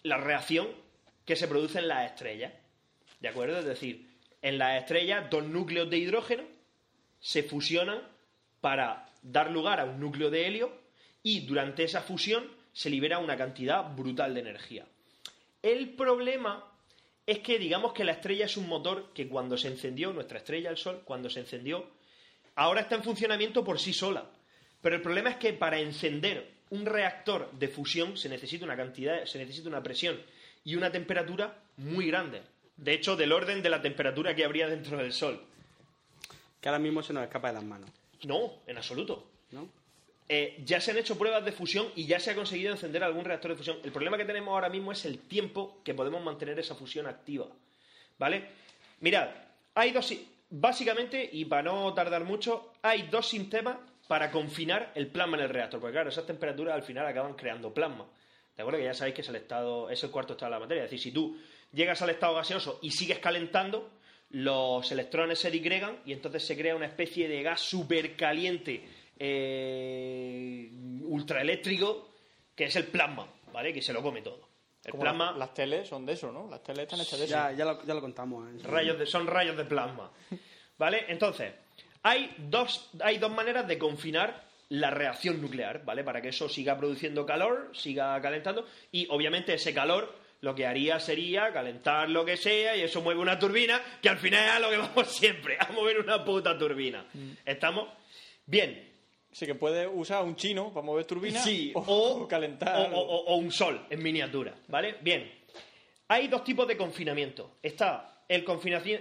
la 0.02 0.16
reacción 0.16 0.66
que 1.24 1.36
se 1.36 1.47
produce 1.47 1.78
en 1.78 1.86
las 1.86 2.10
estrellas. 2.10 2.52
¿De 3.20 3.28
acuerdo? 3.28 3.60
Es 3.60 3.64
decir, 3.64 4.10
en 4.43 4.59
las 4.59 4.80
estrellas 4.80 5.30
dos 5.30 5.44
núcleos 5.44 5.89
de 5.89 5.98
hidrógeno 5.98 6.43
se 7.20 7.44
fusionan 7.44 8.02
para 8.60 9.09
dar 9.22 9.52
lugar 9.52 9.78
a 9.78 9.85
un 9.85 10.01
núcleo 10.01 10.30
de 10.30 10.48
helio 10.48 10.72
y 11.22 11.47
durante 11.47 11.85
esa 11.85 12.01
fusión 12.01 12.51
se 12.72 12.90
libera 12.90 13.20
una 13.20 13.36
cantidad 13.36 13.94
brutal 13.94 14.35
de 14.35 14.40
energía. 14.40 14.85
El 15.62 15.90
problema 15.90 16.72
es 17.24 17.39
que 17.39 17.60
digamos 17.60 17.93
que 17.93 18.02
la 18.02 18.12
estrella 18.14 18.47
es 18.47 18.56
un 18.56 18.66
motor 18.66 19.12
que 19.14 19.28
cuando 19.28 19.56
se 19.56 19.68
encendió, 19.68 20.12
nuestra 20.12 20.39
estrella, 20.39 20.70
el 20.70 20.76
Sol, 20.76 21.02
cuando 21.05 21.30
se 21.30 21.39
encendió, 21.39 21.89
ahora 22.56 22.80
está 22.80 22.97
en 22.97 23.05
funcionamiento 23.05 23.62
por 23.62 23.78
sí 23.78 23.93
sola. 23.93 24.28
Pero 24.82 24.96
el 24.96 25.02
problema 25.02 25.30
es 25.30 25.36
que 25.36 25.52
para 25.52 25.78
encender 25.80 26.48
un 26.70 26.86
reactor 26.86 27.50
de 27.52 27.68
fusión 27.68 28.16
se 28.16 28.28
necesita 28.28 28.64
una 28.64 28.76
cantidad, 28.76 29.24
se 29.24 29.38
necesita 29.38 29.68
una 29.68 29.82
presión 29.82 30.20
y 30.64 30.76
una 30.76 30.92
temperatura 30.92 31.56
muy 31.78 32.06
grande. 32.09 32.42
De 32.76 32.92
hecho, 32.92 33.16
del 33.16 33.32
orden 33.32 33.62
de 33.62 33.70
la 33.70 33.82
temperatura 33.82 34.34
que 34.34 34.44
habría 34.44 34.68
dentro 34.68 34.98
del 34.98 35.12
Sol. 35.12 35.42
Que 36.60 36.68
ahora 36.68 36.78
mismo 36.78 37.02
se 37.02 37.12
nos 37.12 37.22
escapa 37.24 37.48
de 37.48 37.55
las 37.55 37.64
manos, 37.64 37.90
No, 38.24 38.52
en 38.66 38.76
absoluto. 38.76 39.28
¿no? 39.52 39.68
Eh, 40.28 40.60
ya 40.64 40.80
se 40.80 40.90
han 40.90 40.98
hecho 40.98 41.16
pruebas 41.18 41.44
de 41.44 41.52
fusión 41.52 41.88
y 41.96 42.06
ya 42.06 42.20
se 42.20 42.30
ha 42.30 42.34
conseguido 42.34 42.72
encender 42.72 43.02
algún 43.02 43.24
reactor 43.24 43.52
de 43.52 43.56
fusión. 43.56 43.78
El 43.82 43.92
problema 43.92 44.18
que 44.18 44.24
tenemos 44.26 44.52
ahora 44.52 44.68
mismo 44.68 44.92
es 44.92 45.05
el 45.06 45.18
tiempo 45.20 45.80
que 45.84 45.94
podemos 45.94 46.22
mantener 46.22 46.59
esa 46.59 46.74
fusión 46.74 47.06
activa. 47.06 47.46
¿Vale? 48.18 48.44
Mirad, 49.00 49.30
hay 49.74 49.90
dos. 49.92 50.06
si- 50.06 50.28
Básicamente, 50.50 51.28
y 51.32 51.44
para 51.44 51.62
no 51.62 51.92
tardar 51.94 52.24
mucho, 52.24 52.72
hay 52.82 53.02
dos 53.10 53.28
sistemas 53.28 53.76
para 54.09 54.32
confinar 54.32 54.90
el 54.97 55.06
plasma 55.06 55.36
en 55.36 55.44
el 55.44 55.51
reactor. 55.51 55.78
Porque 55.80 55.93
claro, 55.93 56.09
esas 56.09 56.26
temperaturas 56.26 56.74
al 56.74 56.82
final 56.82 57.06
acaban 57.06 57.35
creando 57.35 57.72
plasma. 57.72 58.06
¿De 58.56 58.62
acuerdo? 58.62 58.80
Que 58.80 58.86
ya 58.86 58.94
sabéis 58.94 59.14
que 59.14 59.20
es 59.20 59.28
el 59.28 59.36
estado, 59.36 59.89
es 59.90 60.02
el 60.02 60.10
cuarto 60.10 60.32
estado 60.32 60.51
de 60.51 60.56
la 60.56 60.60
materia. 60.60 60.85
Es 60.85 60.90
decir, 60.90 61.02
si 61.05 61.12
tú 61.12 61.39
llegas 61.72 62.02
al 62.02 62.10
estado 62.10 62.35
gaseoso 62.35 62.80
y 62.82 62.90
sigues 62.90 63.20
calentando, 63.20 63.90
los 64.30 64.90
electrones 64.90 65.39
se 65.39 65.51
disgregan 65.51 65.98
y 66.05 66.12
entonces 66.12 66.44
se 66.44 66.56
crea 66.56 66.74
una 66.74 66.86
especie 66.86 67.28
de 67.28 67.43
gas 67.43 67.60
súper 67.60 68.16
caliente, 68.16 68.82
eh, 69.18 70.70
ultraeléctrico, 71.05 72.09
que 72.55 72.64
es 72.64 72.76
el 72.76 72.86
plasma, 72.86 73.26
¿vale? 73.52 73.72
Que 73.72 73.82
se 73.82 73.93
lo 73.93 74.02
come 74.02 74.22
todo. 74.22 74.48
El 74.85 74.93
Como 74.93 75.02
plasma, 75.02 75.32
la- 75.32 75.39
las 75.39 75.55
teles 75.55 75.89
son 75.89 76.06
de 76.06 76.12
eso, 76.14 76.32
¿no? 76.32 76.48
Las 76.51 76.62
teles 76.62 76.85
están 76.85 77.01
hechas 77.01 77.18
de 77.18 77.24
eso. 77.26 77.35
Ya, 77.35 77.52
ya, 77.52 77.64
lo, 77.64 77.85
ya 77.85 77.94
lo 77.94 78.01
contamos. 78.01 78.48
¿eh? 78.48 78.59
rayos 78.64 78.98
de, 78.98 79.06
son 79.06 79.26
rayos 79.26 79.56
de 79.56 79.64
plasma. 79.64 80.10
¿Vale? 80.78 81.05
Entonces, 81.09 81.52
hay 82.02 82.34
dos, 82.38 82.90
hay 83.00 83.18
dos 83.18 83.30
maneras 83.30 83.66
de 83.68 83.78
confinar 83.78 84.44
la 84.70 84.90
reacción 84.90 85.40
nuclear, 85.40 85.84
¿vale? 85.84 86.04
Para 86.04 86.20
que 86.20 86.28
eso 86.28 86.48
siga 86.48 86.76
produciendo 86.76 87.24
calor, 87.24 87.70
siga 87.74 88.20
calentando, 88.20 88.66
y 88.92 89.06
obviamente 89.10 89.54
ese 89.54 89.72
calor 89.72 90.14
lo 90.40 90.54
que 90.54 90.66
haría 90.66 91.00
sería 91.00 91.52
calentar 91.52 92.08
lo 92.10 92.24
que 92.24 92.36
sea 92.36 92.76
y 92.76 92.82
eso 92.82 93.00
mueve 93.00 93.20
una 93.20 93.38
turbina, 93.38 93.80
que 94.02 94.08
al 94.08 94.18
final 94.18 94.44
es 94.44 94.50
a 94.52 94.58
lo 94.60 94.70
que 94.70 94.76
vamos 94.94 95.08
siempre, 95.16 95.56
a 95.58 95.72
mover 95.72 95.98
una 95.98 96.24
puta 96.24 96.56
turbina. 96.58 97.06
¿Estamos? 97.44 97.88
Bien, 98.46 98.86
Sí, 99.30 99.44
que 99.46 99.54
puede 99.54 99.86
usar 99.86 100.24
un 100.24 100.36
chino 100.36 100.72
para 100.72 100.84
mover 100.86 101.04
turbinas 101.04 101.44
Sí, 101.44 101.70
o, 101.74 101.80
o, 101.80 102.26
calentar. 102.28 102.90
o- 102.92 102.98
o- 102.98 103.24
o 103.26 103.36
un 103.36 103.52
sol 103.52 103.86
en 103.90 104.02
miniatura, 104.02 104.54
¿vale? 104.68 104.96
Bien. 105.02 105.30
Hay 106.08 106.28
dos 106.28 106.42
tipos 106.42 106.66
de 106.66 106.76
confinamiento. 106.76 107.58
Está 107.62 108.18
el, 108.28 108.44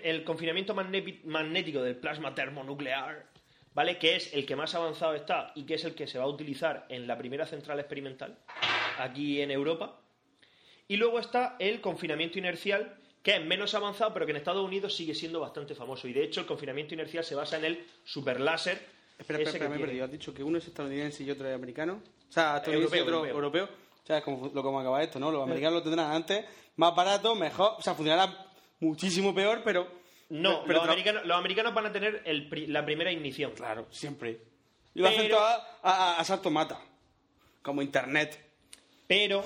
el 0.03 0.23
confinamiento 0.23 0.73
magné- 0.73 1.23
magnético 1.25 1.81
del 1.81 1.97
plasma 1.97 2.33
termonuclear, 2.33 3.25
¿vale? 3.73 3.97
Que 3.97 4.15
es 4.15 4.33
el 4.33 4.45
que 4.45 4.55
más 4.55 4.73
avanzado 4.73 5.15
está 5.15 5.51
y 5.55 5.65
que 5.65 5.75
es 5.75 5.83
el 5.85 5.93
que 5.95 6.07
se 6.07 6.17
va 6.17 6.23
a 6.25 6.27
utilizar 6.27 6.85
en 6.89 7.07
la 7.07 7.17
primera 7.17 7.45
central 7.45 7.79
experimental 7.79 8.37
aquí 8.97 9.41
en 9.41 9.51
Europa. 9.51 9.99
Y 10.87 10.95
luego 10.95 11.19
está 11.19 11.57
el 11.59 11.81
confinamiento 11.81 12.39
inercial, 12.39 12.95
que 13.21 13.35
es 13.35 13.45
menos 13.45 13.73
avanzado, 13.75 14.13
pero 14.13 14.25
que 14.25 14.31
en 14.31 14.37
Estados 14.37 14.63
Unidos 14.63 14.95
sigue 14.95 15.13
siendo 15.13 15.41
bastante 15.41 15.75
famoso. 15.75 16.07
Y 16.07 16.13
de 16.13 16.23
hecho, 16.23 16.39
el 16.39 16.45
confinamiento 16.47 16.93
inercial 16.93 17.25
se 17.25 17.35
basa 17.35 17.57
en 17.57 17.65
el 17.65 17.85
superláser. 18.05 18.77
Espera, 19.19 19.39
espera, 19.39 19.49
espera, 19.49 19.69
me 19.69 19.75
he 19.75 19.79
perdido. 19.79 20.05
Has 20.05 20.11
dicho 20.11 20.33
que 20.33 20.43
uno 20.43 20.59
es 20.59 20.67
estadounidense 20.67 21.23
y 21.23 21.31
otro 21.31 21.49
es 21.49 21.53
americano. 21.53 22.01
O 22.29 22.31
sea, 22.31 22.57
estadounidense 22.57 22.97
Europeo, 22.99 22.99
y 22.99 23.01
otro 23.01 23.25
europeo. 23.27 23.61
europeo. 23.63 23.87
O 24.01 24.07
sea, 24.07 24.19
es 24.19 24.23
como, 24.23 24.49
lo 24.53 24.63
como 24.63 24.79
acaba 24.79 25.03
esto, 25.03 25.19
¿no? 25.19 25.29
Los 25.29 25.43
americanos 25.43 25.79
lo 25.79 25.83
tendrán 25.83 26.13
antes, 26.13 26.45
más 26.77 26.95
barato, 26.95 27.35
mejor. 27.35 27.73
O 27.77 27.81
sea, 27.81 27.93
funcionará 27.93 28.46
muchísimo 28.79 29.33
peor, 29.33 29.61
pero. 29.63 29.87
No, 30.29 30.63
pero 30.65 30.79
los, 30.79 30.87
americanos, 30.87 31.25
los 31.25 31.37
americanos 31.37 31.73
van 31.73 31.85
a 31.85 31.91
tener 31.91 32.21
el 32.25 32.49
la 32.71 32.85
primera 32.85 33.11
ignición. 33.11 33.51
Claro, 33.51 33.87
siempre. 33.91 34.39
Y 34.93 34.99
lo 34.99 35.07
hacen 35.07 35.21
Pero- 35.23 35.37
todo 35.37 35.45
a, 35.45 35.67
a, 35.83 36.19
a 36.19 36.23
salto 36.23 36.49
mata. 36.51 36.79
Como 37.61 37.81
internet. 37.81 38.37
Pero, 39.07 39.43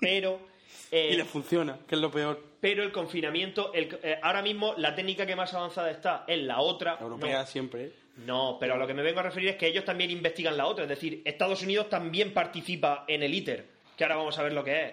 pero, 0.00 0.38
eh, 0.92 1.10
Y 1.12 1.16
les 1.16 1.26
funciona, 1.26 1.78
que 1.88 1.94
es 1.96 2.00
lo 2.00 2.10
peor. 2.10 2.40
pero 2.60 2.82
el 2.84 2.92
confinamiento, 2.92 3.72
el- 3.72 3.98
eh, 4.02 4.18
ahora 4.22 4.42
mismo 4.42 4.74
la 4.76 4.94
técnica 4.94 5.26
que 5.26 5.34
más 5.34 5.52
avanzada 5.54 5.90
está 5.90 6.24
es 6.28 6.38
la 6.40 6.60
otra. 6.60 6.94
La 6.96 7.02
europea 7.02 7.44
siempre. 7.46 7.84
¿eh? 7.86 7.92
No, 8.26 8.58
pero 8.60 8.74
a 8.74 8.76
lo 8.76 8.86
que 8.86 8.94
me 8.94 9.02
vengo 9.02 9.20
a 9.20 9.24
referir 9.24 9.48
es 9.48 9.56
que 9.56 9.66
ellos 9.66 9.84
también 9.84 10.10
investigan 10.10 10.56
la 10.56 10.66
otra. 10.66 10.84
Es 10.84 10.90
decir, 10.90 11.22
Estados 11.24 11.62
Unidos 11.62 11.88
también 11.88 12.32
participa 12.34 13.04
en 13.08 13.22
el 13.22 13.32
ITER, 13.34 13.66
que 13.96 14.04
ahora 14.04 14.16
vamos 14.16 14.38
a 14.38 14.42
ver 14.42 14.52
lo 14.52 14.62
que 14.62 14.84
es. 14.84 14.92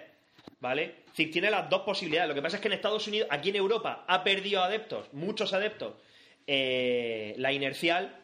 ¿Vale? 0.60 0.84
Es 1.06 1.12
decir, 1.12 1.32
tiene 1.32 1.50
las 1.50 1.70
dos 1.70 1.84
posibilidades. 1.84 2.28
Lo 2.30 2.36
que 2.36 2.42
pasa 2.42 2.58
es 2.58 2.62
que 2.62 2.68
en 2.68 2.74
Estados 2.74 3.08
Unidos, 3.08 3.28
aquí 3.32 3.50
en 3.50 3.56
Europa, 3.56 4.04
ha 4.08 4.24
perdido 4.24 4.62
adeptos, 4.62 5.08
muchos 5.14 5.54
adeptos, 5.54 5.94
eh, 6.48 7.34
la 7.38 7.54
inercial, 7.54 8.16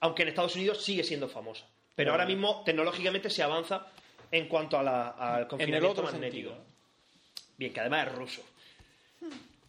aunque 0.00 0.22
en 0.22 0.28
Estados 0.28 0.54
Unidos 0.56 0.84
sigue 0.84 1.04
siendo 1.04 1.28
famosa. 1.28 1.66
Pero 1.94 2.12
ahora 2.12 2.26
mismo, 2.26 2.62
tecnológicamente, 2.64 3.30
se 3.30 3.42
avanza 3.42 3.86
en 4.30 4.46
cuanto 4.48 4.78
a 4.78 4.82
la- 4.82 5.08
al 5.08 5.48
confinamiento 5.48 5.90
otro 5.90 6.04
magnético. 6.04 6.50
sentido. 6.50 6.64
Bien, 7.56 7.72
que 7.72 7.80
además 7.80 8.06
es 8.08 8.14
ruso. 8.14 8.42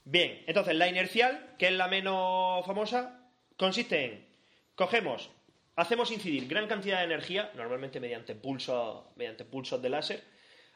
Bien, 0.03 0.43
entonces 0.47 0.75
la 0.75 0.87
inercial, 0.87 1.55
que 1.57 1.67
es 1.67 1.73
la 1.73 1.87
menos 1.87 2.65
famosa, 2.65 3.19
consiste 3.57 4.05
en 4.05 4.25
cogemos, 4.75 5.29
hacemos 5.75 6.11
incidir 6.11 6.47
gran 6.47 6.67
cantidad 6.67 6.99
de 6.99 7.05
energía, 7.05 7.51
normalmente 7.55 7.99
mediante 7.99 8.33
pulsos, 8.35 9.03
mediante 9.15 9.45
pulsos 9.45 9.81
de 9.81 9.89
láser, 9.89 10.23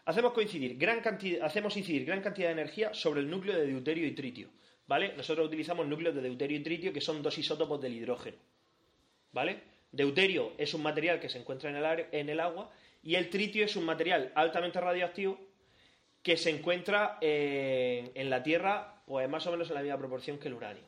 hacemos 0.05 0.33
coincidir 0.33 0.77
gran 0.77 1.01
cantidad, 1.01 1.45
hacemos 1.45 1.75
incidir 1.77 2.05
gran 2.05 2.21
cantidad 2.21 2.47
de 2.47 2.53
energía 2.53 2.93
sobre 2.93 3.21
el 3.21 3.29
núcleo 3.29 3.57
de 3.57 3.67
deuterio 3.67 4.07
y 4.07 4.11
tritio, 4.11 4.49
¿vale? 4.87 5.13
Nosotros 5.17 5.47
utilizamos 5.47 5.87
núcleos 5.87 6.15
de 6.15 6.21
deuterio 6.21 6.57
y 6.57 6.63
tritio 6.63 6.93
que 6.93 7.01
son 7.01 7.21
dos 7.21 7.37
isótopos 7.37 7.81
del 7.81 7.93
hidrógeno, 7.93 8.37
¿vale? 9.31 9.75
Deuterio 9.91 10.53
es 10.57 10.73
un 10.73 10.83
material 10.83 11.19
que 11.19 11.29
se 11.29 11.39
encuentra 11.39 11.69
en 11.69 11.77
el, 11.77 12.05
en 12.11 12.29
el 12.29 12.39
agua 12.39 12.71
y 13.01 13.15
el 13.15 13.29
tritio 13.29 13.65
es 13.65 13.75
un 13.75 13.85
material 13.85 14.31
altamente 14.35 14.79
radioactivo 14.79 15.39
que 16.21 16.37
se 16.37 16.49
encuentra 16.49 17.17
en, 17.21 18.11
en 18.15 18.29
la 18.29 18.41
Tierra, 18.41 19.01
pues 19.05 19.29
más 19.29 19.45
o 19.47 19.51
menos 19.51 19.69
en 19.69 19.75
la 19.75 19.81
misma 19.81 19.97
proporción 19.97 20.39
que 20.39 20.47
el 20.47 20.55
uranio. 20.55 20.83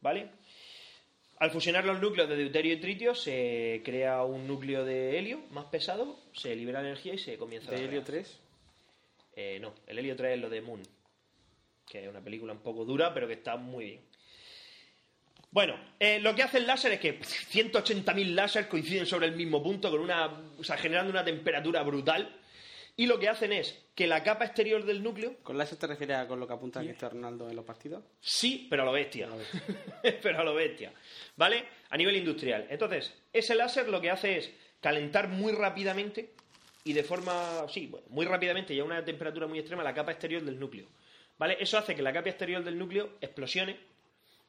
¿Vale? 0.00 0.30
Al 1.42 1.50
fusionar 1.50 1.84
los 1.84 2.00
núcleos 2.00 2.28
de 2.28 2.36
deuterio 2.36 2.74
y 2.74 2.76
tritio 2.76 3.16
se 3.16 3.82
crea 3.84 4.22
un 4.22 4.46
núcleo 4.46 4.84
de 4.84 5.18
helio 5.18 5.40
más 5.50 5.64
pesado, 5.64 6.16
se 6.32 6.54
libera 6.54 6.78
energía 6.78 7.14
y 7.14 7.18
se 7.18 7.36
comienza 7.36 7.72
De 7.72 7.78
la 7.78 7.82
helio 7.82 8.04
reacción. 8.04 8.22
3. 8.22 8.40
Eh, 9.34 9.58
no, 9.60 9.74
el 9.88 9.98
helio 9.98 10.14
3 10.14 10.34
es 10.34 10.40
lo 10.40 10.48
de 10.48 10.60
Moon, 10.60 10.80
que 11.84 12.04
es 12.04 12.08
una 12.08 12.20
película 12.20 12.52
un 12.52 12.60
poco 12.60 12.84
dura, 12.84 13.12
pero 13.12 13.26
que 13.26 13.32
está 13.32 13.56
muy 13.56 13.86
bien. 13.86 14.00
Bueno, 15.50 15.74
eh, 15.98 16.20
lo 16.20 16.32
que 16.32 16.44
hace 16.44 16.58
el 16.58 16.66
láser 16.68 16.92
es 16.92 17.00
que 17.00 17.18
180.000 17.18 18.34
láser 18.36 18.68
coinciden 18.68 19.06
sobre 19.06 19.26
el 19.26 19.34
mismo 19.34 19.60
punto, 19.60 19.90
con 19.90 19.98
una, 19.98 20.26
o 20.56 20.62
sea, 20.62 20.76
generando 20.76 21.10
una 21.10 21.24
temperatura 21.24 21.82
brutal. 21.82 22.38
Y 22.96 23.06
lo 23.06 23.18
que 23.18 23.28
hacen 23.28 23.52
es 23.52 23.78
que 23.94 24.06
la 24.06 24.22
capa 24.22 24.44
exterior 24.44 24.84
del 24.84 25.02
núcleo, 25.02 25.36
¿Con 25.42 25.56
láser 25.56 25.78
te 25.78 25.86
refieres 25.86 26.16
a 26.18 26.26
con 26.28 26.38
lo 26.38 26.46
que 26.46 26.52
apunta 26.52 26.80
Cristiano 26.80 27.14
Ronaldo 27.14 27.48
en 27.48 27.56
los 27.56 27.64
partidos? 27.64 28.04
sí, 28.20 28.66
pero 28.68 28.82
a 28.82 28.86
lo 28.86 28.92
bestia. 29.00 29.28
pero 30.22 30.40
a 30.40 30.44
lo 30.44 30.54
bestia. 30.54 30.92
¿Vale? 31.36 31.64
A 31.90 31.96
nivel 31.96 32.16
industrial. 32.16 32.66
Entonces, 32.68 33.14
ese 33.32 33.54
láser 33.54 33.88
lo 33.88 34.00
que 34.00 34.10
hace 34.10 34.36
es 34.38 34.52
calentar 34.80 35.28
muy 35.28 35.52
rápidamente 35.52 36.34
y 36.84 36.92
de 36.92 37.02
forma, 37.04 37.66
sí, 37.68 37.86
bueno, 37.86 38.06
muy 38.10 38.26
rápidamente 38.26 38.74
y 38.74 38.80
a 38.80 38.84
una 38.84 39.04
temperatura 39.04 39.46
muy 39.46 39.58
extrema 39.58 39.82
la 39.82 39.94
capa 39.94 40.12
exterior 40.12 40.42
del 40.42 40.58
núcleo. 40.58 40.86
¿Vale? 41.38 41.56
Eso 41.60 41.78
hace 41.78 41.94
que 41.94 42.02
la 42.02 42.12
capa 42.12 42.28
exterior 42.28 42.62
del 42.62 42.78
núcleo 42.78 43.10
explosione 43.20 43.78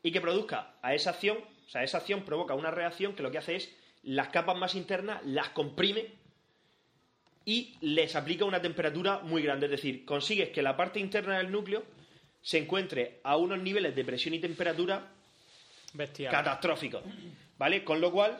y 0.01 0.11
que 0.11 0.19
produzca 0.21 0.75
a 0.81 0.93
esa 0.93 1.11
acción, 1.11 1.37
o 1.65 1.69
sea, 1.69 1.81
esa 1.83 1.99
acción 1.99 2.23
provoca 2.25 2.55
una 2.55 2.71
reacción 2.71 3.15
que 3.15 3.23
lo 3.23 3.31
que 3.31 3.37
hace 3.37 3.55
es 3.55 3.73
las 4.03 4.27
capas 4.29 4.57
más 4.57 4.75
internas 4.75 5.21
las 5.25 5.49
comprime 5.49 6.11
y 7.45 7.75
les 7.81 8.15
aplica 8.15 8.45
una 8.45 8.61
temperatura 8.61 9.19
muy 9.19 9.41
grande. 9.41 9.65
Es 9.65 9.71
decir, 9.71 10.05
consigues 10.05 10.49
que 10.49 10.61
la 10.61 10.77
parte 10.77 10.99
interna 10.99 11.37
del 11.37 11.51
núcleo 11.51 11.83
se 12.41 12.57
encuentre 12.57 13.19
a 13.23 13.37
unos 13.37 13.59
niveles 13.59 13.95
de 13.95 14.03
presión 14.03 14.33
y 14.33 14.39
temperatura 14.39 15.11
Bestial. 15.93 16.31
catastróficos. 16.31 17.03
¿Vale? 17.57 17.83
Con 17.83 18.01
lo 18.01 18.11
cual 18.11 18.39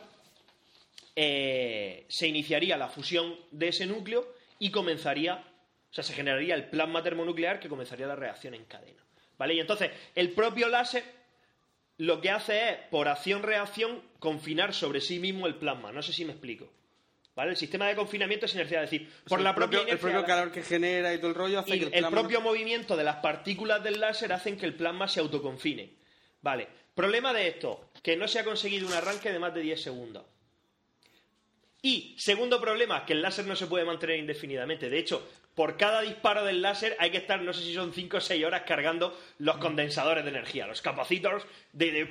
eh, 1.16 2.04
se 2.08 2.26
iniciaría 2.26 2.76
la 2.76 2.88
fusión 2.88 3.36
de 3.50 3.68
ese 3.68 3.86
núcleo 3.86 4.26
y 4.58 4.70
comenzaría, 4.70 5.36
o 5.36 5.94
sea, 5.94 6.04
se 6.04 6.12
generaría 6.12 6.54
el 6.54 6.68
plasma 6.68 7.02
termonuclear 7.02 7.60
que 7.60 7.68
comenzaría 7.68 8.06
la 8.06 8.16
reacción 8.16 8.54
en 8.54 8.64
cadena. 8.64 9.02
¿Vale? 9.38 9.54
Y 9.54 9.60
entonces 9.60 9.90
el 10.14 10.30
propio 10.32 10.68
láser 10.68 11.04
lo 11.98 12.20
que 12.20 12.30
hace 12.30 12.70
es, 12.70 12.76
por 12.90 13.08
acción-reacción, 13.08 14.02
confinar 14.18 14.74
sobre 14.74 15.00
sí 15.00 15.18
mismo 15.18 15.46
el 15.46 15.56
plasma. 15.56 15.92
No 15.92 16.02
sé 16.02 16.12
si 16.12 16.24
me 16.24 16.32
explico. 16.32 16.70
¿Vale? 17.36 17.50
El 17.50 17.56
sistema 17.56 17.88
de 17.88 17.96
confinamiento 17.96 18.46
es 18.46 18.54
inercial, 18.54 18.84
es 18.84 18.90
decir, 18.92 19.10
por 19.26 19.40
el 19.40 19.44
la 19.44 19.54
propio, 19.54 19.80
propia 19.80 19.92
el 19.94 19.98
propio 19.98 20.24
calor 20.24 20.52
que 20.52 20.62
genera 20.62 21.12
y 21.12 21.18
todo 21.18 21.28
el 21.30 21.34
rollo 21.34 21.58
hace 21.60 21.74
y 21.74 21.78
que 21.80 21.86
el, 21.86 21.94
el, 21.94 22.00
plasma- 22.04 22.10
propio 22.20 22.40
movimiento 22.40 22.96
de 22.96 23.02
las 23.04 23.16
partículas 23.16 23.82
del 23.82 23.98
láser 24.00 24.32
hacen 24.32 24.56
que 24.56 24.66
el 24.66 24.74
plasma 24.74 25.08
se 25.08 25.18
autoconfine. 25.20 25.94
Vale. 26.42 26.68
Problema 26.94 27.32
de 27.32 27.48
esto, 27.48 27.90
que 28.04 28.16
no 28.16 28.28
se 28.28 28.38
ha 28.38 28.44
conseguido 28.44 28.86
un 28.86 28.92
arranque 28.92 29.32
de 29.32 29.40
más 29.40 29.52
de 29.52 29.62
10 29.62 29.82
segundos. 29.82 30.24
Y 31.82 32.14
segundo 32.18 32.60
problema, 32.60 33.04
que 33.04 33.12
el 33.14 33.20
láser 33.22 33.46
no 33.46 33.56
se 33.56 33.66
puede 33.66 33.84
mantener 33.84 34.18
indefinidamente. 34.18 34.88
De 34.88 34.98
hecho, 34.98 35.28
por 35.54 35.76
cada 35.76 36.00
disparo 36.02 36.44
del 36.44 36.62
láser 36.62 36.96
hay 36.98 37.10
que 37.10 37.18
estar, 37.18 37.42
no 37.42 37.52
sé 37.52 37.62
si 37.62 37.74
son 37.74 37.92
5 37.92 38.16
o 38.16 38.20
6 38.20 38.44
horas 38.44 38.62
cargando 38.66 39.18
los 39.38 39.56
condensadores 39.58 40.24
de 40.24 40.30
energía, 40.30 40.66
los 40.66 40.80
capacitors 40.80 41.44
de- 41.72 42.04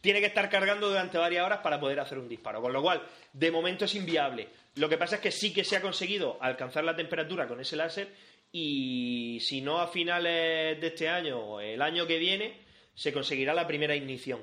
tiene 0.00 0.20
que 0.20 0.26
estar 0.26 0.48
cargando 0.48 0.88
durante 0.88 1.18
varias 1.18 1.44
horas 1.44 1.60
para 1.60 1.78
poder 1.78 2.00
hacer 2.00 2.18
un 2.18 2.28
disparo. 2.28 2.60
Con 2.60 2.72
lo 2.72 2.82
cual, 2.82 3.02
de 3.32 3.50
momento 3.50 3.84
es 3.84 3.94
inviable. 3.94 4.48
Lo 4.76 4.88
que 4.88 4.96
pasa 4.96 5.16
es 5.16 5.20
que 5.20 5.30
sí 5.30 5.52
que 5.52 5.64
se 5.64 5.76
ha 5.76 5.82
conseguido 5.82 6.38
alcanzar 6.40 6.84
la 6.84 6.96
temperatura 6.96 7.46
con 7.46 7.60
ese 7.60 7.76
láser 7.76 8.08
y 8.52 9.38
si 9.40 9.60
no 9.60 9.80
a 9.80 9.88
finales 9.88 10.80
de 10.80 10.86
este 10.86 11.08
año 11.08 11.38
o 11.38 11.60
el 11.60 11.82
año 11.82 12.06
que 12.06 12.18
viene, 12.18 12.58
se 12.94 13.12
conseguirá 13.12 13.54
la 13.54 13.66
primera 13.66 13.94
ignición. 13.94 14.40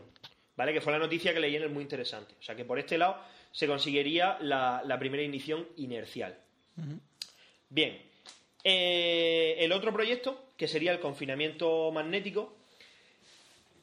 ¿Vale? 0.56 0.74
Que 0.74 0.82
fue 0.82 0.94
la 0.94 1.00
noticia 1.00 1.34
que 1.34 1.40
leí 1.40 1.56
en 1.56 1.64
el 1.64 1.70
muy 1.70 1.84
interesante. 1.84 2.36
O 2.40 2.44
sea 2.44 2.56
que 2.56 2.66
por 2.66 2.80
este 2.80 2.98
lado 2.98 3.18
se 3.52 3.68
conseguiría 3.68 4.38
la, 4.42 4.82
la 4.86 4.98
primera 5.00 5.24
ignición 5.24 5.68
inercial. 5.78 6.38
Bien. 7.70 8.02
Eh, 8.64 9.56
el 9.60 9.72
otro 9.72 9.94
proyecto, 9.94 10.52
que 10.58 10.68
sería 10.68 10.92
el 10.92 11.00
confinamiento 11.00 11.92
magnético, 11.92 12.58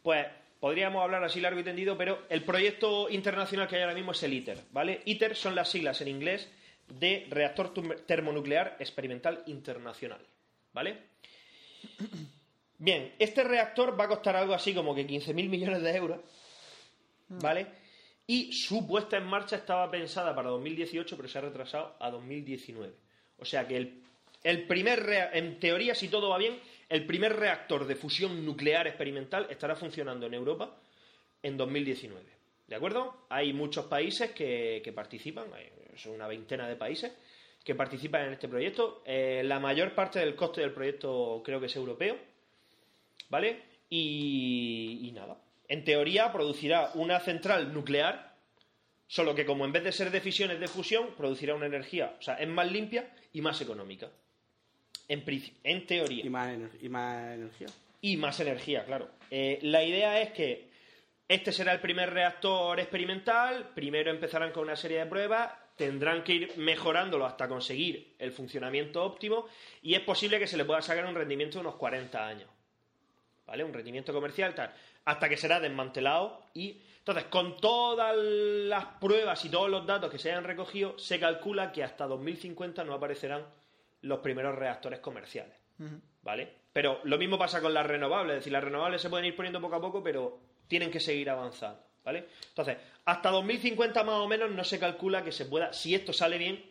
pues 0.03 0.27
podríamos 0.65 1.03
hablar 1.03 1.23
así 1.23 1.43
largo 1.43 1.61
y 1.61 1.63
tendido, 1.63 1.95
pero 1.95 2.23
el 2.31 2.43
proyecto 2.43 3.11
internacional 3.11 3.69
que 3.69 3.77
hay 3.77 3.83
ahora 3.83 3.93
mismo 3.93 4.13
es 4.13 4.23
el 4.23 4.33
ITER, 4.33 4.63
¿vale? 4.71 5.03
ITER 5.05 5.37
son 5.37 5.55
las 5.55 5.69
siglas 5.69 6.01
en 6.01 6.09
inglés 6.09 6.51
de 6.89 7.27
Reactor 7.29 7.75
Termonuclear 8.07 8.79
Experimental 8.79 9.43
Internacional, 9.45 10.23
¿vale? 10.73 10.97
Bien, 12.79 13.13
este 13.19 13.45
reactor 13.45 14.01
va 14.01 14.05
a 14.05 14.09
costar 14.09 14.37
algo 14.37 14.55
así 14.55 14.73
como 14.73 14.95
que 14.95 15.07
15.000 15.07 15.35
millones 15.51 15.83
de 15.83 15.97
euros, 15.97 16.21
¿vale? 17.29 17.67
Y 18.27 18.55
su 18.55 18.87
puesta 18.87 19.19
en 19.19 19.25
marcha 19.25 19.57
estaba 19.57 19.91
pensada 19.91 20.35
para 20.35 20.49
2018, 20.49 21.15
pero 21.15 21.29
se 21.29 21.37
ha 21.37 21.43
retrasado 21.43 21.95
a 22.01 22.11
2019. 22.11 22.95
O 23.37 23.45
sea 23.45 23.69
que 23.69 23.77
el, 23.77 24.03
el 24.43 24.67
primer, 24.67 25.31
en 25.35 25.61
teoría, 25.61 25.95
si 25.95 26.09
todo 26.09 26.31
va 26.31 26.39
bien, 26.39 26.59
el 26.89 27.07
primer 27.07 27.37
reactor 27.37 27.87
de 27.87 27.97
fusión 27.97 28.45
nuclear 28.45 28.87
experimental 28.87 29.47
estará 29.51 29.75
funcionando 29.77 30.27
en 30.27 30.35
Europa 30.35 30.77
en 31.43 31.57
2019. 31.57 32.25
¿De 32.67 32.75
acuerdo? 32.77 33.27
Hay 33.29 33.53
muchos 33.53 33.87
países 33.87 34.31
que, 34.33 34.93
participan, 34.95 35.53
hay- 35.55 35.71
son 35.97 36.13
una 36.13 36.27
veintena 36.27 36.67
de 36.69 36.77
países 36.77 37.13
que 37.63 37.75
participan 37.75 38.27
en 38.27 38.33
este 38.35 38.49
proyecto. 38.49 39.03
Eh, 39.07 39.43
la 39.45 39.61
mayor 39.61 39.95
parte 39.95 40.19
del 40.19 40.35
coste 40.35 40.61
del 40.61 40.73
proyecto 40.73 41.43
creo 41.45 41.61
que 41.61 41.67
es 41.67 41.77
europeo, 41.77 42.17
¿vale? 43.29 43.63
Y, 43.91 45.01
y 45.03 45.13
nada. 45.13 45.37
En 45.69 45.85
teoría 45.85 46.33
producirá 46.33 46.91
una 46.95 47.21
central 47.21 47.73
nuclear, 47.73 48.35
solo 49.07 49.35
que 49.35 49.47
como 49.47 49.65
en 49.65 49.73
vez 49.73 49.85
de 49.85 49.93
ser 49.93 50.11
de 50.11 50.21
fisión 50.21 50.51
es 50.51 50.61
de 50.61 50.69
fusión, 50.69 51.15
producirá 51.17 51.55
una 51.55 51.67
energía, 51.67 52.17
o 52.19 52.23
sea, 52.23 52.35
es 52.35 52.49
más 52.49 52.71
limpia 52.71 53.11
y 53.33 53.41
más 53.41 53.61
económica. 53.61 54.11
En, 55.09 55.87
teoría 55.87 56.25
y 56.25 56.31
más, 56.31 56.57
y 56.81 56.89
más 56.89 57.35
energía. 57.35 57.67
y 58.01 58.17
más 58.17 58.41
energía, 58.41 58.85
claro. 58.85 59.11
Eh, 59.31 59.59
la 59.63 59.85
idea 59.85 60.21
es 60.21 60.31
que 60.31 60.69
este 61.29 61.53
será 61.53 61.73
el 61.73 61.81
primer 61.81 62.13
reactor 62.13 62.79
experimental, 62.81 63.71
primero 63.75 64.11
empezarán 64.11 64.53
con 64.53 64.65
una 64.65 64.77
serie 64.77 64.99
de 64.99 65.07
pruebas, 65.07 65.53
tendrán 65.77 66.23
que 66.23 66.35
ir 66.35 66.57
mejorándolo 66.57 67.27
hasta 67.27 67.49
conseguir 67.49 68.15
el 68.19 68.33
funcionamiento 68.33 69.03
óptimo 69.03 69.47
y 69.83 69.95
es 69.95 70.01
posible 70.01 70.39
que 70.39 70.47
se 70.47 70.57
le 70.57 70.65
pueda 70.65 70.83
sacar 70.83 71.07
un 71.07 71.15
rendimiento 71.15 71.59
de 71.59 71.63
unos 71.63 71.77
40 71.77 72.27
años. 72.27 72.49
¿Vale? 73.47 73.65
Un 73.65 73.75
rendimiento 73.75 74.13
comercial 74.13 74.55
tal, 74.55 74.73
hasta 75.05 75.29
que 75.29 75.37
será 75.37 75.61
desmantelado 75.61 76.43
y 76.55 76.81
entonces 76.99 77.25
con 77.25 77.59
todas 77.59 78.17
las 78.17 78.85
pruebas 78.99 79.45
y 79.45 79.51
todos 79.51 79.69
los 79.69 79.87
datos 79.87 80.11
que 80.11 80.19
se 80.19 80.31
hayan 80.31 80.45
recogido 80.45 80.99
se 80.99 81.21
calcula 81.21 81.73
que 81.73 81.85
hasta 81.85 82.07
2050 82.07 82.85
no 82.85 82.95
aparecerán 82.95 83.45
los 84.05 84.21
primeros 84.21 84.55
reactores 84.55 85.01
comerciales. 85.01 85.55
¿Vale? 86.23 86.49
Pero 86.73 87.01
lo 87.05 87.19
mismo 87.19 87.37
pasa 87.39 87.61
con 87.61 87.75
las 87.75 87.85
renovables, 87.87 88.35
es 88.35 88.41
decir, 88.41 88.53
las 88.53 88.65
renovables 88.65 89.03
se 89.03 89.11
pueden 89.11 89.27
ir 89.27 89.37
poniendo 89.37 89.61
poco 89.61 89.77
a 89.77 89.81
poco, 89.81 90.03
pero 90.03 90.39
tienen 90.69 90.91
que 90.91 91.01
seguir 91.01 91.29
avanzando, 91.31 91.81
¿vale? 92.05 92.27
Entonces, 92.49 92.77
hasta 93.05 93.31
2050 93.31 94.03
más 94.05 94.15
o 94.17 94.27
menos 94.29 94.51
no 94.51 94.65
se 94.65 94.79
calcula 94.79 95.23
que 95.23 95.33
se 95.33 95.45
pueda, 95.45 95.73
si 95.73 95.95
esto 95.95 96.13
sale 96.13 96.39
bien, 96.39 96.65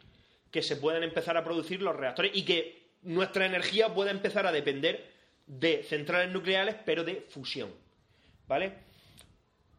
que 0.51 0.61
se 0.64 0.77
puedan 0.77 1.03
empezar 1.03 1.38
a 1.38 1.43
producir 1.43 1.81
los 1.81 1.95
reactores 1.95 2.31
y 2.34 2.43
que 2.43 2.88
nuestra 3.03 3.45
energía 3.45 3.93
pueda 3.93 4.11
empezar 4.11 4.47
a 4.47 4.51
depender 4.51 5.05
de 5.45 5.84
centrales 5.84 6.31
nucleares, 6.31 6.76
pero 6.85 7.03
de 7.03 7.22
fusión, 7.30 7.72
¿vale? 8.47 8.73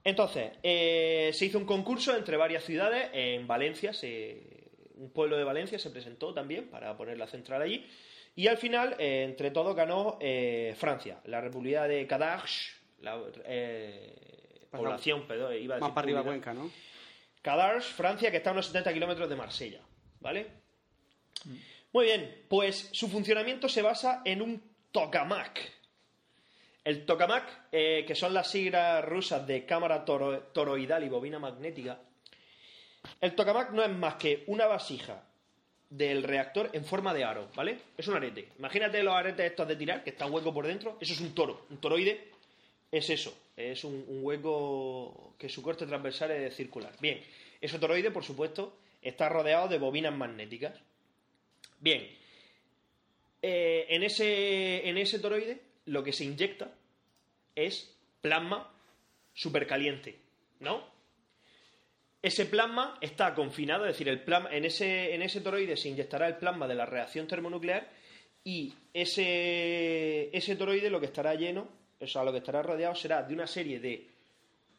Entonces, 0.04 0.52
eh, 0.62 1.30
se 1.32 1.46
hizo 1.46 1.58
un 1.58 1.64
concurso 1.64 2.14
entre 2.16 2.36
varias 2.36 2.64
ciudades. 2.64 3.08
En 3.12 3.46
Valencia, 3.46 3.92
se- 3.92 4.63
un 4.94 5.10
pueblo 5.10 5.36
de 5.36 5.44
Valencia 5.44 5.78
se 5.78 5.90
presentó 5.90 6.32
también 6.34 6.68
para 6.68 6.96
poner 6.96 7.18
la 7.18 7.26
central 7.26 7.62
allí. 7.62 7.86
Y 8.36 8.48
al 8.48 8.58
final, 8.58 8.96
eh, 8.98 9.22
entre 9.24 9.50
todos, 9.50 9.74
ganó 9.76 10.18
eh, 10.20 10.74
Francia, 10.76 11.20
la 11.26 11.40
República 11.40 11.86
de 11.86 12.06
Cadarache, 12.06 12.72
la 13.00 13.20
eh, 13.44 14.66
población, 14.70 15.26
perdón, 15.26 15.54
iba 15.54 15.76
a 15.76 15.78
Más 15.78 15.88
decir 15.88 15.94
para 15.94 16.04
arriba. 16.04 16.22
Cuenca, 16.22 16.52
¿no? 16.54 16.70
Francia, 17.80 18.30
que 18.30 18.38
está 18.38 18.50
a 18.50 18.52
unos 18.54 18.66
70 18.66 18.92
kilómetros 18.92 19.28
de 19.28 19.36
Marsella, 19.36 19.80
¿vale? 20.20 20.46
Muy 21.92 22.06
bien, 22.06 22.44
pues 22.48 22.88
su 22.92 23.08
funcionamiento 23.08 23.68
se 23.68 23.82
basa 23.82 24.22
en 24.24 24.42
un 24.42 24.62
tokamak. 24.90 25.60
El 26.82 27.06
tokamak, 27.06 27.66
eh, 27.70 28.04
que 28.06 28.14
son 28.14 28.34
las 28.34 28.50
siglas 28.50 29.04
rusas 29.04 29.46
de 29.46 29.64
cámara 29.64 30.04
toro- 30.04 30.40
toroidal 30.52 31.04
y 31.04 31.08
bobina 31.08 31.38
magnética, 31.38 32.00
el 33.20 33.34
tokamak 33.34 33.70
no 33.70 33.82
es 33.82 33.90
más 33.90 34.14
que 34.14 34.44
una 34.46 34.66
vasija 34.66 35.22
del 35.90 36.22
reactor 36.22 36.70
en 36.72 36.84
forma 36.84 37.14
de 37.14 37.24
aro, 37.24 37.48
¿vale? 37.54 37.78
Es 37.96 38.08
un 38.08 38.16
arete. 38.16 38.48
Imagínate 38.58 39.02
los 39.02 39.14
aretes 39.14 39.50
estos 39.50 39.68
de 39.68 39.76
tirar, 39.76 40.02
que 40.02 40.10
está 40.10 40.26
hueco 40.26 40.52
por 40.52 40.66
dentro. 40.66 40.98
Eso 41.00 41.12
es 41.12 41.20
un 41.20 41.34
toro. 41.34 41.66
Un 41.70 41.78
toroide 41.78 42.30
es 42.90 43.10
eso. 43.10 43.36
Es 43.56 43.84
un, 43.84 44.04
hueco 44.08 45.34
que 45.38 45.48
su 45.48 45.62
corte 45.62 45.86
transversal 45.86 46.32
es 46.32 46.56
circular. 46.56 46.92
Bien, 47.00 47.20
ese 47.60 47.78
toroide, 47.78 48.10
por 48.10 48.24
supuesto, 48.24 48.76
está 49.00 49.28
rodeado 49.28 49.68
de 49.68 49.78
bobinas 49.78 50.14
magnéticas. 50.14 50.74
Bien, 51.78 52.08
eh, 53.42 53.86
en, 53.88 54.02
ese, 54.02 54.88
en 54.88 54.98
ese 54.98 55.18
toroide 55.18 55.60
lo 55.86 56.02
que 56.02 56.12
se 56.12 56.24
inyecta 56.24 56.72
es 57.54 57.94
plasma 58.20 58.72
supercaliente, 59.34 60.16
¿no? 60.60 60.93
Ese 62.24 62.46
plasma 62.46 62.96
está 63.02 63.34
confinado, 63.34 63.84
es 63.84 63.92
decir, 63.92 64.08
el 64.08 64.22
plasma, 64.22 64.48
en, 64.50 64.64
ese, 64.64 65.14
en 65.14 65.20
ese 65.20 65.42
toroide 65.42 65.76
se 65.76 65.90
inyectará 65.90 66.26
el 66.26 66.38
plasma 66.38 66.66
de 66.66 66.74
la 66.74 66.86
reacción 66.86 67.26
termonuclear 67.26 67.86
y 68.42 68.72
ese, 68.94 70.34
ese 70.34 70.56
toroide 70.56 70.88
lo 70.88 71.00
que 71.00 71.04
estará 71.04 71.34
lleno, 71.34 71.68
o 72.00 72.06
sea, 72.06 72.24
lo 72.24 72.32
que 72.32 72.38
estará 72.38 72.62
rodeado 72.62 72.94
será 72.94 73.22
de 73.22 73.34
una 73.34 73.46
serie 73.46 73.78
de 73.78 74.08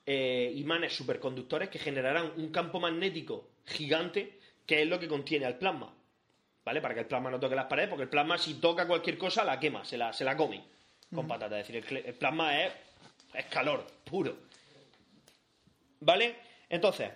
eh, 0.08 0.54
imanes 0.56 0.94
superconductores 0.96 1.70
que 1.70 1.78
generarán 1.78 2.34
un 2.36 2.50
campo 2.50 2.80
magnético 2.80 3.50
gigante 3.64 4.40
que 4.66 4.82
es 4.82 4.88
lo 4.88 5.00
que 5.00 5.08
contiene 5.08 5.46
al 5.46 5.60
plasma. 5.60 5.94
¿Vale? 6.64 6.82
Para 6.82 6.96
que 6.96 7.02
el 7.02 7.06
plasma 7.06 7.30
no 7.30 7.40
toque 7.40 7.54
las 7.54 7.68
paredes, 7.68 7.90
porque 7.90 8.06
el 8.06 8.10
plasma 8.10 8.40
si 8.40 8.56
toca 8.56 8.88
cualquier 8.88 9.20
cosa 9.20 9.44
la 9.44 9.60
quema, 9.60 9.86
se 9.86 10.00
la, 10.00 10.12
se 10.14 10.24
la 10.24 10.36
come 10.36 10.64
con 11.14 11.28
patata. 11.28 11.60
Es 11.60 11.68
decir, 11.68 11.86
el, 11.96 12.06
el 12.08 12.16
plasma 12.16 12.60
es, 12.60 12.74
es 13.36 13.46
calor 13.46 13.86
puro. 14.04 14.36
¿Vale? 16.00 16.38
Entonces, 16.68 17.12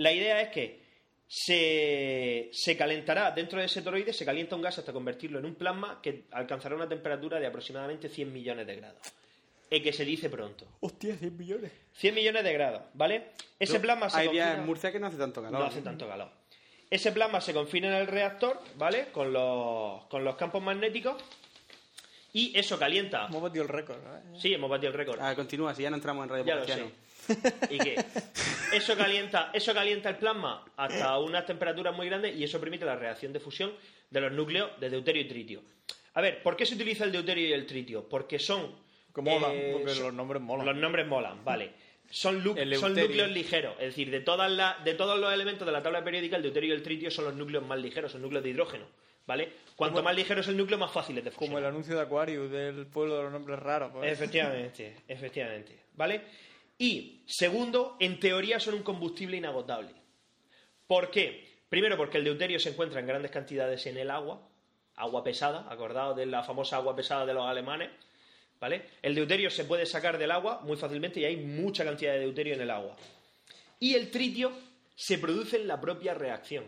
la 0.00 0.12
idea 0.12 0.40
es 0.40 0.48
que 0.50 0.80
se, 1.28 2.50
se 2.52 2.76
calentará 2.76 3.30
dentro 3.30 3.58
de 3.60 3.66
ese 3.66 3.82
toroide, 3.82 4.12
se 4.12 4.24
calienta 4.24 4.56
un 4.56 4.62
gas 4.62 4.78
hasta 4.78 4.92
convertirlo 4.92 5.38
en 5.38 5.44
un 5.44 5.54
plasma 5.54 6.00
que 6.02 6.24
alcanzará 6.32 6.74
una 6.74 6.88
temperatura 6.88 7.38
de 7.38 7.46
aproximadamente 7.46 8.08
100 8.08 8.32
millones 8.32 8.66
de 8.66 8.76
grados. 8.76 9.00
Y 9.70 9.80
que 9.80 9.92
se 9.92 10.04
dice 10.04 10.28
pronto. 10.28 10.66
Hostia, 10.80 11.14
100 11.16 11.36
millones. 11.36 11.70
100 11.94 12.14
millones 12.14 12.42
de 12.42 12.52
grados, 12.52 12.82
¿vale? 12.94 13.28
Ese 13.58 13.78
plasma 13.78 14.10
se 14.10 14.18
Hay 14.18 14.28
días 14.28 14.46
confina- 14.48 14.60
en 14.60 14.66
Murcia 14.66 14.90
que 14.92 14.98
no 14.98 15.06
hace 15.06 15.16
tanto 15.18 15.40
calor. 15.42 15.60
no 15.60 15.66
hace 15.66 15.82
tanto 15.82 16.08
calor. 16.08 16.30
Ese 16.90 17.12
plasma 17.12 17.40
se 17.40 17.52
confina 17.54 17.86
en 17.86 17.94
el 17.94 18.06
reactor, 18.08 18.60
¿vale? 18.76 19.06
Con 19.12 19.32
los, 19.32 20.04
con 20.06 20.24
los 20.24 20.34
campos 20.34 20.60
magnéticos. 20.60 21.22
Y 22.32 22.56
eso 22.58 22.76
calienta. 22.78 23.26
Hemos 23.26 23.42
batido 23.42 23.62
el 23.62 23.68
récord, 23.68 23.98
¿no? 24.02 24.40
Sí, 24.40 24.52
hemos 24.52 24.68
batido 24.68 24.90
el 24.90 24.98
récord. 24.98 25.20
Ah, 25.20 25.34
continúa, 25.36 25.72
si 25.74 25.82
ya 25.82 25.90
no 25.90 25.96
entramos 25.96 26.24
en 26.24 26.30
Radio 26.30 26.44
Ya 26.44 26.54
lo 26.56 26.60
Provinciano. 26.64 26.90
sé. 26.90 27.09
¿Y 27.70 27.78
qué? 27.78 27.96
Eso 28.72 28.96
calienta, 28.96 29.50
eso 29.52 29.72
calienta 29.74 30.08
el 30.10 30.16
plasma 30.16 30.64
hasta 30.76 31.18
unas 31.18 31.46
temperaturas 31.46 31.94
muy 31.94 32.06
grandes 32.06 32.36
y 32.36 32.44
eso 32.44 32.60
permite 32.60 32.84
la 32.84 32.96
reacción 32.96 33.32
de 33.32 33.40
fusión 33.40 33.72
de 34.10 34.20
los 34.20 34.32
núcleos 34.32 34.70
de 34.80 34.90
deuterio 34.90 35.22
y 35.22 35.28
tritio. 35.28 35.62
A 36.14 36.20
ver, 36.20 36.42
¿por 36.42 36.56
qué 36.56 36.66
se 36.66 36.74
utiliza 36.74 37.04
el 37.04 37.12
deuterio 37.12 37.48
y 37.48 37.52
el 37.52 37.66
tritio? 37.66 38.08
Porque 38.08 38.38
son 38.38 38.62
Eh, 38.62 39.70
porque 39.72 39.94
son- 39.94 40.02
los 40.04 40.14
nombres 40.14 40.40
molan. 40.42 40.66
Los 40.66 40.76
nombres 40.76 41.06
molan, 41.06 41.44
vale. 41.44 41.70
Son, 42.10 42.42
núcleos 42.42 43.30
ligeros, 43.30 43.74
es 43.78 43.86
decir, 43.86 44.10
de, 44.10 44.20
todas 44.20 44.50
de 44.84 44.94
todos 44.94 45.18
los 45.20 45.32
elementos 45.32 45.64
de 45.64 45.70
la 45.72 45.80
tabla 45.82 46.02
periódica, 46.02 46.36
el 46.36 46.42
deuterio 46.42 46.70
y 46.74 46.76
el 46.76 46.82
tritio 46.82 47.08
son 47.10 47.24
los 47.26 47.34
núcleos 47.36 47.64
más 47.64 47.78
ligeros, 47.78 48.10
son 48.10 48.22
núcleos 48.22 48.42
de 48.42 48.50
hidrógeno, 48.50 48.86
¿vale? 49.26 49.52
Cuanto 49.76 49.96
Como- 49.96 50.04
más 50.06 50.16
ligero 50.16 50.40
es 50.40 50.48
el 50.48 50.56
núcleo, 50.56 50.76
más 50.76 50.90
fácil 50.90 51.16
es 51.18 51.24
de 51.24 51.30
Como 51.30 51.58
el 51.58 51.64
fusionar. 51.64 51.70
anuncio 51.70 51.94
de 51.94 52.00
Aquarius 52.02 52.50
del 52.50 52.86
pueblo 52.88 53.16
de 53.16 53.22
los 53.24 53.32
nombres 53.32 53.58
raros. 53.60 53.92
pues. 53.92 54.10
Efectivamente, 54.12 54.96
efectivamente, 55.06 55.78
¿vale? 55.94 56.22
Y, 56.80 57.24
segundo, 57.26 57.98
en 58.00 58.18
teoría 58.18 58.58
son 58.58 58.72
un 58.72 58.82
combustible 58.82 59.36
inagotable. 59.36 59.90
¿Por 60.86 61.10
qué? 61.10 61.60
Primero, 61.68 61.98
porque 61.98 62.16
el 62.16 62.24
deuterio 62.24 62.58
se 62.58 62.70
encuentra 62.70 63.00
en 63.00 63.06
grandes 63.06 63.30
cantidades 63.30 63.84
en 63.84 63.98
el 63.98 64.10
agua, 64.10 64.48
agua 64.96 65.22
pesada, 65.22 65.66
acordados 65.68 66.16
de 66.16 66.24
la 66.24 66.42
famosa 66.42 66.76
agua 66.76 66.96
pesada 66.96 67.26
de 67.26 67.34
los 67.34 67.44
alemanes, 67.44 67.90
¿vale? 68.58 68.86
El 69.02 69.14
deuterio 69.14 69.50
se 69.50 69.66
puede 69.66 69.84
sacar 69.84 70.16
del 70.16 70.30
agua 70.30 70.62
muy 70.64 70.78
fácilmente 70.78 71.20
y 71.20 71.26
hay 71.26 71.36
mucha 71.36 71.84
cantidad 71.84 72.14
de 72.14 72.20
deuterio 72.20 72.54
en 72.54 72.62
el 72.62 72.70
agua. 72.70 72.96
Y 73.78 73.92
el 73.92 74.10
tritio 74.10 74.50
se 74.94 75.18
produce 75.18 75.58
en 75.58 75.68
la 75.68 75.78
propia 75.78 76.14
reacción. 76.14 76.64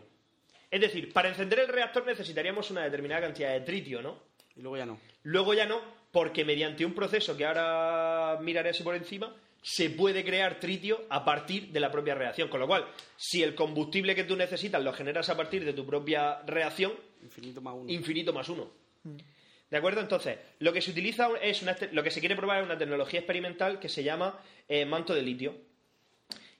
Es 0.69 0.79
decir, 0.79 1.11
para 1.11 1.29
encender 1.29 1.57
el 1.57 1.69
reactor 1.69 2.05
necesitaríamos 2.05 2.69
una 2.69 2.83
determinada 2.83 3.21
cantidad 3.21 3.51
de 3.51 3.61
tritio, 3.61 4.03
¿no? 4.03 4.19
Y 4.55 4.61
luego 4.61 4.77
ya 4.77 4.85
no. 4.85 4.99
Luego 5.23 5.55
ya 5.55 5.65
no, 5.65 5.81
porque 6.11 6.45
mediante 6.45 6.85
un 6.85 6.93
proceso 6.93 7.35
que 7.35 7.45
ahora 7.45 8.37
miraré 8.43 8.69
así 8.69 8.83
por 8.83 8.93
encima, 8.93 9.35
se 9.63 9.89
puede 9.89 10.23
crear 10.25 10.59
tritio 10.59 11.01
a 11.09 11.23
partir 11.23 11.69
de 11.69 11.79
la 11.79 11.89
propia 11.89 12.13
reacción. 12.13 12.49
Con 12.49 12.59
lo 12.59 12.67
cual, 12.67 12.85
si 13.15 13.41
el 13.41 13.55
combustible 13.55 14.13
que 14.13 14.25
tú 14.25 14.35
necesitas 14.35 14.83
lo 14.83 14.93
generas 14.93 15.29
a 15.29 15.37
partir 15.37 15.63
de 15.63 15.73
tu 15.73 15.85
propia 15.85 16.41
reacción, 16.45 16.93
Infinito 17.23 17.61
más 17.61 17.73
uno. 17.73 17.91
infinito 17.91 18.33
más 18.33 18.49
uno. 18.49 18.69
¿De 19.71 19.77
acuerdo? 19.77 20.01
Entonces, 20.01 20.37
lo 20.59 20.73
que 20.73 20.81
se 20.81 20.91
utiliza 20.91 21.29
es 21.41 21.61
una, 21.61 21.75
lo 21.93 22.03
que 22.03 22.11
se 22.11 22.19
quiere 22.19 22.35
probar 22.35 22.59
es 22.59 22.65
una 22.65 22.77
tecnología 22.77 23.21
experimental 23.21 23.79
que 23.79 23.89
se 23.89 24.03
llama 24.03 24.37
eh, 24.67 24.85
manto 24.85 25.15
de 25.15 25.21
litio. 25.21 25.55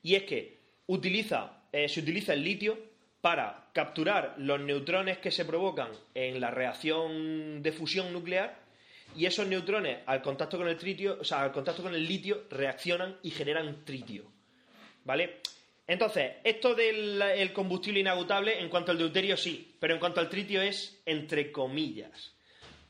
Y 0.02 0.16
es 0.16 0.24
que 0.24 0.60
utiliza, 0.88 1.64
eh, 1.72 1.90
se 1.90 2.00
utiliza 2.00 2.34
el 2.34 2.44
litio 2.44 2.80
para 3.22 3.70
capturar 3.74 4.36
los 4.38 4.60
neutrones 4.62 5.18
que 5.18 5.32
se 5.32 5.46
provocan 5.46 5.90
en 6.14 6.40
la 6.40 6.52
reacción 6.52 7.62
de 7.62 7.72
fusión 7.72 8.12
nuclear 8.14 8.63
y 9.16 9.26
esos 9.26 9.48
neutrones 9.48 10.00
al 10.06 10.22
contacto 10.22 10.58
con 10.58 10.68
el 10.68 10.78
tritio, 10.78 11.18
o 11.20 11.24
sea, 11.24 11.42
al 11.42 11.52
contacto 11.52 11.84
con 11.84 11.94
el 11.94 12.08
litio 12.08 12.44
reaccionan 12.50 13.18
y 13.24 13.32
generan 13.32 13.84
tritio. 13.86 14.26
¿Vale? 15.06 15.42
Entonces, 15.86 16.34
esto 16.44 16.76
del 16.76 17.22
el 17.22 17.52
combustible 17.52 18.00
inagotable, 18.00 18.60
en 18.60 18.70
cuanto 18.70 18.92
al 18.92 18.98
deuterio 18.98 19.36
sí, 19.36 19.76
pero 19.80 19.94
en 19.94 20.00
cuanto 20.00 20.22
al 20.22 20.30
tritio 20.30 20.62
es 20.62 21.02
entre 21.06 21.52
comillas. 21.52 22.34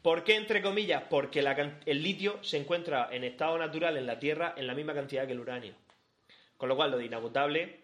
¿Por 0.01 0.23
qué 0.23 0.35
entre 0.35 0.61
comillas? 0.61 1.03
Porque 1.09 1.41
la 1.41 1.79
el 1.85 2.03
litio 2.03 2.43
se 2.43 2.57
encuentra 2.57 3.07
en 3.11 3.23
estado 3.23 3.57
natural 3.57 3.97
en 3.97 4.05
la 4.05 4.19
Tierra 4.19 4.53
en 4.57 4.67
la 4.67 4.75
misma 4.75 4.93
cantidad 4.93 5.25
que 5.25 5.31
el 5.31 5.39
uranio. 5.39 5.73
Con 6.57 6.69
lo 6.69 6.75
cual, 6.75 6.91
lo 6.91 6.97
de 6.97 7.05
inagotable, 7.05 7.79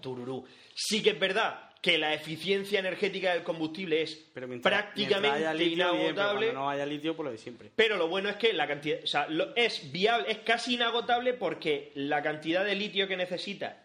tururú. 0.00 0.46
Sí 0.74 1.02
que 1.02 1.10
es 1.10 1.18
verdad 1.18 1.67
que 1.80 1.96
la 1.98 2.12
eficiencia 2.12 2.80
energética 2.80 3.32
del 3.34 3.42
combustible 3.44 4.02
es 4.02 4.26
Pero 4.34 4.48
mientras, 4.48 4.72
prácticamente 4.72 5.30
mientras 5.38 5.56
bien, 5.58 5.78
pero 5.78 5.94
inagotable. 5.94 6.46
cuando 6.46 6.60
no 6.62 6.70
haya 6.70 6.86
litio, 6.86 7.14
pues 7.16 7.24
lo 7.26 7.30
de 7.32 7.38
siempre. 7.38 7.70
Pero 7.76 7.96
lo 7.96 8.08
bueno 8.08 8.28
es 8.28 8.36
que 8.36 8.52
la 8.52 8.66
cantidad, 8.66 8.98
o 9.02 9.06
sea, 9.06 9.28
lo- 9.28 9.54
es 9.54 9.92
viable, 9.92 10.30
es 10.30 10.38
casi 10.38 10.74
inagotable 10.74 11.34
porque 11.34 11.92
la 11.94 12.22
cantidad 12.22 12.64
de 12.64 12.74
litio 12.74 13.06
que 13.06 13.16
necesita 13.16 13.82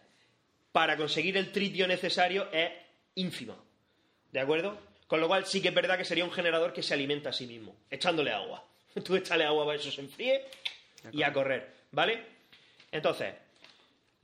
para 0.72 0.96
conseguir 0.96 1.36
el 1.36 1.52
tritio 1.52 1.86
necesario 1.86 2.48
es 2.52 2.70
ínfima. 3.14 3.56
¿De 4.32 4.40
acuerdo? 4.40 4.76
Con 5.06 5.20
lo 5.20 5.28
cual 5.28 5.46
sí 5.46 5.62
que 5.62 5.68
es 5.68 5.74
verdad 5.74 5.96
que 5.96 6.04
sería 6.04 6.24
un 6.24 6.32
generador 6.32 6.72
que 6.72 6.82
se 6.82 6.94
alimenta 6.94 7.30
a 7.30 7.32
sí 7.32 7.46
mismo, 7.46 7.76
echándole 7.90 8.32
agua. 8.32 8.64
Tú 9.04 9.14
échale 9.14 9.44
agua 9.44 9.64
para 9.66 9.78
que 9.78 9.82
eso 9.86 9.92
se 9.94 10.00
enfríe 10.00 10.42
y 11.12 11.22
a 11.22 11.32
correr, 11.32 11.68
¿vale? 11.92 12.18
Entonces, 12.90 13.34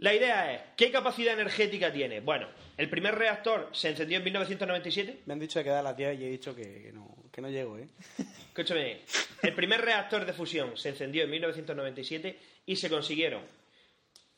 la 0.01 0.15
idea 0.15 0.55
es, 0.55 0.63
¿qué 0.77 0.91
capacidad 0.91 1.35
energética 1.35 1.93
tiene? 1.93 2.21
Bueno, 2.21 2.49
el 2.77 2.89
primer 2.89 3.15
reactor 3.15 3.69
se 3.73 3.91
encendió 3.91 4.17
en 4.17 4.25
1997 4.25 5.21
Me 5.27 5.35
han 5.35 5.39
dicho 5.39 5.59
de 5.59 5.65
quedar 5.65 5.79
a 5.79 5.83
las 5.83 5.97
10 5.97 6.19
y 6.19 6.25
he 6.25 6.31
dicho 6.31 6.55
que, 6.55 6.83
que 6.83 6.93
no, 6.93 7.17
que 7.31 7.41
no 7.41 7.51
llego, 7.51 7.77
¿eh? 7.77 7.87
Escúchame, 8.49 9.03
el 9.43 9.55
primer 9.55 9.81
reactor 9.83 10.25
de 10.25 10.33
fusión 10.33 10.77
se 10.77 10.89
encendió 10.89 11.25
en 11.25 11.31
1997 11.31 12.39
y 12.67 12.77
se 12.77 12.89
consiguieron. 12.89 13.43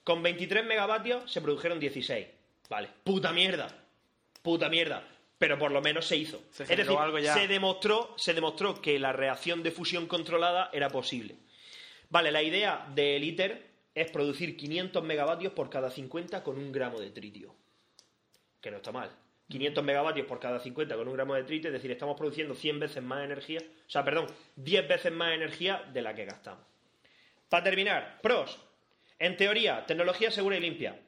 Con 0.04 0.22
23 0.22 0.64
megavatios 0.64 1.30
se 1.30 1.40
produjeron 1.40 1.78
16. 1.78 2.26
Vale, 2.68 2.88
puta 3.04 3.32
mierda. 3.32 3.68
Puta 4.42 4.68
mierda. 4.68 5.08
Pero 5.38 5.58
por 5.58 5.70
lo 5.70 5.80
menos 5.80 6.06
se 6.06 6.16
hizo. 6.16 6.42
Se 6.50 6.64
es 6.64 6.68
decir, 6.68 6.96
algo 6.98 7.18
ya. 7.18 7.34
Se, 7.34 7.46
demostró, 7.46 8.14
se 8.16 8.34
demostró 8.34 8.80
que 8.80 8.98
la 8.98 9.12
reacción 9.12 9.62
de 9.62 9.70
fusión 9.70 10.06
controlada 10.06 10.70
era 10.72 10.88
posible. 10.88 11.36
Vale, 12.10 12.30
la 12.30 12.42
idea 12.42 12.86
del 12.94 13.22
ITER 13.24 13.71
es 13.94 14.10
producir 14.10 14.56
500 14.56 15.02
megavatios 15.04 15.52
por 15.52 15.68
cada 15.70 15.90
50 15.90 16.42
con 16.42 16.58
un 16.58 16.72
gramo 16.72 17.00
de 17.00 17.10
tritio 17.10 17.54
que 18.62 18.70
no 18.70 18.78
está 18.78 18.92
mal. 18.92 19.10
500 19.48 19.84
megavatios 19.84 20.26
por 20.26 20.40
cada 20.40 20.60
50 20.60 20.96
con 20.96 21.08
un 21.08 21.14
gramo 21.14 21.34
de 21.34 21.42
tritio, 21.42 21.68
es 21.68 21.74
decir, 21.74 21.90
estamos 21.90 22.16
produciendo 22.16 22.54
100 22.54 22.80
veces 22.80 23.02
más 23.02 23.24
energía, 23.24 23.60
o 23.60 23.90
sea, 23.90 24.02
perdón, 24.02 24.26
10 24.56 24.88
veces 24.88 25.12
más 25.12 25.34
energía 25.34 25.82
de 25.92 26.00
la 26.00 26.14
que 26.14 26.24
gastamos. 26.24 26.64
Para 27.50 27.64
terminar, 27.64 28.20
pros. 28.22 28.58
En 29.18 29.36
teoría, 29.36 29.84
tecnología 29.84 30.30
segura 30.30 30.56
y 30.56 30.60
limpia. 30.60 30.98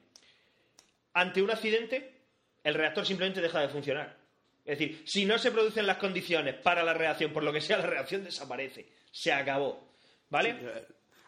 Ante 1.13 1.41
un 1.41 1.49
accidente, 1.49 2.13
el 2.63 2.75
reactor 2.75 3.05
simplemente 3.05 3.41
deja 3.41 3.61
de 3.61 3.69
funcionar. 3.69 4.15
Es 4.63 4.77
decir, 4.77 5.01
si 5.05 5.25
no 5.25 5.39
se 5.39 5.51
producen 5.51 5.87
las 5.87 5.97
condiciones 5.97 6.55
para 6.55 6.83
la 6.83 6.93
reacción, 6.93 7.33
por 7.33 7.43
lo 7.43 7.51
que 7.51 7.61
sea, 7.61 7.77
la 7.77 7.87
reacción 7.87 8.23
desaparece. 8.23 8.85
Se 9.11 9.31
acabó. 9.31 9.91
¿Vale? 10.29 10.55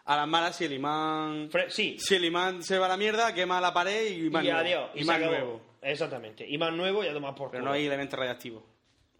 A 0.07 0.15
las 0.15 0.27
malas, 0.27 0.55
si 0.55 0.65
el 0.65 0.73
imán. 0.73 1.49
Fre- 1.51 1.69
sí, 1.69 1.97
Si 1.99 2.15
el 2.15 2.25
imán 2.25 2.63
se 2.63 2.77
va 2.79 2.85
a 2.87 2.89
la 2.89 2.97
mierda, 2.97 3.33
quema 3.33 3.59
la 3.61 3.73
pared 3.73 4.07
y 4.11 4.25
imán 4.27 4.43
y 4.45 4.47
nuevo. 4.47 4.59
adiós. 4.61 4.89
Y 4.95 5.01
Imán 5.01 5.21
nuevo. 5.21 5.61
Exactamente. 5.81 6.47
Y 6.47 6.57
más 6.57 6.73
nuevo 6.73 7.03
y 7.03 7.07
a 7.07 7.13
tomar 7.13 7.35
por 7.35 7.51
Pero 7.51 7.61
culo. 7.61 7.71
no 7.71 7.75
hay 7.77 7.85
elementos 7.85 8.17
radiactivos. 8.17 8.63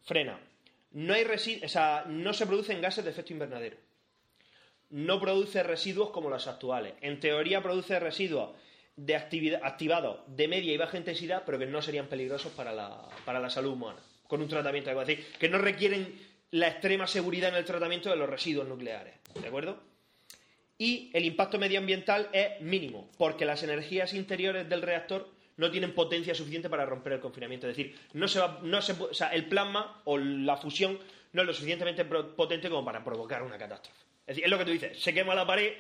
frena. 0.04 0.40
No 0.92 1.14
hay 1.14 1.26
resi- 1.26 1.64
o 1.64 1.68
sea, 1.68 2.06
no 2.08 2.34
se 2.34 2.48
producen 2.48 2.82
gases 2.82 3.04
de 3.04 3.12
efecto 3.12 3.34
invernadero. 3.34 3.78
No 4.90 5.20
produce 5.20 5.62
residuos 5.64 6.12
como 6.12 6.30
los 6.30 6.48
actuales. 6.48 6.94
En 7.02 7.20
teoría 7.20 7.62
produce 7.62 8.00
residuos 8.00 8.56
de 8.96 9.16
actividad, 9.16 9.60
activados 9.64 10.22
de 10.28 10.48
media 10.48 10.74
y 10.74 10.78
baja 10.78 10.98
intensidad, 10.98 11.44
pero 11.46 11.60
que 11.60 11.66
no 11.66 11.82
serían 11.82 12.08
peligrosos 12.08 12.54
para 12.54 12.72
la, 12.72 12.98
para 13.26 13.40
la 13.42 13.50
salud 13.50 13.74
humana, 13.74 14.00
con 14.28 14.42
un 14.42 14.48
tratamiento 14.48 14.90
adecuado. 14.90 15.12
Es 15.12 15.18
decir, 15.18 15.34
que 15.38 15.50
no 15.50 15.58
requieren 15.58 16.18
la 16.52 16.70
extrema 16.70 17.06
seguridad 17.06 17.50
en 17.50 17.56
el 17.58 17.66
tratamiento 17.66 18.10
de 18.10 18.16
los 18.16 18.30
residuos 18.30 18.66
nucleares. 18.68 19.16
¿De 19.40 19.48
acuerdo? 19.50 19.78
Y 20.78 21.10
el 21.14 21.26
impacto 21.26 21.58
medioambiental 21.58 22.30
es 22.32 22.62
mínimo, 22.62 23.10
porque 23.18 23.46
las 23.46 23.64
energías 23.64 24.14
interiores 24.14 24.70
del 24.70 24.82
reactor 24.84 25.28
no 25.58 25.72
tienen 25.72 25.96
potencia 25.96 26.36
suficiente 26.36 26.70
para 26.70 26.86
romper 26.86 27.14
el 27.14 27.20
confinamiento. 27.20 27.68
Es 27.68 27.76
decir, 27.76 27.96
no 28.14 28.28
se 28.28 28.40
va, 28.40 28.60
no 28.62 28.80
se, 28.82 28.92
o 28.94 29.14
sea, 29.14 29.30
el 29.30 29.46
plasma 29.46 30.02
o 30.06 30.18
la 30.20 30.56
fusión 30.58 31.00
no 31.34 31.42
es 31.42 31.48
lo 31.48 31.54
suficientemente 31.54 32.06
potente 32.06 32.70
como 32.70 32.86
para 32.86 33.04
provocar 33.04 33.42
una 33.42 33.58
catástrofe. 33.58 33.98
Es 34.22 34.28
decir, 34.36 34.44
es 34.44 34.52
lo 34.52 34.58
que 34.60 34.66
tú 34.66 34.72
dices, 34.72 35.00
se 35.02 35.14
quema 35.16 35.34
la 35.34 35.48
pared, 35.48 35.74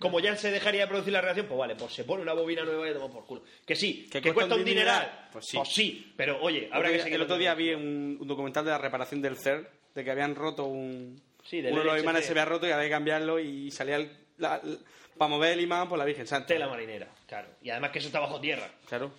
como 0.00 0.18
ya 0.18 0.34
se 0.34 0.50
dejaría 0.50 0.80
de 0.80 0.86
producir 0.88 1.12
la 1.12 1.20
reacción, 1.20 1.46
pues 1.46 1.58
vale, 1.58 1.76
pues 1.76 1.92
se 1.92 2.02
pone 2.02 2.22
una 2.22 2.32
bobina 2.32 2.64
nueva 2.64 2.90
y 2.90 2.92
toma 2.92 3.12
por 3.12 3.24
culo. 3.26 3.44
Que 3.64 3.76
sí, 3.76 4.08
que, 4.10 4.20
cuesta, 4.20 4.32
cuesta 4.34 4.54
un 4.56 4.64
dineral, 4.64 5.00
dineral, 5.02 5.28
pues 5.32 5.48
pues 5.54 5.68
sí. 5.68 5.82
sí. 5.82 6.12
pero 6.16 6.40
oye, 6.42 6.68
habrá 6.72 6.90
que 6.90 6.98
seguir 6.98 7.14
el 7.16 7.22
otro 7.22 7.38
día 7.38 7.54
vi 7.54 7.72
un, 7.74 8.16
un 8.20 8.26
documental 8.26 8.64
de 8.64 8.70
la 8.72 8.78
reparación 8.78 9.22
del 9.22 9.36
CERN, 9.36 9.68
de 9.94 10.02
que 10.04 10.10
habían 10.10 10.34
roto 10.34 10.64
un. 10.64 11.20
Sí, 11.44 11.60
del 11.60 11.72
uno 11.72 11.82
de 11.82 11.86
los 11.92 12.02
imanes 12.02 12.24
se 12.24 12.32
había 12.32 12.44
roto 12.46 12.66
y 12.66 12.70
había 12.72 12.86
que 12.86 12.90
cambiarlo 12.90 13.38
y 13.38 13.70
salía 13.70 13.96
el- 13.96 14.10
la- 14.40 14.60
la- 14.62 14.78
para 15.16 15.28
mover 15.28 15.52
el 15.52 15.60
imán 15.60 15.88
por 15.88 15.98
la 15.98 16.04
Virgen 16.04 16.26
Santa. 16.26 16.46
Tela 16.48 16.66
marinera, 16.68 17.06
claro. 17.26 17.48
Y 17.62 17.70
además 17.70 17.90
que 17.90 17.98
eso 17.98 18.08
está 18.08 18.20
bajo 18.20 18.40
tierra. 18.40 18.68
Claro. 18.88 19.12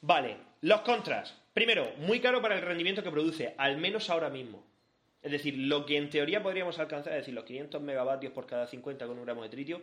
Vale, 0.00 0.36
los 0.62 0.80
contras. 0.82 1.34
Primero, 1.52 1.92
muy 1.98 2.20
caro 2.20 2.40
para 2.40 2.54
el 2.54 2.62
rendimiento 2.62 3.02
que 3.02 3.10
produce, 3.10 3.54
al 3.58 3.78
menos 3.78 4.08
ahora 4.10 4.28
mismo. 4.30 4.64
Es 5.22 5.32
decir, 5.32 5.54
lo 5.58 5.84
que 5.84 5.96
en 5.96 6.08
teoría 6.10 6.40
podríamos 6.42 6.78
alcanzar, 6.78 7.12
es 7.14 7.20
decir, 7.20 7.34
los 7.34 7.44
500 7.44 7.82
megavatios 7.82 8.32
por 8.32 8.46
cada 8.46 8.66
50 8.68 9.06
con 9.08 9.18
un 9.18 9.24
gramo 9.24 9.42
de 9.42 9.48
tritio, 9.48 9.82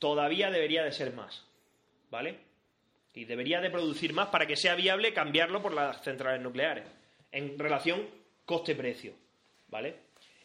todavía 0.00 0.50
debería 0.50 0.82
de 0.82 0.92
ser 0.92 1.12
más. 1.12 1.44
¿Vale? 2.10 2.36
Y 3.14 3.24
debería 3.24 3.60
de 3.60 3.70
producir 3.70 4.12
más 4.12 4.28
para 4.28 4.46
que 4.46 4.56
sea 4.56 4.74
viable 4.74 5.14
cambiarlo 5.14 5.62
por 5.62 5.72
las 5.72 6.02
centrales 6.02 6.40
nucleares. 6.42 6.84
En 7.30 7.56
relación 7.58 8.04
coste-precio. 8.44 9.12
¿Vale? 9.68 9.94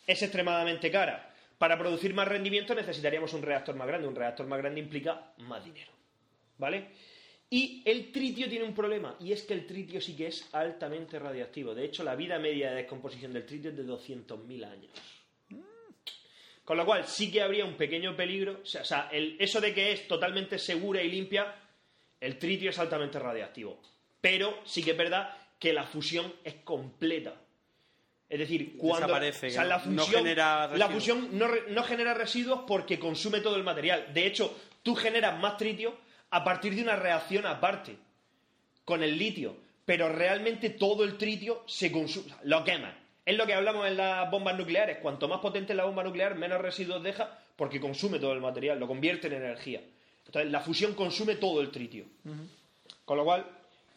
Es 0.06 0.22
extremadamente 0.22 0.92
cara. 0.92 1.29
Para 1.60 1.78
producir 1.78 2.14
más 2.14 2.28
rendimiento 2.28 2.74
necesitaríamos 2.74 3.34
un 3.34 3.44
reactor 3.44 3.76
más 3.76 3.88
grande. 3.88 4.08
Un 4.08 4.16
reactor 4.16 4.48
más 4.48 4.58
grande 4.58 4.80
implica 4.80 5.34
más 5.40 5.64
dinero. 5.64 5.92
¿Vale? 6.58 6.88
Y 7.50 7.84
el 7.86 8.12
tritio 8.12 8.48
tiene 8.48 8.64
un 8.64 8.76
problema, 8.76 9.16
y 9.20 9.32
es 9.32 9.42
que 9.42 9.56
el 9.56 9.66
tritio 9.66 10.00
sí 10.00 10.16
que 10.16 10.28
es 10.28 10.48
altamente 10.54 11.18
radiactivo. 11.18 11.74
De 11.74 11.84
hecho, 11.84 12.04
la 12.04 12.16
vida 12.16 12.38
media 12.38 12.70
de 12.70 12.76
descomposición 12.78 13.34
del 13.34 13.46
tritio 13.46 13.72
es 13.72 13.78
de 13.78 13.86
200.000 13.86 14.66
años. 14.66 14.92
Con 16.64 16.78
lo 16.78 16.86
cual, 16.86 17.06
sí 17.06 17.32
que 17.32 17.42
habría 17.42 17.66
un 17.66 17.74
pequeño 17.74 18.16
peligro. 18.16 18.60
O 18.62 18.66
sea, 18.66 19.10
eso 19.12 19.60
de 19.60 19.74
que 19.74 19.92
es 19.92 20.08
totalmente 20.08 20.60
segura 20.60 21.02
y 21.02 21.10
limpia, 21.10 21.56
el 22.22 22.38
tritio 22.38 22.70
es 22.70 22.78
altamente 22.78 23.18
radiactivo. 23.18 23.82
Pero 24.22 24.60
sí 24.66 24.84
que 24.84 24.92
es 24.92 24.98
verdad 24.98 25.36
que 25.58 25.74
la 25.74 25.86
fusión 25.86 26.32
es 26.44 26.54
completa. 26.64 27.34
Es 28.30 28.38
decir, 28.40 28.78
cuando 28.78 29.08
Desaparece, 29.08 29.48
o 29.48 29.52
sea, 29.52 29.64
la 29.64 29.78
no 29.86 30.04
fusión, 30.04 30.22
genera 30.24 30.68
la 30.68 30.68
residuos. 30.88 30.94
fusión 30.94 31.30
no, 31.40 31.48
re- 31.48 31.64
no 31.70 31.84
genera 31.84 32.14
residuos 32.14 32.62
porque 32.68 33.00
consume 33.00 33.40
todo 33.42 33.56
el 33.56 33.64
material. 33.64 34.14
De 34.14 34.28
hecho, 34.28 34.56
tú 34.84 34.94
generas 34.96 35.40
más 35.40 35.58
tritio 35.58 35.96
a 36.30 36.44
partir 36.44 36.76
de 36.76 36.84
una 36.84 36.96
reacción 36.96 37.48
aparte 37.48 37.96
con 38.86 39.02
el 39.02 39.18
litio, 39.18 39.56
pero 39.84 40.10
realmente 40.10 40.70
todo 40.70 41.04
el 41.04 41.18
tritio 41.18 41.64
se 41.66 41.92
consume, 41.92 42.32
lo 42.44 42.64
quema. 42.64 42.96
Es 43.26 43.36
lo 43.36 43.46
que 43.48 43.54
hablamos 43.56 43.88
en 43.88 43.98
las 43.98 44.30
bombas 44.30 44.56
nucleares. 44.58 44.98
Cuanto 45.02 45.28
más 45.28 45.40
potente 45.40 45.74
es 45.74 45.78
la 45.78 45.86
bomba 45.86 46.04
nuclear, 46.04 46.36
menos 46.36 46.62
residuos 46.62 47.02
deja 47.04 47.36
porque 47.56 47.80
consume 47.80 48.20
todo 48.20 48.34
el 48.34 48.42
material, 48.42 48.80
lo 48.80 48.88
convierte 48.88 49.28
en 49.28 49.34
energía. 49.34 49.82
Entonces, 50.26 50.52
la 50.52 50.60
fusión 50.62 50.94
consume 50.94 51.36
todo 51.36 51.62
el 51.62 51.72
tritio. 51.72 52.06
Con 53.06 53.18
lo 53.18 53.24
cual, 53.26 53.46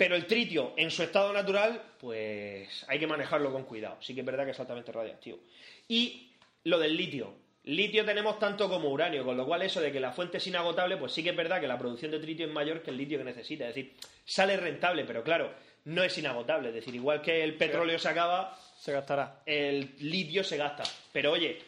pero 0.02 0.16
el 0.16 0.26
tritio 0.26 0.72
en 0.76 0.90
su 0.90 1.04
estado 1.04 1.32
natural, 1.32 1.80
pues 2.00 2.84
hay 2.88 2.98
que 2.98 3.06
manejarlo 3.06 3.52
con 3.52 3.62
cuidado. 3.62 3.98
Sí 4.00 4.14
que 4.16 4.20
es 4.22 4.26
verdad 4.26 4.44
que 4.44 4.50
es 4.50 4.58
altamente 4.58 4.90
radiactivo. 4.90 5.38
Y 5.86 6.32
lo 6.64 6.76
del 6.80 6.96
litio. 6.96 7.32
Litio 7.62 8.04
tenemos 8.04 8.36
tanto 8.40 8.68
como 8.68 8.88
uranio, 8.88 9.24
con 9.24 9.36
lo 9.36 9.46
cual 9.46 9.62
eso 9.62 9.80
de 9.80 9.92
que 9.92 10.00
la 10.00 10.10
fuente 10.10 10.38
es 10.38 10.46
inagotable, 10.48 10.96
pues 10.96 11.12
sí 11.12 11.22
que 11.22 11.30
es 11.30 11.36
verdad 11.36 11.60
que 11.60 11.68
la 11.68 11.78
producción 11.78 12.10
de 12.10 12.18
tritio 12.18 12.46
es 12.46 12.52
mayor 12.52 12.82
que 12.82 12.90
el 12.90 12.96
litio 12.96 13.16
que 13.16 13.22
necesita. 13.22 13.68
Es 13.68 13.76
decir, 13.76 13.94
sale 14.24 14.56
rentable, 14.56 15.04
pero 15.04 15.22
claro, 15.22 15.54
no 15.84 16.02
es 16.02 16.18
inagotable. 16.18 16.70
Es 16.70 16.74
decir, 16.74 16.96
igual 16.96 17.22
que 17.22 17.44
el 17.44 17.54
petróleo 17.54 17.96
se 17.96 18.08
acaba, 18.08 18.58
Se 18.80 18.90
gastará. 18.90 19.42
el 19.46 19.94
litio 20.00 20.42
se 20.42 20.56
gasta. 20.56 20.82
Pero 21.12 21.30
oye, 21.30 21.62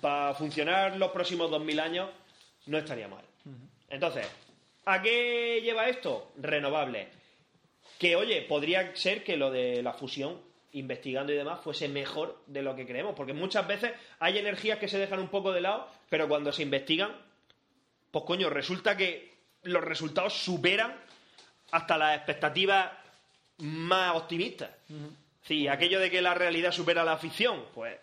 para 0.00 0.34
funcionar 0.34 0.96
los 0.96 1.10
próximos 1.10 1.50
2000 1.50 1.80
años 1.80 2.10
no 2.66 2.78
estaría 2.78 3.08
mal. 3.08 3.24
Entonces, 3.90 4.24
¿a 4.84 5.02
qué 5.02 5.60
lleva 5.64 5.88
esto? 5.88 6.30
Renovable. 6.36 7.15
Que 7.98 8.16
oye, 8.16 8.42
podría 8.42 8.94
ser 8.96 9.24
que 9.24 9.36
lo 9.36 9.50
de 9.50 9.82
la 9.82 9.92
fusión, 9.94 10.40
investigando 10.72 11.32
y 11.32 11.36
demás, 11.36 11.60
fuese 11.62 11.88
mejor 11.88 12.42
de 12.46 12.62
lo 12.62 12.76
que 12.76 12.86
creemos. 12.86 13.14
Porque 13.14 13.32
muchas 13.32 13.66
veces 13.66 13.92
hay 14.18 14.38
energías 14.38 14.78
que 14.78 14.88
se 14.88 14.98
dejan 14.98 15.20
un 15.20 15.28
poco 15.28 15.52
de 15.52 15.60
lado, 15.62 15.88
pero 16.10 16.28
cuando 16.28 16.52
se 16.52 16.62
investigan, 16.62 17.12
pues 18.10 18.24
coño, 18.24 18.50
resulta 18.50 18.96
que 18.96 19.34
los 19.62 19.82
resultados 19.82 20.34
superan 20.34 20.94
hasta 21.70 21.96
las 21.98 22.16
expectativas 22.16 22.92
más 23.58 24.14
optimistas. 24.16 24.70
Sí, 25.42 25.66
aquello 25.68 25.98
de 26.00 26.10
que 26.10 26.20
la 26.20 26.34
realidad 26.34 26.72
supera 26.72 27.04
la 27.04 27.16
ficción, 27.18 27.64
pues 27.74 27.96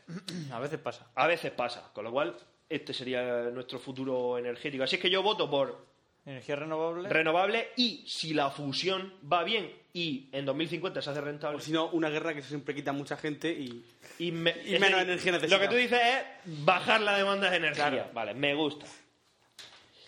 A 0.52 0.60
veces 0.60 0.80
pasa. 0.80 1.08
a 1.16 1.28
veces 1.28 1.52
pasa. 1.52 1.92
Con 1.94 2.06
lo 2.06 2.12
cual, 2.12 2.36
este 2.70 2.94
sería 2.94 3.22
nuestro 3.52 3.78
futuro 3.80 4.38
energético. 4.38 4.84
Así 4.84 4.96
es 4.96 5.02
que 5.02 5.10
yo 5.10 5.22
voto 5.22 5.50
por 5.50 5.86
Energía 6.26 6.56
renovable. 6.56 7.10
renovable 7.10 7.70
y 7.76 8.04
si 8.08 8.34
la 8.34 8.50
fusión 8.50 9.14
va 9.32 9.44
bien 9.44 9.72
y 9.96 10.28
en 10.32 10.46
2050 10.46 11.02
se 11.02 11.10
hace 11.12 11.22
rentable. 11.22 11.58
O 11.58 11.60
si 11.62 11.72
no, 11.72 11.90
una 11.92 12.10
guerra 12.10 12.34
que 12.34 12.42
siempre 12.42 12.74
quita 12.74 12.92
mucha 12.92 13.16
gente 13.16 13.52
y... 13.52 13.86
y, 14.20 14.32
me- 14.32 14.56
y 14.66 14.74
es 14.76 14.82
menos 14.82 15.00
decir, 15.06 15.10
energía 15.12 15.32
Lo 15.34 15.38
necesita. 15.38 15.60
que 15.62 15.68
tú 15.68 15.76
dices 15.76 16.00
es 16.02 16.66
bajar 16.66 17.00
la 17.02 17.16
demanda 17.18 17.50
de 17.50 17.58
energía. 17.58 17.90
Claro. 17.90 18.10
Vale, 18.14 18.34
me 18.34 18.56
gusta. 18.56 18.86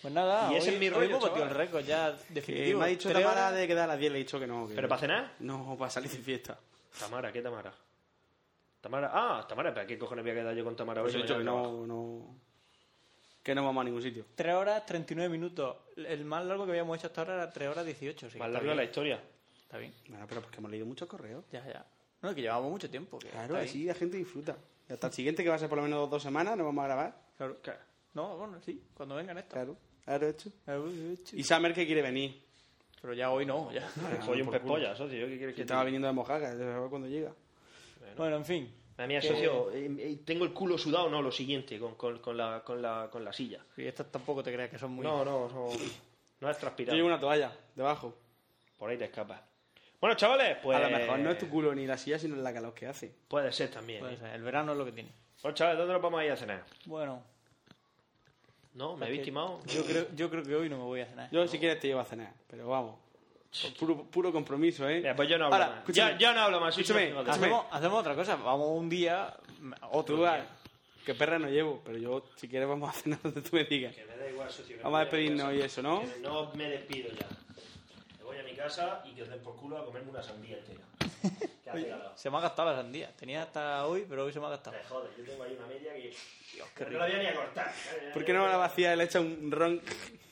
Pues 0.02 0.12
nada, 0.12 0.52
Y 0.52 0.56
ese 0.56 0.68
hoy, 0.70 0.74
es 0.74 0.80
mi 0.80 0.86
hoy 0.88 0.94
rollo, 1.08 1.20
batido 1.20 1.44
el 1.44 1.50
récord 1.50 1.84
ya 1.84 2.12
definitivo. 2.28 2.78
me 2.80 2.84
ha 2.84 2.88
dicho 2.88 3.08
Tamara 3.12 3.30
horas. 3.48 3.54
de 3.54 3.66
quedar 3.66 3.84
a 3.84 3.86
las 3.92 3.98
10, 3.98 4.12
le 4.12 4.18
he 4.18 4.22
dicho 4.22 4.38
que 4.40 4.46
no. 4.46 4.68
que- 4.68 4.74
¿Pero 4.74 4.88
para 4.88 5.00
cenar? 5.00 5.32
No, 5.40 5.76
para 5.78 5.90
salir 5.90 6.10
de 6.10 6.18
fiesta. 6.18 6.58
Tamara, 6.98 7.32
¿qué 7.32 7.40
Tamara? 7.42 7.72
Tamara, 8.80 9.10
ah, 9.12 9.46
Tamara, 9.48 9.74
¿para 9.74 9.86
qué 9.86 9.98
cojones 9.98 10.24
voy 10.24 10.32
a 10.32 10.34
quedar 10.34 10.54
yo 10.54 10.64
con 10.64 10.76
Tamara 10.76 11.00
hoy? 11.02 11.06
Pues 11.06 11.14
he 11.14 11.18
si 11.18 11.22
dicho 11.22 11.38
que 11.38 11.44
no, 11.44 11.86
no... 11.86 12.36
Que 13.42 13.54
no 13.54 13.64
vamos 13.64 13.80
a 13.82 13.84
ningún 13.84 14.02
sitio. 14.02 14.24
3 14.34 14.54
horas 14.54 14.84
39 14.86 15.28
minutos. 15.28 15.76
El 15.96 16.24
más 16.24 16.44
largo 16.44 16.64
que 16.66 16.72
habíamos 16.72 16.98
hecho 16.98 17.06
hasta 17.08 17.20
ahora 17.22 17.34
era 17.34 17.50
3 17.50 17.68
horas 17.68 17.86
18. 17.86 18.30
sí, 18.30 18.38
Más 18.38 18.48
larga 18.50 18.64
bien. 18.64 18.76
la 18.76 18.84
historia. 18.84 19.20
Está 19.66 19.78
bien. 19.78 19.92
Bueno, 20.08 20.26
pero 20.28 20.40
porque 20.42 20.58
hemos 20.58 20.70
leído 20.70 20.86
muchos 20.86 21.08
correos. 21.08 21.44
Ya, 21.52 21.64
ya. 21.66 21.84
No, 22.22 22.30
es 22.30 22.34
que 22.34 22.42
llevamos 22.42 22.70
mucho 22.70 22.88
tiempo. 22.88 23.18
que 23.18 23.28
Claro, 23.28 23.56
así 23.56 23.84
la 23.84 23.94
gente 23.94 24.16
disfruta. 24.16 24.56
Y 24.88 24.92
hasta 24.92 25.08
el 25.08 25.12
siguiente, 25.12 25.42
que 25.42 25.48
va 25.48 25.56
a 25.56 25.58
ser 25.58 25.68
por 25.68 25.76
lo 25.78 25.82
menos 25.84 26.08
dos 26.08 26.22
semanas, 26.22 26.56
nos 26.56 26.66
vamos 26.66 26.82
a 26.82 26.86
grabar. 26.86 27.16
Claro. 27.36 27.56
No, 28.14 28.36
bueno, 28.38 28.60
sí, 28.62 28.82
cuando 28.94 29.16
vengan 29.16 29.36
estos. 29.38 29.52
Claro, 29.52 29.76
claro, 30.04 30.28
hecho. 30.28 30.50
Claro, 30.64 30.88
hecho. 30.88 31.36
Y 31.36 31.42
Summer 31.44 31.74
que 31.74 31.84
quiere 31.84 32.00
venir. 32.02 32.40
Pero 33.02 33.12
ya 33.12 33.30
hoy 33.30 33.44
no, 33.44 33.70
ya. 33.72 33.88
Soy 34.24 34.40
un 34.40 34.46
por 34.46 34.54
pez 34.54 34.62
culo. 34.62 34.74
polla, 34.74 34.96
socio. 34.96 35.18
¿Yo 35.18 35.26
qué 35.26 35.36
quieres 35.36 35.54
Que 35.54 35.60
te 35.60 35.62
estaba 35.62 35.84
viniendo 35.84 36.06
de 36.08 36.14
Mojaca, 36.14 36.50
a 36.50 36.54
ver 36.54 36.88
cuando 36.88 37.08
llega. 37.08 37.32
Bueno, 38.16 38.36
en 38.36 38.44
fin. 38.44 38.72
A 38.96 39.06
mí, 39.06 39.14
Que- 39.20 39.28
socio, 39.28 39.70
eh, 39.72 39.94
eh, 39.98 40.18
tengo 40.24 40.44
el 40.46 40.54
culo 40.54 40.78
sudado, 40.78 41.10
no, 41.10 41.20
lo 41.20 41.30
siguiente, 41.30 41.78
con, 41.78 41.96
con, 41.96 42.18
con, 42.20 42.36
la, 42.36 42.62
con, 42.64 42.80
la, 42.80 43.10
con 43.12 43.22
la 43.22 43.32
silla. 43.32 43.60
Y 43.76 43.82
estas 43.84 44.10
tampoco 44.10 44.42
te 44.42 44.50
creas 44.52 44.70
que 44.70 44.78
son 44.78 44.92
muy... 44.92 45.04
No, 45.04 45.22
no, 45.22 45.48
no. 45.48 45.68
No 46.40 46.50
es 46.50 46.56
Yo 46.56 46.60
transpirar. 46.60 46.94
llevo 46.96 47.08
una 47.08 47.20
toalla 47.20 47.52
debajo. 47.74 48.14
Por 48.78 48.88
ahí 48.88 48.96
te 48.96 49.04
escapas. 49.04 49.42
Bueno, 50.00 50.16
chavales, 50.16 50.58
pues. 50.62 50.76
A 50.78 50.88
lo 50.88 50.96
mejor 50.96 51.18
no 51.18 51.30
es 51.30 51.38
tu 51.38 51.48
culo 51.48 51.74
ni 51.74 51.86
la 51.86 51.96
silla, 51.96 52.18
sino 52.18 52.36
la 52.36 52.52
calor 52.52 52.74
que 52.74 52.86
hace. 52.86 53.12
Puede 53.28 53.52
ser 53.52 53.70
también. 53.70 54.00
Puede 54.00 54.14
¿eh? 54.14 54.18
ser, 54.18 54.34
El 54.34 54.42
verano 54.42 54.72
es 54.72 54.78
lo 54.78 54.84
que 54.84 54.92
tiene. 54.92 55.10
Bueno, 55.42 55.54
chavales, 55.54 55.78
¿dónde 55.78 55.92
nos 55.94 56.02
vamos 56.02 56.20
a 56.20 56.24
ir 56.24 56.32
a 56.32 56.36
cenar? 56.36 56.64
Bueno, 56.84 57.22
¿No? 58.74 58.94
¿Me 58.96 59.06
habéis 59.06 59.22
timado? 59.22 59.60
yo 59.66 59.84
creo, 59.84 60.06
yo 60.14 60.28
creo 60.30 60.42
que 60.42 60.54
hoy 60.54 60.68
no 60.68 60.76
me 60.76 60.84
voy 60.84 61.00
a 61.00 61.06
cenar. 61.06 61.30
Yo, 61.30 61.46
si 61.48 61.58
quieres, 61.58 61.80
te 61.80 61.88
llevo 61.88 62.00
a 62.00 62.04
cenar. 62.04 62.32
Pero 62.48 62.68
vamos. 62.68 62.96
Puro, 63.78 64.04
puro 64.04 64.30
compromiso, 64.32 64.86
¿eh? 64.86 64.96
Mira, 64.96 65.16
pues 65.16 65.30
yo 65.30 65.38
no 65.38 65.46
hablo 65.46 65.54
Ahora, 65.56 65.68
más. 65.68 65.78
escúchame. 65.78 66.12
Ya, 66.12 66.18
ya 66.18 66.34
no 66.34 66.40
hablo 66.40 66.60
más. 66.60 66.76
Escúchame. 66.76 67.14
Hacemos, 67.26 67.64
hacemos 67.70 68.00
otra 68.00 68.14
cosa. 68.14 68.36
Vamos 68.36 68.68
un 68.78 68.88
día... 68.90 69.34
Otro 69.92 70.16
Tú, 70.16 70.22
día. 70.22 70.34
ah, 70.34 70.56
que 71.06 71.14
perra 71.14 71.38
no 71.38 71.48
llevo, 71.48 71.80
pero 71.86 71.96
yo, 71.96 72.26
si 72.36 72.48
quieres, 72.48 72.68
vamos 72.68 72.90
a 72.90 72.92
cenar 72.92 73.18
donde 73.22 73.40
tú 73.40 73.56
me 73.56 73.64
digas. 73.64 73.94
Que 73.94 74.04
me 74.04 74.16
da 74.16 74.28
igual, 74.28 74.50
socio. 74.50 74.76
Vamos 74.82 74.98
a 74.98 75.00
despedirnos 75.00 75.54
y 75.54 75.60
eso, 75.62 75.82
¿no? 75.82 76.00
Que 76.00 76.20
no 76.20 76.52
me 76.52 76.68
despido 76.68 77.10
ya. 77.12 77.26
Me 78.36 78.42
voy 78.42 78.50
a 78.50 78.52
mi 78.52 78.56
casa 78.58 79.02
y 79.04 79.12
que 79.14 79.22
os 79.22 79.28
den 79.28 79.40
por 79.40 79.56
culo 79.56 79.78
a 79.78 79.84
comerme 79.84 80.10
una 80.10 80.22
sandía 80.22 80.58
entera. 80.58 80.84
Que 81.66 81.88
calor. 81.88 82.12
Se 82.14 82.30
me 82.30 82.38
ha 82.38 82.40
gastado 82.40 82.70
la 82.70 82.76
sandía. 82.76 83.10
Tenía 83.16 83.42
hasta 83.42 83.84
hoy, 83.86 84.06
pero 84.08 84.24
hoy 84.24 84.32
se 84.32 84.38
me 84.40 84.46
ha 84.46 84.50
gastado. 84.50 84.76
Me 84.76 84.84
jode, 84.84 85.10
yo 85.18 85.24
tengo 85.24 85.42
ahí 85.42 85.56
una 85.58 85.66
media 85.66 85.92
que. 85.94 86.14
Dios, 86.52 86.68
qué 86.76 86.84
que 86.84 86.90
no 86.92 86.98
la 87.00 87.06
voy 87.06 87.14
a 87.14 87.18
ni 87.18 87.26
a 87.26 87.34
cortar. 87.34 87.72
¿Por 88.14 88.24
qué 88.24 88.32
no 88.32 88.46
la 88.46 88.56
vacía 88.56 88.94
y 88.94 88.96
le 88.96 89.04
echa 89.04 89.20
un 89.20 89.50
ron? 89.50 89.82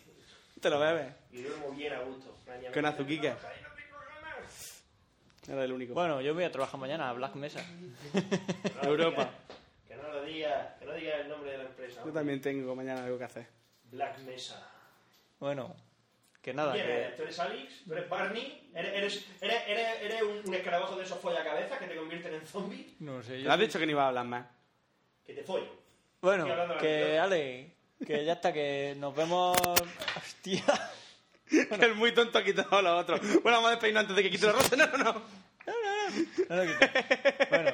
Te 0.60 0.70
lo 0.70 0.78
bebes. 0.78 1.12
Y 1.32 1.42
duermo 1.42 1.70
bien 1.72 1.92
a 1.92 2.00
gusto. 2.00 2.36
Me- 2.46 2.70
Con 2.70 2.82
ganas. 2.82 2.96
Era 5.48 5.64
el 5.64 5.72
único. 5.72 5.92
Bueno, 5.94 6.20
yo 6.20 6.28
me 6.34 6.42
voy 6.42 6.44
a 6.44 6.52
trabajar 6.52 6.78
mañana 6.80 7.10
a 7.10 7.12
Black 7.14 7.34
Mesa. 7.34 7.60
No 8.82 8.88
Europa. 8.88 9.28
digas, 9.28 9.34
Que 9.88 9.96
no 9.96 10.08
lo 10.08 10.22
digas, 10.24 10.68
que 10.78 10.84
no 10.86 10.92
digas 10.94 11.20
el 11.20 11.28
nombre 11.28 11.50
de 11.50 11.58
la 11.58 11.64
empresa. 11.64 12.02
Yo 12.04 12.12
también 12.12 12.40
tengo 12.40 12.74
mañana 12.76 13.04
algo 13.04 13.18
que 13.18 13.24
hacer. 13.24 13.46
Black 13.90 14.18
Mesa. 14.20 14.64
Bueno, 15.40 15.74
que 16.44 16.52
nada. 16.54 16.72
¿Quién 16.74 16.86
que-? 16.86 17.12
¿Tú 17.16 17.22
eres 17.22 17.38
Alex? 17.40 17.84
¿Tú 17.86 17.92
eres 17.94 18.08
Barney? 18.08 18.70
¿Eres, 18.74 18.92
eres, 18.94 19.26
eres, 19.40 19.62
eres, 19.66 20.02
eres 20.02 20.22
un, 20.22 20.42
un 20.48 20.54
escarabajo 20.54 20.94
de 20.96 21.04
esos 21.04 21.18
follacabezas 21.18 21.78
que 21.78 21.86
te 21.86 21.96
convierten 21.96 22.34
en 22.34 22.46
zombie? 22.46 22.94
No 23.00 23.22
sé, 23.22 23.38
¿Le 23.38 23.42
yo 23.44 23.50
has 23.50 23.56
soy- 23.56 23.66
dicho 23.66 23.78
que 23.78 23.86
no 23.86 23.92
iba 23.92 24.04
a 24.04 24.08
hablar 24.08 24.26
más? 24.26 24.46
Que 25.26 25.32
te 25.34 25.42
follen. 25.42 25.68
Bueno, 26.20 26.46
la 26.46 26.76
que. 26.78 27.18
Ale, 27.18 27.72
que 28.06 28.24
ya 28.24 28.34
está, 28.34 28.52
que 28.52 28.94
nos 28.98 29.14
vemos. 29.16 29.56
Hostia. 30.16 30.62
Que 31.48 31.62
el 31.80 31.94
muy 31.94 32.12
tonto 32.12 32.38
ha 32.38 32.44
quitado 32.44 32.76
a 32.78 32.82
los 32.82 33.02
otros. 33.02 33.20
Bueno, 33.42 33.58
vamos 33.58 33.68
a 33.68 33.70
despedirnos 33.72 34.02
antes 34.02 34.16
de 34.16 34.22
que 34.22 34.30
quite 34.30 34.46
los 34.46 34.54
rostros. 34.56 34.78
No, 34.78 34.86
no, 34.98 35.04
no. 35.04 35.22
No 36.48 36.56
lo 36.56 36.62
quites. 36.66 37.48
Bueno, 37.50 37.70